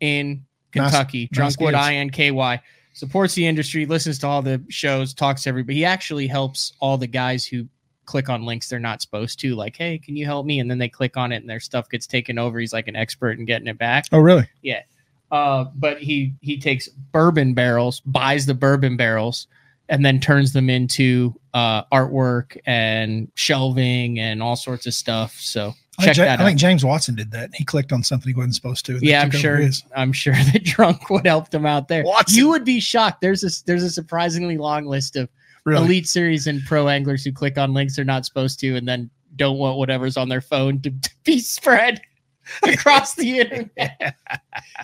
in 0.00 0.44
Kentucky, 0.72 1.28
nice 1.32 1.56
Drunkwood. 1.56 1.74
I 1.74 1.94
N 1.96 2.10
K 2.10 2.30
Y 2.30 2.60
supports 2.94 3.34
the 3.34 3.46
industry, 3.46 3.86
listens 3.86 4.18
to 4.20 4.26
all 4.26 4.42
the 4.42 4.62
shows, 4.68 5.14
talks 5.14 5.42
to 5.42 5.48
everybody. 5.48 5.78
He 5.78 5.84
actually 5.84 6.26
helps 6.26 6.72
all 6.80 6.98
the 6.98 7.06
guys 7.06 7.44
who 7.44 7.66
click 8.04 8.28
on 8.28 8.44
links 8.44 8.68
they're 8.68 8.78
not 8.78 9.00
supposed 9.02 9.38
to, 9.40 9.54
like, 9.54 9.76
hey, 9.76 9.98
can 9.98 10.16
you 10.16 10.24
help 10.24 10.46
me? 10.46 10.60
And 10.60 10.70
then 10.70 10.78
they 10.78 10.88
click 10.88 11.16
on 11.16 11.32
it 11.32 11.36
and 11.36 11.48
their 11.48 11.60
stuff 11.60 11.88
gets 11.88 12.06
taken 12.06 12.38
over. 12.38 12.58
He's 12.58 12.72
like 12.72 12.88
an 12.88 12.96
expert 12.96 13.38
in 13.38 13.44
getting 13.44 13.68
it 13.68 13.78
back. 13.78 14.04
Oh, 14.12 14.18
really? 14.18 14.48
Yeah. 14.62 14.82
Uh, 15.30 15.64
but 15.74 15.98
he 15.98 16.34
he 16.42 16.58
takes 16.58 16.88
bourbon 16.88 17.54
barrels, 17.54 18.00
buys 18.00 18.44
the 18.44 18.52
bourbon 18.52 18.98
barrels, 18.98 19.46
and 19.88 20.04
then 20.04 20.20
turns 20.20 20.52
them 20.52 20.68
into 20.68 21.34
uh, 21.54 21.84
artwork 21.84 22.58
and 22.66 23.30
shelving 23.34 24.18
and 24.18 24.42
all 24.42 24.56
sorts 24.56 24.86
of 24.86 24.92
stuff. 24.92 25.34
So 25.40 25.72
I 25.98 26.04
check 26.04 26.16
think, 26.16 26.26
that 26.26 26.38
I 26.38 26.42
out. 26.42 26.46
think 26.46 26.58
James 26.58 26.84
Watson 26.84 27.14
did 27.14 27.30
that. 27.32 27.50
He 27.54 27.64
clicked 27.64 27.92
on 27.92 28.02
something 28.02 28.28
he 28.28 28.34
wasn't 28.34 28.54
supposed 28.54 28.84
to. 28.86 28.98
yeah, 29.00 29.22
I'm 29.22 29.30
sure. 29.30 29.60
I'm 29.96 30.12
sure 30.12 30.34
the 30.52 30.58
Drunkwood 30.58 31.26
help 31.26 31.52
him 31.52 31.64
out 31.64 31.88
there. 31.88 32.04
Watson. 32.04 32.38
You 32.38 32.48
would 32.48 32.64
be 32.64 32.80
shocked. 32.80 33.22
There's 33.22 33.42
a 33.42 33.64
there's 33.66 33.84
a 33.84 33.90
surprisingly 33.90 34.58
long 34.58 34.84
list 34.84 35.16
of 35.16 35.30
Really? 35.64 35.84
elite 35.84 36.08
series 36.08 36.48
and 36.48 36.60
pro 36.64 36.88
anglers 36.88 37.24
who 37.24 37.32
click 37.32 37.56
on 37.56 37.72
links 37.72 37.94
they're 37.94 38.04
not 38.04 38.26
supposed 38.26 38.58
to, 38.60 38.74
and 38.76 38.86
then 38.86 39.10
don't 39.36 39.58
want 39.58 39.78
whatever's 39.78 40.16
on 40.16 40.28
their 40.28 40.40
phone 40.40 40.80
to, 40.82 40.90
to 40.90 41.10
be 41.24 41.38
spread 41.38 42.00
across 42.64 43.14
the 43.14 43.40
internet. 43.40 44.16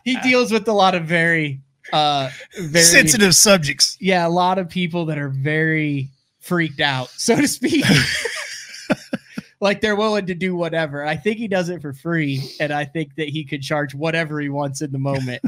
he 0.04 0.16
deals 0.22 0.52
with 0.52 0.66
a 0.68 0.72
lot 0.72 0.94
of 0.94 1.04
very 1.04 1.60
uh 1.92 2.30
very 2.60 2.84
Sensitive 2.84 3.34
subjects. 3.34 3.96
yeah, 4.00 4.26
a 4.26 4.28
lot 4.28 4.58
of 4.58 4.68
people 4.68 5.04
that 5.06 5.18
are 5.18 5.30
very 5.30 6.08
freaked 6.38 6.80
out, 6.80 7.08
so 7.10 7.34
to 7.34 7.48
speak. 7.48 7.84
like 9.60 9.80
they're 9.80 9.96
willing 9.96 10.26
to 10.26 10.34
do 10.34 10.54
whatever. 10.54 11.04
I 11.04 11.16
think 11.16 11.38
he 11.38 11.48
does 11.48 11.70
it 11.70 11.82
for 11.82 11.92
free, 11.92 12.42
and 12.60 12.72
I 12.72 12.84
think 12.84 13.16
that 13.16 13.28
he 13.28 13.44
could 13.44 13.62
charge 13.62 13.94
whatever 13.94 14.38
he 14.38 14.48
wants 14.48 14.80
in 14.82 14.92
the 14.92 14.98
moment. 14.98 15.42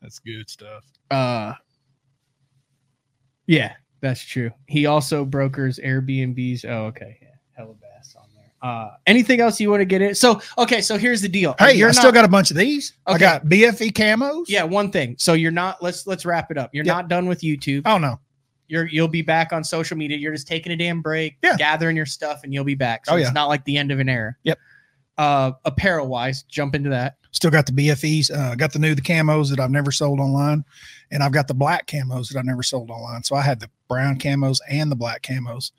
That's 0.00 0.18
good 0.20 0.48
stuff. 0.48 0.84
uh 1.10 1.54
yeah, 3.46 3.72
that's 4.00 4.22
true. 4.24 4.50
He 4.66 4.86
also 4.86 5.24
brokers 5.24 5.78
Airbnbs. 5.78 6.64
Oh, 6.64 6.86
okay. 6.86 7.18
Yeah, 7.22 7.28
hella 7.52 7.74
bass 7.74 8.14
on 8.18 8.26
there. 8.34 8.50
Uh 8.62 8.90
anything 9.06 9.40
else 9.40 9.60
you 9.60 9.70
want 9.70 9.80
to 9.80 9.84
get 9.86 10.02
in? 10.02 10.14
So 10.14 10.40
okay, 10.58 10.80
so 10.80 10.96
here's 10.98 11.22
the 11.22 11.28
deal. 11.28 11.54
Hey, 11.58 11.74
You're 11.74 11.88
I 11.88 11.92
still 11.92 12.04
not- 12.06 12.14
got 12.14 12.24
a 12.24 12.28
bunch 12.28 12.50
of 12.50 12.56
these. 12.56 12.94
I 13.06 13.18
got 13.18 13.46
BFE 13.46 13.92
camos. 13.92 14.44
yeah, 14.48 14.62
one 14.64 14.90
thing. 14.90 15.16
So 15.18 15.32
you're 15.34 15.50
not 15.52 15.82
let's 15.82 16.06
let's 16.06 16.24
wrap 16.24 16.50
it 16.50 16.58
up. 16.58 16.70
You're 16.74 16.84
Yep. 16.84 16.94
not 16.96 17.08
done 17.08 17.26
with 17.26 17.40
YouTube. 17.40 17.82
Oh 17.86 17.98
no. 17.98 18.18
you're 18.68 18.86
you'll 18.86 19.08
be 19.08 19.22
back 19.22 19.52
on 19.52 19.64
social 19.64 19.96
media. 19.96 20.16
You're 20.16 20.32
just 20.32 20.46
taking 20.46 20.72
a 20.72 20.76
damn 20.76 21.02
break, 21.02 21.36
Yeah. 21.42 21.56
gathering 21.56 21.96
your 21.96 22.06
stuff, 22.06 22.40
and 22.44 22.54
you'll 22.54 22.64
be 22.64 22.74
back. 22.76 23.04
So 23.06 23.14
Oh, 23.14 23.16
it's 23.16 23.32
not 23.32 23.46
like 23.48 23.64
the 23.64 23.76
end 23.76 23.90
of 23.90 23.98
an 23.98 24.08
era. 24.08 24.36
Yep. 24.44 24.58
Uh, 25.18 25.52
apparel 25.66 26.06
wise, 26.08 26.44
jump 26.44 26.74
into 26.74 26.88
that. 26.90 27.16
Still 27.32 27.50
got 27.50 27.66
the 27.66 27.72
BFEs. 27.72 28.30
Uh, 28.30 28.54
got 28.54 28.72
the 28.72 28.78
new 28.78 28.94
the 28.94 29.02
camos 29.02 29.50
that 29.50 29.60
I've 29.60 29.70
never 29.70 29.92
sold 29.92 30.18
online, 30.20 30.64
and 31.10 31.22
I've 31.22 31.32
got 31.32 31.46
the 31.48 31.54
black 31.54 31.86
camos 31.86 32.28
that 32.32 32.38
I've 32.38 32.44
never 32.46 32.62
sold 32.62 32.90
online. 32.90 33.22
So 33.22 33.36
I 33.36 33.42
had 33.42 33.60
the 33.60 33.68
brown 33.90 34.18
camos 34.18 34.60
and 34.70 34.90
the 34.90 34.96
black 34.96 35.22
camos. 35.22 35.72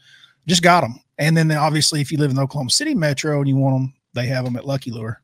Just 0.45 0.61
got 0.61 0.81
them. 0.81 0.99
And 1.17 1.35
then 1.35 1.49
obviously, 1.51 2.01
if 2.01 2.11
you 2.11 2.17
live 2.17 2.29
in 2.29 2.35
the 2.35 2.41
Oklahoma 2.43 2.69
City 2.69 2.93
metro 2.93 3.39
and 3.39 3.47
you 3.47 3.55
want 3.55 3.75
them, 3.75 3.93
they 4.13 4.27
have 4.27 4.43
them 4.45 4.55
at 4.57 4.65
Lucky 4.65 4.91
Lure. 4.91 5.21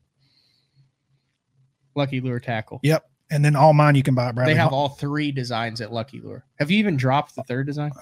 Lucky 1.94 2.20
Lure 2.20 2.40
Tackle. 2.40 2.80
Yep. 2.82 3.04
And 3.30 3.44
then 3.44 3.54
all 3.56 3.74
mine 3.74 3.94
you 3.94 4.02
can 4.02 4.14
buy 4.14 4.28
at 4.28 4.34
Bradley. 4.34 4.54
they 4.54 4.58
have 4.58 4.70
Hall- 4.70 4.78
all 4.78 4.88
three 4.88 5.30
designs 5.30 5.80
at 5.80 5.92
Lucky 5.92 6.20
Lure. 6.20 6.44
Have 6.58 6.70
you 6.70 6.78
even 6.78 6.96
dropped 6.96 7.34
the 7.36 7.42
third 7.42 7.66
design? 7.66 7.92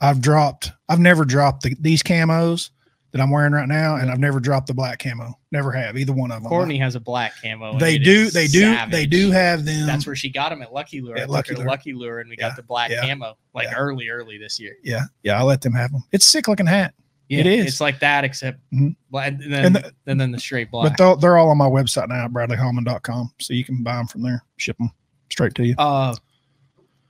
I've 0.00 0.20
dropped. 0.20 0.72
I've 0.88 1.00
never 1.00 1.24
dropped 1.24 1.62
the, 1.62 1.74
these 1.80 2.02
camos 2.02 2.70
that 3.12 3.20
I'm 3.20 3.30
wearing 3.30 3.52
right 3.52 3.68
now, 3.68 3.96
and 3.96 4.10
I've 4.10 4.18
never 4.18 4.40
dropped 4.40 4.66
the 4.66 4.74
black 4.74 4.98
camo. 5.02 5.38
Never 5.52 5.72
have 5.72 5.96
either 5.96 6.12
one 6.12 6.30
of 6.30 6.42
them. 6.42 6.48
Courtney 6.50 6.76
has 6.78 6.94
a 6.96 7.00
black 7.00 7.32
camo. 7.42 7.78
They 7.78 7.98
do. 7.98 8.30
They 8.30 8.46
do. 8.46 8.60
savage. 8.60 8.92
They 8.92 9.06
do 9.06 9.30
have 9.30 9.64
them. 9.64 9.86
That's 9.86 10.06
where 10.06 10.16
she 10.16 10.28
got 10.28 10.50
them 10.50 10.60
at 10.62 10.72
Lucky 10.72 11.00
Lure. 11.00 11.16
At 11.16 11.30
Lucky 11.30 11.54
Lure. 11.54 11.66
Lucky 11.66 11.92
Lure, 11.94 12.20
and 12.20 12.28
we 12.28 12.36
Yeah, 12.38 12.48
got 12.48 12.56
the 12.56 12.62
black 12.62 12.90
yeah, 12.90 13.06
camo 13.06 13.36
like 13.54 13.68
yeah. 13.68 13.76
early, 13.76 14.08
early 14.08 14.36
this 14.38 14.60
year. 14.60 14.76
yeah, 14.84 15.04
yeah. 15.22 15.38
I 15.40 15.42
let 15.44 15.60
them 15.62 15.72
have 15.72 15.92
them. 15.92 16.02
It's 16.12 16.26
sick 16.26 16.46
looking 16.48 16.66
hat. 16.66 16.94
Yeah, 17.28 17.40
It 17.40 17.46
is. 17.46 17.66
It's 17.66 17.80
like 17.80 17.98
that, 18.00 18.22
except 18.24 18.58
Mhm. 18.72 18.94
black, 19.10 19.28
and 19.32 19.40
then 19.52 19.64
And 19.66 19.76
and, 19.76 19.84
the- 20.04 20.14
then 20.14 20.30
the 20.30 20.38
straight 20.38 20.70
black. 20.70 20.90
But 20.90 20.96
they're, 20.98 21.16
they're 21.16 21.36
all 21.38 21.48
on 21.50 21.56
my 21.58 21.68
website 21.68 22.08
now 22.08 22.24
at 22.26 22.32
bradleyhallman.com. 22.32 23.32
So 23.40 23.52
you 23.54 23.64
can 23.64 23.82
buy 23.82 23.96
them 23.96 24.06
from 24.06 24.22
there, 24.22 24.44
ship 24.58 24.76
them 24.78 24.90
straight 25.30 25.54
to 25.56 25.64
you. 25.66 25.74
uh, 25.78 26.14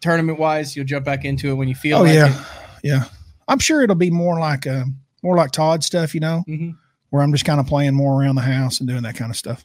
tournament 0.01 0.39
wise, 0.39 0.77
you'll 0.77 0.85
jump 0.87 1.05
back 1.05 1.25
into 1.25 1.51
it 1.51 1.55
when 1.55 1.69
you 1.69 1.75
feel. 1.75 1.99
oh, 1.99 2.03
like 2.03 2.15
yeah. 2.15 2.29
it. 2.41 2.47
Yeah. 2.85 3.05
I'm 3.49 3.59
sure 3.59 3.83
it'll 3.83 3.95
be 3.97 4.11
more 4.11 4.39
like, 4.39 4.67
uh, 4.67 4.85
more 5.27 5.37
like 5.37 5.51
Todd 5.51 5.83
stuff, 5.83 6.14
you 6.14 6.20
know, 6.20 6.45
Mhm. 6.49 6.77
where 7.11 7.20
I'm 7.22 7.33
just 7.33 7.45
kind 7.45 7.59
of 7.59 7.66
playing 7.66 7.95
more 7.95 8.20
around 8.22 8.37
the 8.37 8.43
house 8.43 8.79
and 8.79 8.89
doing 8.89 9.03
that 9.03 9.16
kind 9.16 9.31
of 9.31 9.37
stuff. 9.37 9.64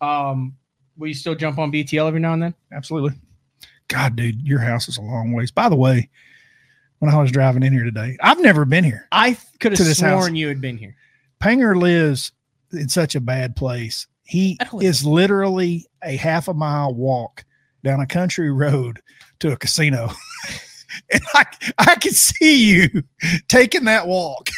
Um, 0.00 0.54
Will 0.96 1.08
you 1.08 1.14
still 1.14 1.34
jump 1.34 1.58
on 1.58 1.70
BTL 1.72 2.06
every 2.06 2.20
now 2.20 2.34
and 2.34 2.42
then? 2.42 2.54
Absolutely. 2.72 3.18
God, 3.88 4.16
dude, 4.16 4.46
your 4.46 4.58
house 4.60 4.86
is 4.88 4.96
a 4.98 5.00
long 5.02 5.32
ways. 5.32 5.50
By 5.50 5.68
the 5.70 5.74
way, 5.76 6.10
when 6.98 7.10
I 7.12 7.20
was 7.20 7.32
driving 7.32 7.62
in 7.62 7.72
here 7.72 7.84
today, 7.84 8.16
I've 8.20 8.40
never 8.40 8.64
been 8.66 8.84
here. 8.84 9.06
I 9.10 9.38
could 9.60 9.76
have 9.76 9.96
sworn 9.96 10.10
house. 10.12 10.30
you 10.32 10.48
had 10.48 10.60
been 10.60 10.76
here. 10.76 10.94
Panger 11.40 11.74
lives 11.74 12.32
in 12.72 12.88
such 12.90 13.14
a 13.14 13.20
bad 13.20 13.56
place. 13.56 14.06
He 14.24 14.58
I 14.60 14.64
don't 14.64 14.82
is 14.82 15.04
literally 15.06 15.86
a 16.04 16.16
half 16.16 16.48
a 16.48 16.54
mile 16.54 16.94
walk 16.94 17.44
down 17.82 18.00
a 18.00 18.06
country 18.06 18.50
road 18.52 19.00
to 19.40 19.52
a 19.52 19.56
casino. 19.56 20.10
and 21.12 21.22
I, 21.34 21.44
I 21.78 21.94
can 21.96 22.12
see 22.12 22.64
you 22.64 23.02
taking 23.48 23.84
that 23.84 24.06
walk, 24.06 24.48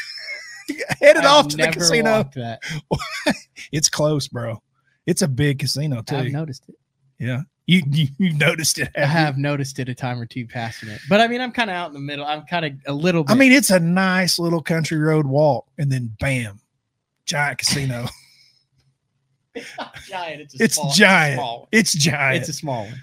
headed 1.00 1.24
I've 1.24 1.30
off 1.30 1.48
to 1.48 1.56
the 1.56 1.68
casino. 1.68 2.28
It's 3.70 3.88
close, 3.88 4.28
bro. 4.28 4.60
It's 5.06 5.22
a 5.22 5.28
big 5.28 5.60
casino 5.60 6.02
too. 6.02 6.16
I've 6.16 6.32
noticed 6.32 6.68
it. 6.68 6.74
yeah, 7.18 7.42
you 7.66 7.82
you, 7.90 8.08
you 8.18 8.34
noticed 8.34 8.78
it. 8.78 8.90
I 8.96 9.06
haven't 9.06 9.38
you? 9.38 9.44
noticed 9.44 9.78
it 9.78 9.88
a 9.88 9.94
time 9.94 10.20
or 10.20 10.26
two 10.26 10.46
passing 10.46 10.88
it, 10.88 11.00
but 11.08 11.20
I 11.20 11.28
mean, 11.28 11.40
I'm 11.40 11.52
kind 11.52 11.70
of 11.70 11.76
out 11.76 11.88
in 11.88 11.94
the 11.94 12.00
middle. 12.00 12.26
I'm 12.26 12.42
kind 12.42 12.66
of 12.66 12.72
a 12.86 12.92
little. 12.92 13.24
Bit, 13.24 13.32
I 13.32 13.36
mean, 13.36 13.52
it's 13.52 13.70
a 13.70 13.80
nice 13.80 14.38
little 14.38 14.62
country 14.62 14.98
road 14.98 15.26
walk, 15.26 15.66
and 15.78 15.90
then 15.90 16.14
bam, 16.18 16.60
giant 17.24 17.58
casino. 17.58 18.06
it's 19.54 20.08
giant. 20.08 20.40
It's 20.42 20.60
a 20.60 20.64
it's 20.64 20.74
small, 20.74 20.92
giant. 20.92 21.38
Small 21.38 21.58
one. 21.60 21.68
It's 21.72 21.92
giant. 21.92 22.36
It's 22.40 22.48
a 22.48 22.52
small 22.52 22.84
one. 22.84 23.02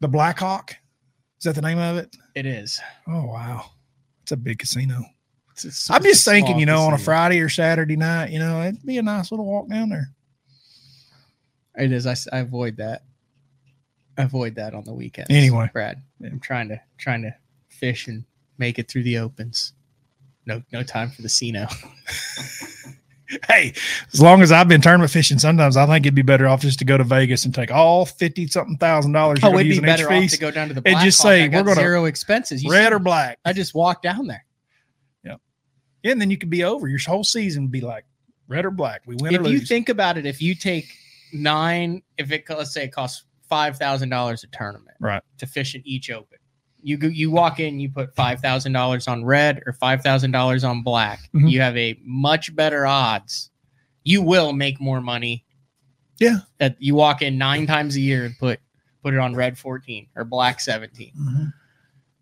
the 0.00 0.08
Blackhawk. 0.08 0.76
Is 1.42 1.46
that 1.46 1.56
the 1.56 1.62
name 1.62 1.80
of 1.80 1.96
it? 1.96 2.16
It 2.36 2.46
is. 2.46 2.80
Oh 3.08 3.24
wow, 3.24 3.64
it's 4.22 4.30
a 4.30 4.36
big 4.36 4.60
casino. 4.60 5.02
It's 5.50 5.90
I'm 5.90 5.96
it's 5.96 6.06
a 6.06 6.08
just 6.10 6.24
thinking, 6.24 6.56
you 6.56 6.66
know, 6.66 6.82
on 6.82 6.94
a. 6.94 6.98
Friday 6.98 7.40
or 7.40 7.48
Saturday 7.48 7.96
night, 7.96 8.30
you 8.30 8.38
know, 8.38 8.62
it'd 8.62 8.86
be 8.86 8.96
a 8.98 9.02
nice 9.02 9.32
little 9.32 9.44
walk 9.44 9.68
down 9.68 9.88
there. 9.88 10.08
It 11.76 11.90
is. 11.90 12.06
I 12.06 12.38
avoid 12.38 12.76
that. 12.76 13.02
I 14.16 14.22
avoid 14.22 14.54
that 14.54 14.72
on 14.72 14.84
the 14.84 14.94
weekends. 14.94 15.30
Anyway. 15.30 15.68
Brad, 15.72 16.00
I'm 16.24 16.38
trying 16.38 16.68
to 16.68 16.80
trying 16.96 17.22
to 17.22 17.34
fish 17.70 18.06
and 18.06 18.24
make 18.58 18.78
it 18.78 18.88
through 18.88 19.02
the 19.02 19.18
opens. 19.18 19.72
No, 20.46 20.62
no 20.72 20.84
time 20.84 21.10
for 21.10 21.22
the 21.22 21.28
Cino. 21.28 21.66
Hey, 23.48 23.72
as 24.12 24.20
long 24.20 24.42
as 24.42 24.52
I've 24.52 24.68
been 24.68 24.80
tournament 24.80 25.10
fishing, 25.10 25.38
sometimes 25.38 25.76
I 25.76 25.86
think 25.86 26.04
it'd 26.04 26.14
be 26.14 26.22
better 26.22 26.46
off 26.46 26.60
just 26.60 26.78
to 26.80 26.84
go 26.84 26.96
to 26.96 27.04
Vegas 27.04 27.44
and 27.44 27.54
take 27.54 27.70
all 27.70 28.04
fifty 28.04 28.46
something 28.46 28.76
thousand 28.76 29.12
dollars. 29.12 29.40
Oh, 29.42 29.58
it'd 29.58 29.70
be 29.70 29.80
better 29.80 30.10
off 30.12 30.30
to 30.30 30.38
go 30.38 30.50
down 30.50 30.68
to 30.68 30.74
the 30.74 30.82
and 30.84 30.98
just 31.00 31.20
say 31.20 31.48
we're 31.48 31.62
going 31.62 31.76
to 31.76 31.82
zero 31.82 32.04
expenses. 32.04 32.62
You 32.62 32.70
red 32.70 32.88
see- 32.88 32.94
or 32.94 32.98
black. 32.98 33.38
I 33.44 33.52
just 33.52 33.74
walk 33.74 34.02
down 34.02 34.26
there. 34.26 34.44
Yeah, 36.02 36.12
and 36.12 36.20
then 36.20 36.30
you 36.30 36.38
could 36.38 36.50
be 36.50 36.64
over. 36.64 36.88
Your 36.88 36.98
whole 36.98 37.24
season 37.24 37.62
would 37.62 37.72
be 37.72 37.80
like 37.80 38.04
red 38.48 38.64
or 38.64 38.70
black. 38.70 39.02
We 39.06 39.16
win 39.16 39.36
or 39.36 39.46
if 39.46 39.52
you 39.52 39.60
think 39.60 39.88
about 39.88 40.18
it, 40.18 40.26
if 40.26 40.42
you 40.42 40.54
take 40.54 40.92
nine, 41.32 42.02
if 42.18 42.32
it 42.32 42.44
let's 42.48 42.74
say 42.74 42.84
it 42.84 42.92
costs 42.92 43.24
five 43.48 43.76
thousand 43.78 44.08
dollars 44.08 44.44
a 44.44 44.48
tournament, 44.48 44.96
right. 45.00 45.22
to 45.38 45.46
fish 45.46 45.74
in 45.74 45.82
each 45.84 46.10
open. 46.10 46.38
You 46.82 46.98
you 46.98 47.30
walk 47.30 47.60
in, 47.60 47.78
you 47.80 47.88
put 47.90 48.14
five 48.14 48.40
thousand 48.40 48.72
dollars 48.72 49.06
on 49.08 49.24
red 49.24 49.62
or 49.66 49.72
five 49.72 50.02
thousand 50.02 50.32
dollars 50.32 50.64
on 50.64 50.82
black. 50.82 51.20
Mhm. 51.34 51.50
You 51.50 51.60
have 51.60 51.76
a 51.76 51.98
much 52.04 52.54
better 52.56 52.86
odds. 52.86 53.50
You 54.04 54.20
will 54.22 54.52
make 54.52 54.80
more 54.80 55.00
money. 55.00 55.44
Yeah. 56.18 56.38
That 56.58 56.76
you 56.80 56.94
walk 56.94 57.22
in 57.22 57.38
nine 57.38 57.66
times 57.66 57.94
a 57.96 58.00
year 58.00 58.24
and 58.24 58.36
put 58.38 58.60
put 59.02 59.14
it 59.14 59.20
on 59.20 59.34
red 59.34 59.58
fourteen 59.58 60.08
or 60.16 60.24
black 60.24 60.60
17 60.60 61.12
Mhm. 61.18 61.52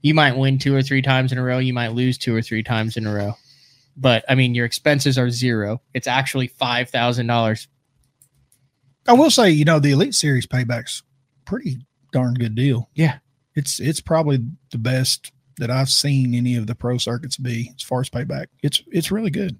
You 0.02 0.14
might 0.14 0.36
win 0.36 0.58
two 0.58 0.74
or 0.74 0.82
three 0.82 1.02
times 1.02 1.30
in 1.32 1.36
a 1.38 1.42
row. 1.42 1.58
You 1.58 1.74
might 1.74 1.92
lose 1.92 2.16
two 2.16 2.34
or 2.34 2.40
three 2.40 2.62
times 2.62 2.96
in 2.96 3.06
a 3.06 3.12
row. 3.14 3.34
But 3.96 4.24
I 4.28 4.34
mean, 4.34 4.54
your 4.54 4.64
expenses 4.64 5.18
are 5.18 5.28
zero. 5.30 5.82
It's 5.94 6.06
actually 6.06 6.46
five 6.48 6.88
thousand 6.90 7.26
dollars. 7.26 7.66
I 9.06 9.14
will 9.14 9.30
say, 9.30 9.50
you 9.50 9.64
know, 9.64 9.78
the 9.78 9.90
Elite 9.92 10.14
Series 10.14 10.46
payback's 10.46 11.02
pretty 11.44 11.86
darn 12.12 12.34
good 12.34 12.54
deal. 12.54 12.90
Yeah. 12.94 13.18
It's 13.60 13.78
it's 13.78 14.00
probably 14.00 14.38
the 14.70 14.78
best 14.78 15.32
that 15.58 15.70
I've 15.70 15.90
seen 15.90 16.34
any 16.34 16.56
of 16.56 16.66
the 16.66 16.74
pro 16.74 16.96
circuits 16.96 17.36
be 17.36 17.70
as 17.76 17.82
far 17.82 18.00
as 18.00 18.08
payback. 18.08 18.46
It's 18.62 18.82
it's 18.90 19.12
really 19.12 19.30
good. 19.30 19.58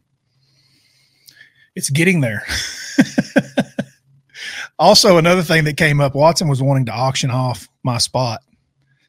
It's 1.75 1.91
getting 1.91 2.23
there. 2.23 2.43
also, 4.79 5.19
another 5.19 5.43
thing 5.43 5.65
that 5.65 5.77
came 5.77 6.01
up, 6.01 6.15
Watson 6.15 6.49
was 6.49 6.63
wanting 6.63 6.87
to 6.87 6.93
auction 6.93 7.31
off 7.31 7.69
my 7.83 7.99
spot. 7.99 8.41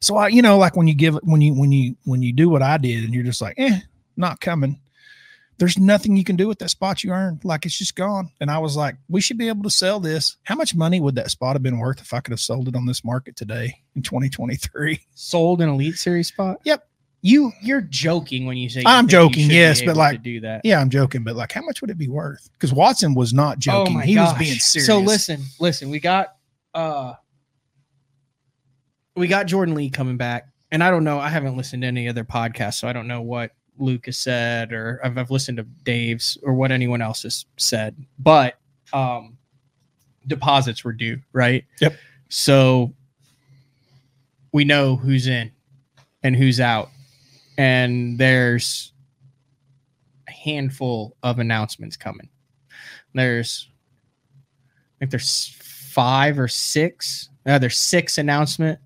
So 0.02 0.16
I, 0.16 0.28
you 0.28 0.42
know, 0.42 0.58
like 0.58 0.76
when 0.76 0.86
you 0.86 0.94
give 0.94 1.14
when 1.22 1.40
you 1.40 1.54
when 1.54 1.72
you 1.72 1.96
when 2.04 2.20
you 2.20 2.34
do 2.34 2.50
what 2.50 2.60
I 2.60 2.76
did 2.76 3.02
and 3.02 3.14
you're 3.14 3.24
just 3.24 3.40
like, 3.40 3.54
eh, 3.56 3.80
not 4.18 4.42
coming. 4.42 4.78
There's 5.62 5.78
nothing 5.78 6.16
you 6.16 6.24
can 6.24 6.34
do 6.34 6.48
with 6.48 6.58
that 6.58 6.70
spot 6.70 7.04
you 7.04 7.12
earned. 7.12 7.44
Like 7.44 7.64
it's 7.64 7.78
just 7.78 7.94
gone. 7.94 8.32
And 8.40 8.50
I 8.50 8.58
was 8.58 8.76
like, 8.76 8.96
we 9.08 9.20
should 9.20 9.38
be 9.38 9.46
able 9.46 9.62
to 9.62 9.70
sell 9.70 10.00
this. 10.00 10.36
How 10.42 10.56
much 10.56 10.74
money 10.74 10.98
would 10.98 11.14
that 11.14 11.30
spot 11.30 11.54
have 11.54 11.62
been 11.62 11.78
worth 11.78 12.00
if 12.00 12.12
I 12.12 12.18
could 12.18 12.32
have 12.32 12.40
sold 12.40 12.66
it 12.66 12.74
on 12.74 12.84
this 12.84 13.04
market 13.04 13.36
today 13.36 13.80
in 13.94 14.02
2023? 14.02 14.98
Sold 15.14 15.60
an 15.60 15.68
elite 15.68 15.94
series 15.94 16.26
spot. 16.26 16.56
Yep. 16.64 16.84
You 17.20 17.52
you're 17.62 17.80
joking 17.80 18.44
when 18.44 18.56
you 18.56 18.68
say 18.70 18.80
you 18.80 18.86
I'm 18.88 19.06
joking, 19.06 19.48
yes, 19.48 19.80
but 19.80 19.96
like- 19.96 20.24
do 20.24 20.40
that. 20.40 20.62
Yeah, 20.64 20.80
I'm 20.80 20.90
joking, 20.90 21.22
but 21.22 21.36
like, 21.36 21.52
how 21.52 21.62
much 21.62 21.80
would 21.80 21.90
it 21.90 21.96
be 21.96 22.08
worth? 22.08 22.50
Because 22.54 22.72
Watson 22.72 23.14
was 23.14 23.32
not 23.32 23.60
joking. 23.60 23.98
Oh 23.98 24.00
he 24.00 24.16
gosh. 24.16 24.30
was 24.32 24.38
being 24.40 24.58
serious. 24.58 24.88
So 24.88 24.98
listen, 24.98 25.42
listen, 25.60 25.90
we 25.90 26.00
got 26.00 26.34
uh 26.74 27.12
we 29.14 29.28
got 29.28 29.46
Jordan 29.46 29.76
Lee 29.76 29.90
coming 29.90 30.16
back. 30.16 30.48
And 30.72 30.82
I 30.82 30.90
don't 30.90 31.04
know, 31.04 31.20
I 31.20 31.28
haven't 31.28 31.56
listened 31.56 31.82
to 31.82 31.86
any 31.86 32.08
other 32.08 32.24
podcasts, 32.24 32.80
so 32.80 32.88
I 32.88 32.92
don't 32.92 33.06
know 33.06 33.20
what 33.20 33.52
Luke 33.78 34.06
has 34.06 34.16
said 34.16 34.72
or 34.72 35.00
I've, 35.02 35.16
I've 35.18 35.30
listened 35.30 35.58
to 35.58 35.64
Dave's 35.84 36.38
or 36.42 36.54
what 36.54 36.72
anyone 36.72 37.02
else 37.02 37.22
has 37.22 37.46
said. 37.56 37.96
But 38.18 38.58
um 38.92 39.36
deposits 40.26 40.84
were 40.84 40.92
due, 40.92 41.20
right? 41.32 41.64
Yep. 41.80 41.96
So 42.28 42.94
we 44.52 44.64
know 44.64 44.96
who's 44.96 45.26
in 45.26 45.50
and 46.22 46.36
who's 46.36 46.60
out. 46.60 46.90
And 47.58 48.18
there's 48.18 48.92
a 50.28 50.32
handful 50.32 51.16
of 51.22 51.38
announcements 51.38 51.96
coming. 51.96 52.28
There's 53.14 53.68
I 54.96 54.98
think 55.00 55.10
there's 55.10 55.48
five 55.92 56.38
or 56.38 56.48
six. 56.48 57.28
Uh, 57.44 57.58
there's 57.58 57.76
six 57.76 58.18
announcement 58.18 58.78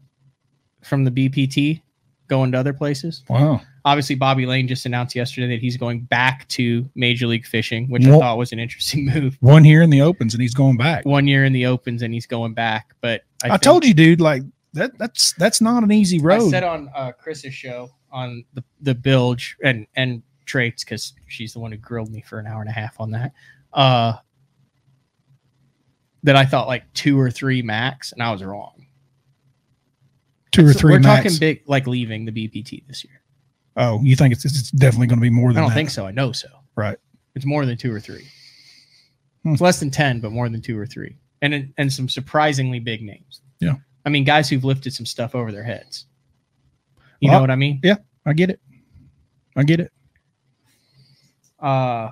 from 0.83 1.05
the 1.05 1.11
BPT 1.11 1.83
going 2.29 2.51
to 2.53 2.59
other 2.59 2.73
places. 2.73 3.23
Wow. 3.29 3.61
Obviously, 3.87 4.17
Bobby 4.17 4.47
Lane 4.47 4.67
just 4.67 4.85
announced 4.85 5.15
yesterday 5.15 5.47
that 5.47 5.61
he's 5.61 5.77
going 5.77 6.01
back 6.01 6.49
to 6.49 6.91
Major 6.97 7.29
League 7.29 7.47
Fishing, 7.47 7.89
which 7.89 8.05
I 8.05 8.19
thought 8.19 8.37
was 8.37 8.51
an 8.51 8.59
interesting 8.59 9.07
move. 9.15 9.39
One 9.39 9.65
year 9.65 9.81
in 9.81 9.91
the 9.91 10.01
opens 10.01 10.35
and 10.35 10.43
he's 10.43 10.55
going 10.55 10.77
back. 10.77 11.05
One 11.05 11.29
year 11.29 11.45
in 11.45 11.53
the 11.53 11.67
opens 11.67 12.03
and 12.03 12.13
he's 12.13 12.27
going 12.27 12.53
back. 12.53 12.97
But 13.01 13.23
I, 13.45 13.53
I, 13.53 13.57
told 13.59 13.85
you, 13.85 13.95
dude, 13.95 14.21
like 14.21 14.43
that 14.73 14.99
that's 14.99 15.35
that's 15.35 15.61
not 15.61 15.85
an 15.85 15.93
easy 15.93 16.19
road. 16.19 16.49
I 16.49 16.51
said 16.51 16.65
on 16.65 16.91
uh, 16.97 17.13
Chris's 17.13 17.55
show 17.55 17.89
on 18.11 18.45
the 18.55 18.65
the 18.81 18.93
bilge 18.93 19.57
and 19.63 19.87
and 19.95 20.21
traits 20.47 20.83
because 20.83 21.13
she's 21.29 21.53
the 21.53 21.61
one 21.61 21.71
who 21.71 21.79
grilled 21.79 22.11
me 22.11 22.23
for 22.23 22.41
an 22.41 22.49
hour 22.49 22.61
and 22.61 22.69
a 22.69 22.73
half 22.73 22.99
on 22.99 23.13
that. 23.13 23.35
Uh, 23.73 24.15
that 26.25 26.35
I 26.35 26.45
thought 26.45 26.67
like 26.67 26.93
two 26.93 27.21
or 27.21 27.31
three 27.31 27.63
max, 27.63 28.11
and 28.11 28.21
I 28.21 28.33
was 28.33 28.43
wrong. 28.43 28.85
Two 30.51 30.67
or 30.67 30.73
So 30.73 30.81
three 30.81 30.95
We're 30.95 30.99
max. 30.99 31.23
talking 31.23 31.39
big, 31.39 31.63
like 31.67 31.87
leaving 31.87 32.25
the 32.25 32.33
BPT 32.33 32.85
this 32.89 33.05
year. 33.05 33.23
Oh, 33.77 34.01
you 34.03 34.17
think 34.17 34.33
it's 34.33 34.45
it's 34.45 34.71
definitely 34.71 35.07
going 35.09 35.19
to 35.19 35.23
be 35.23 35.31
more 35.31 35.53
than? 35.53 35.59
I 35.59 35.61
don't 35.63 35.71
that. 35.71 35.75
think 35.75 35.91
so. 35.91 36.07
I 36.07 36.11
know 36.13 36.33
so. 36.33 36.49
Right. 36.77 36.99
It's 37.35 37.45
more 37.47 37.65
than 37.67 37.77
two 37.77 37.93
or 37.93 38.01
three. 38.01 38.27
Hmm. 39.43 39.53
It's 39.53 39.61
less 39.61 39.79
than 39.81 39.91
ten, 39.91 40.21
but 40.21 40.33
more 40.33 40.49
than 40.49 40.61
two 40.61 40.79
or 40.79 40.87
three, 40.87 41.17
and 41.43 41.73
and 41.79 41.93
some 41.93 42.09
surprisingly 42.09 42.79
big 42.81 43.03
names. 43.03 43.43
Yeah. 43.61 43.75
I 44.05 44.09
mean, 44.09 44.25
guys 44.25 44.49
who've 44.49 44.65
lifted 44.65 44.93
some 44.93 45.07
stuff 45.07 45.35
over 45.35 45.51
their 45.53 45.65
heads. 45.65 46.07
You 47.21 47.29
Well, 47.31 47.39
know 47.39 47.43
what 47.43 47.51
I 47.51 47.57
mean? 47.57 47.81
Yeah, 47.83 47.97
I 48.25 48.33
get 48.35 48.51
it. 48.51 48.61
I 49.57 49.63
get 49.65 49.81
it. 49.81 49.91
uh 51.61 52.11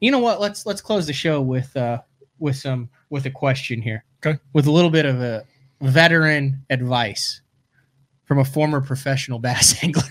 you 0.00 0.10
know 0.10 0.18
what 0.20 0.40
let's 0.40 0.64
let's 0.66 0.80
close 0.80 1.06
the 1.06 1.12
show 1.12 1.40
with 1.40 1.76
uh 1.76 2.00
with 2.38 2.54
some 2.56 2.88
with 3.10 3.26
a 3.26 3.30
question 3.30 3.82
here 3.82 4.04
Okay. 4.24 4.38
with 4.52 4.66
a 4.66 4.70
little 4.70 4.90
bit 4.90 5.04
of 5.06 5.20
a 5.20 5.44
veteran 5.80 6.62
advice 6.70 7.40
from 8.26 8.38
a 8.38 8.44
former 8.44 8.80
professional 8.80 9.38
bass 9.38 9.74
angler 9.82 10.02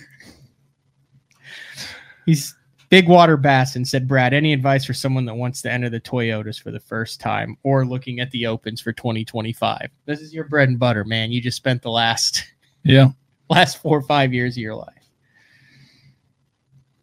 he's 2.26 2.55
big 2.89 3.07
water 3.07 3.38
bass 3.38 3.76
and 3.76 3.88
said 3.88 4.07
brad 4.07 4.34
any 4.34 4.51
advice 4.53 4.84
for 4.86 4.93
someone 4.93 5.26
that 5.26 5.36
wants 5.36 5.61
to 5.61 5.72
enter 5.72 5.89
the 5.89 5.99
toyotas 6.01 6.59
for 6.59 6.72
the 6.72 6.80
first 6.80 7.20
time 7.20 7.55
or 7.63 7.86
looking 7.86 8.20
at 8.20 8.32
the 8.32 8.45
opens 8.47 8.82
for 8.82 8.91
2025 8.93 9.89
this 10.05 10.22
is 10.22 10.34
your 10.34 10.45
bread 10.45 10.70
and 10.70 10.80
butter 10.80 11.03
man 11.03 11.32
you 11.32 11.39
just 11.39 11.57
spent 11.57 11.82
the 11.82 11.91
last 11.91 12.43
Yeah. 12.84 13.09
last 13.49 13.82
four 13.82 13.97
or 13.97 14.03
five 14.03 14.34
years 14.34 14.55
of 14.55 14.61
your 14.61 14.76
life 14.76 14.91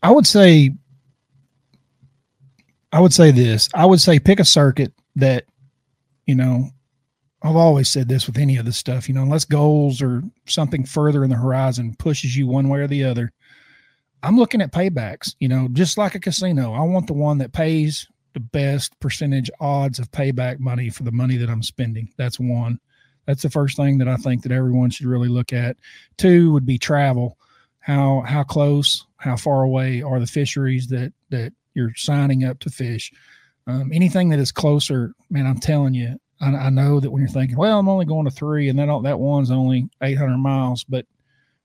I 0.03 0.11
would 0.11 0.27
say 0.27 0.73
I 2.93 3.01
would 3.01 3.13
say 3.13 3.31
this. 3.31 3.69
I 3.75 3.87
would 3.87 4.01
say 4.01 4.19
pick 4.19 4.39
a 4.39 4.45
circuit 4.45 4.93
that, 5.17 5.45
you 6.27 6.35
know, 6.35 6.69
I've 7.45 7.57
always 7.57 7.91
said 7.91 8.09
this 8.09 8.27
with 8.27 8.39
any 8.39 8.57
of 8.57 8.65
this 8.65 8.77
stuff, 8.77 9.09
you 9.09 9.15
know, 9.15 9.23
unless 9.23 9.45
goals 9.45 10.01
or 10.01 10.23
something 10.47 10.85
further 10.85 11.25
in 11.25 11.31
the 11.31 11.37
horizon 11.37 11.97
pushes 11.99 12.37
you 12.37 12.47
one 12.47 12.69
way 12.69 12.81
or 12.81 12.87
the 12.87 13.05
other. 13.05 13.33
I'm 14.23 14.37
looking 14.37 14.61
at 14.61 14.73
paybacks, 14.73 15.35
you 15.41 15.49
know, 15.49 15.69
just 15.73 15.99
like 15.99 16.15
a 16.15 16.21
casino. 16.21 16.73
I 16.73 16.83
want 16.83 17.09
the 17.09 17.13
one 17.15 17.39
that 17.39 17.53
pays 17.53 18.07
the 18.35 18.41
best 18.41 18.99
percentage 19.01 19.51
odds 19.61 19.99
of 19.99 20.11
payback 20.13 20.61
money 20.61 20.89
for 20.89 21.03
the 21.03 21.11
money 21.11 21.37
that 21.37 21.51
I'm 21.51 21.63
spending. 21.63 22.09
That's 22.17 22.39
one. 22.39 22.79
That's 23.27 23.43
the 23.43 23.51
first 23.51 23.77
thing 23.77 23.99
that 23.99 24.09
I 24.09 24.17
think 24.17 24.43
that 24.43 24.53
everyone 24.53 24.91
should 24.91 25.07
really 25.07 25.29
look 25.29 25.53
at. 25.53 25.77
Two 26.19 26.53
would 26.53 26.67
be 26.67 26.79
travel. 26.79 27.37
How 27.81 28.21
how 28.21 28.45
close, 28.45 29.07
how 29.17 29.37
far 29.37 29.63
away 29.63 30.03
are 30.03 30.21
the 30.21 30.27
fisheries 30.27 30.87
that 30.89 31.13
that 31.31 31.53
you're 31.75 31.95
signing 31.97 32.45
up 32.45 32.61
to 32.61 32.71
fish? 32.71 33.13
Um, 33.67 33.93
anything 33.93 34.29
that 34.31 34.39
is 34.39 34.53
closer, 34.53 35.15
man, 35.31 35.47
I'm 35.47 35.59
telling 35.59 35.95
you, 35.95 36.19
I, 36.43 36.49
I 36.49 36.71
know 36.71 37.01
that 37.01 37.11
when 37.11 37.23
you're 37.23 37.29
thinking, 37.29 37.57
well, 37.57 37.79
I'm 37.79 37.89
only 37.89 38.05
going 38.05 38.25
to 38.25 38.31
three, 38.31 38.69
and 38.69 38.79
that 38.79 39.03
that 39.05 39.19
one's 39.19 39.51
only 39.51 39.89
800 40.03 40.37
miles, 40.37 40.85
but 40.85 41.07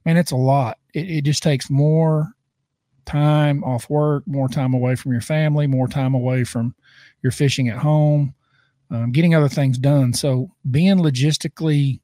man, 0.05 0.17
it's 0.17 0.31
a 0.31 0.37
lot. 0.37 0.77
It, 0.93 1.09
it 1.09 1.21
just 1.23 1.43
takes 1.43 1.69
more 1.69 2.31
time 3.05 3.63
off 3.63 3.89
work, 3.89 4.23
more 4.27 4.47
time 4.47 4.73
away 4.73 4.95
from 4.95 5.11
your 5.11 5.21
family, 5.21 5.65
more 5.65 5.87
time 5.87 6.13
away 6.13 6.43
from 6.43 6.75
your 7.23 7.31
fishing 7.31 7.69
at 7.69 7.77
home, 7.77 8.33
um, 8.91 9.11
getting 9.11 9.33
other 9.33 9.49
things 9.49 9.77
done. 9.77 10.13
So 10.13 10.51
being 10.69 10.97
logistically 10.97 11.99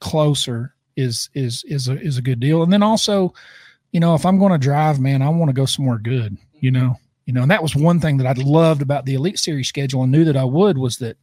closer 0.00 0.74
is 0.96 1.30
is 1.34 1.64
is 1.68 1.88
a 1.88 2.00
is 2.00 2.18
a 2.18 2.22
good 2.22 2.40
deal. 2.40 2.62
And 2.62 2.72
then 2.72 2.82
also, 2.82 3.32
you 3.92 4.00
know, 4.00 4.14
if 4.14 4.26
I'm 4.26 4.38
going 4.38 4.52
to 4.52 4.58
drive, 4.58 4.98
man, 4.98 5.22
I 5.22 5.28
want 5.28 5.48
to 5.48 5.54
go 5.54 5.66
somewhere 5.66 5.98
good. 5.98 6.36
You 6.60 6.70
know, 6.70 6.98
you 7.26 7.32
know, 7.32 7.42
and 7.42 7.50
that 7.50 7.62
was 7.62 7.76
one 7.76 8.00
thing 8.00 8.16
that 8.16 8.26
I 8.26 8.40
loved 8.42 8.82
about 8.82 9.06
the 9.06 9.14
Elite 9.14 9.38
Series 9.38 9.68
schedule 9.68 10.02
and 10.02 10.10
knew 10.10 10.24
that 10.24 10.36
I 10.36 10.44
would 10.44 10.76
was 10.76 10.96
that, 10.98 11.16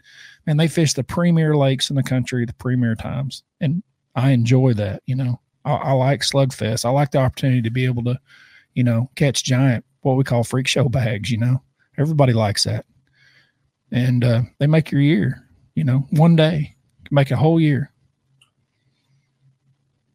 man, 0.46 0.58
they 0.58 0.68
fish 0.68 0.94
the 0.94 1.04
premier 1.04 1.56
lakes 1.56 1.90
in 1.90 1.96
the 1.96 2.04
country, 2.04 2.46
the 2.46 2.54
premier 2.54 2.96
times, 2.96 3.44
and 3.60 3.84
I 4.16 4.32
enjoy 4.32 4.74
that. 4.74 5.04
You 5.06 5.16
know, 5.16 5.40
I, 5.66 5.74
I 5.74 5.92
like 5.92 6.22
Slugfest. 6.22 6.86
I 6.86 6.90
like 6.90 7.12
the 7.12 7.20
opportunity 7.20 7.62
to 7.62 7.70
be 7.70 7.86
able 7.86 8.04
to, 8.06 8.20
you 8.74 8.84
know, 8.84 9.10
catch 9.16 9.44
giant 9.44 9.84
what 10.02 10.16
we 10.16 10.24
call 10.24 10.44
freak 10.44 10.68
show 10.68 10.88
bags. 10.88 11.30
You 11.30 11.38
know, 11.38 11.62
everybody 11.98 12.34
likes 12.34 12.64
that, 12.64 12.86
and 13.92 14.24
uh, 14.24 14.42
they 14.60 14.68
make 14.68 14.92
your 14.92 15.02
year. 15.02 15.46
You 15.76 15.84
know, 15.84 16.08
one 16.12 16.36
day 16.36 16.76
make 17.12 17.32
a 17.32 17.36
whole 17.36 17.60
year. 17.60 17.92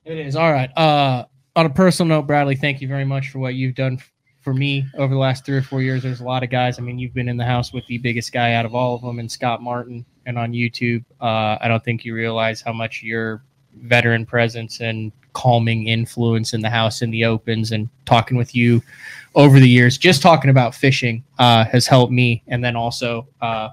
It 0.05 0.19
is 0.19 0.37
all 0.37 0.53
right. 0.53 0.71
Uh, 0.77 1.27
on 1.57 1.67
a 1.67 1.71
personal 1.71 2.09
note, 2.09 2.27
Bradley, 2.27 2.57
thank 2.57 2.81
you 2.81 2.89
very 2.89 3.05
much 3.05 3.31
for 3.31 3.39
what 3.39 3.55
you've 3.55 3.75
done 3.75 3.99
for 4.45 4.55
me 4.55 4.87
over 4.99 5.13
the 5.13 5.19
last 5.19 5.45
three 5.45 5.57
or 5.57 5.63
four 5.63 5.83
years. 5.83 6.03
There's 6.03 6.21
a 6.21 6.25
lot 6.25 6.45
of 6.45 6.51
guys. 6.51 6.79
I 6.79 6.83
mean, 6.83 6.99
you've 6.99 7.15
been 7.15 7.29
in 7.29 7.39
the 7.39 7.45
house 7.45 7.73
with 7.73 7.87
the 7.87 7.99
biggest 7.99 8.31
guy 8.31 8.53
out 8.53 8.67
of 8.67 8.75
all 8.75 8.95
of 8.95 9.03
them, 9.03 9.19
and 9.19 9.33
Scott 9.33 9.63
Martin, 9.63 10.05
and 10.27 10.39
on 10.39 10.53
YouTube. 10.53 11.03
Uh, 11.21 11.57
I 11.61 11.67
don't 11.67 11.83
think 11.83 12.05
you 12.05 12.15
realize 12.15 12.61
how 12.61 12.73
much 12.73 13.03
your 13.03 13.43
veteran 13.83 14.25
presence 14.27 14.81
and 14.81 15.11
calming 15.33 15.89
influence 15.89 16.55
in 16.55 16.61
the 16.61 16.71
house 16.71 17.03
in 17.03 17.11
the 17.11 17.25
opens 17.25 17.73
and 17.73 17.89
talking 18.07 18.37
with 18.37 18.55
you 18.55 18.81
over 19.35 19.59
the 19.59 19.69
years, 19.69 19.99
just 19.99 20.23
talking 20.23 20.51
about 20.51 20.75
fishing, 20.75 21.25
uh, 21.39 21.65
has 21.65 21.87
helped 21.87 22.13
me. 22.13 22.43
And 22.47 22.63
then 22.63 22.77
also, 22.77 23.27
uh, 23.41 23.71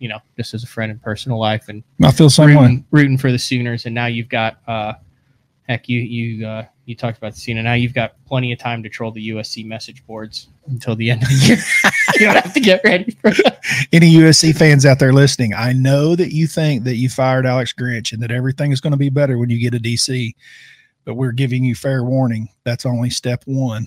you 0.00 0.08
know, 0.08 0.18
just 0.36 0.54
as 0.54 0.64
a 0.64 0.66
friend 0.66 0.90
in 0.90 0.98
personal 0.98 1.38
life 1.38 1.68
and 1.68 1.84
I 2.02 2.10
feel 2.10 2.26
the 2.26 2.30
same 2.30 2.48
way. 2.48 2.54
rooting, 2.54 2.84
rooting 2.90 3.18
for 3.18 3.30
the 3.30 3.38
Sooners. 3.38 3.86
And 3.86 3.94
now 3.94 4.06
you've 4.06 4.28
got, 4.28 4.58
uh, 4.66 4.94
heck, 5.68 5.88
you 5.88 6.00
you 6.00 6.46
uh, 6.46 6.64
you 6.88 6.94
talked 6.94 7.18
about 7.18 7.34
the 7.34 7.38
scene, 7.40 7.58
and 7.58 7.66
now 7.66 7.74
you've 7.74 7.92
got 7.92 8.14
plenty 8.24 8.50
of 8.50 8.58
time 8.58 8.82
to 8.82 8.88
troll 8.88 9.10
the 9.10 9.28
USC 9.28 9.62
message 9.66 10.06
boards 10.06 10.48
until 10.68 10.96
the 10.96 11.10
end 11.10 11.22
of 11.22 11.28
the 11.28 11.34
year. 11.34 11.58
you 12.14 12.26
don't 12.26 12.42
have 12.42 12.54
to 12.54 12.60
get 12.60 12.80
ready 12.82 13.10
for 13.20 13.30
that. 13.30 13.60
Any 13.92 14.10
USC 14.14 14.56
fans 14.56 14.86
out 14.86 14.98
there 14.98 15.12
listening, 15.12 15.52
I 15.52 15.74
know 15.74 16.16
that 16.16 16.32
you 16.32 16.46
think 16.46 16.84
that 16.84 16.96
you 16.96 17.10
fired 17.10 17.44
Alex 17.44 17.74
Grinch 17.78 18.14
and 18.14 18.22
that 18.22 18.30
everything 18.30 18.72
is 18.72 18.80
going 18.80 18.92
to 18.92 18.96
be 18.96 19.10
better 19.10 19.36
when 19.36 19.50
you 19.50 19.60
get 19.60 19.74
a 19.74 19.82
DC, 19.82 20.34
but 21.04 21.14
we're 21.14 21.32
giving 21.32 21.62
you 21.62 21.74
fair 21.74 22.02
warning. 22.04 22.48
That's 22.64 22.86
only 22.86 23.10
step 23.10 23.42
one. 23.44 23.86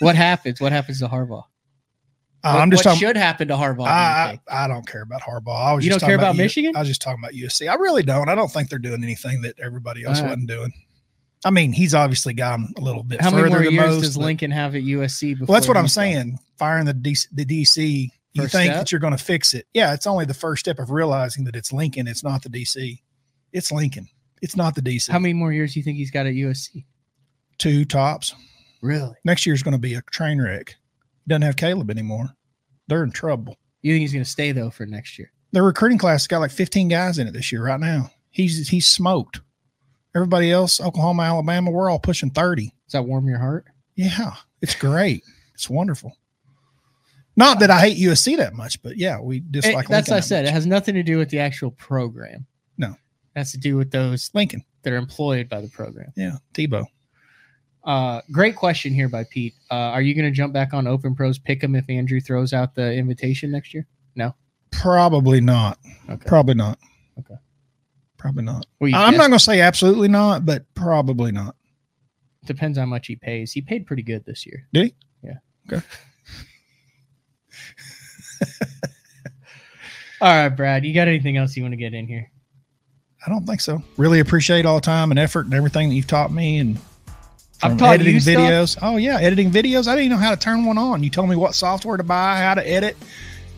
What 0.00 0.16
happens? 0.16 0.60
What 0.60 0.72
happens 0.72 0.98
to 0.98 1.06
Harbaugh? 1.06 1.28
What- 1.38 1.46
I'm 2.42 2.68
just 2.68 2.84
what 2.84 2.90
talking. 2.94 3.06
should 3.06 3.16
happen 3.16 3.46
to 3.46 3.54
Harbaugh? 3.54 3.86
I. 3.86 4.40
I 4.50 4.64
I 4.64 4.68
don't 4.68 4.86
care 4.88 5.02
about 5.02 5.22
Harbaugh. 5.22 5.56
I 5.56 5.72
was 5.72 5.84
You 5.84 5.92
just 5.92 6.00
don't 6.00 6.08
care 6.08 6.16
talking 6.16 6.30
about 6.30 6.34
U- 6.34 6.42
Michigan? 6.42 6.74
I 6.74 6.80
was 6.80 6.88
just 6.88 7.00
talking 7.00 7.22
about 7.22 7.32
USC. 7.32 7.70
I 7.70 7.74
really 7.76 8.02
don't. 8.02 8.28
I 8.28 8.34
don't 8.34 8.50
think 8.50 8.70
they're 8.70 8.80
doing 8.80 9.04
anything 9.04 9.40
that 9.42 9.54
everybody 9.60 10.04
else 10.04 10.20
wasn't 10.20 10.48
doing. 10.48 10.72
I 11.44 11.50
mean, 11.50 11.72
he's 11.72 11.94
obviously 11.94 12.32
gone 12.34 12.72
a 12.76 12.80
little 12.80 13.02
bit 13.02 13.20
How 13.20 13.30
further 13.30 13.42
many 13.50 13.54
more 13.54 13.62
years 13.64 13.94
most. 13.96 14.02
does 14.02 14.16
Lincoln 14.16 14.50
have 14.50 14.74
at 14.74 14.82
USC? 14.82 15.34
Before 15.34 15.46
well, 15.46 15.54
that's 15.54 15.68
what 15.68 15.76
I'm 15.76 15.84
gone? 15.84 15.88
saying. 15.88 16.38
Firing 16.58 16.86
the 16.86 16.94
DC, 16.94 17.26
the 17.32 17.44
DC, 17.44 18.10
you 18.32 18.42
First 18.42 18.52
think 18.54 18.70
step? 18.70 18.76
that 18.78 18.92
you're 18.92 19.00
going 19.00 19.16
to 19.16 19.22
fix 19.22 19.54
it. 19.54 19.66
Yeah, 19.74 19.92
it's 19.94 20.06
only 20.06 20.24
the 20.24 20.34
first 20.34 20.60
step 20.60 20.78
of 20.78 20.90
realizing 20.90 21.44
that 21.44 21.54
it's 21.54 21.72
Lincoln. 21.72 22.08
It's 22.08 22.24
not 22.24 22.42
the 22.42 22.48
DC. 22.48 22.98
It's 23.52 23.70
Lincoln. 23.70 24.08
It's 24.42 24.56
not 24.56 24.74
the 24.74 24.82
DC. 24.82 25.10
How 25.10 25.18
many 25.18 25.34
more 25.34 25.52
years 25.52 25.74
do 25.74 25.80
you 25.80 25.84
think 25.84 25.96
he's 25.98 26.10
got 26.10 26.26
at 26.26 26.34
USC? 26.34 26.84
Two 27.58 27.84
tops. 27.84 28.34
Really? 28.82 29.14
Next 29.24 29.46
year's 29.46 29.62
going 29.62 29.72
to 29.72 29.78
be 29.78 29.94
a 29.94 30.02
train 30.10 30.40
wreck. 30.40 30.74
Doesn't 31.28 31.42
have 31.42 31.56
Caleb 31.56 31.90
anymore. 31.90 32.28
They're 32.88 33.04
in 33.04 33.12
trouble. 33.12 33.56
You 33.82 33.92
think 33.94 34.02
he's 34.02 34.12
going 34.12 34.24
to 34.24 34.30
stay 34.30 34.52
though 34.52 34.70
for 34.70 34.86
next 34.86 35.18
year? 35.18 35.30
Their 35.52 35.62
recruiting 35.62 35.98
class 35.98 36.26
got 36.26 36.40
like 36.40 36.50
15 36.50 36.88
guys 36.88 37.18
in 37.18 37.28
it 37.28 37.32
this 37.32 37.52
year 37.52 37.64
right 37.64 37.78
now. 37.80 38.10
He's 38.30 38.68
he's 38.68 38.86
smoked. 38.86 39.40
Everybody 40.14 40.50
else, 40.52 40.80
Oklahoma, 40.80 41.22
Alabama, 41.24 41.70
we're 41.70 41.90
all 41.90 41.98
pushing 41.98 42.30
30. 42.30 42.66
Does 42.66 42.72
that 42.92 43.02
warm 43.02 43.26
your 43.28 43.38
heart? 43.38 43.64
Yeah, 43.96 44.34
it's 44.60 44.74
great. 44.74 45.22
It's 45.54 45.68
wonderful. 45.68 46.16
Not 47.36 47.58
that 47.60 47.70
I 47.70 47.80
hate 47.80 47.98
USC 47.98 48.36
that 48.36 48.54
much, 48.54 48.80
but 48.82 48.96
yeah, 48.96 49.18
we 49.20 49.40
dislike 49.40 49.86
It- 49.86 49.90
that's 49.90 50.08
what 50.08 50.14
I 50.14 50.20
that 50.20 50.22
said. 50.26 50.44
much. 50.44 50.50
It 50.50 50.52
has 50.54 50.66
nothing 50.66 50.94
to 50.94 51.02
do 51.02 51.18
with 51.18 51.30
the 51.30 51.40
actual 51.40 51.72
program. 51.72 52.46
No. 52.78 52.90
It 52.92 52.96
has 53.38 53.50
to 53.52 53.58
do 53.58 53.76
with 53.76 53.90
those 53.90 54.30
Lincoln. 54.34 54.64
that 54.82 54.92
are 54.92 54.96
employed 54.96 55.48
by 55.48 55.60
the 55.60 55.68
program. 55.68 56.12
Yeah, 56.16 56.36
Tebow. 56.52 56.84
Uh, 57.82 58.20
great 58.30 58.54
question 58.56 58.94
here 58.94 59.08
by 59.08 59.24
Pete. 59.24 59.54
Uh, 59.70 59.74
are 59.74 60.00
you 60.00 60.14
going 60.14 60.24
to 60.26 60.30
jump 60.30 60.52
back 60.52 60.72
on 60.72 60.86
Open 60.86 61.14
Pros 61.14 61.38
pick 61.38 61.62
'em 61.64 61.74
if 61.74 61.84
Andrew 61.90 62.20
throws 62.20 62.52
out 62.52 62.74
the 62.74 62.94
invitation 62.94 63.50
next 63.50 63.74
year? 63.74 63.86
No. 64.14 64.34
Probably 64.70 65.40
not. 65.40 65.78
Okay. 66.08 66.24
Probably 66.26 66.54
not. 66.54 66.78
Okay. 67.18 67.34
Probably 68.24 68.42
not. 68.44 68.64
Well, 68.80 68.90
I'm 68.94 69.10
guessed- 69.10 69.18
not 69.18 69.28
going 69.28 69.38
to 69.38 69.44
say 69.44 69.60
absolutely 69.60 70.08
not, 70.08 70.46
but 70.46 70.64
probably 70.74 71.30
not. 71.30 71.56
Depends 72.46 72.78
how 72.78 72.86
much 72.86 73.06
he 73.06 73.16
pays. 73.16 73.52
He 73.52 73.60
paid 73.60 73.86
pretty 73.86 74.02
good 74.02 74.24
this 74.24 74.46
year. 74.46 74.66
Did 74.72 74.86
he? 74.86 74.94
Yeah. 75.22 75.34
Okay. 75.70 75.84
All 80.22 80.28
right, 80.34 80.48
Brad. 80.48 80.86
You 80.86 80.94
got 80.94 81.06
anything 81.06 81.36
else 81.36 81.54
you 81.54 81.62
want 81.62 81.72
to 81.72 81.76
get 81.76 81.92
in 81.92 82.06
here? 82.06 82.30
I 83.26 83.28
don't 83.28 83.46
think 83.46 83.60
so. 83.60 83.82
Really 83.98 84.20
appreciate 84.20 84.64
all 84.64 84.76
the 84.76 84.80
time 84.80 85.10
and 85.10 85.18
effort 85.20 85.44
and 85.44 85.52
everything 85.52 85.90
that 85.90 85.94
you've 85.94 86.06
taught 86.06 86.32
me 86.32 86.60
and 86.60 86.78
I've 87.62 87.72
from 87.72 87.76
taught 87.78 87.94
editing 87.96 88.14
you 88.14 88.20
stuff? 88.20 88.36
videos. 88.36 88.78
Oh 88.80 88.96
yeah, 88.96 89.18
editing 89.20 89.50
videos. 89.50 89.86
I 89.86 89.96
didn't 89.96 90.06
even 90.06 90.16
know 90.18 90.24
how 90.24 90.30
to 90.30 90.36
turn 90.40 90.64
one 90.64 90.78
on. 90.78 91.02
You 91.02 91.10
told 91.10 91.28
me 91.28 91.36
what 91.36 91.54
software 91.54 91.98
to 91.98 92.02
buy, 92.04 92.38
how 92.38 92.54
to 92.54 92.66
edit. 92.66 92.96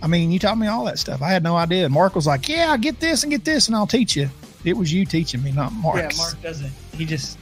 I 0.03 0.09
mean, 0.09 0.33
you 0.33 0.41
taught 0.41 0.59
me 0.59 0.67
all 0.67 0.85
that 0.87 0.99
stuff. 0.99 1.23
I 1.23 1.29
had 1.31 1.45
no 1.45 1.55
idea. 1.57 1.89
Mark 1.89 2.17
was 2.17 2.27
like, 2.27 2.49
"Yeah, 2.49 2.77
get 2.77 2.99
this 2.99 3.23
and 3.23 3.31
get 3.31 3.45
this, 3.45 3.69
and 3.69 3.77
I'll 3.77 3.87
teach 3.87 4.17
you." 4.17 4.29
It 4.67 4.77
was 4.77 4.93
you 4.93 5.07
teaching 5.07 5.43
me, 5.45 5.53
not 5.53 5.73
Mark. 5.73 5.97
Yeah, 5.97 6.11
Mark 6.17 6.43
doesn't. 6.43 6.73
He 6.93 7.05
just, 7.05 7.39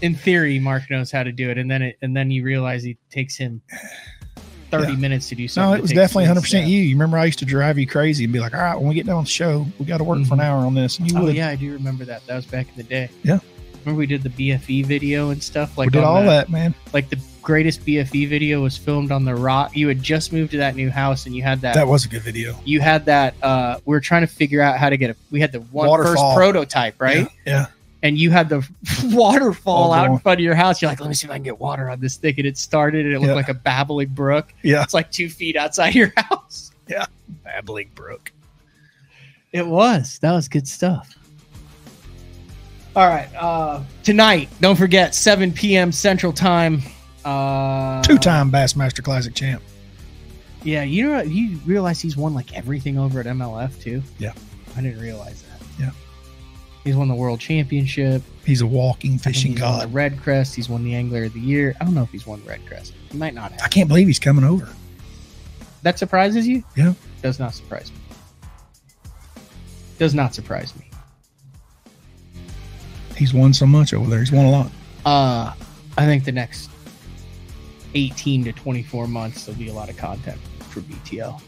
in 0.00 0.14
theory, 0.14 0.58
Mark 0.58 0.90
knows 0.90 1.10
how 1.10 1.22
to 1.22 1.30
do 1.30 1.50
it, 1.50 1.58
and 1.58 1.70
then 1.70 1.82
it, 1.82 1.98
and 2.00 2.16
then 2.16 2.30
you 2.30 2.42
realize 2.44 2.86
it 2.86 2.96
takes 3.10 3.36
him 3.36 3.60
thirty 4.70 4.92
Yeah. 4.92 4.98
minutes 4.98 5.28
to 5.28 5.34
do 5.34 5.48
something. 5.48 5.70
No, 5.70 5.76
it 5.76 5.82
was 5.82 5.92
definitely 5.92 6.24
100 6.24 6.40
percent 6.40 6.66
you. 6.66 6.80
You 6.80 6.94
remember 6.94 7.18
I 7.18 7.26
used 7.26 7.38
to 7.40 7.44
drive 7.44 7.78
you 7.78 7.86
crazy 7.86 8.24
and 8.24 8.32
be 8.32 8.40
like, 8.40 8.54
"All 8.54 8.60
right, 8.60 8.74
when 8.74 8.88
we 8.88 8.94
get 8.94 9.04
done 9.04 9.18
with 9.18 9.26
the 9.26 9.32
show, 9.32 9.66
we 9.78 9.84
got 9.84 9.98
to 9.98 10.04
work 10.04 10.16
for 10.24 10.34
an 10.34 10.40
mm-hmm. 10.40 10.40
hour 10.40 10.64
on 10.64 10.74
this." 10.74 10.98
And 10.98 11.10
you 11.10 11.18
Oh 11.18 11.24
would. 11.24 11.34
yeah, 11.36 11.48
I 11.48 11.56
do 11.56 11.70
remember 11.72 12.06
that. 12.06 12.26
That 12.26 12.36
was 12.36 12.46
back 12.46 12.68
in 12.70 12.76
the 12.76 12.84
day. 12.84 13.10
Yeah. 13.22 13.38
Remember 13.84 13.98
we 13.98 14.06
did 14.06 14.22
the 14.22 14.30
BFE 14.30 14.86
video 14.86 15.30
and 15.30 15.42
stuff 15.42 15.76
like 15.76 15.88
we 15.88 15.92
did 15.92 16.04
all 16.04 16.22
that, 16.24 16.48
man. 16.48 16.74
Like 16.94 17.10
the 17.10 17.20
greatest 17.46 17.86
BFE 17.86 18.28
video 18.28 18.60
was 18.60 18.76
filmed 18.76 19.12
on 19.12 19.24
the 19.24 19.34
rock. 19.34 19.76
You 19.76 19.86
had 19.86 20.02
just 20.02 20.32
moved 20.32 20.50
to 20.50 20.56
that 20.56 20.74
new 20.74 20.90
house 20.90 21.26
and 21.26 21.34
you 21.36 21.42
had 21.44 21.60
that. 21.60 21.74
That 21.74 21.86
was 21.86 22.04
a 22.04 22.08
good 22.08 22.22
video. 22.22 22.58
you 22.64 22.80
had 22.80 23.04
that. 23.06 23.34
uh 23.40 23.78
We 23.84 23.92
were 23.94 24.00
trying 24.00 24.22
to 24.22 24.26
figure 24.26 24.60
out 24.60 24.78
how 24.78 24.90
to 24.90 24.96
get 24.96 25.10
a. 25.10 25.16
We 25.30 25.40
had 25.40 25.52
the 25.52 25.60
one 25.60 25.86
first 25.88 26.08
Waterfall. 26.18 26.34
prototype, 26.34 27.00
right? 27.00 27.28
Yeah. 27.46 27.66
And 28.02 28.18
you 28.18 28.30
had 28.30 28.48
the 28.48 28.68
waterfall 29.04 29.84
All 29.84 29.92
out 29.92 30.10
in 30.10 30.18
front 30.18 30.40
of 30.40 30.44
your 30.44 30.54
house. 30.56 30.82
You're 30.82 30.90
like, 30.90 31.00
let 31.00 31.08
me 31.08 31.14
see 31.14 31.26
if 31.26 31.30
I 31.30 31.36
can 31.36 31.44
get 31.44 31.58
water 31.60 31.88
on 31.88 32.00
this 32.00 32.16
thing. 32.16 32.34
And 32.36 32.46
it 32.46 32.58
started, 32.58 33.06
and 33.06 33.14
it 33.14 33.18
looked 33.20 33.28
Yeah. 33.30 33.34
like 33.34 33.48
a 33.48 33.54
babbling 33.54 34.08
brook. 34.08 34.52
Yeah. 34.62 34.82
It's 34.82 34.92
like 34.94 35.10
two 35.12 35.28
feet 35.28 35.56
outside 35.56 35.94
your 35.94 36.12
house. 36.16 36.72
Yeah. 36.88 37.06
Babbling 37.44 37.90
Brook. 37.94 38.32
It 39.52 39.66
was. 39.66 40.18
That 40.18 40.32
was 40.32 40.46
good 40.48 40.66
stuff. 40.68 41.14
All 42.94 43.06
right. 43.08 43.28
Uh, 43.34 43.82
tonight, 44.02 44.48
don't 44.60 44.76
forget, 44.76 45.14
7 45.14 45.52
p.m. 45.52 45.90
Central 45.92 46.32
Time. 46.32 46.82
Uh, 47.26 48.02
Two-time 48.04 48.52
Bassmaster 48.52 49.02
Classic 49.02 49.34
champ. 49.34 49.60
Yeah, 50.62 50.84
you 50.84 51.08
know, 51.08 51.22
you 51.22 51.58
realize 51.66 52.00
he's 52.00 52.16
won 52.16 52.34
like 52.34 52.56
everything 52.56 52.98
over 52.98 53.18
at 53.18 53.26
MLF 53.26 53.80
too. 53.82 54.00
Yeah. 54.18 54.32
I 54.76 54.80
didn't 54.80 55.00
realize 55.00 55.42
that. 55.42 55.60
Yeah. 55.78 55.90
He's 56.84 56.94
won 56.94 57.08
the 57.08 57.14
World 57.16 57.40
Championship. 57.40 58.22
He's 58.44 58.60
a 58.60 58.66
walking 58.66 59.18
fishing 59.18 59.52
he's 59.52 59.60
won 59.60 59.80
god. 59.80 59.92
the 59.92 59.98
REDCREST. 59.98 60.54
He's 60.54 60.68
won 60.68 60.84
the 60.84 60.94
Angler 60.94 61.24
of 61.24 61.32
the 61.32 61.40
Year. 61.40 61.74
I 61.80 61.84
don't 61.84 61.94
know 61.94 62.04
if 62.04 62.10
he's 62.10 62.28
won 62.28 62.40
REDCREST. 62.42 62.92
He 63.10 63.18
might 63.18 63.34
not 63.34 63.50
have. 63.50 63.60
I 63.62 63.68
can't 63.68 63.88
believe 63.88 64.06
he's 64.06 64.20
coming 64.20 64.44
over. 64.44 64.68
That 65.82 65.98
surprises 65.98 66.46
you? 66.46 66.62
Yeah. 66.76 66.94
Does 67.22 67.40
not 67.40 67.54
surprise 67.54 67.90
me. 67.90 67.98
Does 69.98 70.14
not 70.14 70.32
surprise 70.32 70.74
me. 70.76 70.88
He's 73.16 73.34
won 73.34 73.52
so 73.52 73.66
much 73.66 73.94
over 73.94 74.08
there. 74.08 74.20
He's 74.20 74.30
won 74.30 74.46
a 74.46 74.50
lot. 74.50 74.70
Uh, 75.04 75.54
I 75.98 76.04
think 76.04 76.24
the 76.24 76.32
next 76.32 76.70
18 77.96 78.44
to 78.44 78.52
24 78.52 79.08
months 79.08 79.46
there'll 79.46 79.58
be 79.58 79.68
a 79.68 79.72
lot 79.72 79.88
of 79.88 79.96
content 79.96 80.38
for 80.68 80.80
BTL. 80.80 81.40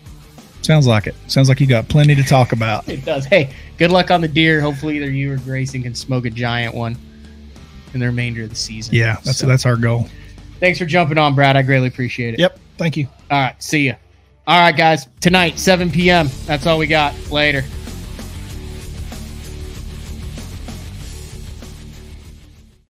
Sounds 0.62 0.86
like 0.86 1.06
it. 1.06 1.14
Sounds 1.28 1.48
like 1.48 1.60
you 1.60 1.66
got 1.66 1.88
plenty 1.88 2.14
to 2.14 2.22
talk 2.22 2.52
about. 2.52 2.88
It 2.88 3.04
does. 3.04 3.24
Hey, 3.26 3.54
good 3.78 3.90
luck 3.90 4.10
on 4.10 4.20
the 4.20 4.28
deer. 4.28 4.60
Hopefully, 4.60 4.96
either 4.96 5.10
you 5.10 5.32
or 5.32 5.36
Grayson 5.38 5.82
can 5.82 5.94
smoke 5.94 6.26
a 6.26 6.30
giant 6.30 6.74
one 6.74 6.96
in 7.94 8.00
the 8.00 8.06
remainder 8.06 8.42
of 8.42 8.50
the 8.50 8.56
season. 8.56 8.94
Yeah, 8.94 9.16
that's 9.24 9.38
So, 9.38 9.46
that's 9.46 9.66
our 9.66 9.76
goal. 9.76 10.08
Thanks 10.60 10.78
for 10.78 10.84
jumping 10.84 11.18
on, 11.18 11.34
Brad. 11.34 11.56
I 11.56 11.62
greatly 11.62 11.88
appreciate 11.88 12.34
it. 12.34 12.40
Yep. 12.40 12.58
Thank 12.76 12.96
you. 12.96 13.06
All 13.30 13.40
right. 13.40 13.62
See 13.62 13.86
ya. 13.86 13.94
All 14.46 14.58
right, 14.60 14.76
guys. 14.76 15.06
Tonight, 15.20 15.58
7 15.58 15.90
p.m. 15.90 16.28
That's 16.46 16.66
all 16.66 16.78
we 16.78 16.86
got. 16.86 17.14
Later. 17.30 17.64